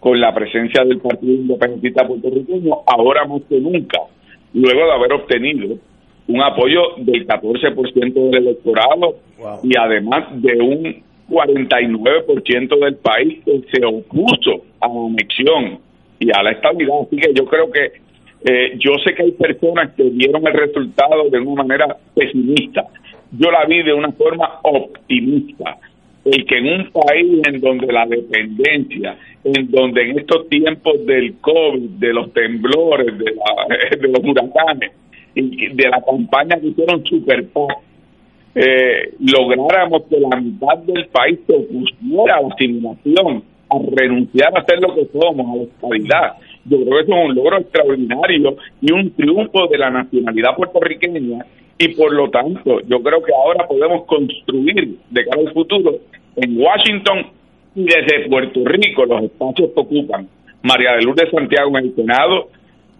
con 0.00 0.18
la 0.18 0.34
presencia 0.34 0.82
del 0.82 0.98
Partido 0.98 1.34
Independentista 1.34 2.06
Puertorriqueño 2.06 2.74
ahora 2.86 3.26
más 3.26 3.42
que 3.50 3.60
nunca, 3.60 4.00
luego 4.54 4.86
de 4.86 4.92
haber 4.92 5.12
obtenido 5.12 5.76
un 6.26 6.42
apoyo 6.42 6.80
del 6.98 7.26
14% 7.26 8.30
del 8.30 8.34
electorado 8.34 9.16
y 9.62 9.76
además 9.76 10.24
de 10.40 10.60
un 10.60 11.02
49% 11.28 12.78
del 12.78 12.96
país 12.96 13.42
que 13.44 13.62
se 13.72 13.84
opuso 13.84 14.64
a 14.80 14.88
la 14.88 15.06
anexión 15.06 15.78
y 16.18 16.30
a 16.30 16.42
la 16.42 16.52
estabilidad. 16.52 17.00
Así 17.06 17.16
que 17.16 17.32
yo 17.34 17.44
creo 17.44 17.70
que 17.70 17.92
eh, 18.46 18.76
yo 18.78 18.92
sé 19.04 19.14
que 19.14 19.22
hay 19.22 19.32
personas 19.32 19.92
que 19.94 20.04
vieron 20.04 20.46
el 20.46 20.52
resultado 20.52 21.28
de 21.30 21.40
una 21.40 21.62
manera 21.62 21.96
pesimista. 22.14 22.84
Yo 23.32 23.50
la 23.50 23.64
vi 23.64 23.82
de 23.82 23.92
una 23.92 24.12
forma 24.12 24.60
optimista. 24.62 25.78
El 26.24 26.46
que 26.46 26.56
en 26.56 26.66
un 26.66 26.90
país 26.90 27.40
en 27.46 27.60
donde 27.60 27.92
la 27.92 28.06
dependencia, 28.06 29.16
en 29.44 29.70
donde 29.70 30.10
en 30.10 30.18
estos 30.18 30.48
tiempos 30.48 31.04
del 31.04 31.34
COVID, 31.40 31.90
de 31.98 32.12
los 32.14 32.32
temblores, 32.32 33.06
de, 33.18 33.24
la, 33.24 33.96
de 33.96 34.08
los 34.08 34.20
huracanes, 34.24 34.92
de 35.34 35.88
la 35.88 36.00
campaña 36.02 36.60
que 36.60 36.68
hicieron 36.68 37.04
Super 37.04 37.46
eh, 38.56 39.14
lográramos 39.18 40.02
que 40.08 40.20
la 40.20 40.40
mitad 40.40 40.78
del 40.86 41.06
país 41.08 41.40
se 41.46 41.54
opusiera 41.54 42.36
a 42.36 42.42
la 42.42 42.48
asimilación, 42.54 43.42
a 43.68 43.78
renunciar 43.96 44.56
a 44.56 44.64
ser 44.64 44.78
lo 44.80 44.94
que 44.94 45.06
somos, 45.12 45.46
a 45.46 45.56
la 45.56 45.62
estabilidad. 45.64 46.32
Yo 46.66 46.78
creo 46.78 46.90
que 46.90 47.00
eso 47.02 47.14
es 47.14 47.28
un 47.28 47.34
logro 47.34 47.58
extraordinario 47.58 48.56
y 48.80 48.92
un 48.92 49.10
triunfo 49.10 49.66
de 49.66 49.78
la 49.78 49.90
nacionalidad 49.90 50.54
puertorriqueña 50.56 51.44
y 51.76 51.88
por 51.88 52.12
lo 52.12 52.30
tanto 52.30 52.80
yo 52.86 53.02
creo 53.02 53.22
que 53.22 53.32
ahora 53.34 53.66
podemos 53.66 54.04
construir 54.06 54.96
de 55.10 55.24
cara 55.24 55.40
al 55.40 55.52
futuro 55.52 55.96
en 56.36 56.56
Washington 56.56 57.26
y 57.74 57.84
desde 57.84 58.28
Puerto 58.28 58.60
Rico 58.64 59.04
los 59.04 59.24
espacios 59.24 59.70
que 59.74 59.80
ocupan 59.80 60.28
María 60.62 60.92
de 60.92 61.02
Lourdes 61.02 61.30
Santiago 61.30 61.76
en 61.76 61.86
el 61.86 61.94
Senado, 61.96 62.48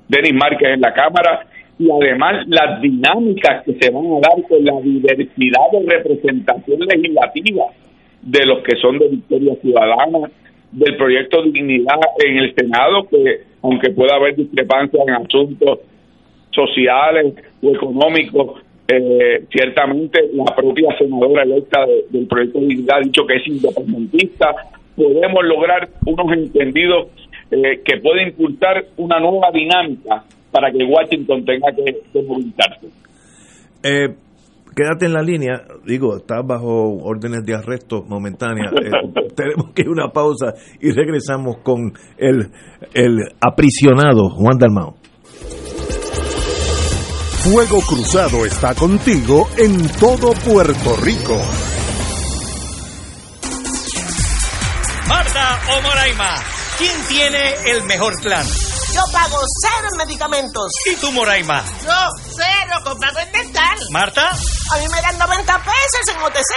Denis 0.08 0.34
Márquez 0.34 0.70
en 0.74 0.80
la 0.80 0.92
Cámara 0.92 1.46
y 1.78 1.90
además 1.90 2.46
las 2.46 2.80
dinámicas 2.80 3.64
que 3.64 3.74
se 3.74 3.90
van 3.90 4.06
a 4.06 4.20
dar 4.20 4.48
con 4.48 4.64
la 4.64 4.80
diversidad 4.80 5.70
de 5.72 5.96
representación 5.96 6.80
legislativa 6.80 7.64
de 8.22 8.46
los 8.46 8.62
que 8.62 8.76
son 8.76 8.98
de 8.98 9.08
Victoria 9.08 9.54
Ciudadana, 9.60 10.30
del 10.70 10.96
proyecto 10.96 11.42
Dignidad 11.42 12.00
en 12.24 12.38
el 12.38 12.54
Senado, 12.54 13.06
que 13.08 13.42
aunque 13.62 13.90
pueda 13.90 14.16
haber 14.16 14.36
discrepancias 14.36 15.02
en 15.06 15.14
asuntos 15.14 15.80
sociales 16.50 17.34
o 17.62 17.70
económicos, 17.70 18.62
eh, 18.86 19.44
ciertamente 19.50 20.20
la 20.32 20.44
propia 20.54 20.96
senadora 20.98 21.42
electa 21.42 21.86
del 22.10 22.26
proyecto 22.26 22.60
Dignidad 22.60 22.98
ha 22.98 23.00
dicho 23.00 23.26
que 23.26 23.36
es 23.36 23.46
independentista, 23.48 24.54
podemos 24.96 25.44
lograr 25.44 25.88
unos 26.06 26.32
entendidos 26.32 27.08
eh, 27.50 27.80
que 27.84 27.98
pueden 27.98 28.28
impulsar 28.28 28.84
una 28.96 29.18
nueva 29.18 29.50
dinámica 29.52 30.24
para 30.54 30.70
que 30.70 30.84
Washington 30.84 31.44
tenga 31.44 31.66
que, 31.74 32.22
movilizarse. 32.22 32.86
Eh, 33.82 34.14
quédate 34.72 35.06
en 35.06 35.12
la 35.12 35.20
línea, 35.20 35.64
digo, 35.84 36.16
estás 36.16 36.46
bajo 36.46 36.94
órdenes 37.02 37.44
de 37.44 37.56
arresto 37.56 38.04
momentánea. 38.06 38.70
Eh, 38.70 39.32
tenemos 39.36 39.72
que 39.74 39.82
ir 39.82 39.88
a 39.88 39.90
una 39.90 40.08
pausa 40.12 40.54
y 40.80 40.92
regresamos 40.92 41.56
con 41.64 41.92
el, 42.16 42.46
el 42.94 43.18
aprisionado 43.40 44.30
Juan 44.30 44.58
Dalmao. 44.58 44.94
Fuego 47.42 47.80
Cruzado 47.80 48.46
está 48.46 48.76
contigo 48.76 49.48
en 49.58 49.88
todo 49.98 50.32
Puerto 50.34 50.96
Rico. 51.02 51.36
Marta 55.08 55.58
o 55.76 55.82
Moraima, 55.82 56.36
¿quién 56.78 56.96
tiene 57.08 57.54
el 57.72 57.84
mejor 57.86 58.14
plan? 58.22 58.46
Yo 58.94 59.00
pago 59.12 59.40
cero 59.60 59.88
en 59.90 59.98
medicamentos. 60.06 60.70
¿Y 60.86 60.94
tú, 60.96 61.10
Moraima? 61.10 61.64
Yo 61.82 61.92
cero 62.30 62.80
comprado 62.84 63.18
en 63.18 63.32
dental. 63.32 63.78
¿Marta? 63.90 64.30
A 64.30 64.76
mí 64.78 64.88
me 64.88 65.02
dan 65.02 65.18
90 65.18 65.58
pesos 65.58 66.14
en 66.14 66.22
OTC. 66.22 66.54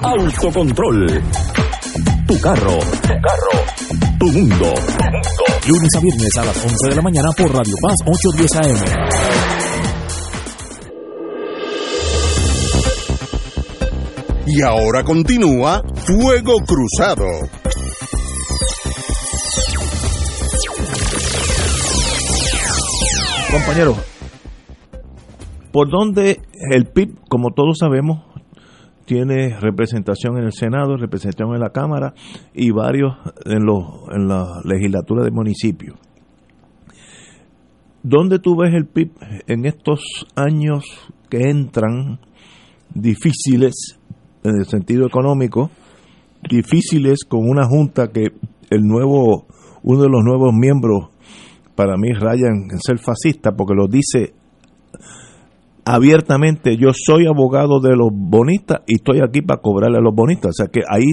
Autocontrol. 0.00 1.22
Tu 2.32 2.40
carro. 2.40 2.78
Tu 2.78 3.08
carro. 3.20 3.52
Tu 4.18 4.26
mundo. 4.32 4.72
Lunes 5.68 5.94
a 5.94 6.00
viernes 6.00 6.34
a 6.38 6.44
las 6.46 6.64
11 6.64 6.88
de 6.88 6.96
la 6.96 7.02
mañana 7.02 7.28
por 7.36 7.52
Radio 7.54 7.74
Paz 7.82 7.96
810 8.06 8.56
AM. 8.56 8.78
Y 14.46 14.62
ahora 14.62 15.04
continúa 15.04 15.82
Fuego 16.06 16.54
Cruzado. 16.66 17.26
Compañeros, 23.50 23.98
¿por 25.70 25.90
dónde 25.90 26.40
el 26.70 26.86
PIB, 26.86 27.14
como 27.28 27.50
todos 27.50 27.76
sabemos, 27.78 28.31
tiene 29.04 29.58
representación 29.60 30.38
en 30.38 30.44
el 30.44 30.52
Senado, 30.52 30.96
representación 30.96 31.54
en 31.54 31.60
la 31.60 31.70
Cámara 31.70 32.14
y 32.54 32.70
varios 32.70 33.14
en, 33.44 33.64
los, 33.64 33.84
en 34.14 34.28
la 34.28 34.60
legislatura 34.64 35.24
de 35.24 35.30
municipios? 35.30 35.96
¿Dónde 38.02 38.38
tú 38.38 38.56
ves 38.56 38.74
el 38.74 38.86
PIB 38.86 39.12
en 39.46 39.64
estos 39.64 40.00
años 40.34 40.84
que 41.30 41.48
entran 41.48 42.18
difíciles 42.94 43.98
en 44.42 44.56
el 44.58 44.66
sentido 44.66 45.06
económico, 45.06 45.70
difíciles 46.48 47.24
con 47.28 47.48
una 47.48 47.64
junta 47.66 48.08
que 48.08 48.32
el 48.70 48.82
nuevo, 48.82 49.46
uno 49.82 50.02
de 50.02 50.08
los 50.08 50.22
nuevos 50.24 50.52
miembros 50.52 51.10
para 51.74 51.96
mí 51.96 52.12
rayan 52.12 52.68
en 52.70 52.78
ser 52.80 52.98
fascista 52.98 53.52
porque 53.52 53.74
lo 53.74 53.86
dice 53.86 54.34
abiertamente, 55.84 56.76
yo 56.76 56.90
soy 56.94 57.26
abogado 57.26 57.80
de 57.80 57.96
los 57.96 58.10
bonistas 58.12 58.82
y 58.86 58.96
estoy 58.96 59.20
aquí 59.20 59.42
para 59.42 59.60
cobrarle 59.60 59.98
a 59.98 60.00
los 60.00 60.14
bonistas. 60.14 60.50
O 60.50 60.52
sea 60.52 60.66
que 60.68 60.80
ahí 60.88 61.06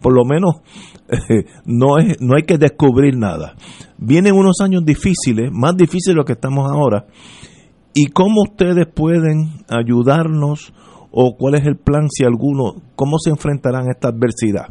por 0.00 0.14
lo 0.14 0.24
menos 0.24 0.62
no, 1.64 1.98
es, 1.98 2.20
no 2.20 2.36
hay 2.36 2.42
que 2.42 2.58
descubrir 2.58 3.16
nada. 3.16 3.54
Vienen 3.98 4.34
unos 4.34 4.60
años 4.60 4.84
difíciles, 4.84 5.50
más 5.52 5.76
difíciles 5.76 6.14
de 6.14 6.20
lo 6.20 6.24
que 6.24 6.32
estamos 6.32 6.70
ahora. 6.70 7.06
¿Y 7.94 8.06
cómo 8.08 8.42
ustedes 8.42 8.86
pueden 8.86 9.64
ayudarnos 9.68 10.72
o 11.10 11.36
cuál 11.38 11.54
es 11.54 11.66
el 11.66 11.76
plan, 11.76 12.08
si 12.10 12.24
alguno, 12.24 12.74
cómo 12.94 13.18
se 13.18 13.30
enfrentarán 13.30 13.88
a 13.88 13.92
esta 13.92 14.08
adversidad? 14.08 14.66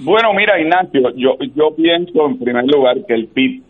Bueno, 0.00 0.32
mira, 0.34 0.60
Ignacio, 0.60 1.10
yo, 1.16 1.36
yo 1.54 1.74
pienso 1.76 2.26
en 2.26 2.38
primer 2.38 2.64
lugar 2.66 2.96
que 3.06 3.14
el 3.14 3.28
PIB 3.28 3.67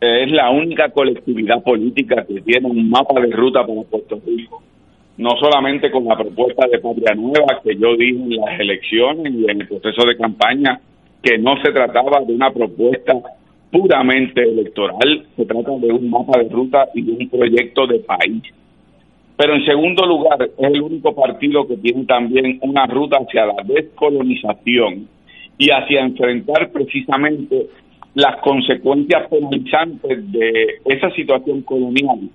es 0.00 0.30
la 0.30 0.50
única 0.50 0.90
colectividad 0.90 1.62
política 1.62 2.24
que 2.26 2.40
tiene 2.42 2.68
un 2.68 2.90
mapa 2.90 3.20
de 3.20 3.30
ruta 3.30 3.66
para 3.66 3.82
Puerto 3.82 4.20
Rico. 4.26 4.62
No 5.16 5.30
solamente 5.40 5.90
con 5.90 6.04
la 6.04 6.16
propuesta 6.16 6.66
de 6.70 6.78
Patria 6.78 7.14
Nueva 7.14 7.60
que 7.64 7.74
yo 7.76 7.96
dije 7.96 8.22
en 8.22 8.36
las 8.36 8.60
elecciones 8.60 9.32
y 9.32 9.50
en 9.50 9.62
el 9.62 9.68
proceso 9.68 10.06
de 10.06 10.16
campaña, 10.16 10.78
que 11.22 11.38
no 11.38 11.56
se 11.62 11.72
trataba 11.72 12.20
de 12.20 12.34
una 12.34 12.52
propuesta 12.52 13.14
puramente 13.70 14.42
electoral, 14.42 15.26
se 15.34 15.46
trata 15.46 15.72
de 15.78 15.92
un 15.92 16.10
mapa 16.10 16.38
de 16.38 16.48
ruta 16.50 16.88
y 16.94 17.02
de 17.02 17.12
un 17.12 17.28
proyecto 17.30 17.86
de 17.86 18.00
país. 18.00 18.42
Pero 19.36 19.54
en 19.54 19.64
segundo 19.64 20.06
lugar, 20.06 20.42
es 20.42 20.50
el 20.58 20.80
único 20.80 21.14
partido 21.14 21.66
que 21.66 21.76
tiene 21.76 22.04
también 22.04 22.58
una 22.62 22.86
ruta 22.86 23.18
hacia 23.18 23.46
la 23.46 23.62
descolonización 23.64 25.08
y 25.58 25.70
hacia 25.70 26.00
enfrentar 26.02 26.70
precisamente 26.70 27.66
las 28.16 28.40
consecuencias 28.40 29.28
penalizantes 29.28 30.32
de 30.32 30.80
esa 30.86 31.10
situación 31.10 31.60
colonial, 31.60 32.30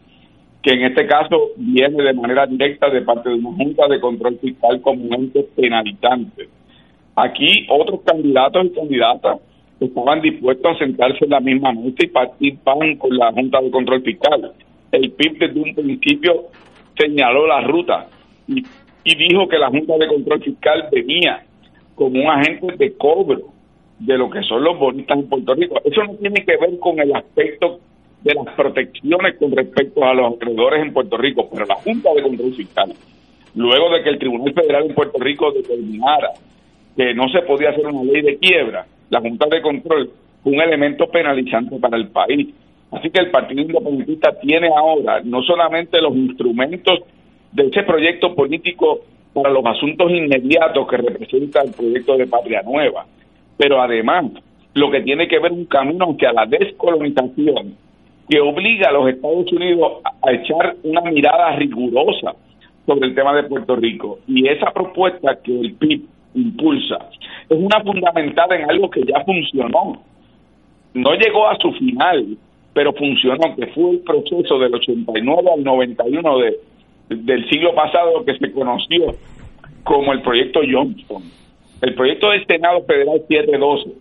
que 0.62 0.74
en 0.74 0.84
este 0.84 1.08
caso 1.08 1.36
viene 1.58 2.04
de 2.04 2.14
manera 2.14 2.46
directa 2.46 2.88
de 2.92 3.02
parte 3.02 3.30
de 3.30 3.36
una 3.36 3.52
Junta 3.56 3.88
de 3.88 4.00
Control 4.00 4.38
Fiscal 4.38 4.80
como 4.82 5.16
ente 5.16 5.44
penalizante. 5.56 6.50
Aquí 7.16 7.66
otros 7.68 8.02
candidatos 8.06 8.68
y 8.68 8.76
candidatas 8.76 9.40
estaban 9.80 10.22
dispuestos 10.22 10.76
a 10.76 10.78
sentarse 10.78 11.26
en 11.26 11.32
la 11.32 11.40
misma 11.40 11.72
mesa 11.74 11.98
y 11.98 12.08
participaban 12.10 12.98
con 12.98 13.18
la 13.18 13.32
Junta 13.32 13.60
de 13.60 13.72
Control 13.72 14.04
Fiscal. 14.04 14.52
El 14.92 15.12
PIB 15.14 15.40
desde 15.40 15.60
un 15.60 15.74
principio 15.74 16.44
señaló 16.96 17.48
la 17.48 17.62
ruta 17.62 18.06
y 18.48 19.16
dijo 19.16 19.48
que 19.48 19.58
la 19.58 19.70
Junta 19.70 19.98
de 19.98 20.08
Control 20.08 20.44
Fiscal 20.44 20.90
venía 20.92 21.44
como 21.96 22.22
un 22.22 22.28
agente 22.30 22.78
de 22.78 22.96
cobro 22.98 23.52
de 24.02 24.18
lo 24.18 24.30
que 24.30 24.42
son 24.44 24.64
los 24.64 24.80
bonistas 24.80 25.20
en 25.20 25.30
Puerto 25.30 25.54
Rico. 25.54 25.80
Eso 25.84 26.04
no 26.04 26.16
tiene 26.16 26.44
que 26.44 26.58
ver 26.58 26.80
con 26.80 27.00
el 27.00 27.16
aspecto 27.16 27.80
de 28.24 28.34
las 28.34 28.54
protecciones 28.56 29.36
con 29.38 29.52
respecto 29.52 30.04
a 30.04 30.14
los 30.14 30.36
acreedores 30.36 30.82
en 30.82 30.94
Puerto 30.94 31.18
Rico, 31.18 31.48
pero 31.52 31.66
la 31.66 31.76
Junta 31.76 32.10
de 32.16 32.24
Control 32.24 32.54
Fiscal, 32.54 32.94
luego 33.56 33.92
de 33.92 34.04
que 34.04 34.10
el 34.10 34.20
Tribunal 34.20 34.54
Federal 34.54 34.86
en 34.88 34.96
Puerto 34.96 35.20
Rico 35.20 35.52
determinara 35.52 36.32
que 36.96 37.14
no 37.14 37.30
se 37.30 37.42
podía 37.42 37.70
hacer 37.70 37.86
una 37.86 38.12
ley 38.12 38.22
de 38.24 38.38
quiebra, 38.38 38.86
la 39.10 39.22
Junta 39.22 39.46
de 39.50 39.62
Control 39.62 40.10
fue 40.44 40.54
un 40.54 40.62
elemento 40.62 41.08
penalizante 41.08 41.78
para 41.78 41.98
el 41.98 42.08
país. 42.08 42.50
Así 42.92 43.10
que 43.10 43.22
el 43.22 43.30
Partido 43.30 43.62
Independentista 43.62 44.38
tiene 44.40 44.68
ahora 44.76 45.22
no 45.24 45.44
solamente 45.44 46.02
los 46.02 46.16
instrumentos 46.16 47.00
de 47.52 47.68
ese 47.68 47.84
proyecto 47.84 48.34
político 48.34 49.02
para 49.34 49.50
los 49.50 49.66
asuntos 49.66 50.12
inmediatos 50.12 50.88
que 50.88 50.98
representa 50.98 51.62
el 51.62 51.72
proyecto 51.72 52.18
de 52.18 52.28
Patria 52.28 52.62
Nueva, 52.64 53.06
pero 53.58 53.82
además 53.82 54.26
lo 54.74 54.90
que 54.90 55.02
tiene 55.02 55.28
que 55.28 55.40
ver 55.40 55.52
un 55.52 55.66
camino 55.66 56.12
hacia 56.12 56.32
la 56.34 56.46
descolonización 56.46 57.76
que 58.30 58.40
obliga 58.40 58.90
a 58.90 58.94
los 58.94 59.10
Estados 59.10 59.52
Unidos 59.52 60.02
a 60.22 60.32
echar 60.32 60.76
una 60.84 61.02
mirada 61.02 61.56
rigurosa 61.58 62.34
sobre 62.86 63.10
el 63.10 63.16
tema 63.16 63.36
de 63.36 63.44
Puerto 63.44 63.76
Rico. 63.76 64.20
Y 64.28 64.48
esa 64.48 64.72
propuesta 64.72 65.38
que 65.44 65.60
el 65.60 65.74
PIB 65.74 66.06
impulsa 66.36 67.10
es 67.50 67.58
una 67.58 67.82
fundamentada 67.82 68.56
en 68.56 68.70
algo 68.70 68.90
que 68.90 69.04
ya 69.04 69.24
funcionó. 69.26 70.02
No 70.94 71.14
llegó 71.16 71.50
a 71.50 71.58
su 71.58 71.74
final, 71.74 72.38
pero 72.74 72.94
funcionó, 72.94 73.54
que 73.56 73.68
fue 73.68 73.92
el 73.92 74.00
proceso 74.00 74.60
del 74.60 74.76
89 74.76 75.50
al 75.54 75.64
91 75.64 76.38
de, 76.38 76.60
del 77.10 77.50
siglo 77.50 77.76
pasado 77.76 78.24
que 78.26 78.38
se 78.38 78.52
conoció 78.54 79.16
como 79.84 80.14
el 80.14 80.22
proyecto 80.22 80.62
Johnson 80.70 81.41
el 81.82 81.96
proyecto 81.96 82.30
del 82.30 82.46
Senado 82.46 82.84
Federal 82.84 83.22
712 83.28 83.92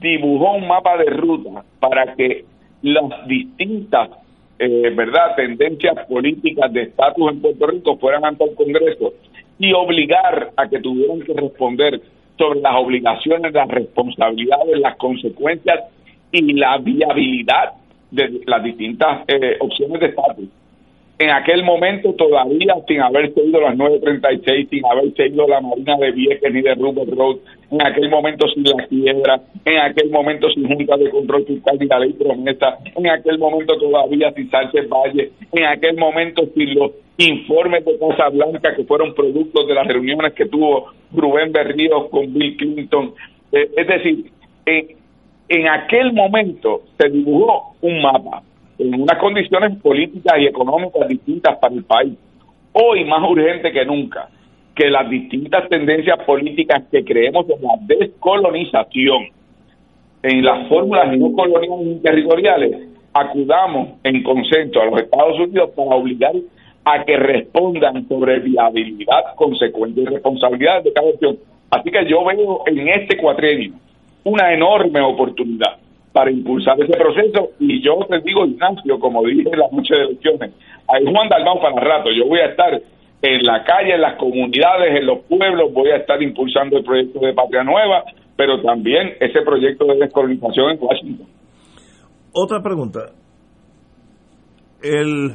dibujó 0.00 0.52
un 0.52 0.66
mapa 0.66 0.96
de 0.96 1.10
ruta 1.10 1.64
para 1.78 2.14
que 2.14 2.44
las 2.82 3.26
distintas 3.26 4.10
eh, 4.58 4.90
verdad 4.94 5.34
tendencias 5.36 6.06
políticas 6.06 6.72
de 6.72 6.82
estatus 6.82 7.32
en 7.32 7.40
Puerto 7.40 7.66
Rico 7.66 7.96
fueran 7.96 8.24
ante 8.24 8.44
el 8.44 8.54
Congreso 8.54 9.12
y 9.58 9.72
obligar 9.72 10.52
a 10.56 10.68
que 10.68 10.80
tuvieran 10.80 11.20
que 11.20 11.34
responder 11.34 12.00
sobre 12.38 12.60
las 12.60 12.74
obligaciones, 12.76 13.52
las 13.52 13.68
responsabilidades, 13.68 14.78
las 14.78 14.96
consecuencias 14.96 15.80
y 16.32 16.52
la 16.54 16.78
viabilidad 16.78 17.72
de 18.10 18.40
las 18.46 18.62
distintas 18.62 19.24
eh, 19.28 19.56
opciones 19.60 20.00
de 20.00 20.06
estatus 20.06 20.48
en 21.20 21.28
aquel 21.28 21.62
momento 21.64 22.14
todavía 22.14 22.74
sin 22.88 23.02
haber 23.02 23.30
ido 23.36 23.60
las 23.60 23.76
936, 23.76 24.68
sin 24.70 24.82
haber 24.86 25.12
ido 25.30 25.46
la 25.46 25.60
Marina 25.60 25.98
de 25.98 26.12
Vieques 26.12 26.50
ni 26.50 26.62
de 26.62 26.74
Rupert 26.74 27.10
Road, 27.10 27.36
en 27.70 27.86
aquel 27.86 28.08
momento 28.08 28.48
sin 28.48 28.64
la 28.64 28.86
quiebra, 28.86 29.42
en 29.66 29.78
aquel 29.80 30.08
momento 30.08 30.48
sin 30.48 30.66
Junta 30.66 30.96
de 30.96 31.10
Control 31.10 31.44
Fiscal 31.44 31.76
ni 31.78 31.86
la 31.88 31.98
ley 31.98 32.14
promesa, 32.14 32.78
en 32.96 33.06
aquel 33.10 33.38
momento 33.38 33.76
todavía 33.76 34.32
sin 34.32 34.50
Sánchez 34.50 34.88
Valle, 34.88 35.30
en 35.52 35.64
aquel 35.66 35.98
momento 35.98 36.42
sin 36.54 36.74
los 36.74 36.92
informes 37.18 37.84
de 37.84 37.98
Casa 37.98 38.30
Blanca 38.30 38.74
que 38.74 38.84
fueron 38.84 39.14
productos 39.14 39.68
de 39.68 39.74
las 39.74 39.86
reuniones 39.86 40.32
que 40.32 40.46
tuvo 40.46 40.86
Rubén 41.12 41.52
Berríos 41.52 42.08
con 42.08 42.32
Bill 42.32 42.56
Clinton. 42.56 43.12
Eh, 43.52 43.68
es 43.76 43.86
decir, 43.86 44.24
en 44.64 45.68
aquel 45.68 46.14
momento 46.14 46.80
se 46.98 47.10
dibujó 47.10 47.74
un 47.82 48.00
mapa 48.00 48.42
en 48.80 49.02
unas 49.02 49.18
condiciones 49.18 49.76
políticas 49.80 50.38
y 50.38 50.46
económicas 50.46 51.06
distintas 51.06 51.58
para 51.58 51.74
el 51.74 51.84
país. 51.84 52.14
Hoy 52.72 53.04
más 53.04 53.22
urgente 53.28 53.72
que 53.72 53.84
nunca 53.84 54.28
que 54.74 54.88
las 54.88 55.10
distintas 55.10 55.68
tendencias 55.68 56.18
políticas 56.24 56.84
que 56.90 57.04
creemos 57.04 57.44
en 57.50 57.62
la 57.62 57.74
descolonización, 57.82 59.28
en 60.22 60.44
las 60.44 60.68
fórmulas 60.68 61.16
no 61.18 61.32
coloniales 61.32 61.86
ni 61.86 62.00
territoriales, 62.00 62.88
acudamos 63.12 63.90
en 64.04 64.22
consenso 64.22 64.80
a 64.80 64.86
los 64.86 65.00
Estados 65.00 65.38
Unidos 65.38 65.70
para 65.76 65.90
obligar 65.90 66.32
a 66.84 67.04
que 67.04 67.16
respondan 67.16 68.08
sobre 68.08 68.38
viabilidad, 68.38 69.34
consecuencia 69.36 70.02
y 70.02 70.06
responsabilidad 70.06 70.82
de 70.82 70.92
cada 70.92 71.08
opción. 71.08 71.36
Así 71.70 71.90
que 71.90 72.06
yo 72.08 72.24
veo 72.24 72.62
en 72.66 72.88
este 72.88 73.18
cuatrenio 73.18 73.72
una 74.24 74.54
enorme 74.54 75.00
oportunidad 75.00 75.76
para 76.12 76.30
impulsar 76.30 76.80
ese 76.80 76.96
proceso. 76.96 77.50
Y 77.58 77.82
yo 77.82 77.98
te 78.08 78.20
digo, 78.20 78.44
Ignacio, 78.44 78.98
como 78.98 79.22
dije 79.24 79.48
en 79.52 79.58
la 79.58 79.68
noche 79.70 79.94
de 79.94 80.02
elecciones, 80.02 80.52
hay 80.88 81.04
Juan 81.04 81.28
Dalmau 81.28 81.60
para 81.60 81.80
rato. 81.80 82.10
Yo 82.10 82.26
voy 82.26 82.40
a 82.40 82.46
estar 82.46 82.80
en 83.22 83.42
la 83.42 83.62
calle, 83.64 83.94
en 83.94 84.00
las 84.00 84.16
comunidades, 84.16 84.96
en 84.96 85.06
los 85.06 85.20
pueblos, 85.24 85.72
voy 85.72 85.90
a 85.90 85.96
estar 85.96 86.20
impulsando 86.22 86.78
el 86.78 86.84
proyecto 86.84 87.20
de 87.20 87.34
Patria 87.34 87.62
Nueva, 87.62 88.04
pero 88.36 88.60
también 88.62 89.14
ese 89.20 89.42
proyecto 89.42 89.84
de 89.86 89.98
descolonización 89.98 90.70
en 90.70 90.78
Washington. 90.80 91.26
Otra 92.32 92.62
pregunta. 92.62 93.00
El. 94.82 95.32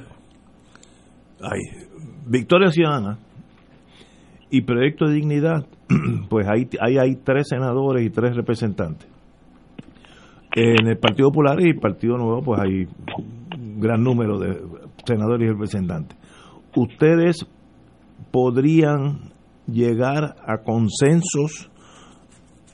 Ay, 1.41 1.59
Victoria 2.25 2.69
Ciudadana 2.69 3.19
y 4.49 4.61
Proyecto 4.61 5.05
de 5.05 5.15
Dignidad, 5.15 5.65
pues 6.29 6.47
ahí 6.47 6.97
hay 6.97 7.15
tres 7.23 7.47
senadores 7.49 8.03
y 8.03 8.09
tres 8.09 8.35
representantes 8.35 9.14
en 10.55 10.87
el 10.87 10.97
Partido 10.97 11.29
Popular 11.29 11.59
y 11.59 11.71
el 11.71 11.79
Partido 11.79 12.17
Nuevo, 12.17 12.41
pues 12.41 12.61
hay 12.61 12.87
un 13.17 13.79
gran 13.79 14.01
número 14.01 14.39
de 14.39 14.57
senadores 15.05 15.47
y 15.47 15.51
representantes. 15.51 16.17
¿Ustedes 16.75 17.45
podrían 18.31 19.33
llegar 19.67 20.35
a 20.45 20.59
consensos 20.63 21.69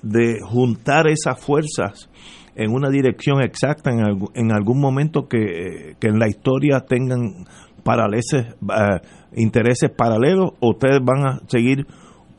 de 0.03 0.39
juntar 0.41 1.07
esas 1.07 1.39
fuerzas 1.39 2.09
en 2.55 2.71
una 2.71 2.89
dirección 2.89 3.41
exacta 3.41 3.91
en, 3.91 4.01
algún, 4.01 4.29
en 4.35 4.51
algún 4.51 4.79
momento 4.79 5.27
que, 5.27 5.95
que 5.99 6.07
en 6.07 6.19
la 6.19 6.27
historia 6.27 6.81
tengan 6.81 7.45
paralelos, 7.83 8.25
uh, 8.61 8.99
intereses 9.35 9.89
paralelos 9.89 10.51
o 10.59 10.71
ustedes 10.71 10.99
van 11.03 11.25
a 11.25 11.39
seguir 11.47 11.87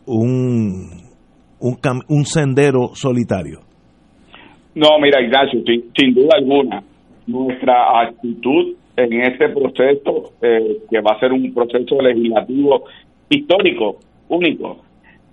un, 0.06 1.02
un, 1.58 1.78
un 2.08 2.24
sendero 2.26 2.90
solitario? 2.94 3.71
No, 4.74 4.98
mira, 4.98 5.20
Ignacio, 5.20 5.62
sin, 5.96 6.14
duda 6.14 6.36
alguna, 6.36 6.82
nuestra 7.26 8.00
actitud 8.02 8.74
en 8.96 9.20
este 9.22 9.48
proceso, 9.50 10.32
eh, 10.40 10.78
que 10.90 11.00
va 11.00 11.12
a 11.12 11.20
ser 11.20 11.32
un 11.32 11.52
proceso 11.52 12.00
legislativo 12.00 12.84
histórico, 13.28 13.98
único, 14.28 14.78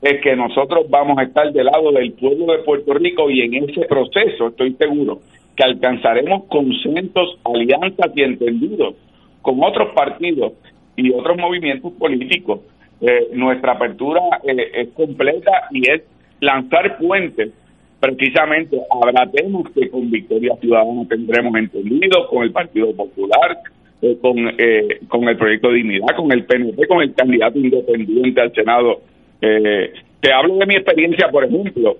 es 0.02 0.22
que 0.22 0.36
nosotros 0.36 0.90
vamos 0.90 1.18
a 1.18 1.24
estar 1.24 1.52
del 1.52 1.66
lado 1.66 1.91
del 1.91 2.14
pueblo 2.14 2.53
de 2.53 2.60
Puerto 2.60 2.94
Rico 2.94 3.30
y 3.30 3.41
en 3.41 3.70
ese 3.70 3.82
proceso 3.86 4.48
estoy 4.48 4.74
seguro 4.74 5.20
que 5.56 5.64
alcanzaremos 5.64 6.45
consensos, 6.45 7.38
alianzas 7.44 8.11
y 8.16 8.22
entendidos 8.22 8.95
con 9.41 9.61
otros 9.61 9.90
partidos 9.94 10.53
y 10.95 11.11
otros 11.11 11.38
movimientos 11.38 11.91
políticos. 11.94 12.61
Eh, 13.02 13.30
nuestra 13.34 13.74
apertura 13.74 14.22
eh, 14.44 14.72
es 14.74 14.90
completa 14.90 15.68
y 15.72 15.90
es 15.90 16.03
lanzar 16.40 16.98
puentes. 16.98 17.52
Precisamente 17.99 18.77
habrá 18.89 19.30
temas 19.30 19.69
que 19.73 19.89
con 19.89 20.09
Victoria 20.09 20.55
Ciudadana 20.61 21.05
tendremos 21.09 21.53
entendido, 21.55 22.27
con 22.27 22.43
el 22.43 22.51
Partido 22.51 22.95
Popular, 22.95 23.57
eh, 24.01 24.17
con, 24.21 24.38
eh, 24.57 24.99
con 25.09 25.27
el 25.27 25.35
Proyecto 25.35 25.71
Dignidad, 25.71 26.15
con 26.15 26.31
el 26.31 26.45
PNP, 26.45 26.88
con 26.88 27.01
el 27.01 27.13
candidato 27.13 27.59
independiente 27.59 28.39
al 28.39 28.53
Senado. 28.53 29.01
Eh, 29.41 29.91
te 30.21 30.31
hablo 30.31 30.55
de 30.55 30.65
mi 30.65 30.76
experiencia, 30.76 31.27
por 31.30 31.43
ejemplo. 31.43 31.97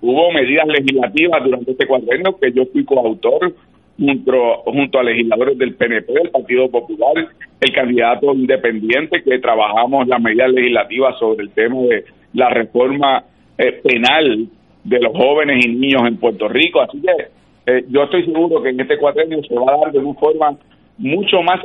Hubo 0.00 0.32
medidas 0.32 0.66
legislativas 0.66 1.44
durante 1.44 1.72
este 1.72 1.86
cuatrienio 1.86 2.36
que 2.38 2.52
yo 2.52 2.64
fui 2.72 2.84
coautor 2.84 3.54
junto, 3.98 4.62
junto 4.64 4.98
a 4.98 5.04
legisladores 5.04 5.58
del 5.58 5.74
PNP, 5.74 6.12
del 6.12 6.30
Partido 6.30 6.70
Popular, 6.70 7.28
el 7.60 7.72
candidato 7.72 8.32
independiente, 8.32 9.22
que 9.22 9.38
trabajamos 9.38 10.08
las 10.08 10.20
medidas 10.20 10.50
legislativas 10.52 11.18
sobre 11.18 11.44
el 11.44 11.50
tema 11.50 11.82
de 11.82 12.04
la 12.32 12.48
reforma 12.50 13.24
eh, 13.58 13.80
penal 13.82 14.48
de 14.84 15.00
los 15.00 15.16
jóvenes 15.16 15.64
y 15.64 15.68
niños 15.70 16.02
en 16.06 16.16
Puerto 16.18 16.48
Rico. 16.48 16.80
Así 16.80 17.00
que 17.00 17.72
eh, 17.72 17.84
yo 17.88 18.04
estoy 18.04 18.24
seguro 18.24 18.62
que 18.62 18.70
en 18.70 18.80
este 18.80 18.98
cuatrenio 18.98 19.42
se 19.44 19.54
va 19.54 19.72
a 19.72 19.78
dar 19.78 19.92
de 19.92 19.98
una 19.98 20.14
forma 20.14 20.56
mucho 20.98 21.42
más 21.42 21.60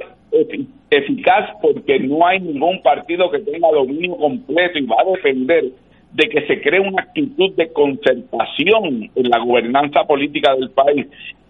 eficaz 0.90 1.50
porque 1.62 2.00
no 2.00 2.26
hay 2.26 2.40
ningún 2.40 2.82
partido 2.82 3.30
que 3.32 3.40
tenga 3.40 3.70
dominio 3.72 4.16
completo 4.18 4.78
y 4.78 4.86
va 4.86 4.98
a 5.02 5.12
defender 5.12 5.66
de 6.14 6.30
que 6.30 6.46
se 6.48 6.62
cree 6.62 6.80
una 6.80 7.04
actitud 7.04 7.52
de 7.56 7.72
concertación 7.72 9.10
en 9.16 9.30
la 9.30 9.40
gobernanza 9.40 10.04
política 10.06 10.56
del 10.56 10.70
país 10.72 11.08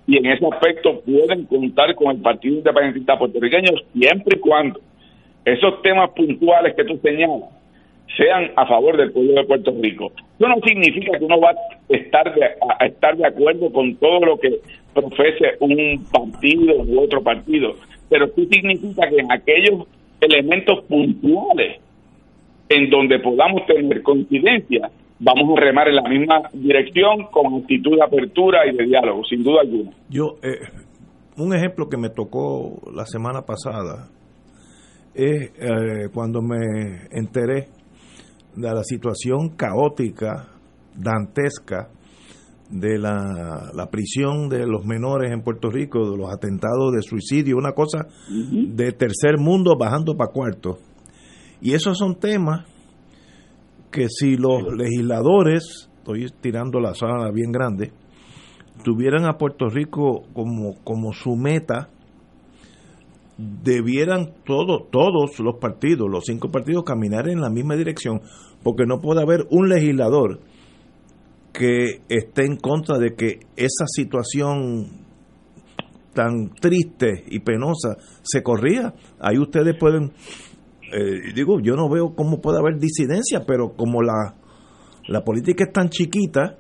y 0.08 0.18
en 0.18 0.26
ese 0.26 0.46
aspecto 0.46 1.02
pueden 1.02 1.46
contar 1.46 1.94
con 1.96 2.16
el 2.16 2.22
Partido 2.22 2.56
Independentista 2.56 3.18
Puertorriqueño 3.18 3.72
siempre 3.94 4.38
y 4.38 4.40
cuando 4.40 4.80
esos 5.46 5.82
temas 5.82 6.10
puntuales 6.12 6.76
que 6.76 6.84
tú 6.84 6.98
señalas 7.02 7.50
sean 8.18 8.52
a 8.56 8.66
favor 8.66 8.98
del 8.98 9.12
pueblo 9.12 9.34
de 9.34 9.46
Puerto 9.46 9.72
Rico. 9.82 10.12
Eso 10.38 10.48
no 10.48 10.56
significa 10.66 11.18
que 11.18 11.26
uno 11.26 11.40
va 11.40 11.52
a 11.52 11.56
estar 11.90 12.34
de, 12.34 12.46
a 12.46 12.86
estar 12.86 13.18
de 13.18 13.28
acuerdo 13.28 13.72
con 13.72 13.96
todo 13.96 14.20
lo 14.26 14.38
que 14.38 14.60
profese 14.94 15.56
un 15.60 16.06
partido 16.12 16.82
u 16.84 17.02
otro 17.02 17.22
partido, 17.22 17.74
pero 18.10 18.28
sí 18.36 18.48
significa 18.52 19.08
que 19.10 19.18
en 19.18 19.32
aquellos 19.32 19.88
elementos 20.22 20.84
puntuales 20.86 21.80
en 22.70 22.90
donde 22.90 23.20
podamos 23.20 23.66
tener 23.66 24.02
coincidencia, 24.04 24.90
vamos 25.20 25.58
a 25.58 25.62
remar 25.62 25.88
en 25.88 25.96
la 25.96 26.04
misma 26.04 26.42
dirección 26.54 27.26
con 27.32 27.62
actitud 27.62 27.96
de 27.96 28.04
apertura 28.04 28.60
y 28.68 28.76
de 28.76 28.86
diálogo, 28.86 29.24
sin 29.26 29.44
duda 29.44 29.62
alguna. 29.62 29.92
Yo, 30.10 30.36
eh, 30.44 30.60
un 31.38 31.56
ejemplo 31.56 31.88
que 31.90 31.98
me 31.98 32.10
tocó 32.10 32.80
la 32.94 33.06
semana 33.06 33.42
pasada 33.42 34.10
es 35.16 35.52
eh, 35.60 36.10
cuando 36.14 36.42
me 36.42 37.08
enteré 37.12 37.68
de 38.56 38.74
la 38.74 38.84
situación 38.84 39.50
caótica, 39.56 40.48
dantesca, 40.96 41.90
de 42.70 43.00
la, 43.00 43.72
la, 43.74 43.90
prisión 43.90 44.48
de 44.48 44.68
los 44.68 44.86
menores 44.86 45.32
en 45.32 45.42
Puerto 45.42 45.72
Rico, 45.72 46.12
de 46.12 46.18
los 46.18 46.32
atentados 46.32 46.94
de 46.94 47.02
suicidio, 47.02 47.58
una 47.58 47.72
cosa 47.72 48.06
uh 48.30 48.32
-huh. 48.32 48.76
de 48.76 48.92
tercer 48.92 49.40
mundo 49.40 49.76
bajando 49.76 50.16
para 50.16 50.32
cuarto. 50.32 50.78
Y 51.62 51.74
esos 51.74 51.98
son 51.98 52.20
temas 52.20 52.66
que 53.92 54.08
si 54.08 54.38
los 54.38 54.62
legisladores, 54.78 55.90
estoy 55.98 56.28
tirando 56.42 56.80
la 56.80 56.94
zona 56.94 57.32
bien 57.32 57.52
grande, 57.52 57.92
tuvieran 58.84 59.26
a 59.26 59.38
Puerto 59.38 59.68
Rico 59.68 60.24
como, 60.34 60.76
como 60.84 61.12
su 61.12 61.36
meta, 61.36 61.90
debieran 63.40 64.34
todo, 64.46 64.84
todos 64.92 65.40
los 65.40 65.56
partidos, 65.62 66.10
los 66.10 66.26
cinco 66.26 66.50
partidos, 66.50 66.84
caminar 66.84 67.30
en 67.30 67.40
la 67.40 67.50
misma 67.50 67.76
dirección, 67.76 68.22
porque 68.64 68.86
no 68.86 69.00
puede 69.00 69.22
haber 69.22 69.48
un 69.50 69.70
legislador 69.70 70.42
que 71.54 72.02
esté 72.10 72.46
en 72.46 72.58
contra 72.58 72.98
de 72.98 73.16
que 73.16 73.40
esa 73.56 73.86
situación 73.88 74.88
tan 76.14 76.50
triste 76.60 77.24
y 77.30 77.40
penosa 77.40 77.96
se 78.24 78.44
corría. 78.44 78.94
Ahí 79.20 79.38
ustedes 79.38 79.78
pueden, 79.80 80.12
eh, 80.92 81.32
digo, 81.34 81.62
yo 81.62 81.76
no 81.76 81.90
veo 81.90 82.14
cómo 82.16 82.42
puede 82.42 82.60
haber 82.60 82.78
disidencia, 82.78 83.46
pero 83.48 83.74
como 83.74 84.02
la, 84.02 84.36
la 85.08 85.24
política 85.24 85.64
es 85.64 85.72
tan 85.72 85.88
chiquita, 85.88 86.58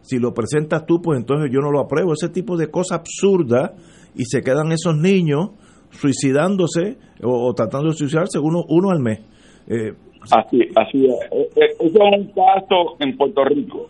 si 0.00 0.18
lo 0.18 0.32
presentas 0.32 0.86
tú, 0.86 1.02
pues 1.02 1.18
entonces 1.18 1.50
yo 1.52 1.60
no 1.60 1.70
lo 1.70 1.80
apruebo. 1.80 2.14
Ese 2.14 2.30
tipo 2.30 2.56
de 2.56 2.70
cosas 2.70 3.00
absurdas 3.00 3.72
y 4.14 4.24
se 4.24 4.40
quedan 4.40 4.72
esos 4.72 4.96
niños 4.96 5.50
suicidándose 5.92 6.96
o, 7.22 7.52
tratando 7.54 7.88
de 7.88 7.94
suicidarse 7.94 8.38
uno, 8.38 8.62
uno 8.68 8.90
al 8.90 9.00
mes. 9.00 9.20
Eh, 9.68 9.92
así, 10.30 10.60
así 10.74 11.06
es. 11.06 11.48
Eso 11.56 12.04
es 12.04 12.18
un 12.18 12.26
caso 12.28 12.96
en 12.98 13.16
Puerto 13.16 13.44
Rico 13.44 13.88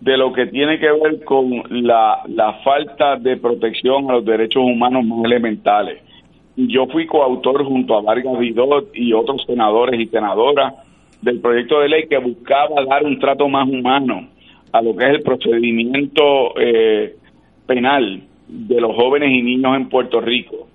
de 0.00 0.16
lo 0.16 0.32
que 0.32 0.46
tiene 0.46 0.78
que 0.78 0.90
ver 0.90 1.24
con 1.24 1.50
la, 1.70 2.22
la 2.28 2.54
falta 2.64 3.16
de 3.16 3.36
protección 3.36 4.10
a 4.10 4.14
los 4.14 4.24
derechos 4.24 4.62
humanos 4.64 5.04
más 5.04 5.24
elementales. 5.24 6.02
Yo 6.56 6.86
fui 6.86 7.06
coautor 7.06 7.64
junto 7.64 7.96
a 7.96 8.02
Vargas 8.02 8.38
Vidot 8.38 8.90
y 8.94 9.12
otros 9.12 9.42
senadores 9.46 10.00
y 10.00 10.06
senadoras 10.06 10.74
del 11.22 11.40
proyecto 11.40 11.80
de 11.80 11.88
ley 11.88 12.08
que 12.08 12.18
buscaba 12.18 12.84
dar 12.88 13.04
un 13.04 13.18
trato 13.18 13.48
más 13.48 13.68
humano 13.68 14.28
a 14.72 14.82
lo 14.82 14.96
que 14.96 15.04
es 15.04 15.10
el 15.16 15.22
procedimiento 15.22 16.58
eh, 16.58 17.16
penal 17.66 18.22
de 18.48 18.80
los 18.80 18.96
jóvenes 18.96 19.30
y 19.32 19.42
niños 19.42 19.76
en 19.76 19.88
Puerto 19.88 20.20
Rico. 20.20 20.68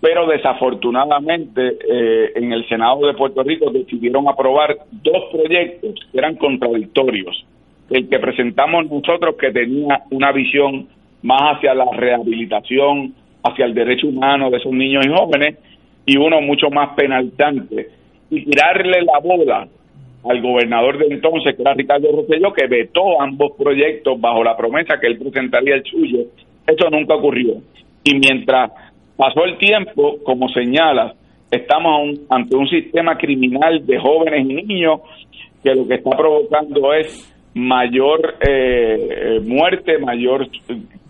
Pero 0.00 0.26
desafortunadamente 0.26 1.78
eh, 1.88 2.32
en 2.34 2.52
el 2.52 2.68
Senado 2.68 3.06
de 3.06 3.14
Puerto 3.14 3.42
Rico 3.42 3.70
decidieron 3.70 4.28
aprobar 4.28 4.76
dos 5.02 5.24
proyectos 5.32 5.94
que 6.12 6.18
eran 6.18 6.36
contradictorios 6.36 7.44
el 7.90 8.08
que 8.08 8.18
presentamos 8.18 8.90
nosotros 8.90 9.36
que 9.38 9.52
tenía 9.52 10.02
una 10.10 10.32
visión 10.32 10.88
más 11.22 11.56
hacia 11.56 11.74
la 11.74 11.86
rehabilitación, 11.92 13.14
hacia 13.42 13.64
el 13.64 13.74
derecho 13.74 14.08
humano 14.08 14.50
de 14.50 14.58
esos 14.58 14.72
niños 14.72 15.04
y 15.06 15.10
jóvenes, 15.10 15.56
y 16.04 16.16
uno 16.16 16.40
mucho 16.40 16.68
más 16.70 16.94
penalizante. 16.94 17.90
Y 18.30 18.44
tirarle 18.44 19.02
la 19.02 19.18
bola 19.20 19.68
al 20.28 20.42
gobernador 20.42 20.98
de 20.98 21.14
entonces, 21.14 21.54
que 21.54 21.62
era 21.62 21.74
Ricardo 21.74 22.10
Rosselló, 22.10 22.52
que 22.52 22.66
vetó 22.66 23.20
ambos 23.20 23.52
proyectos 23.56 24.20
bajo 24.20 24.42
la 24.42 24.56
promesa 24.56 24.98
que 25.00 25.06
él 25.06 25.18
presentaría 25.18 25.76
el 25.76 25.84
suyo. 25.84 26.18
Eso 26.66 26.90
nunca 26.90 27.14
ocurrió. 27.14 27.54
Y 28.02 28.18
mientras 28.18 28.72
pasó 29.16 29.44
el 29.44 29.58
tiempo, 29.58 30.16
como 30.24 30.48
señalas, 30.48 31.14
estamos 31.50 32.18
ante 32.28 32.56
un 32.56 32.68
sistema 32.68 33.16
criminal 33.16 33.84
de 33.86 33.98
jóvenes 33.98 34.48
y 34.48 34.54
niños 34.54 35.00
que 35.62 35.74
lo 35.74 35.86
que 35.86 35.94
está 35.94 36.10
provocando 36.10 36.92
es 36.92 37.32
mayor 37.54 38.36
eh, 38.46 39.40
muerte, 39.44 39.98
mayor 39.98 40.48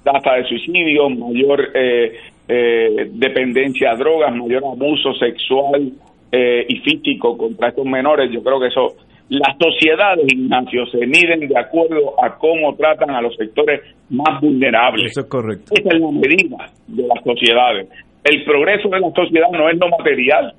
tasa 0.05 0.35
de 0.37 0.45
suicidio, 0.45 1.11
mayor 1.11 1.71
eh, 1.75 2.13
eh, 2.49 3.11
dependencia 3.11 3.91
a 3.91 3.97
drogas, 3.97 4.35
mayor 4.35 4.65
abuso 4.65 5.13
sexual 5.15 5.93
eh, 6.31 6.65
y 6.69 6.77
físico 6.79 7.37
contra 7.37 7.69
estos 7.69 7.85
menores. 7.85 8.31
Yo 8.33 8.43
creo 8.43 8.61
que 8.61 8.69
eso, 8.69 8.95
las 9.29 9.57
sociedades, 9.59 10.25
Ignacio, 10.33 10.87
se 10.87 11.07
miden 11.07 11.49
de 11.49 11.59
acuerdo 11.59 12.23
a 12.23 12.37
cómo 12.39 12.75
tratan 12.77 13.11
a 13.11 13.21
los 13.21 13.35
sectores 13.37 13.81
más 14.09 14.41
vulnerables. 14.41 15.11
Eso 15.11 15.23
es 15.23 15.27
correcto. 15.27 15.75
Esa 15.75 15.89
es 15.89 16.01
la 16.01 16.11
medida 16.13 16.71
de 16.87 17.03
las 17.07 17.25
sociedades. 17.25 17.89
El 18.23 18.45
progreso 18.45 18.89
de 18.89 19.01
la 19.01 19.11
sociedad 19.11 19.49
no 19.53 19.69
es 19.69 19.79
lo 19.79 19.89
material, 19.89 20.55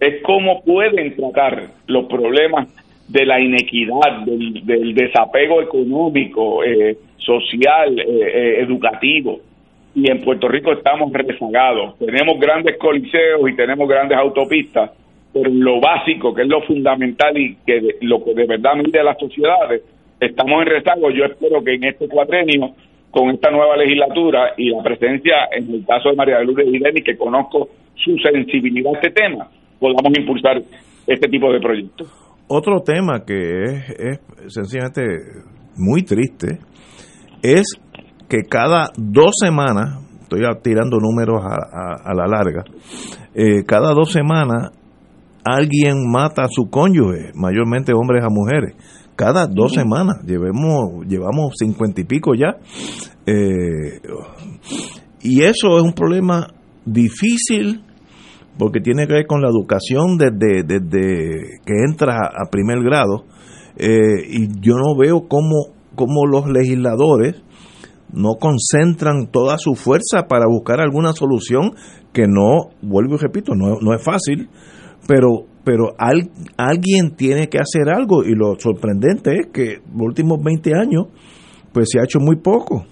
es 0.00 0.22
cómo 0.22 0.62
pueden 0.62 1.16
tratar 1.16 1.68
los 1.86 2.06
problemas 2.06 2.68
de 3.08 3.26
la 3.26 3.40
inequidad, 3.40 4.24
del, 4.24 4.64
del 4.64 4.94
desapego 4.94 5.62
económico, 5.62 6.64
eh, 6.64 6.96
social, 7.18 7.98
eh, 7.98 8.04
eh, 8.06 8.60
educativo. 8.60 9.40
Y 9.94 10.10
en 10.10 10.20
Puerto 10.22 10.48
Rico 10.48 10.72
estamos 10.72 11.12
rezagados. 11.12 11.98
Tenemos 11.98 12.38
grandes 12.40 12.76
coliseos 12.78 13.48
y 13.48 13.54
tenemos 13.54 13.88
grandes 13.88 14.18
autopistas, 14.18 14.90
pero 15.34 15.50
lo 15.50 15.80
básico, 15.80 16.32
que 16.32 16.42
es 16.42 16.48
lo 16.48 16.62
fundamental 16.62 17.36
y 17.36 17.56
que 17.66 17.74
de- 17.80 17.96
lo 18.02 18.24
que 18.24 18.32
de 18.34 18.46
verdad 18.46 18.74
mide 18.76 19.02
las 19.04 19.18
sociedades, 19.18 19.82
estamos 20.20 20.62
en 20.62 20.68
rezago. 20.68 21.10
Yo 21.10 21.24
espero 21.24 21.62
que 21.62 21.74
en 21.74 21.84
este 21.84 22.08
cuatrenio, 22.08 22.70
con 23.10 23.30
esta 23.30 23.50
nueva 23.50 23.76
legislatura 23.76 24.52
y 24.56 24.70
la 24.70 24.82
presencia, 24.82 25.34
en 25.52 25.74
el 25.74 25.84
caso 25.84 26.08
de 26.10 26.16
María 26.16 26.38
de 26.38 26.44
Lourdes 26.46 26.68
Irene, 26.72 27.02
que 27.02 27.16
conozco 27.16 27.68
su 27.96 28.16
sensibilidad 28.18 28.92
a 28.94 28.98
este 28.98 29.10
tema, 29.10 29.48
podamos 29.80 30.16
impulsar 30.18 30.62
este 31.06 31.28
tipo 31.28 31.52
de 31.52 31.60
proyectos. 31.60 32.08
Otro 32.48 32.80
tema 32.80 33.24
que 33.26 33.62
es, 33.64 33.90
es 33.90 34.20
sencillamente 34.54 35.02
muy 35.76 36.02
triste 36.02 36.58
es 37.42 37.66
que 38.28 38.38
cada 38.48 38.88
dos 38.96 39.32
semanas, 39.42 40.00
estoy 40.22 40.40
tirando 40.62 40.98
números 40.98 41.42
a, 41.44 41.54
a- 41.54 42.10
a 42.10 42.14
la 42.14 42.26
larga, 42.26 42.64
eh, 43.34 43.64
cada 43.66 43.92
dos 43.94 44.12
semanas 44.12 44.70
alguien 45.44 46.10
mata 46.10 46.42
a 46.42 46.48
su 46.50 46.70
cónyuge, 46.70 47.32
mayormente 47.34 47.92
hombres 47.92 48.24
a 48.24 48.28
mujeres. 48.30 48.74
Cada 49.16 49.46
dos 49.46 49.72
semanas, 49.74 50.16
llevemos, 50.26 51.06
llevamos 51.06 51.54
cincuenta 51.56 52.00
y 52.00 52.04
pico 52.04 52.34
ya. 52.34 52.56
Eh, 53.26 54.00
y 55.22 55.42
eso 55.42 55.78
es 55.78 55.82
un 55.82 55.92
problema 55.92 56.48
difícil 56.84 57.82
porque 58.58 58.80
tiene 58.80 59.06
que 59.06 59.14
ver 59.14 59.26
con 59.26 59.40
la 59.40 59.48
educación 59.48 60.16
desde, 60.16 60.62
desde 60.64 61.60
que 61.64 61.74
entra 61.88 62.16
a 62.16 62.50
primer 62.50 62.82
grado. 62.82 63.24
Eh, 63.76 64.26
y 64.28 64.60
yo 64.60 64.76
no 64.76 64.96
veo 64.96 65.26
cómo, 65.28 65.74
cómo 65.94 66.26
los 66.26 66.48
legisladores 66.48 67.42
no 68.12 68.34
concentran 68.34 69.28
toda 69.30 69.58
su 69.58 69.74
fuerza 69.74 70.26
para 70.28 70.46
buscar 70.46 70.80
alguna 70.80 71.12
solución 71.12 71.72
que 72.12 72.26
no, 72.28 72.70
vuelvo 72.80 73.16
y 73.16 73.18
repito, 73.18 73.54
no, 73.56 73.80
no 73.80 73.92
es 73.92 74.02
fácil, 74.02 74.48
pero, 75.06 75.44
pero 75.64 75.94
al- 75.98 76.30
alguien 76.56 77.14
tiene 77.16 77.48
que 77.48 77.58
hacer 77.58 77.88
algo 77.94 78.24
y 78.24 78.34
lo 78.34 78.54
sorprendente 78.58 79.32
es 79.40 79.46
que 79.52 79.80
los 79.92 80.02
últimos 80.06 80.42
20 80.42 80.72
años 80.74 81.06
pues 81.72 81.88
se 81.90 81.98
ha 82.00 82.04
hecho 82.04 82.20
muy 82.20 82.36
poco. 82.36 82.86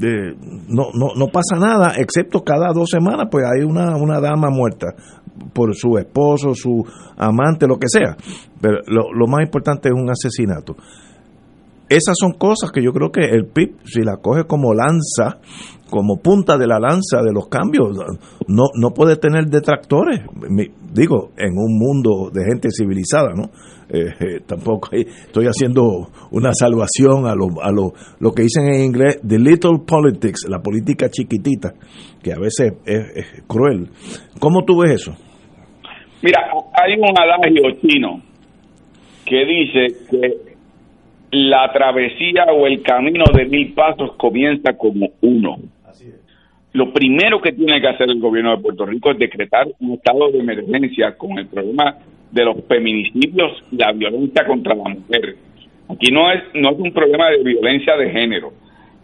No, 0.00 0.88
no, 0.94 1.14
no 1.16 1.26
pasa 1.28 1.56
nada, 1.58 1.94
excepto 1.96 2.42
cada 2.44 2.72
dos 2.74 2.90
semanas, 2.90 3.28
pues 3.30 3.44
hay 3.46 3.64
una, 3.64 3.96
una 3.96 4.20
dama 4.20 4.50
muerta 4.50 4.88
por 5.54 5.74
su 5.74 5.96
esposo, 5.98 6.54
su 6.54 6.84
amante, 7.16 7.66
lo 7.66 7.78
que 7.78 7.88
sea. 7.88 8.16
Pero 8.60 8.78
lo, 8.86 9.12
lo 9.14 9.26
más 9.26 9.40
importante 9.44 9.88
es 9.88 9.94
un 9.94 10.10
asesinato. 10.10 10.76
Esas 11.88 12.16
son 12.18 12.32
cosas 12.32 12.70
que 12.72 12.82
yo 12.82 12.92
creo 12.92 13.10
que 13.10 13.24
el 13.24 13.46
PIB, 13.46 13.76
si 13.84 14.02
la 14.02 14.16
coge 14.16 14.44
como 14.44 14.74
lanza, 14.74 15.40
como 15.88 16.16
punta 16.20 16.58
de 16.58 16.66
la 16.66 16.78
lanza 16.78 17.22
de 17.22 17.32
los 17.32 17.48
cambios, 17.48 17.96
no, 18.46 18.64
no 18.74 18.90
puede 18.90 19.16
tener 19.16 19.46
detractores. 19.46 20.20
Digo, 20.92 21.30
en 21.36 21.56
un 21.56 21.78
mundo 21.78 22.30
de 22.30 22.44
gente 22.44 22.68
civilizada, 22.70 23.32
¿no? 23.34 23.50
Eh, 23.90 24.04
eh, 24.20 24.40
tampoco 24.46 24.90
estoy 24.92 25.46
haciendo 25.46 26.08
una 26.30 26.52
salvación 26.52 27.26
a 27.26 27.34
lo, 27.34 27.62
a 27.62 27.72
lo, 27.72 27.94
lo 28.20 28.32
que 28.32 28.42
dicen 28.42 28.66
en 28.70 28.84
inglés, 28.84 29.18
the 29.26 29.38
little 29.38 29.78
politics, 29.86 30.46
la 30.46 30.60
política 30.60 31.08
chiquitita, 31.08 31.72
que 32.22 32.32
a 32.32 32.38
veces 32.38 32.74
es, 32.84 33.16
es 33.16 33.42
cruel. 33.46 33.88
¿Cómo 34.38 34.64
tú 34.66 34.82
ves 34.82 35.00
eso? 35.00 35.12
Mira, 36.20 36.40
hay 36.74 36.98
un 36.98 37.16
adagio 37.16 37.80
chino 37.80 38.20
que 39.24 39.44
dice 39.44 39.86
que 40.10 40.47
la 41.30 41.70
travesía 41.72 42.44
o 42.52 42.66
el 42.66 42.82
camino 42.82 43.24
de 43.34 43.44
mil 43.44 43.72
pasos 43.74 44.12
comienza 44.16 44.76
como 44.76 45.10
uno. 45.20 45.58
Lo 46.72 46.92
primero 46.92 47.40
que 47.40 47.52
tiene 47.52 47.80
que 47.80 47.88
hacer 47.88 48.10
el 48.10 48.20
gobierno 48.20 48.56
de 48.56 48.62
Puerto 48.62 48.86
Rico 48.86 49.10
es 49.10 49.18
decretar 49.18 49.66
un 49.80 49.94
estado 49.94 50.30
de 50.30 50.38
emergencia 50.38 51.16
con 51.16 51.38
el 51.38 51.46
problema 51.46 51.96
de 52.30 52.44
los 52.44 52.56
feminicidios 52.66 53.64
y 53.72 53.76
la 53.76 53.92
violencia 53.92 54.46
contra 54.46 54.74
la 54.74 54.84
mujer. 54.84 55.36
Aquí 55.88 56.10
no 56.12 56.30
es 56.30 56.42
no 56.54 56.70
es 56.70 56.78
un 56.78 56.92
problema 56.92 57.30
de 57.30 57.42
violencia 57.42 57.96
de 57.96 58.10
género. 58.10 58.52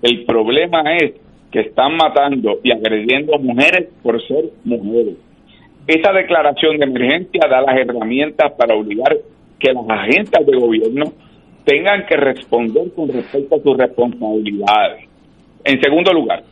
El 0.03 0.25
problema 0.25 0.83
es 0.97 1.15
que 1.51 1.61
están 1.61 1.97
matando 1.97 2.61
y 2.63 2.73
agrediendo 2.73 3.39
mujeres 3.39 3.89
por 4.03 4.21
ser 4.27 4.45
mujeres. 4.65 5.15
Esa 5.87 6.13
declaración 6.13 6.79
de 6.79 6.85
emergencia 6.85 7.43
da 7.49 7.63
las 7.63 7.77
herramientas 7.77 8.53
para 8.53 8.75
obligar 8.75 9.17
que 9.59 9.73
las 9.73 9.89
agencias 9.89 10.47
de 10.47 10.57
gobierno 10.57 11.13
tengan 11.65 12.07
que 12.07 12.17
responder 12.17 12.93
con 12.95 13.09
respecto 13.09 13.57
a 13.57 13.61
sus 13.61 13.77
responsabilidades. 13.77 15.09
En 15.65 15.81
segundo 15.81 16.13
lugar, 16.13 16.43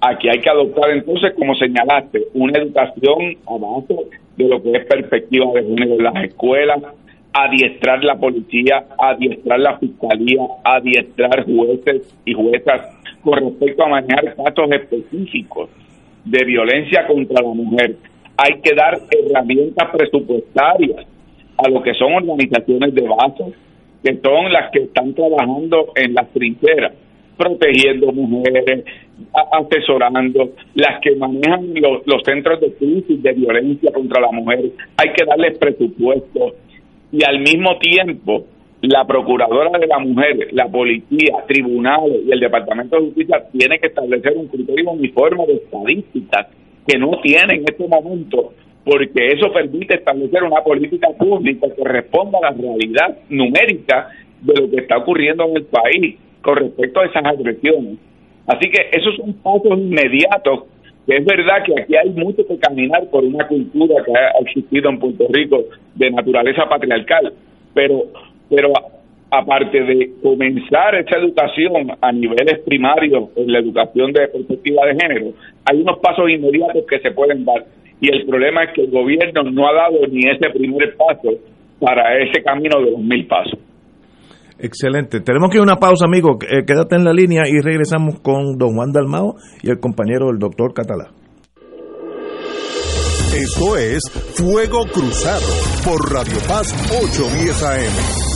aquí 0.00 0.28
hay 0.28 0.40
que 0.40 0.50
adoptar 0.50 0.90
entonces, 0.90 1.34
como 1.34 1.54
señalaste, 1.56 2.22
una 2.34 2.58
educación 2.58 3.36
a 3.46 3.58
base 3.58 3.96
de 4.36 4.48
lo 4.48 4.62
que 4.62 4.72
es 4.72 4.86
perspectiva 4.86 5.46
de 5.52 5.64
género 5.64 5.94
en 5.94 6.02
las 6.04 6.24
escuelas, 6.24 6.82
adiestrar 7.32 8.02
la 8.04 8.16
policía, 8.16 8.86
adiestrar 8.98 9.60
la 9.60 9.78
fiscalía, 9.78 10.42
adiestrar 10.64 11.44
jueces 11.44 12.14
y 12.24 12.32
juezas 12.32 12.82
con 13.22 13.34
respecto 13.34 13.84
a 13.84 13.88
manejar 13.88 14.36
casos 14.36 14.70
específicos 14.70 15.68
de 16.24 16.44
violencia 16.44 17.06
contra 17.06 17.42
la 17.42 17.48
mujer. 17.48 17.96
Hay 18.36 18.60
que 18.60 18.74
dar 18.74 18.98
herramientas 19.10 19.88
presupuestarias 19.90 21.06
a 21.58 21.68
lo 21.68 21.82
que 21.82 21.94
son 21.94 22.12
organizaciones 22.14 22.94
de 22.94 23.02
base, 23.02 23.44
que 24.06 24.20
son 24.22 24.52
las 24.52 24.70
que 24.70 24.80
están 24.84 25.12
trabajando 25.14 25.88
en 25.96 26.14
las 26.14 26.28
trincheras, 26.32 26.92
protegiendo 27.36 28.12
mujeres, 28.12 28.84
asesorando, 29.52 30.50
las 30.74 31.00
que 31.02 31.16
manejan 31.16 31.74
lo- 31.74 32.02
los 32.06 32.22
centros 32.24 32.60
de 32.60 32.72
crisis 32.74 33.22
de 33.22 33.32
violencia 33.32 33.90
contra 33.92 34.20
la 34.20 34.30
mujer. 34.32 34.70
Hay 34.96 35.12
que 35.12 35.24
darles 35.24 35.58
presupuesto 35.58 36.54
y 37.12 37.24
al 37.24 37.40
mismo 37.40 37.78
tiempo 37.78 38.44
la 38.82 39.04
procuradora 39.06 39.76
de 39.78 39.86
la 39.86 39.98
mujer, 39.98 40.48
la 40.52 40.68
policía, 40.68 41.34
tribunales 41.48 42.20
y 42.26 42.30
el 42.30 42.40
departamento 42.40 42.96
de 42.96 43.06
justicia 43.06 43.42
tiene 43.50 43.78
que 43.78 43.88
establecer 43.88 44.34
un 44.36 44.46
criterio 44.48 44.90
uniforme 44.90 45.46
de 45.46 45.54
estadísticas 45.54 46.46
que 46.86 46.98
no 46.98 47.10
tiene 47.22 47.54
en 47.54 47.64
este 47.68 47.88
momento 47.88 48.52
porque 48.86 49.32
eso 49.34 49.52
permite 49.52 49.96
establecer 49.96 50.44
una 50.44 50.62
política 50.62 51.08
pública 51.18 51.66
que 51.74 51.82
responda 51.82 52.38
a 52.38 52.52
la 52.52 52.56
realidad 52.56 53.18
numérica 53.28 54.10
de 54.42 54.54
lo 54.60 54.70
que 54.70 54.76
está 54.76 54.98
ocurriendo 54.98 55.44
en 55.44 55.56
el 55.56 55.64
país 55.64 56.16
con 56.40 56.56
respecto 56.56 57.00
a 57.00 57.06
esas 57.06 57.24
agresiones. 57.24 57.98
Así 58.46 58.70
que 58.70 58.88
esos 58.92 59.16
son 59.16 59.32
pasos 59.42 59.76
inmediatos, 59.76 60.66
es 61.08 61.24
verdad 61.24 61.64
que 61.64 61.82
aquí 61.82 61.96
hay 61.96 62.10
mucho 62.10 62.46
que 62.46 62.58
caminar 62.58 63.08
por 63.10 63.24
una 63.24 63.46
cultura 63.48 64.04
que 64.04 64.12
ha 64.12 64.40
existido 64.40 64.88
en 64.88 65.00
Puerto 65.00 65.26
Rico 65.30 65.64
de 65.96 66.10
naturaleza 66.10 66.68
patriarcal, 66.68 67.32
pero, 67.74 68.04
pero 68.48 68.72
aparte 69.30 69.82
de 69.82 70.10
comenzar 70.22 70.94
esa 70.94 71.18
educación 71.18 71.92
a 72.00 72.12
niveles 72.12 72.60
primarios 72.60 73.30
en 73.36 73.52
la 73.52 73.58
educación 73.58 74.12
de 74.12 74.28
perspectiva 74.28 74.86
de 74.86 74.96
género, 75.00 75.32
hay 75.64 75.80
unos 75.80 75.98
pasos 75.98 76.30
inmediatos 76.30 76.84
que 76.88 77.00
se 77.00 77.10
pueden 77.10 77.44
dar. 77.44 77.64
Y 78.00 78.14
el 78.14 78.26
problema 78.26 78.64
es 78.64 78.74
que 78.74 78.82
el 78.82 78.90
gobierno 78.90 79.42
no 79.44 79.68
ha 79.68 79.72
dado 79.72 80.06
ni 80.10 80.20
ese 80.28 80.50
primer 80.50 80.96
paso 80.96 81.30
para 81.80 82.18
ese 82.18 82.42
camino 82.42 82.80
de 82.80 82.90
los 82.90 83.00
mil 83.00 83.26
pasos. 83.26 83.58
Excelente. 84.58 85.20
Tenemos 85.20 85.50
que 85.50 85.58
ir 85.58 85.60
a 85.60 85.64
una 85.64 85.76
pausa, 85.76 86.06
amigo. 86.06 86.38
Eh, 86.42 86.64
quédate 86.66 86.96
en 86.96 87.04
la 87.04 87.12
línea 87.12 87.42
y 87.46 87.60
regresamos 87.60 88.20
con 88.20 88.56
don 88.56 88.74
Juan 88.74 88.92
Dalmao 88.92 89.36
y 89.62 89.70
el 89.70 89.78
compañero 89.78 90.28
del 90.28 90.38
doctor 90.38 90.72
Catalá. 90.72 91.10
Esto 93.34 93.76
es 93.76 94.00
Fuego 94.34 94.86
Cruzado 94.86 95.44
por 95.84 96.10
Radio 96.10 96.38
Paz 96.48 96.72
810 97.02 97.62
AM. 97.62 98.35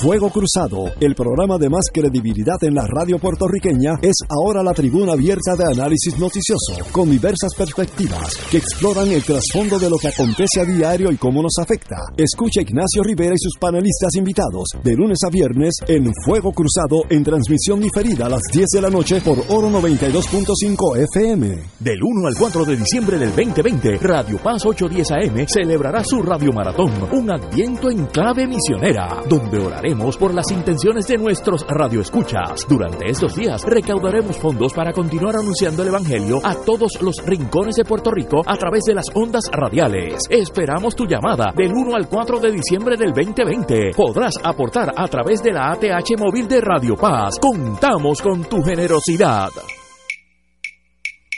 Fuego 0.00 0.30
Cruzado, 0.30 0.90
el 0.98 1.14
programa 1.14 1.58
de 1.58 1.68
más 1.68 1.84
credibilidad 1.92 2.56
en 2.64 2.74
la 2.74 2.86
radio 2.86 3.18
puertorriqueña, 3.18 3.98
es 4.00 4.16
ahora 4.30 4.62
la 4.62 4.72
tribuna 4.72 5.12
abierta 5.12 5.54
de 5.56 5.64
análisis 5.64 6.18
noticioso, 6.18 6.72
con 6.90 7.10
diversas 7.10 7.54
perspectivas 7.54 8.34
que 8.50 8.56
exploran 8.56 9.08
el 9.08 9.22
trasfondo 9.22 9.78
de 9.78 9.90
lo 9.90 9.98
que 9.98 10.08
acontece 10.08 10.60
a 10.60 10.64
diario 10.64 11.12
y 11.12 11.18
cómo 11.18 11.42
nos 11.42 11.52
afecta. 11.60 11.98
Escucha 12.16 12.62
Ignacio 12.62 13.02
Rivera 13.02 13.34
y 13.34 13.38
sus 13.38 13.58
panelistas 13.60 14.14
invitados 14.14 14.68
de 14.82 14.94
lunes 14.94 15.18
a 15.22 15.28
viernes 15.28 15.74
en 15.86 16.10
Fuego 16.24 16.52
Cruzado 16.52 17.02
en 17.10 17.22
transmisión 17.22 17.80
diferida 17.80 18.24
a 18.24 18.30
las 18.30 18.42
10 18.50 18.66
de 18.72 18.80
la 18.80 18.88
noche 18.88 19.20
por 19.20 19.38
Oro 19.48 19.68
92.5 19.68 20.96
FM. 21.12 21.58
Del 21.78 22.02
1 22.02 22.26
al 22.26 22.36
4 22.38 22.64
de 22.64 22.76
diciembre 22.76 23.18
del 23.18 23.36
2020, 23.36 23.98
Radio 23.98 24.38
Paz 24.38 24.64
810 24.64 25.10
AM 25.10 25.46
celebrará 25.46 26.02
su 26.02 26.22
Radio 26.22 26.52
Maratón, 26.54 26.90
un 27.12 27.30
adviento 27.30 27.90
en 27.90 28.06
clave 28.06 28.46
misionera, 28.46 29.22
donde 29.28 29.58
por 29.98 30.32
las 30.32 30.50
intenciones 30.50 31.06
de 31.08 31.18
nuestros 31.18 31.66
radioescuchas. 31.66 32.66
Durante 32.68 33.10
estos 33.10 33.34
días 33.34 33.64
recaudaremos 33.64 34.36
fondos 34.38 34.72
para 34.72 34.92
continuar 34.92 35.34
anunciando 35.36 35.82
el 35.82 35.88
Evangelio 35.88 36.38
a 36.44 36.54
todos 36.54 36.92
los 37.02 37.16
rincones 37.26 37.74
de 37.74 37.84
Puerto 37.84 38.10
Rico 38.10 38.42
a 38.46 38.56
través 38.56 38.84
de 38.84 38.94
las 38.94 39.06
ondas 39.14 39.44
radiales. 39.52 40.22
Esperamos 40.30 40.94
tu 40.94 41.06
llamada 41.06 41.52
del 41.56 41.72
1 41.72 41.94
al 41.94 42.08
4 42.08 42.38
de 42.38 42.52
diciembre 42.52 42.96
del 42.96 43.12
2020. 43.12 43.90
Podrás 43.96 44.34
aportar 44.42 44.92
a 44.96 45.08
través 45.08 45.42
de 45.42 45.52
la 45.52 45.72
ATH 45.72 46.18
móvil 46.18 46.46
de 46.46 46.60
Radio 46.60 46.96
Paz. 46.96 47.38
Contamos 47.40 48.22
con 48.22 48.44
tu 48.44 48.62
generosidad. 48.62 49.50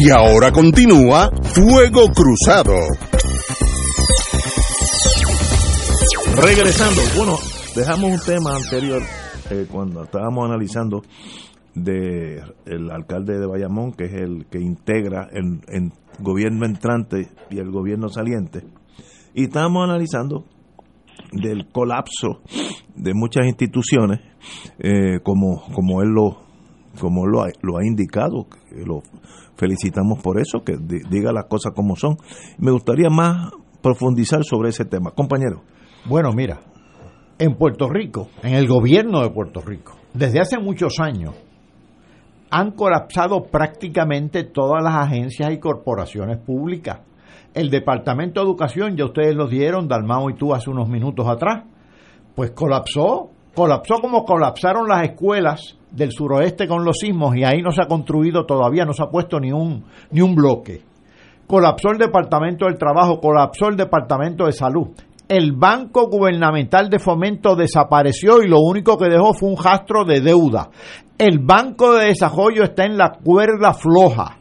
Y 0.00 0.10
ahora 0.10 0.52
continúa 0.52 1.28
Fuego 1.42 2.06
Cruzado. 2.14 2.74
Regresando, 6.40 7.00
bueno, 7.16 7.36
dejamos 7.74 8.12
un 8.12 8.20
tema 8.24 8.54
anterior 8.54 9.02
eh, 9.50 9.66
cuando 9.68 10.04
estábamos 10.04 10.44
analizando 10.44 11.02
de 11.74 12.40
alcalde 12.92 13.40
de 13.40 13.46
Bayamón, 13.48 13.90
que 13.90 14.04
es 14.04 14.14
el 14.14 14.46
que 14.48 14.60
integra 14.60 15.28
el, 15.32 15.62
el 15.66 15.90
gobierno 16.20 16.64
entrante 16.64 17.30
y 17.50 17.58
el 17.58 17.72
gobierno 17.72 18.08
saliente, 18.08 18.62
y 19.34 19.44
estábamos 19.44 19.82
analizando 19.82 20.44
del 21.32 21.72
colapso 21.72 22.40
de 22.94 23.14
muchas 23.14 23.46
instituciones, 23.46 24.20
eh, 24.78 25.18
como, 25.24 25.64
como 25.74 26.02
él 26.02 26.10
lo, 26.10 26.47
como 26.98 27.26
lo 27.26 27.42
ha, 27.42 27.48
lo 27.62 27.78
ha 27.78 27.84
indicado, 27.86 28.46
lo 28.84 29.02
felicitamos 29.56 30.20
por 30.22 30.40
eso, 30.40 30.60
que 30.64 30.76
di- 30.76 31.02
diga 31.10 31.32
las 31.32 31.46
cosas 31.46 31.72
como 31.74 31.96
son. 31.96 32.16
Me 32.58 32.70
gustaría 32.70 33.08
más 33.10 33.52
profundizar 33.82 34.44
sobre 34.44 34.70
ese 34.70 34.84
tema. 34.84 35.10
Compañero. 35.12 35.62
Bueno, 36.06 36.32
mira, 36.32 36.60
en 37.38 37.54
Puerto 37.56 37.88
Rico, 37.88 38.28
en 38.42 38.54
el 38.54 38.66
gobierno 38.66 39.22
de 39.22 39.30
Puerto 39.30 39.60
Rico, 39.60 39.92
desde 40.14 40.40
hace 40.40 40.58
muchos 40.58 40.94
años, 41.00 41.34
han 42.50 42.72
colapsado 42.72 43.44
prácticamente 43.44 44.42
todas 44.44 44.82
las 44.82 44.94
agencias 44.94 45.52
y 45.52 45.58
corporaciones 45.58 46.38
públicas. 46.38 47.00
El 47.54 47.70
Departamento 47.70 48.40
de 48.40 48.46
Educación, 48.46 48.96
ya 48.96 49.04
ustedes 49.04 49.34
lo 49.34 49.48
dieron, 49.48 49.88
Dalmao 49.88 50.30
y 50.30 50.34
tú 50.34 50.54
hace 50.54 50.70
unos 50.70 50.88
minutos 50.88 51.26
atrás, 51.28 51.64
pues 52.34 52.52
colapsó, 52.52 53.30
colapsó 53.54 53.96
como 54.00 54.24
colapsaron 54.24 54.88
las 54.88 55.04
escuelas 55.04 55.76
del 55.90 56.12
suroeste 56.12 56.68
con 56.68 56.84
los 56.84 56.98
sismos 56.98 57.36
y 57.36 57.44
ahí 57.44 57.62
no 57.62 57.72
se 57.72 57.82
ha 57.82 57.86
construido 57.86 58.44
todavía, 58.46 58.84
no 58.84 58.92
se 58.92 59.02
ha 59.02 59.10
puesto 59.10 59.40
ni 59.40 59.52
un, 59.52 59.84
ni 60.10 60.20
un 60.20 60.34
bloque. 60.34 60.82
Colapsó 61.46 61.90
el 61.90 61.98
Departamento 61.98 62.66
del 62.66 62.76
Trabajo, 62.76 63.20
colapsó 63.20 63.68
el 63.68 63.76
Departamento 63.76 64.44
de 64.44 64.52
Salud. 64.52 64.88
El 65.28 65.52
Banco 65.52 66.08
Gubernamental 66.08 66.88
de 66.88 66.98
Fomento 66.98 67.54
desapareció 67.54 68.42
y 68.42 68.48
lo 68.48 68.60
único 68.60 68.96
que 68.96 69.10
dejó 69.10 69.34
fue 69.34 69.50
un 69.50 69.62
rastro 69.62 70.04
de 70.04 70.20
deuda. 70.20 70.70
El 71.18 71.38
Banco 71.38 71.94
de 71.94 72.06
Desarrollo 72.06 72.64
está 72.64 72.84
en 72.84 72.96
la 72.96 73.12
cuerda 73.12 73.74
floja. 73.74 74.37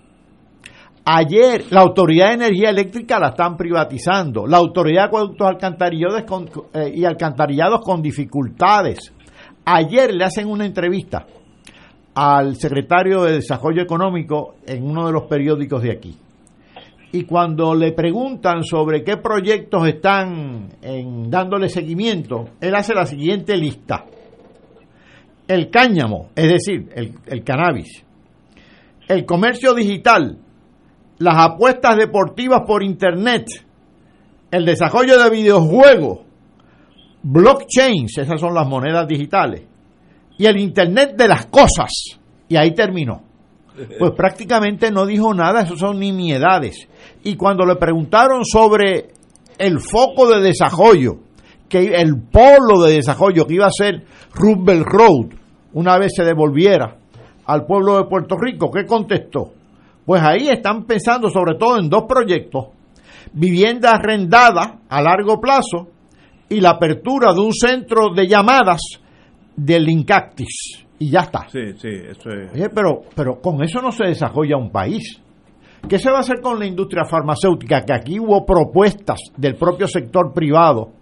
Ayer 1.10 1.64
la 1.70 1.84
Autoridad 1.84 2.28
de 2.28 2.34
Energía 2.34 2.70
Eléctrica 2.70 3.18
la 3.18 3.30
están 3.30 3.56
privatizando. 3.56 4.46
La 4.46 4.58
Autoridad 4.58 5.04
de 5.04 5.08
Acueductos 5.08 5.48
Alcantarillados 5.48 6.24
con- 6.24 6.50
eh, 6.74 6.92
y 6.96 7.06
Alcantarillados 7.06 7.80
con 7.80 8.02
dificultades. 8.02 9.14
Ayer 9.64 10.14
le 10.14 10.26
hacen 10.26 10.50
una 10.50 10.66
entrevista 10.66 11.26
al 12.14 12.58
secretario 12.58 13.24
de 13.24 13.36
Desarrollo 13.36 13.82
Económico 13.84 14.56
en 14.66 14.84
uno 14.84 15.06
de 15.08 15.14
los 15.14 15.24
periódicos 15.30 15.82
de 15.82 15.92
aquí. 15.94 16.18
Y 17.14 17.24
cuando 17.24 17.74
le 17.74 17.94
preguntan 17.94 18.64
sobre 18.66 19.06
qué 19.06 19.16
proyectos 19.16 19.88
están 19.88 20.68
en, 20.82 21.30
dándole 21.30 21.70
seguimiento, 21.70 22.50
él 22.60 22.76
hace 22.76 22.94
la 22.94 23.06
siguiente 23.06 23.56
lista. 23.56 24.04
El 25.48 25.70
cáñamo, 25.70 26.32
es 26.36 26.50
decir, 26.50 26.90
el, 26.94 27.14
el 27.28 27.44
cannabis. 27.46 28.04
El 29.08 29.26
comercio 29.26 29.74
digital, 29.74 30.38
las 31.20 31.36
apuestas 31.38 31.98
deportivas 31.98 32.62
por 32.66 32.84
internet, 32.84 33.48
el 34.52 34.66
desarrollo 34.66 35.22
de 35.22 35.30
videojuegos, 35.30 36.20
blockchains, 37.24 38.18
esas 38.18 38.40
son 38.40 38.54
las 38.54 38.68
monedas 38.68 39.08
digitales, 39.08 39.64
y 40.38 40.46
el 40.46 40.58
internet 40.58 41.16
de 41.18 41.28
las 41.28 41.48
cosas. 41.48 41.92
Y 42.48 42.56
ahí 42.56 42.74
terminó. 42.74 43.24
Pues 44.00 44.12
prácticamente 44.16 44.92
no 44.92 45.06
dijo 45.06 45.34
nada, 45.34 45.62
eso 45.62 45.76
son 45.76 46.00
nimiedades. 46.00 46.88
Y 47.24 47.36
cuando 47.36 47.66
le 47.66 47.76
preguntaron 47.76 48.46
sobre 48.46 49.10
el 49.58 49.80
foco 49.80 50.30
de 50.30 50.42
desarrollo, 50.42 51.18
que 51.68 51.96
el 51.96 52.22
polo 52.32 52.84
de 52.84 52.94
desarrollo 52.94 53.46
que 53.46 53.56
iba 53.56 53.66
a 53.66 53.72
ser 53.72 54.04
Roosevelt 54.34 54.86
Road, 54.86 55.40
una 55.74 55.98
vez 55.98 56.14
se 56.16 56.24
devolviera 56.24 56.98
al 57.46 57.66
pueblo 57.66 57.98
de 57.98 58.06
Puerto 58.06 58.38
Rico, 58.38 58.72
¿qué 58.72 58.86
contestó? 58.86 59.54
Pues 60.08 60.24
ahí 60.24 60.48
están 60.48 60.86
pensando 60.86 61.30
sobre 61.30 61.56
todo 61.56 61.78
en 61.78 61.90
dos 61.90 62.06
proyectos, 62.08 62.68
vivienda 63.34 63.92
arrendada 63.92 64.80
a 64.88 65.02
largo 65.02 65.42
plazo 65.42 65.90
y 66.48 66.62
la 66.62 66.70
apertura 66.70 67.34
de 67.34 67.42
un 67.42 67.52
centro 67.52 68.14
de 68.16 68.26
llamadas 68.26 68.80
del 69.54 69.90
Incactis. 69.90 70.86
Y 70.98 71.10
ya 71.10 71.20
está. 71.20 71.50
Sí, 71.50 71.74
sí, 71.78 71.90
eso 71.90 72.30
es. 72.30 72.54
Oye, 72.54 72.70
pero, 72.70 73.02
pero 73.14 73.42
con 73.42 73.62
eso 73.62 73.82
no 73.82 73.92
se 73.92 74.06
desarrolla 74.06 74.56
un 74.56 74.72
país. 74.72 75.22
¿Qué 75.90 76.00
se 76.00 76.10
va 76.10 76.20
a 76.20 76.22
hacer 76.22 76.40
con 76.40 76.58
la 76.58 76.66
industria 76.66 77.04
farmacéutica? 77.04 77.84
Que 77.84 77.92
aquí 77.92 78.18
hubo 78.18 78.46
propuestas 78.46 79.20
del 79.36 79.56
propio 79.56 79.90
sector 79.90 80.32
privado 80.34 80.94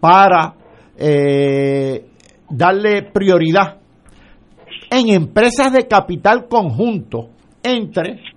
para 0.00 0.54
eh, 0.96 2.02
darle 2.48 3.10
prioridad 3.12 3.76
en 4.90 5.10
empresas 5.10 5.70
de 5.70 5.86
capital 5.86 6.48
conjunto 6.48 7.28
entre 7.62 8.33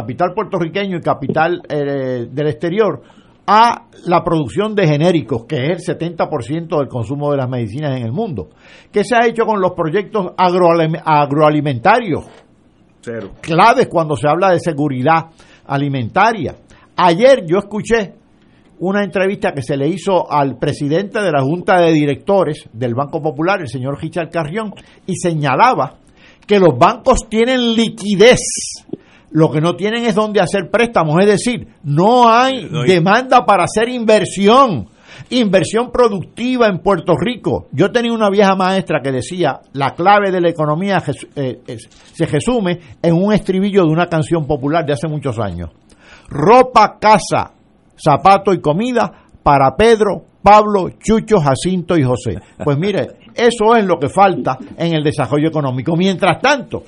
capital 0.00 0.34
puertorriqueño 0.34 0.98
y 0.98 1.00
capital 1.00 1.62
eh, 1.70 2.26
del 2.30 2.48
exterior 2.48 3.00
a 3.46 3.86
la 4.06 4.22
producción 4.22 4.74
de 4.74 4.86
genéricos, 4.86 5.46
que 5.46 5.70
es 5.72 5.88
el 5.88 5.96
70% 5.98 6.78
del 6.78 6.88
consumo 6.88 7.30
de 7.30 7.38
las 7.38 7.48
medicinas 7.48 7.96
en 7.96 8.04
el 8.04 8.12
mundo. 8.12 8.48
¿Qué 8.92 9.04
se 9.04 9.16
ha 9.16 9.26
hecho 9.26 9.44
con 9.46 9.58
los 9.60 9.72
proyectos 9.72 10.26
agroalim- 10.36 11.00
agroalimentarios? 11.02 12.24
Cero. 13.00 13.30
Claves 13.40 13.86
cuando 13.88 14.16
se 14.16 14.28
habla 14.28 14.50
de 14.50 14.60
seguridad 14.60 15.26
alimentaria. 15.66 16.56
Ayer 16.96 17.46
yo 17.46 17.58
escuché 17.58 18.14
una 18.80 19.02
entrevista 19.02 19.52
que 19.52 19.62
se 19.62 19.76
le 19.78 19.88
hizo 19.88 20.30
al 20.30 20.58
presidente 20.58 21.22
de 21.22 21.30
la 21.32 21.40
Junta 21.42 21.80
de 21.80 21.92
Directores 21.92 22.68
del 22.74 22.94
Banco 22.94 23.22
Popular, 23.22 23.60
el 23.62 23.68
señor 23.68 23.98
Richard 24.02 24.28
Carrión, 24.28 24.74
y 25.06 25.14
señalaba 25.16 25.94
que 26.46 26.58
los 26.60 26.76
bancos 26.78 27.28
tienen 27.28 27.74
liquidez. 27.74 28.40
Lo 29.36 29.50
que 29.50 29.60
no 29.60 29.76
tienen 29.76 30.06
es 30.06 30.14
donde 30.14 30.40
hacer 30.40 30.70
préstamos, 30.70 31.20
es 31.20 31.26
decir, 31.26 31.68
no 31.84 32.26
hay 32.26 32.70
demanda 32.86 33.44
para 33.44 33.64
hacer 33.64 33.86
inversión, 33.86 34.88
inversión 35.28 35.90
productiva 35.92 36.68
en 36.68 36.78
Puerto 36.78 37.12
Rico. 37.20 37.66
Yo 37.70 37.92
tenía 37.92 38.14
una 38.14 38.30
vieja 38.30 38.56
maestra 38.56 39.02
que 39.02 39.12
decía, 39.12 39.60
la 39.74 39.90
clave 39.90 40.30
de 40.30 40.40
la 40.40 40.48
economía 40.48 41.02
eh, 41.34 41.60
se 42.14 42.24
resume 42.24 42.80
en 43.02 43.12
un 43.14 43.30
estribillo 43.34 43.82
de 43.82 43.90
una 43.90 44.06
canción 44.06 44.46
popular 44.46 44.86
de 44.86 44.94
hace 44.94 45.06
muchos 45.06 45.38
años. 45.38 45.68
Ropa, 46.30 46.96
casa, 46.98 47.52
zapato 47.94 48.54
y 48.54 48.60
comida 48.62 49.26
para 49.42 49.76
Pedro, 49.76 50.24
Pablo, 50.42 50.92
Chucho, 50.98 51.40
Jacinto 51.40 51.98
y 51.98 52.04
José. 52.04 52.38
Pues 52.64 52.78
mire, 52.78 53.06
eso 53.34 53.76
es 53.76 53.84
lo 53.84 53.98
que 53.98 54.08
falta 54.08 54.56
en 54.78 54.94
el 54.94 55.04
desarrollo 55.04 55.48
económico. 55.48 55.94
Mientras 55.94 56.40
tanto, 56.40 56.84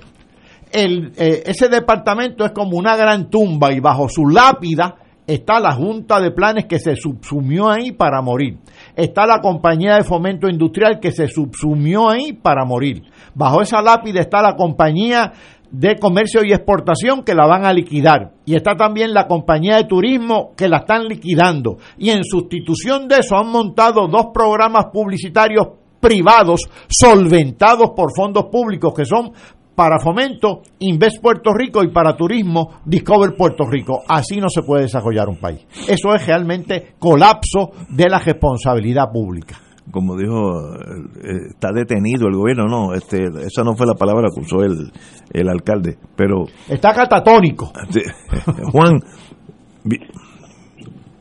eh, 0.72 1.42
ese 1.46 1.68
departamento 1.68 2.44
es 2.44 2.52
como 2.52 2.76
una 2.76 2.96
gran 2.96 3.30
tumba 3.30 3.72
y 3.72 3.80
bajo 3.80 4.08
su 4.08 4.26
lápida 4.26 4.96
está 5.28 5.60
la 5.60 5.74
Junta 5.74 6.20
de 6.20 6.30
Planes 6.30 6.64
que 6.64 6.78
se 6.78 6.96
subsumió 6.96 7.68
ahí 7.68 7.92
para 7.92 8.22
morir. 8.22 8.58
Está 8.96 9.26
la 9.26 9.40
Compañía 9.40 9.96
de 9.96 10.04
Fomento 10.04 10.48
Industrial 10.48 10.98
que 11.00 11.12
se 11.12 11.28
subsumió 11.28 12.08
ahí 12.08 12.32
para 12.32 12.64
morir. 12.64 13.02
Bajo 13.34 13.60
esa 13.60 13.82
lápida 13.82 14.20
está 14.20 14.40
la 14.40 14.56
Compañía 14.56 15.32
de 15.70 15.96
Comercio 15.96 16.42
y 16.44 16.52
Exportación 16.52 17.22
que 17.24 17.34
la 17.34 17.46
van 17.46 17.66
a 17.66 17.74
liquidar. 17.74 18.32
Y 18.46 18.56
está 18.56 18.74
también 18.74 19.12
la 19.12 19.26
Compañía 19.26 19.76
de 19.76 19.84
Turismo 19.84 20.52
que 20.56 20.66
la 20.66 20.78
están 20.78 21.04
liquidando. 21.04 21.76
Y 21.98 22.08
en 22.08 22.24
sustitución 22.24 23.06
de 23.06 23.18
eso 23.18 23.36
han 23.36 23.50
montado 23.50 24.08
dos 24.08 24.28
programas 24.32 24.86
publicitarios 24.86 25.68
privados 26.00 26.68
solventados 26.88 27.90
por 27.90 28.14
fondos 28.14 28.46
públicos 28.46 28.94
que 28.94 29.04
son 29.04 29.32
para 29.78 30.00
fomento, 30.00 30.62
Invest 30.80 31.22
Puerto 31.22 31.52
Rico 31.54 31.84
y 31.84 31.92
para 31.92 32.16
turismo, 32.16 32.80
Discover 32.84 33.36
Puerto 33.36 33.62
Rico. 33.64 34.02
Así 34.08 34.38
no 34.40 34.48
se 34.48 34.62
puede 34.62 34.82
desarrollar 34.82 35.28
un 35.28 35.36
país. 35.36 35.64
Eso 35.88 36.12
es 36.16 36.26
realmente 36.26 36.94
colapso 36.98 37.70
de 37.88 38.08
la 38.08 38.18
responsabilidad 38.18 39.04
pública. 39.12 39.54
Como 39.92 40.16
dijo, 40.16 40.74
eh, 41.22 41.50
está 41.50 41.68
detenido 41.72 42.26
el 42.26 42.34
gobierno, 42.34 42.64
no, 42.66 42.92
este, 42.92 43.22
esa 43.46 43.62
no 43.62 43.76
fue 43.76 43.86
la 43.86 43.94
palabra 43.94 44.26
que 44.34 44.40
usó 44.40 44.64
el, 44.64 44.90
el 45.32 45.48
alcalde, 45.48 45.96
pero... 46.16 46.46
Está 46.68 46.92
catatónico. 46.92 47.70
Juan, 48.72 48.98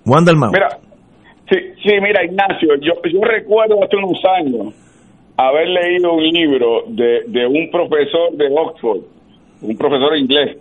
Juan 0.03 0.25
Dalmau. 0.25 0.51
Mira, 0.51 0.69
sí, 1.47 1.59
sí, 1.83 1.91
mira 2.01 2.25
Ignacio, 2.25 2.69
yo, 2.81 2.93
yo 3.03 3.21
recuerdo 3.21 3.75
hace 3.83 3.97
unos 3.97 4.19
años 4.41 4.86
haber 5.37 5.69
leído 5.69 6.13
un 6.13 6.23
libro 6.23 6.83
de, 6.87 7.23
de 7.27 7.45
un 7.45 7.69
profesor 7.71 8.31
de 8.33 8.47
Oxford, 8.47 9.01
un 9.61 9.77
profesor 9.77 10.17
inglés, 10.17 10.57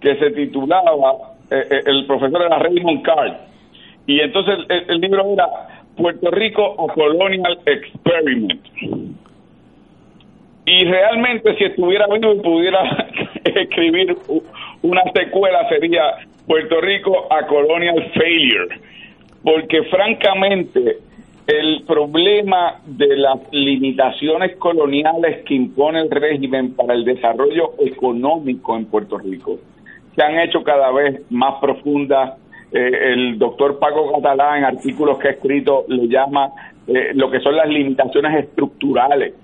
que 0.00 0.16
se 0.16 0.30
titulaba, 0.30 1.34
eh, 1.50 1.66
eh, 1.70 1.80
el 1.86 2.06
profesor 2.06 2.42
era 2.42 2.58
Raymond 2.58 3.02
Carr, 3.02 3.40
y 4.06 4.20
entonces 4.20 4.58
el, 4.68 4.90
el 4.90 5.00
libro 5.00 5.32
era 5.32 5.46
Puerto 5.96 6.30
Rico 6.30 6.76
a 6.78 6.92
Colonial 6.92 7.58
Experiment. 7.66 8.60
Y 10.66 10.84
realmente 10.84 11.56
si 11.56 11.64
estuviera 11.64 12.06
vivo 12.06 12.34
y 12.34 12.40
pudiera 12.40 13.08
escribir 13.44 14.16
una 14.82 15.02
secuela 15.12 15.68
sería 15.68 16.02
Puerto 16.46 16.80
Rico 16.80 17.26
a 17.30 17.46
Colonial 17.46 18.10
Failure, 18.14 18.78
porque 19.42 19.82
francamente 19.84 20.98
el 21.46 21.82
problema 21.86 22.80
de 22.86 23.16
las 23.16 23.40
limitaciones 23.52 24.56
coloniales 24.56 25.44
que 25.44 25.54
impone 25.54 26.00
el 26.00 26.10
régimen 26.10 26.74
para 26.74 26.94
el 26.94 27.04
desarrollo 27.04 27.74
económico 27.78 28.76
en 28.76 28.86
Puerto 28.86 29.18
Rico 29.18 29.58
se 30.14 30.22
han 30.22 30.38
hecho 30.38 30.62
cada 30.62 30.90
vez 30.92 31.22
más 31.30 31.60
profundas. 31.60 32.38
Eh, 32.72 33.12
el 33.12 33.38
doctor 33.38 33.78
Paco 33.78 34.12
Catalán, 34.12 34.58
en 34.58 34.64
artículos 34.64 35.18
que 35.18 35.28
ha 35.28 35.30
escrito, 35.32 35.84
le 35.88 36.08
llama 36.08 36.50
eh, 36.86 37.12
lo 37.14 37.30
que 37.30 37.40
son 37.40 37.56
las 37.56 37.68
limitaciones 37.68 38.44
estructurales. 38.44 39.34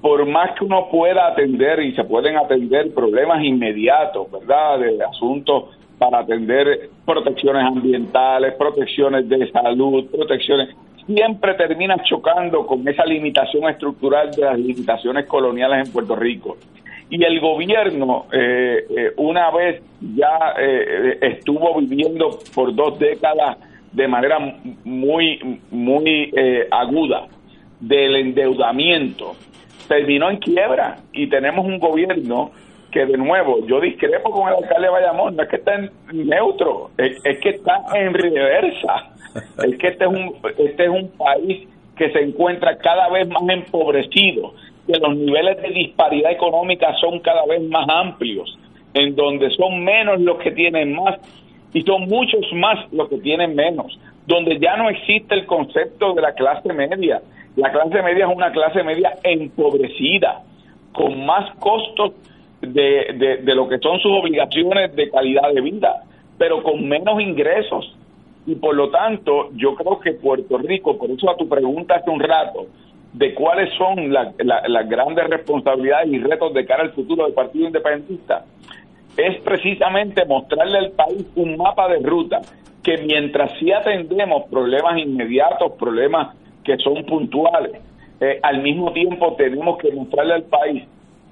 Por 0.00 0.26
más 0.26 0.58
que 0.58 0.64
uno 0.64 0.88
pueda 0.90 1.28
atender, 1.28 1.80
y 1.80 1.94
se 1.94 2.04
pueden 2.04 2.36
atender 2.36 2.92
problemas 2.92 3.42
inmediatos, 3.44 4.30
¿verdad?, 4.30 4.80
de 4.80 5.04
asuntos 5.04 5.76
para 5.98 6.20
atender 6.20 6.90
protecciones 7.06 7.64
ambientales, 7.64 8.54
protecciones 8.54 9.28
de 9.28 9.48
salud, 9.52 10.06
protecciones 10.10 10.74
siempre 11.06 11.54
termina 11.54 12.02
chocando 12.04 12.66
con 12.66 12.86
esa 12.86 13.04
limitación 13.04 13.68
estructural 13.68 14.30
de 14.30 14.42
las 14.42 14.58
limitaciones 14.58 15.26
coloniales 15.26 15.86
en 15.86 15.92
Puerto 15.92 16.16
Rico. 16.16 16.56
Y 17.10 17.22
el 17.24 17.40
gobierno, 17.40 18.26
eh, 18.32 18.86
eh, 18.88 19.12
una 19.18 19.50
vez 19.50 19.82
ya 20.00 20.54
eh, 20.58 21.18
estuvo 21.20 21.78
viviendo 21.78 22.38
por 22.54 22.74
dos 22.74 22.98
décadas 22.98 23.58
de 23.92 24.08
manera 24.08 24.38
muy, 24.84 25.60
muy 25.70 26.32
aguda 26.70 27.26
del 27.78 28.16
endeudamiento, 28.16 29.34
terminó 29.86 30.30
en 30.30 30.38
quiebra 30.38 30.96
y 31.12 31.26
tenemos 31.28 31.66
un 31.66 31.78
gobierno 31.78 32.52
que 32.90 33.04
de 33.04 33.18
nuevo 33.18 33.66
yo 33.66 33.80
discrepo 33.80 34.30
con 34.30 34.48
el 34.48 34.54
alcalde 34.54 34.86
de 34.86 34.92
Bayamón, 34.92 35.36
no 35.36 35.42
es 35.42 35.48
que 35.50 35.56
está 35.56 35.74
en 35.74 35.90
neutro, 36.10 36.90
es 36.96 37.38
que 37.40 37.50
está 37.50 37.82
en 37.94 38.14
reversa 38.14 39.11
es 39.34 39.78
que 39.78 39.88
este 39.88 40.04
es 40.04 40.10
un 40.10 40.34
este 40.58 40.84
es 40.84 40.90
un 40.90 41.08
país 41.10 41.68
que 41.96 42.10
se 42.10 42.20
encuentra 42.20 42.76
cada 42.78 43.08
vez 43.10 43.28
más 43.28 43.42
empobrecido, 43.48 44.54
que 44.86 44.98
los 44.98 45.16
niveles 45.16 45.60
de 45.62 45.68
disparidad 45.68 46.32
económica 46.32 46.94
son 47.00 47.20
cada 47.20 47.44
vez 47.46 47.62
más 47.62 47.86
amplios, 47.88 48.58
en 48.94 49.14
donde 49.14 49.50
son 49.50 49.84
menos 49.84 50.20
los 50.20 50.38
que 50.38 50.50
tienen 50.50 50.94
más 50.94 51.16
y 51.72 51.82
son 51.82 52.02
muchos 52.08 52.44
más 52.54 52.92
los 52.92 53.08
que 53.08 53.18
tienen 53.18 53.54
menos, 53.54 53.98
donde 54.26 54.58
ya 54.58 54.76
no 54.76 54.88
existe 54.88 55.34
el 55.34 55.46
concepto 55.46 56.14
de 56.14 56.22
la 56.22 56.32
clase 56.32 56.72
media. 56.72 57.20
La 57.56 57.70
clase 57.70 58.02
media 58.02 58.26
es 58.26 58.34
una 58.34 58.50
clase 58.50 58.82
media 58.82 59.12
empobrecida, 59.22 60.42
con 60.92 61.24
más 61.24 61.54
costos 61.56 62.12
de, 62.60 63.14
de, 63.14 63.36
de 63.38 63.54
lo 63.54 63.68
que 63.68 63.78
son 63.78 63.98
sus 64.00 64.12
obligaciones 64.12 64.94
de 64.94 65.10
calidad 65.10 65.52
de 65.52 65.60
vida, 65.60 66.02
pero 66.38 66.62
con 66.62 66.86
menos 66.86 67.20
ingresos 67.20 67.94
y 68.46 68.54
por 68.56 68.74
lo 68.74 68.90
tanto 68.90 69.50
yo 69.54 69.74
creo 69.74 70.00
que 70.00 70.12
Puerto 70.12 70.58
Rico, 70.58 70.98
por 70.98 71.10
eso 71.10 71.30
a 71.30 71.36
tu 71.36 71.48
pregunta 71.48 71.96
hace 71.96 72.10
un 72.10 72.20
rato, 72.20 72.66
de 73.12 73.34
cuáles 73.34 73.72
son 73.74 74.12
las 74.12 74.88
grandes 74.88 75.28
responsabilidades 75.28 76.10
y 76.12 76.18
retos 76.18 76.54
de 76.54 76.64
cara 76.64 76.82
al 76.82 76.92
futuro 76.92 77.24
del 77.24 77.34
Partido 77.34 77.66
Independentista, 77.66 78.46
es 79.16 79.40
precisamente 79.42 80.24
mostrarle 80.24 80.78
al 80.78 80.90
país 80.92 81.26
un 81.36 81.56
mapa 81.56 81.88
de 81.88 81.98
ruta 81.98 82.40
que 82.82 82.98
mientras 82.98 83.52
sí 83.58 83.70
atendemos 83.70 84.44
problemas 84.50 84.98
inmediatos, 84.98 85.72
problemas 85.78 86.34
que 86.64 86.76
son 86.78 87.04
puntuales, 87.04 87.80
eh, 88.20 88.40
al 88.42 88.62
mismo 88.62 88.92
tiempo 88.92 89.34
tenemos 89.36 89.78
que 89.78 89.92
mostrarle 89.92 90.34
al 90.34 90.44
país 90.44 90.84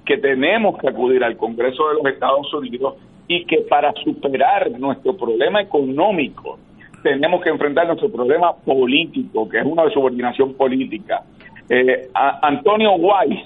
que 0.05 0.17
tenemos 0.17 0.77
que 0.77 0.89
acudir 0.89 1.23
al 1.23 1.37
Congreso 1.37 1.87
de 1.89 1.95
los 1.95 2.05
Estados 2.13 2.53
Unidos 2.53 2.95
y 3.27 3.45
que 3.45 3.61
para 3.69 3.93
superar 4.03 4.71
nuestro 4.71 5.15
problema 5.15 5.61
económico, 5.61 6.59
tenemos 7.01 7.41
que 7.41 7.49
enfrentar 7.49 7.87
nuestro 7.87 8.11
problema 8.11 8.53
político, 8.53 9.47
que 9.49 9.59
es 9.59 9.65
una 9.65 9.89
subordinación 9.89 10.53
política. 10.53 11.23
Eh, 11.69 12.09
Antonio 12.13 12.93
Weiss, 12.93 13.39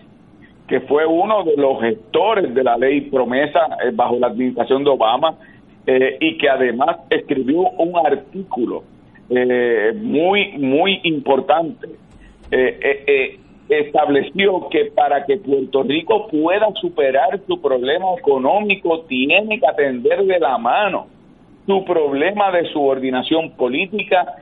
que 0.68 0.82
fue 0.82 1.06
uno 1.06 1.44
de 1.44 1.56
los 1.58 1.80
gestores 1.82 2.54
de 2.54 2.64
la 2.64 2.78
ley 2.78 3.02
promesa 3.02 3.60
eh, 3.84 3.92
bajo 3.94 4.18
la 4.20 4.28
administración 4.28 4.84
de 4.84 4.90
Obama, 4.90 5.36
eh, 5.86 6.18
y 6.20 6.38
que 6.38 6.50
además 6.50 6.98
escribió 7.10 7.60
un 7.78 7.96
artículo 8.06 8.84
muy, 9.28 10.52
muy 10.60 11.00
importante, 11.04 11.88
estableció 13.68 14.70
que 14.70 14.86
para 14.94 15.26
que 15.26 15.38
Puerto 15.38 15.82
Rico 15.82 16.28
pueda 16.28 16.72
superar 16.80 17.40
su 17.48 17.60
problema 17.60 18.06
económico, 18.20 19.02
tiene 19.08 19.60
que 19.60 19.68
atender 19.68 20.24
de 20.26 20.40
la 20.40 20.60
mano 20.60 21.08
su 21.66 21.84
problema 21.86 22.52
de 22.52 22.66
subordinación 22.72 23.52
política 23.52 24.36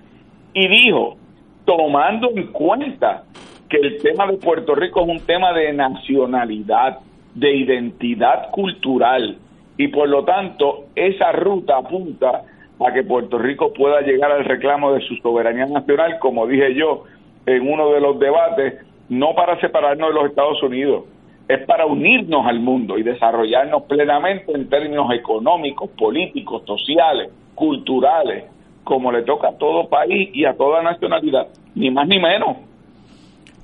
y 0.53 0.67
dijo, 0.67 1.17
tomando 1.65 2.29
en 2.35 2.47
cuenta 2.47 3.23
que 3.69 3.77
el 3.77 4.01
tema 4.01 4.27
de 4.27 4.37
Puerto 4.37 4.75
Rico 4.75 5.01
es 5.01 5.07
un 5.09 5.25
tema 5.25 5.53
de 5.53 5.73
nacionalidad, 5.73 6.99
de 7.33 7.55
identidad 7.55 8.51
cultural, 8.51 9.37
y 9.77 9.87
por 9.87 10.07
lo 10.07 10.23
tanto 10.23 10.85
esa 10.95 11.31
ruta 11.31 11.77
apunta 11.77 12.43
a 12.79 12.93
que 12.93 13.03
Puerto 13.03 13.37
Rico 13.37 13.73
pueda 13.73 14.01
llegar 14.01 14.31
al 14.31 14.45
reclamo 14.45 14.93
de 14.93 15.01
su 15.01 15.15
soberanía 15.17 15.65
nacional, 15.65 16.19
como 16.19 16.45
dije 16.45 16.75
yo 16.75 17.05
en 17.45 17.67
uno 17.67 17.91
de 17.91 18.01
los 18.01 18.19
debates, 18.19 18.85
no 19.09 19.33
para 19.35 19.59
separarnos 19.59 20.09
de 20.09 20.15
los 20.15 20.29
Estados 20.29 20.61
Unidos, 20.63 21.05
es 21.47 21.65
para 21.67 21.85
unirnos 21.85 22.45
al 22.45 22.59
mundo 22.59 22.97
y 22.97 23.03
desarrollarnos 23.03 23.83
plenamente 23.83 24.53
en 24.53 24.69
términos 24.69 25.07
económicos, 25.13 25.89
políticos, 25.91 26.63
sociales, 26.65 27.31
culturales, 27.53 28.45
como 28.83 29.11
le 29.11 29.23
toca 29.23 29.49
a 29.49 29.57
todo 29.57 29.87
país 29.89 30.29
y 30.33 30.45
a 30.45 30.53
toda 30.53 30.81
nacionalidad, 30.81 31.47
ni 31.75 31.91
más 31.91 32.07
ni 32.07 32.19
menos. 32.19 32.57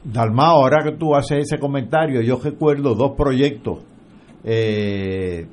Dalma, 0.04 0.48
ahora 0.48 0.84
que 0.84 0.94
tú 0.94 1.16
haces 1.16 1.40
ese 1.40 1.60
comentario, 1.60 2.22
yo 2.22 2.38
recuerdo 2.44 2.96
dos 2.96 3.12
proyectos, 3.18 3.86
eh, 4.44 5.46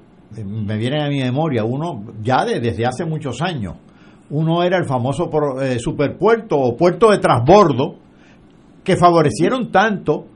me 0.44 0.76
vienen 0.76 1.02
a 1.02 1.08
mi 1.08 1.18
memoria, 1.20 1.64
uno 1.64 2.04
ya 2.22 2.44
desde 2.44 2.86
hace 2.86 3.04
muchos 3.04 3.42
años, 3.42 3.74
uno 4.30 4.62
era 4.62 4.76
el 4.76 4.84
famoso 4.84 5.30
eh, 5.62 5.78
superpuerto 5.78 6.58
o 6.58 6.76
puerto 6.76 7.10
de 7.10 7.18
transbordo, 7.18 7.96
que 8.84 8.96
favorecieron 8.96 9.72
tanto 9.72 10.26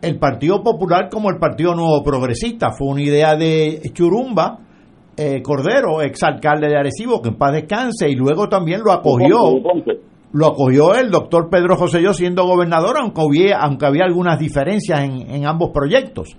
el 0.00 0.18
Partido 0.18 0.62
Popular 0.62 1.08
como 1.10 1.30
el 1.30 1.38
Partido 1.38 1.74
Nuevo 1.74 2.02
Progresista. 2.02 2.70
Fue 2.70 2.88
una 2.88 3.02
idea 3.02 3.36
de 3.36 3.80
Churumba 3.92 4.58
eh, 5.16 5.42
Cordero, 5.42 6.00
exalcalde 6.00 6.68
de 6.68 6.76
Arecibo, 6.76 7.20
que 7.20 7.30
en 7.30 7.36
paz 7.36 7.52
descanse, 7.52 8.08
y 8.08 8.14
luego 8.14 8.48
también 8.48 8.82
lo 8.84 8.92
acogió. 8.92 9.60
lo 10.30 10.46
acogió 10.46 10.94
el 10.94 11.10
doctor 11.10 11.48
Pedro 11.50 11.76
José 11.76 12.02
Yo 12.02 12.14
siendo 12.14 12.44
gobernador, 12.44 12.96
aunque 13.00 13.20
había, 13.20 13.58
aunque 13.58 13.86
había 13.86 14.04
algunas 14.04 14.38
diferencias 14.38 15.00
en, 15.00 15.28
en 15.28 15.46
ambos 15.46 15.70
proyectos. 15.70 16.36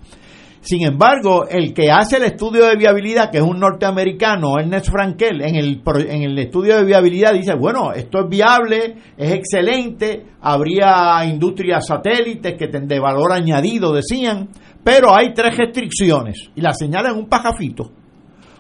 Sin 0.62 0.86
embargo, 0.86 1.48
el 1.48 1.74
que 1.74 1.90
hace 1.90 2.18
el 2.18 2.24
estudio 2.24 2.66
de 2.66 2.76
viabilidad, 2.76 3.32
que 3.32 3.38
es 3.38 3.44
un 3.44 3.60
norteamericano, 3.60 4.60
Ernest 4.60 4.90
Frankel, 4.90 5.42
en 5.42 5.56
el, 5.56 5.82
en 6.08 6.24
el 6.24 6.38
estudio 6.38 6.78
de 6.78 6.86
viabilidad 6.86 7.34
dice, 7.34 7.54
bueno, 7.56 7.94
esto 7.94 8.20
es 8.20 8.30
viable, 8.30 8.96
es 9.18 9.32
excelente, 9.32 10.26
habría 10.42 11.24
industrias 11.26 11.88
satélites 11.88 12.56
que 12.58 12.68
de 12.68 13.00
valor 13.00 13.32
añadido, 13.32 13.94
decían, 13.94 14.50
pero 14.84 15.16
hay 15.16 15.34
tres 15.34 15.56
restricciones, 15.56 16.50
y 16.56 16.62
las 16.62 16.78
señalan 16.78 17.16
un 17.16 17.28
pajafito. 17.28 17.92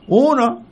Uno, 0.07 0.63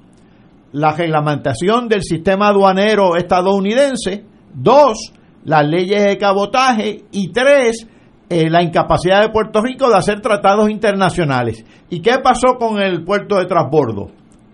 la 0.72 0.94
reglamentación 0.94 1.88
del 1.88 2.04
sistema 2.04 2.49
aduanero 2.49 3.16
estadounidense. 3.16 4.24
Dos, 4.54 5.14
las 5.44 5.68
leyes 5.68 6.04
de 6.06 6.18
cabotaje. 6.18 7.04
Y 7.12 7.32
tres, 7.32 7.88
eh, 8.30 8.49
la 8.49 8.62
incapacidad 8.62 9.22
de 9.22 9.30
Puerto 9.30 9.62
Rico 9.62 9.90
de 9.90 9.95
hacer 9.95 10.22
tratados 10.22 10.70
internacionales. 10.70 11.64
¿Y 11.90 12.02
qué 12.02 12.20
pasó 12.22 12.56
con 12.60 12.82
el 12.82 13.04
puerto 13.04 13.38
de 13.38 13.45
transbordo? 13.45 14.12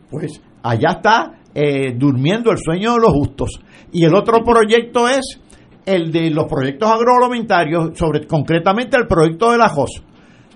Pues 0.10 0.42
allá 0.62 0.90
está 0.92 1.32
eh, 1.56 1.94
durmiendo 1.96 2.52
el 2.52 2.58
sueño 2.58 2.94
de 2.94 3.00
los 3.00 3.12
justos. 3.12 3.60
Y 3.92 4.06
el 4.06 4.14
otro 4.14 4.44
proyecto 4.44 5.08
es 5.08 5.40
el 5.86 6.12
de 6.12 6.30
los 6.30 6.46
proyectos 6.46 6.90
agroalimentarios, 6.90 7.98
sobre 7.98 8.26
concretamente 8.26 8.98
el 8.98 9.08
proyecto 9.08 9.52
de 9.52 9.58
la 9.58 9.70
JOS. 9.70 10.04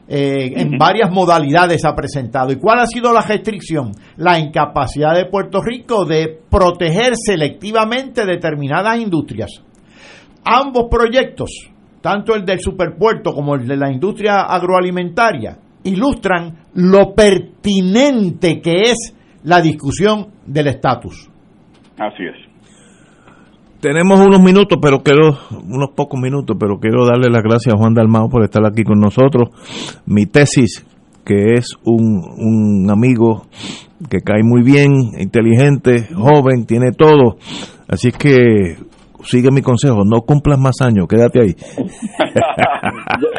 Eh, 0.10 0.54
en 0.56 0.78
varias 0.78 1.12
modalidades 1.12 1.84
ha 1.84 1.94
presentado. 1.94 2.52
¿Y 2.52 2.56
cuál 2.56 2.80
ha 2.80 2.86
sido 2.86 3.12
la 3.12 3.22
restricción? 3.22 3.92
La 4.16 4.40
incapacidad 4.40 5.14
de 5.14 5.26
Puerto 5.26 5.62
Rico 5.62 6.06
de 6.06 6.40
proteger 6.50 7.14
selectivamente 7.18 8.26
determinadas 8.26 9.00
industrias. 9.00 9.50
Ambos 10.46 10.86
proyectos, 10.90 11.50
tanto 12.02 12.36
el 12.36 12.46
del 12.46 12.60
superpuerto 12.60 13.34
como 13.34 13.56
el 13.56 13.68
de 13.68 13.78
la 13.78 13.92
industria 13.92 14.42
agroalimentaria, 14.42 15.58
ilustran 15.84 16.58
lo 16.76 17.14
pertinente 17.14 18.62
que 18.62 18.82
es 18.92 19.16
la 19.44 19.62
discusión 19.62 20.28
del 20.46 20.68
estatus. 20.68 21.30
Así 21.98 22.24
es. 22.24 22.48
Tenemos 23.80 24.20
unos 24.20 24.42
minutos, 24.42 24.80
pero 24.82 25.04
quiero, 25.04 25.38
unos 25.52 25.92
pocos 25.96 26.20
minutos, 26.20 26.58
pero 26.60 26.80
quiero 26.80 27.06
darle 27.06 27.30
las 27.30 27.44
gracias 27.44 27.76
a 27.76 27.78
Juan 27.78 27.94
Dalmao 27.94 28.28
por 28.28 28.44
estar 28.44 28.66
aquí 28.66 28.84
con 28.84 29.00
nosotros. 29.00 29.50
Mi 30.06 30.26
tesis, 30.26 30.86
que 31.24 31.54
es 31.54 31.76
un, 31.84 32.24
un 32.38 32.90
amigo 32.90 33.46
que 34.10 34.22
cae 34.22 34.42
muy 34.44 34.64
bien, 34.64 34.92
inteligente, 35.20 36.08
joven, 36.16 36.66
tiene 36.66 36.92
todo. 36.92 37.38
Así 37.88 38.10
es 38.10 38.18
que 38.18 38.78
sigue 39.24 39.52
mi 39.52 39.62
consejo, 39.62 40.04
no 40.06 40.22
cumplas 40.22 40.60
más 40.60 40.76
años, 40.82 41.08
quédate 41.08 41.40
ahí. 41.42 41.54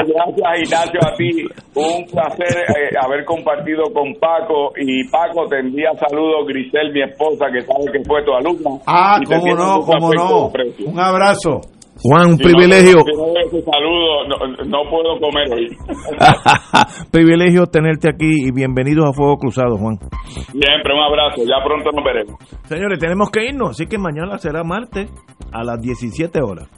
Gracias 0.09 0.63
Ignacio 0.63 1.01
a 1.03 1.15
ti, 1.17 1.45
un 1.75 2.05
placer 2.07 2.57
eh, 2.69 2.97
haber 3.01 3.25
compartido 3.25 3.85
con 3.93 4.15
Paco 4.15 4.73
y 4.77 5.09
Paco 5.09 5.47
te 5.49 5.61
envía 5.61 5.91
saludos 5.99 6.47
Grisel, 6.47 6.93
mi 6.93 7.03
esposa 7.03 7.47
que 7.53 7.63
sabe 7.63 7.93
que 7.93 8.05
fue 8.07 8.25
tu 8.25 8.33
alumna. 8.33 8.71
Ah, 8.87 9.21
cómo 9.27 9.55
no, 9.55 9.81
cómo 9.83 10.13
no. 10.15 10.51
Un 10.87 10.99
abrazo. 10.99 11.61
Juan, 12.03 12.31
un 12.31 12.37
Si 12.37 12.45
privilegio, 12.45 12.99
no 12.99 13.61
saludo, 13.73 14.29
no, 14.29 14.37
no 14.65 14.91
puedo 14.91 15.19
comer 15.19 15.53
hoy. 15.53 15.67
privilegio 17.11 17.67
tenerte 17.67 18.09
aquí 18.09 18.47
y 18.47 18.53
bienvenidos 18.53 19.07
a 19.09 19.13
Fuego 19.13 19.37
Cruzado, 19.37 19.77
Juan. 19.77 19.99
Siempre 20.29 20.95
un 20.95 21.01
abrazo, 21.01 21.43
ya 21.43 21.65
pronto 21.65 21.91
nos 21.91 22.05
veremos. 22.05 22.39
Señores, 22.65 23.01
tenemos 23.01 23.31
que 23.31 23.47
irnos, 23.47 23.71
así 23.71 23.87
que 23.87 23.99
mañana 23.99 24.39
será 24.39 24.63
martes 24.63 25.11
a 25.53 25.65
las 25.65 25.81
17 25.81 26.41
horas. 26.41 26.69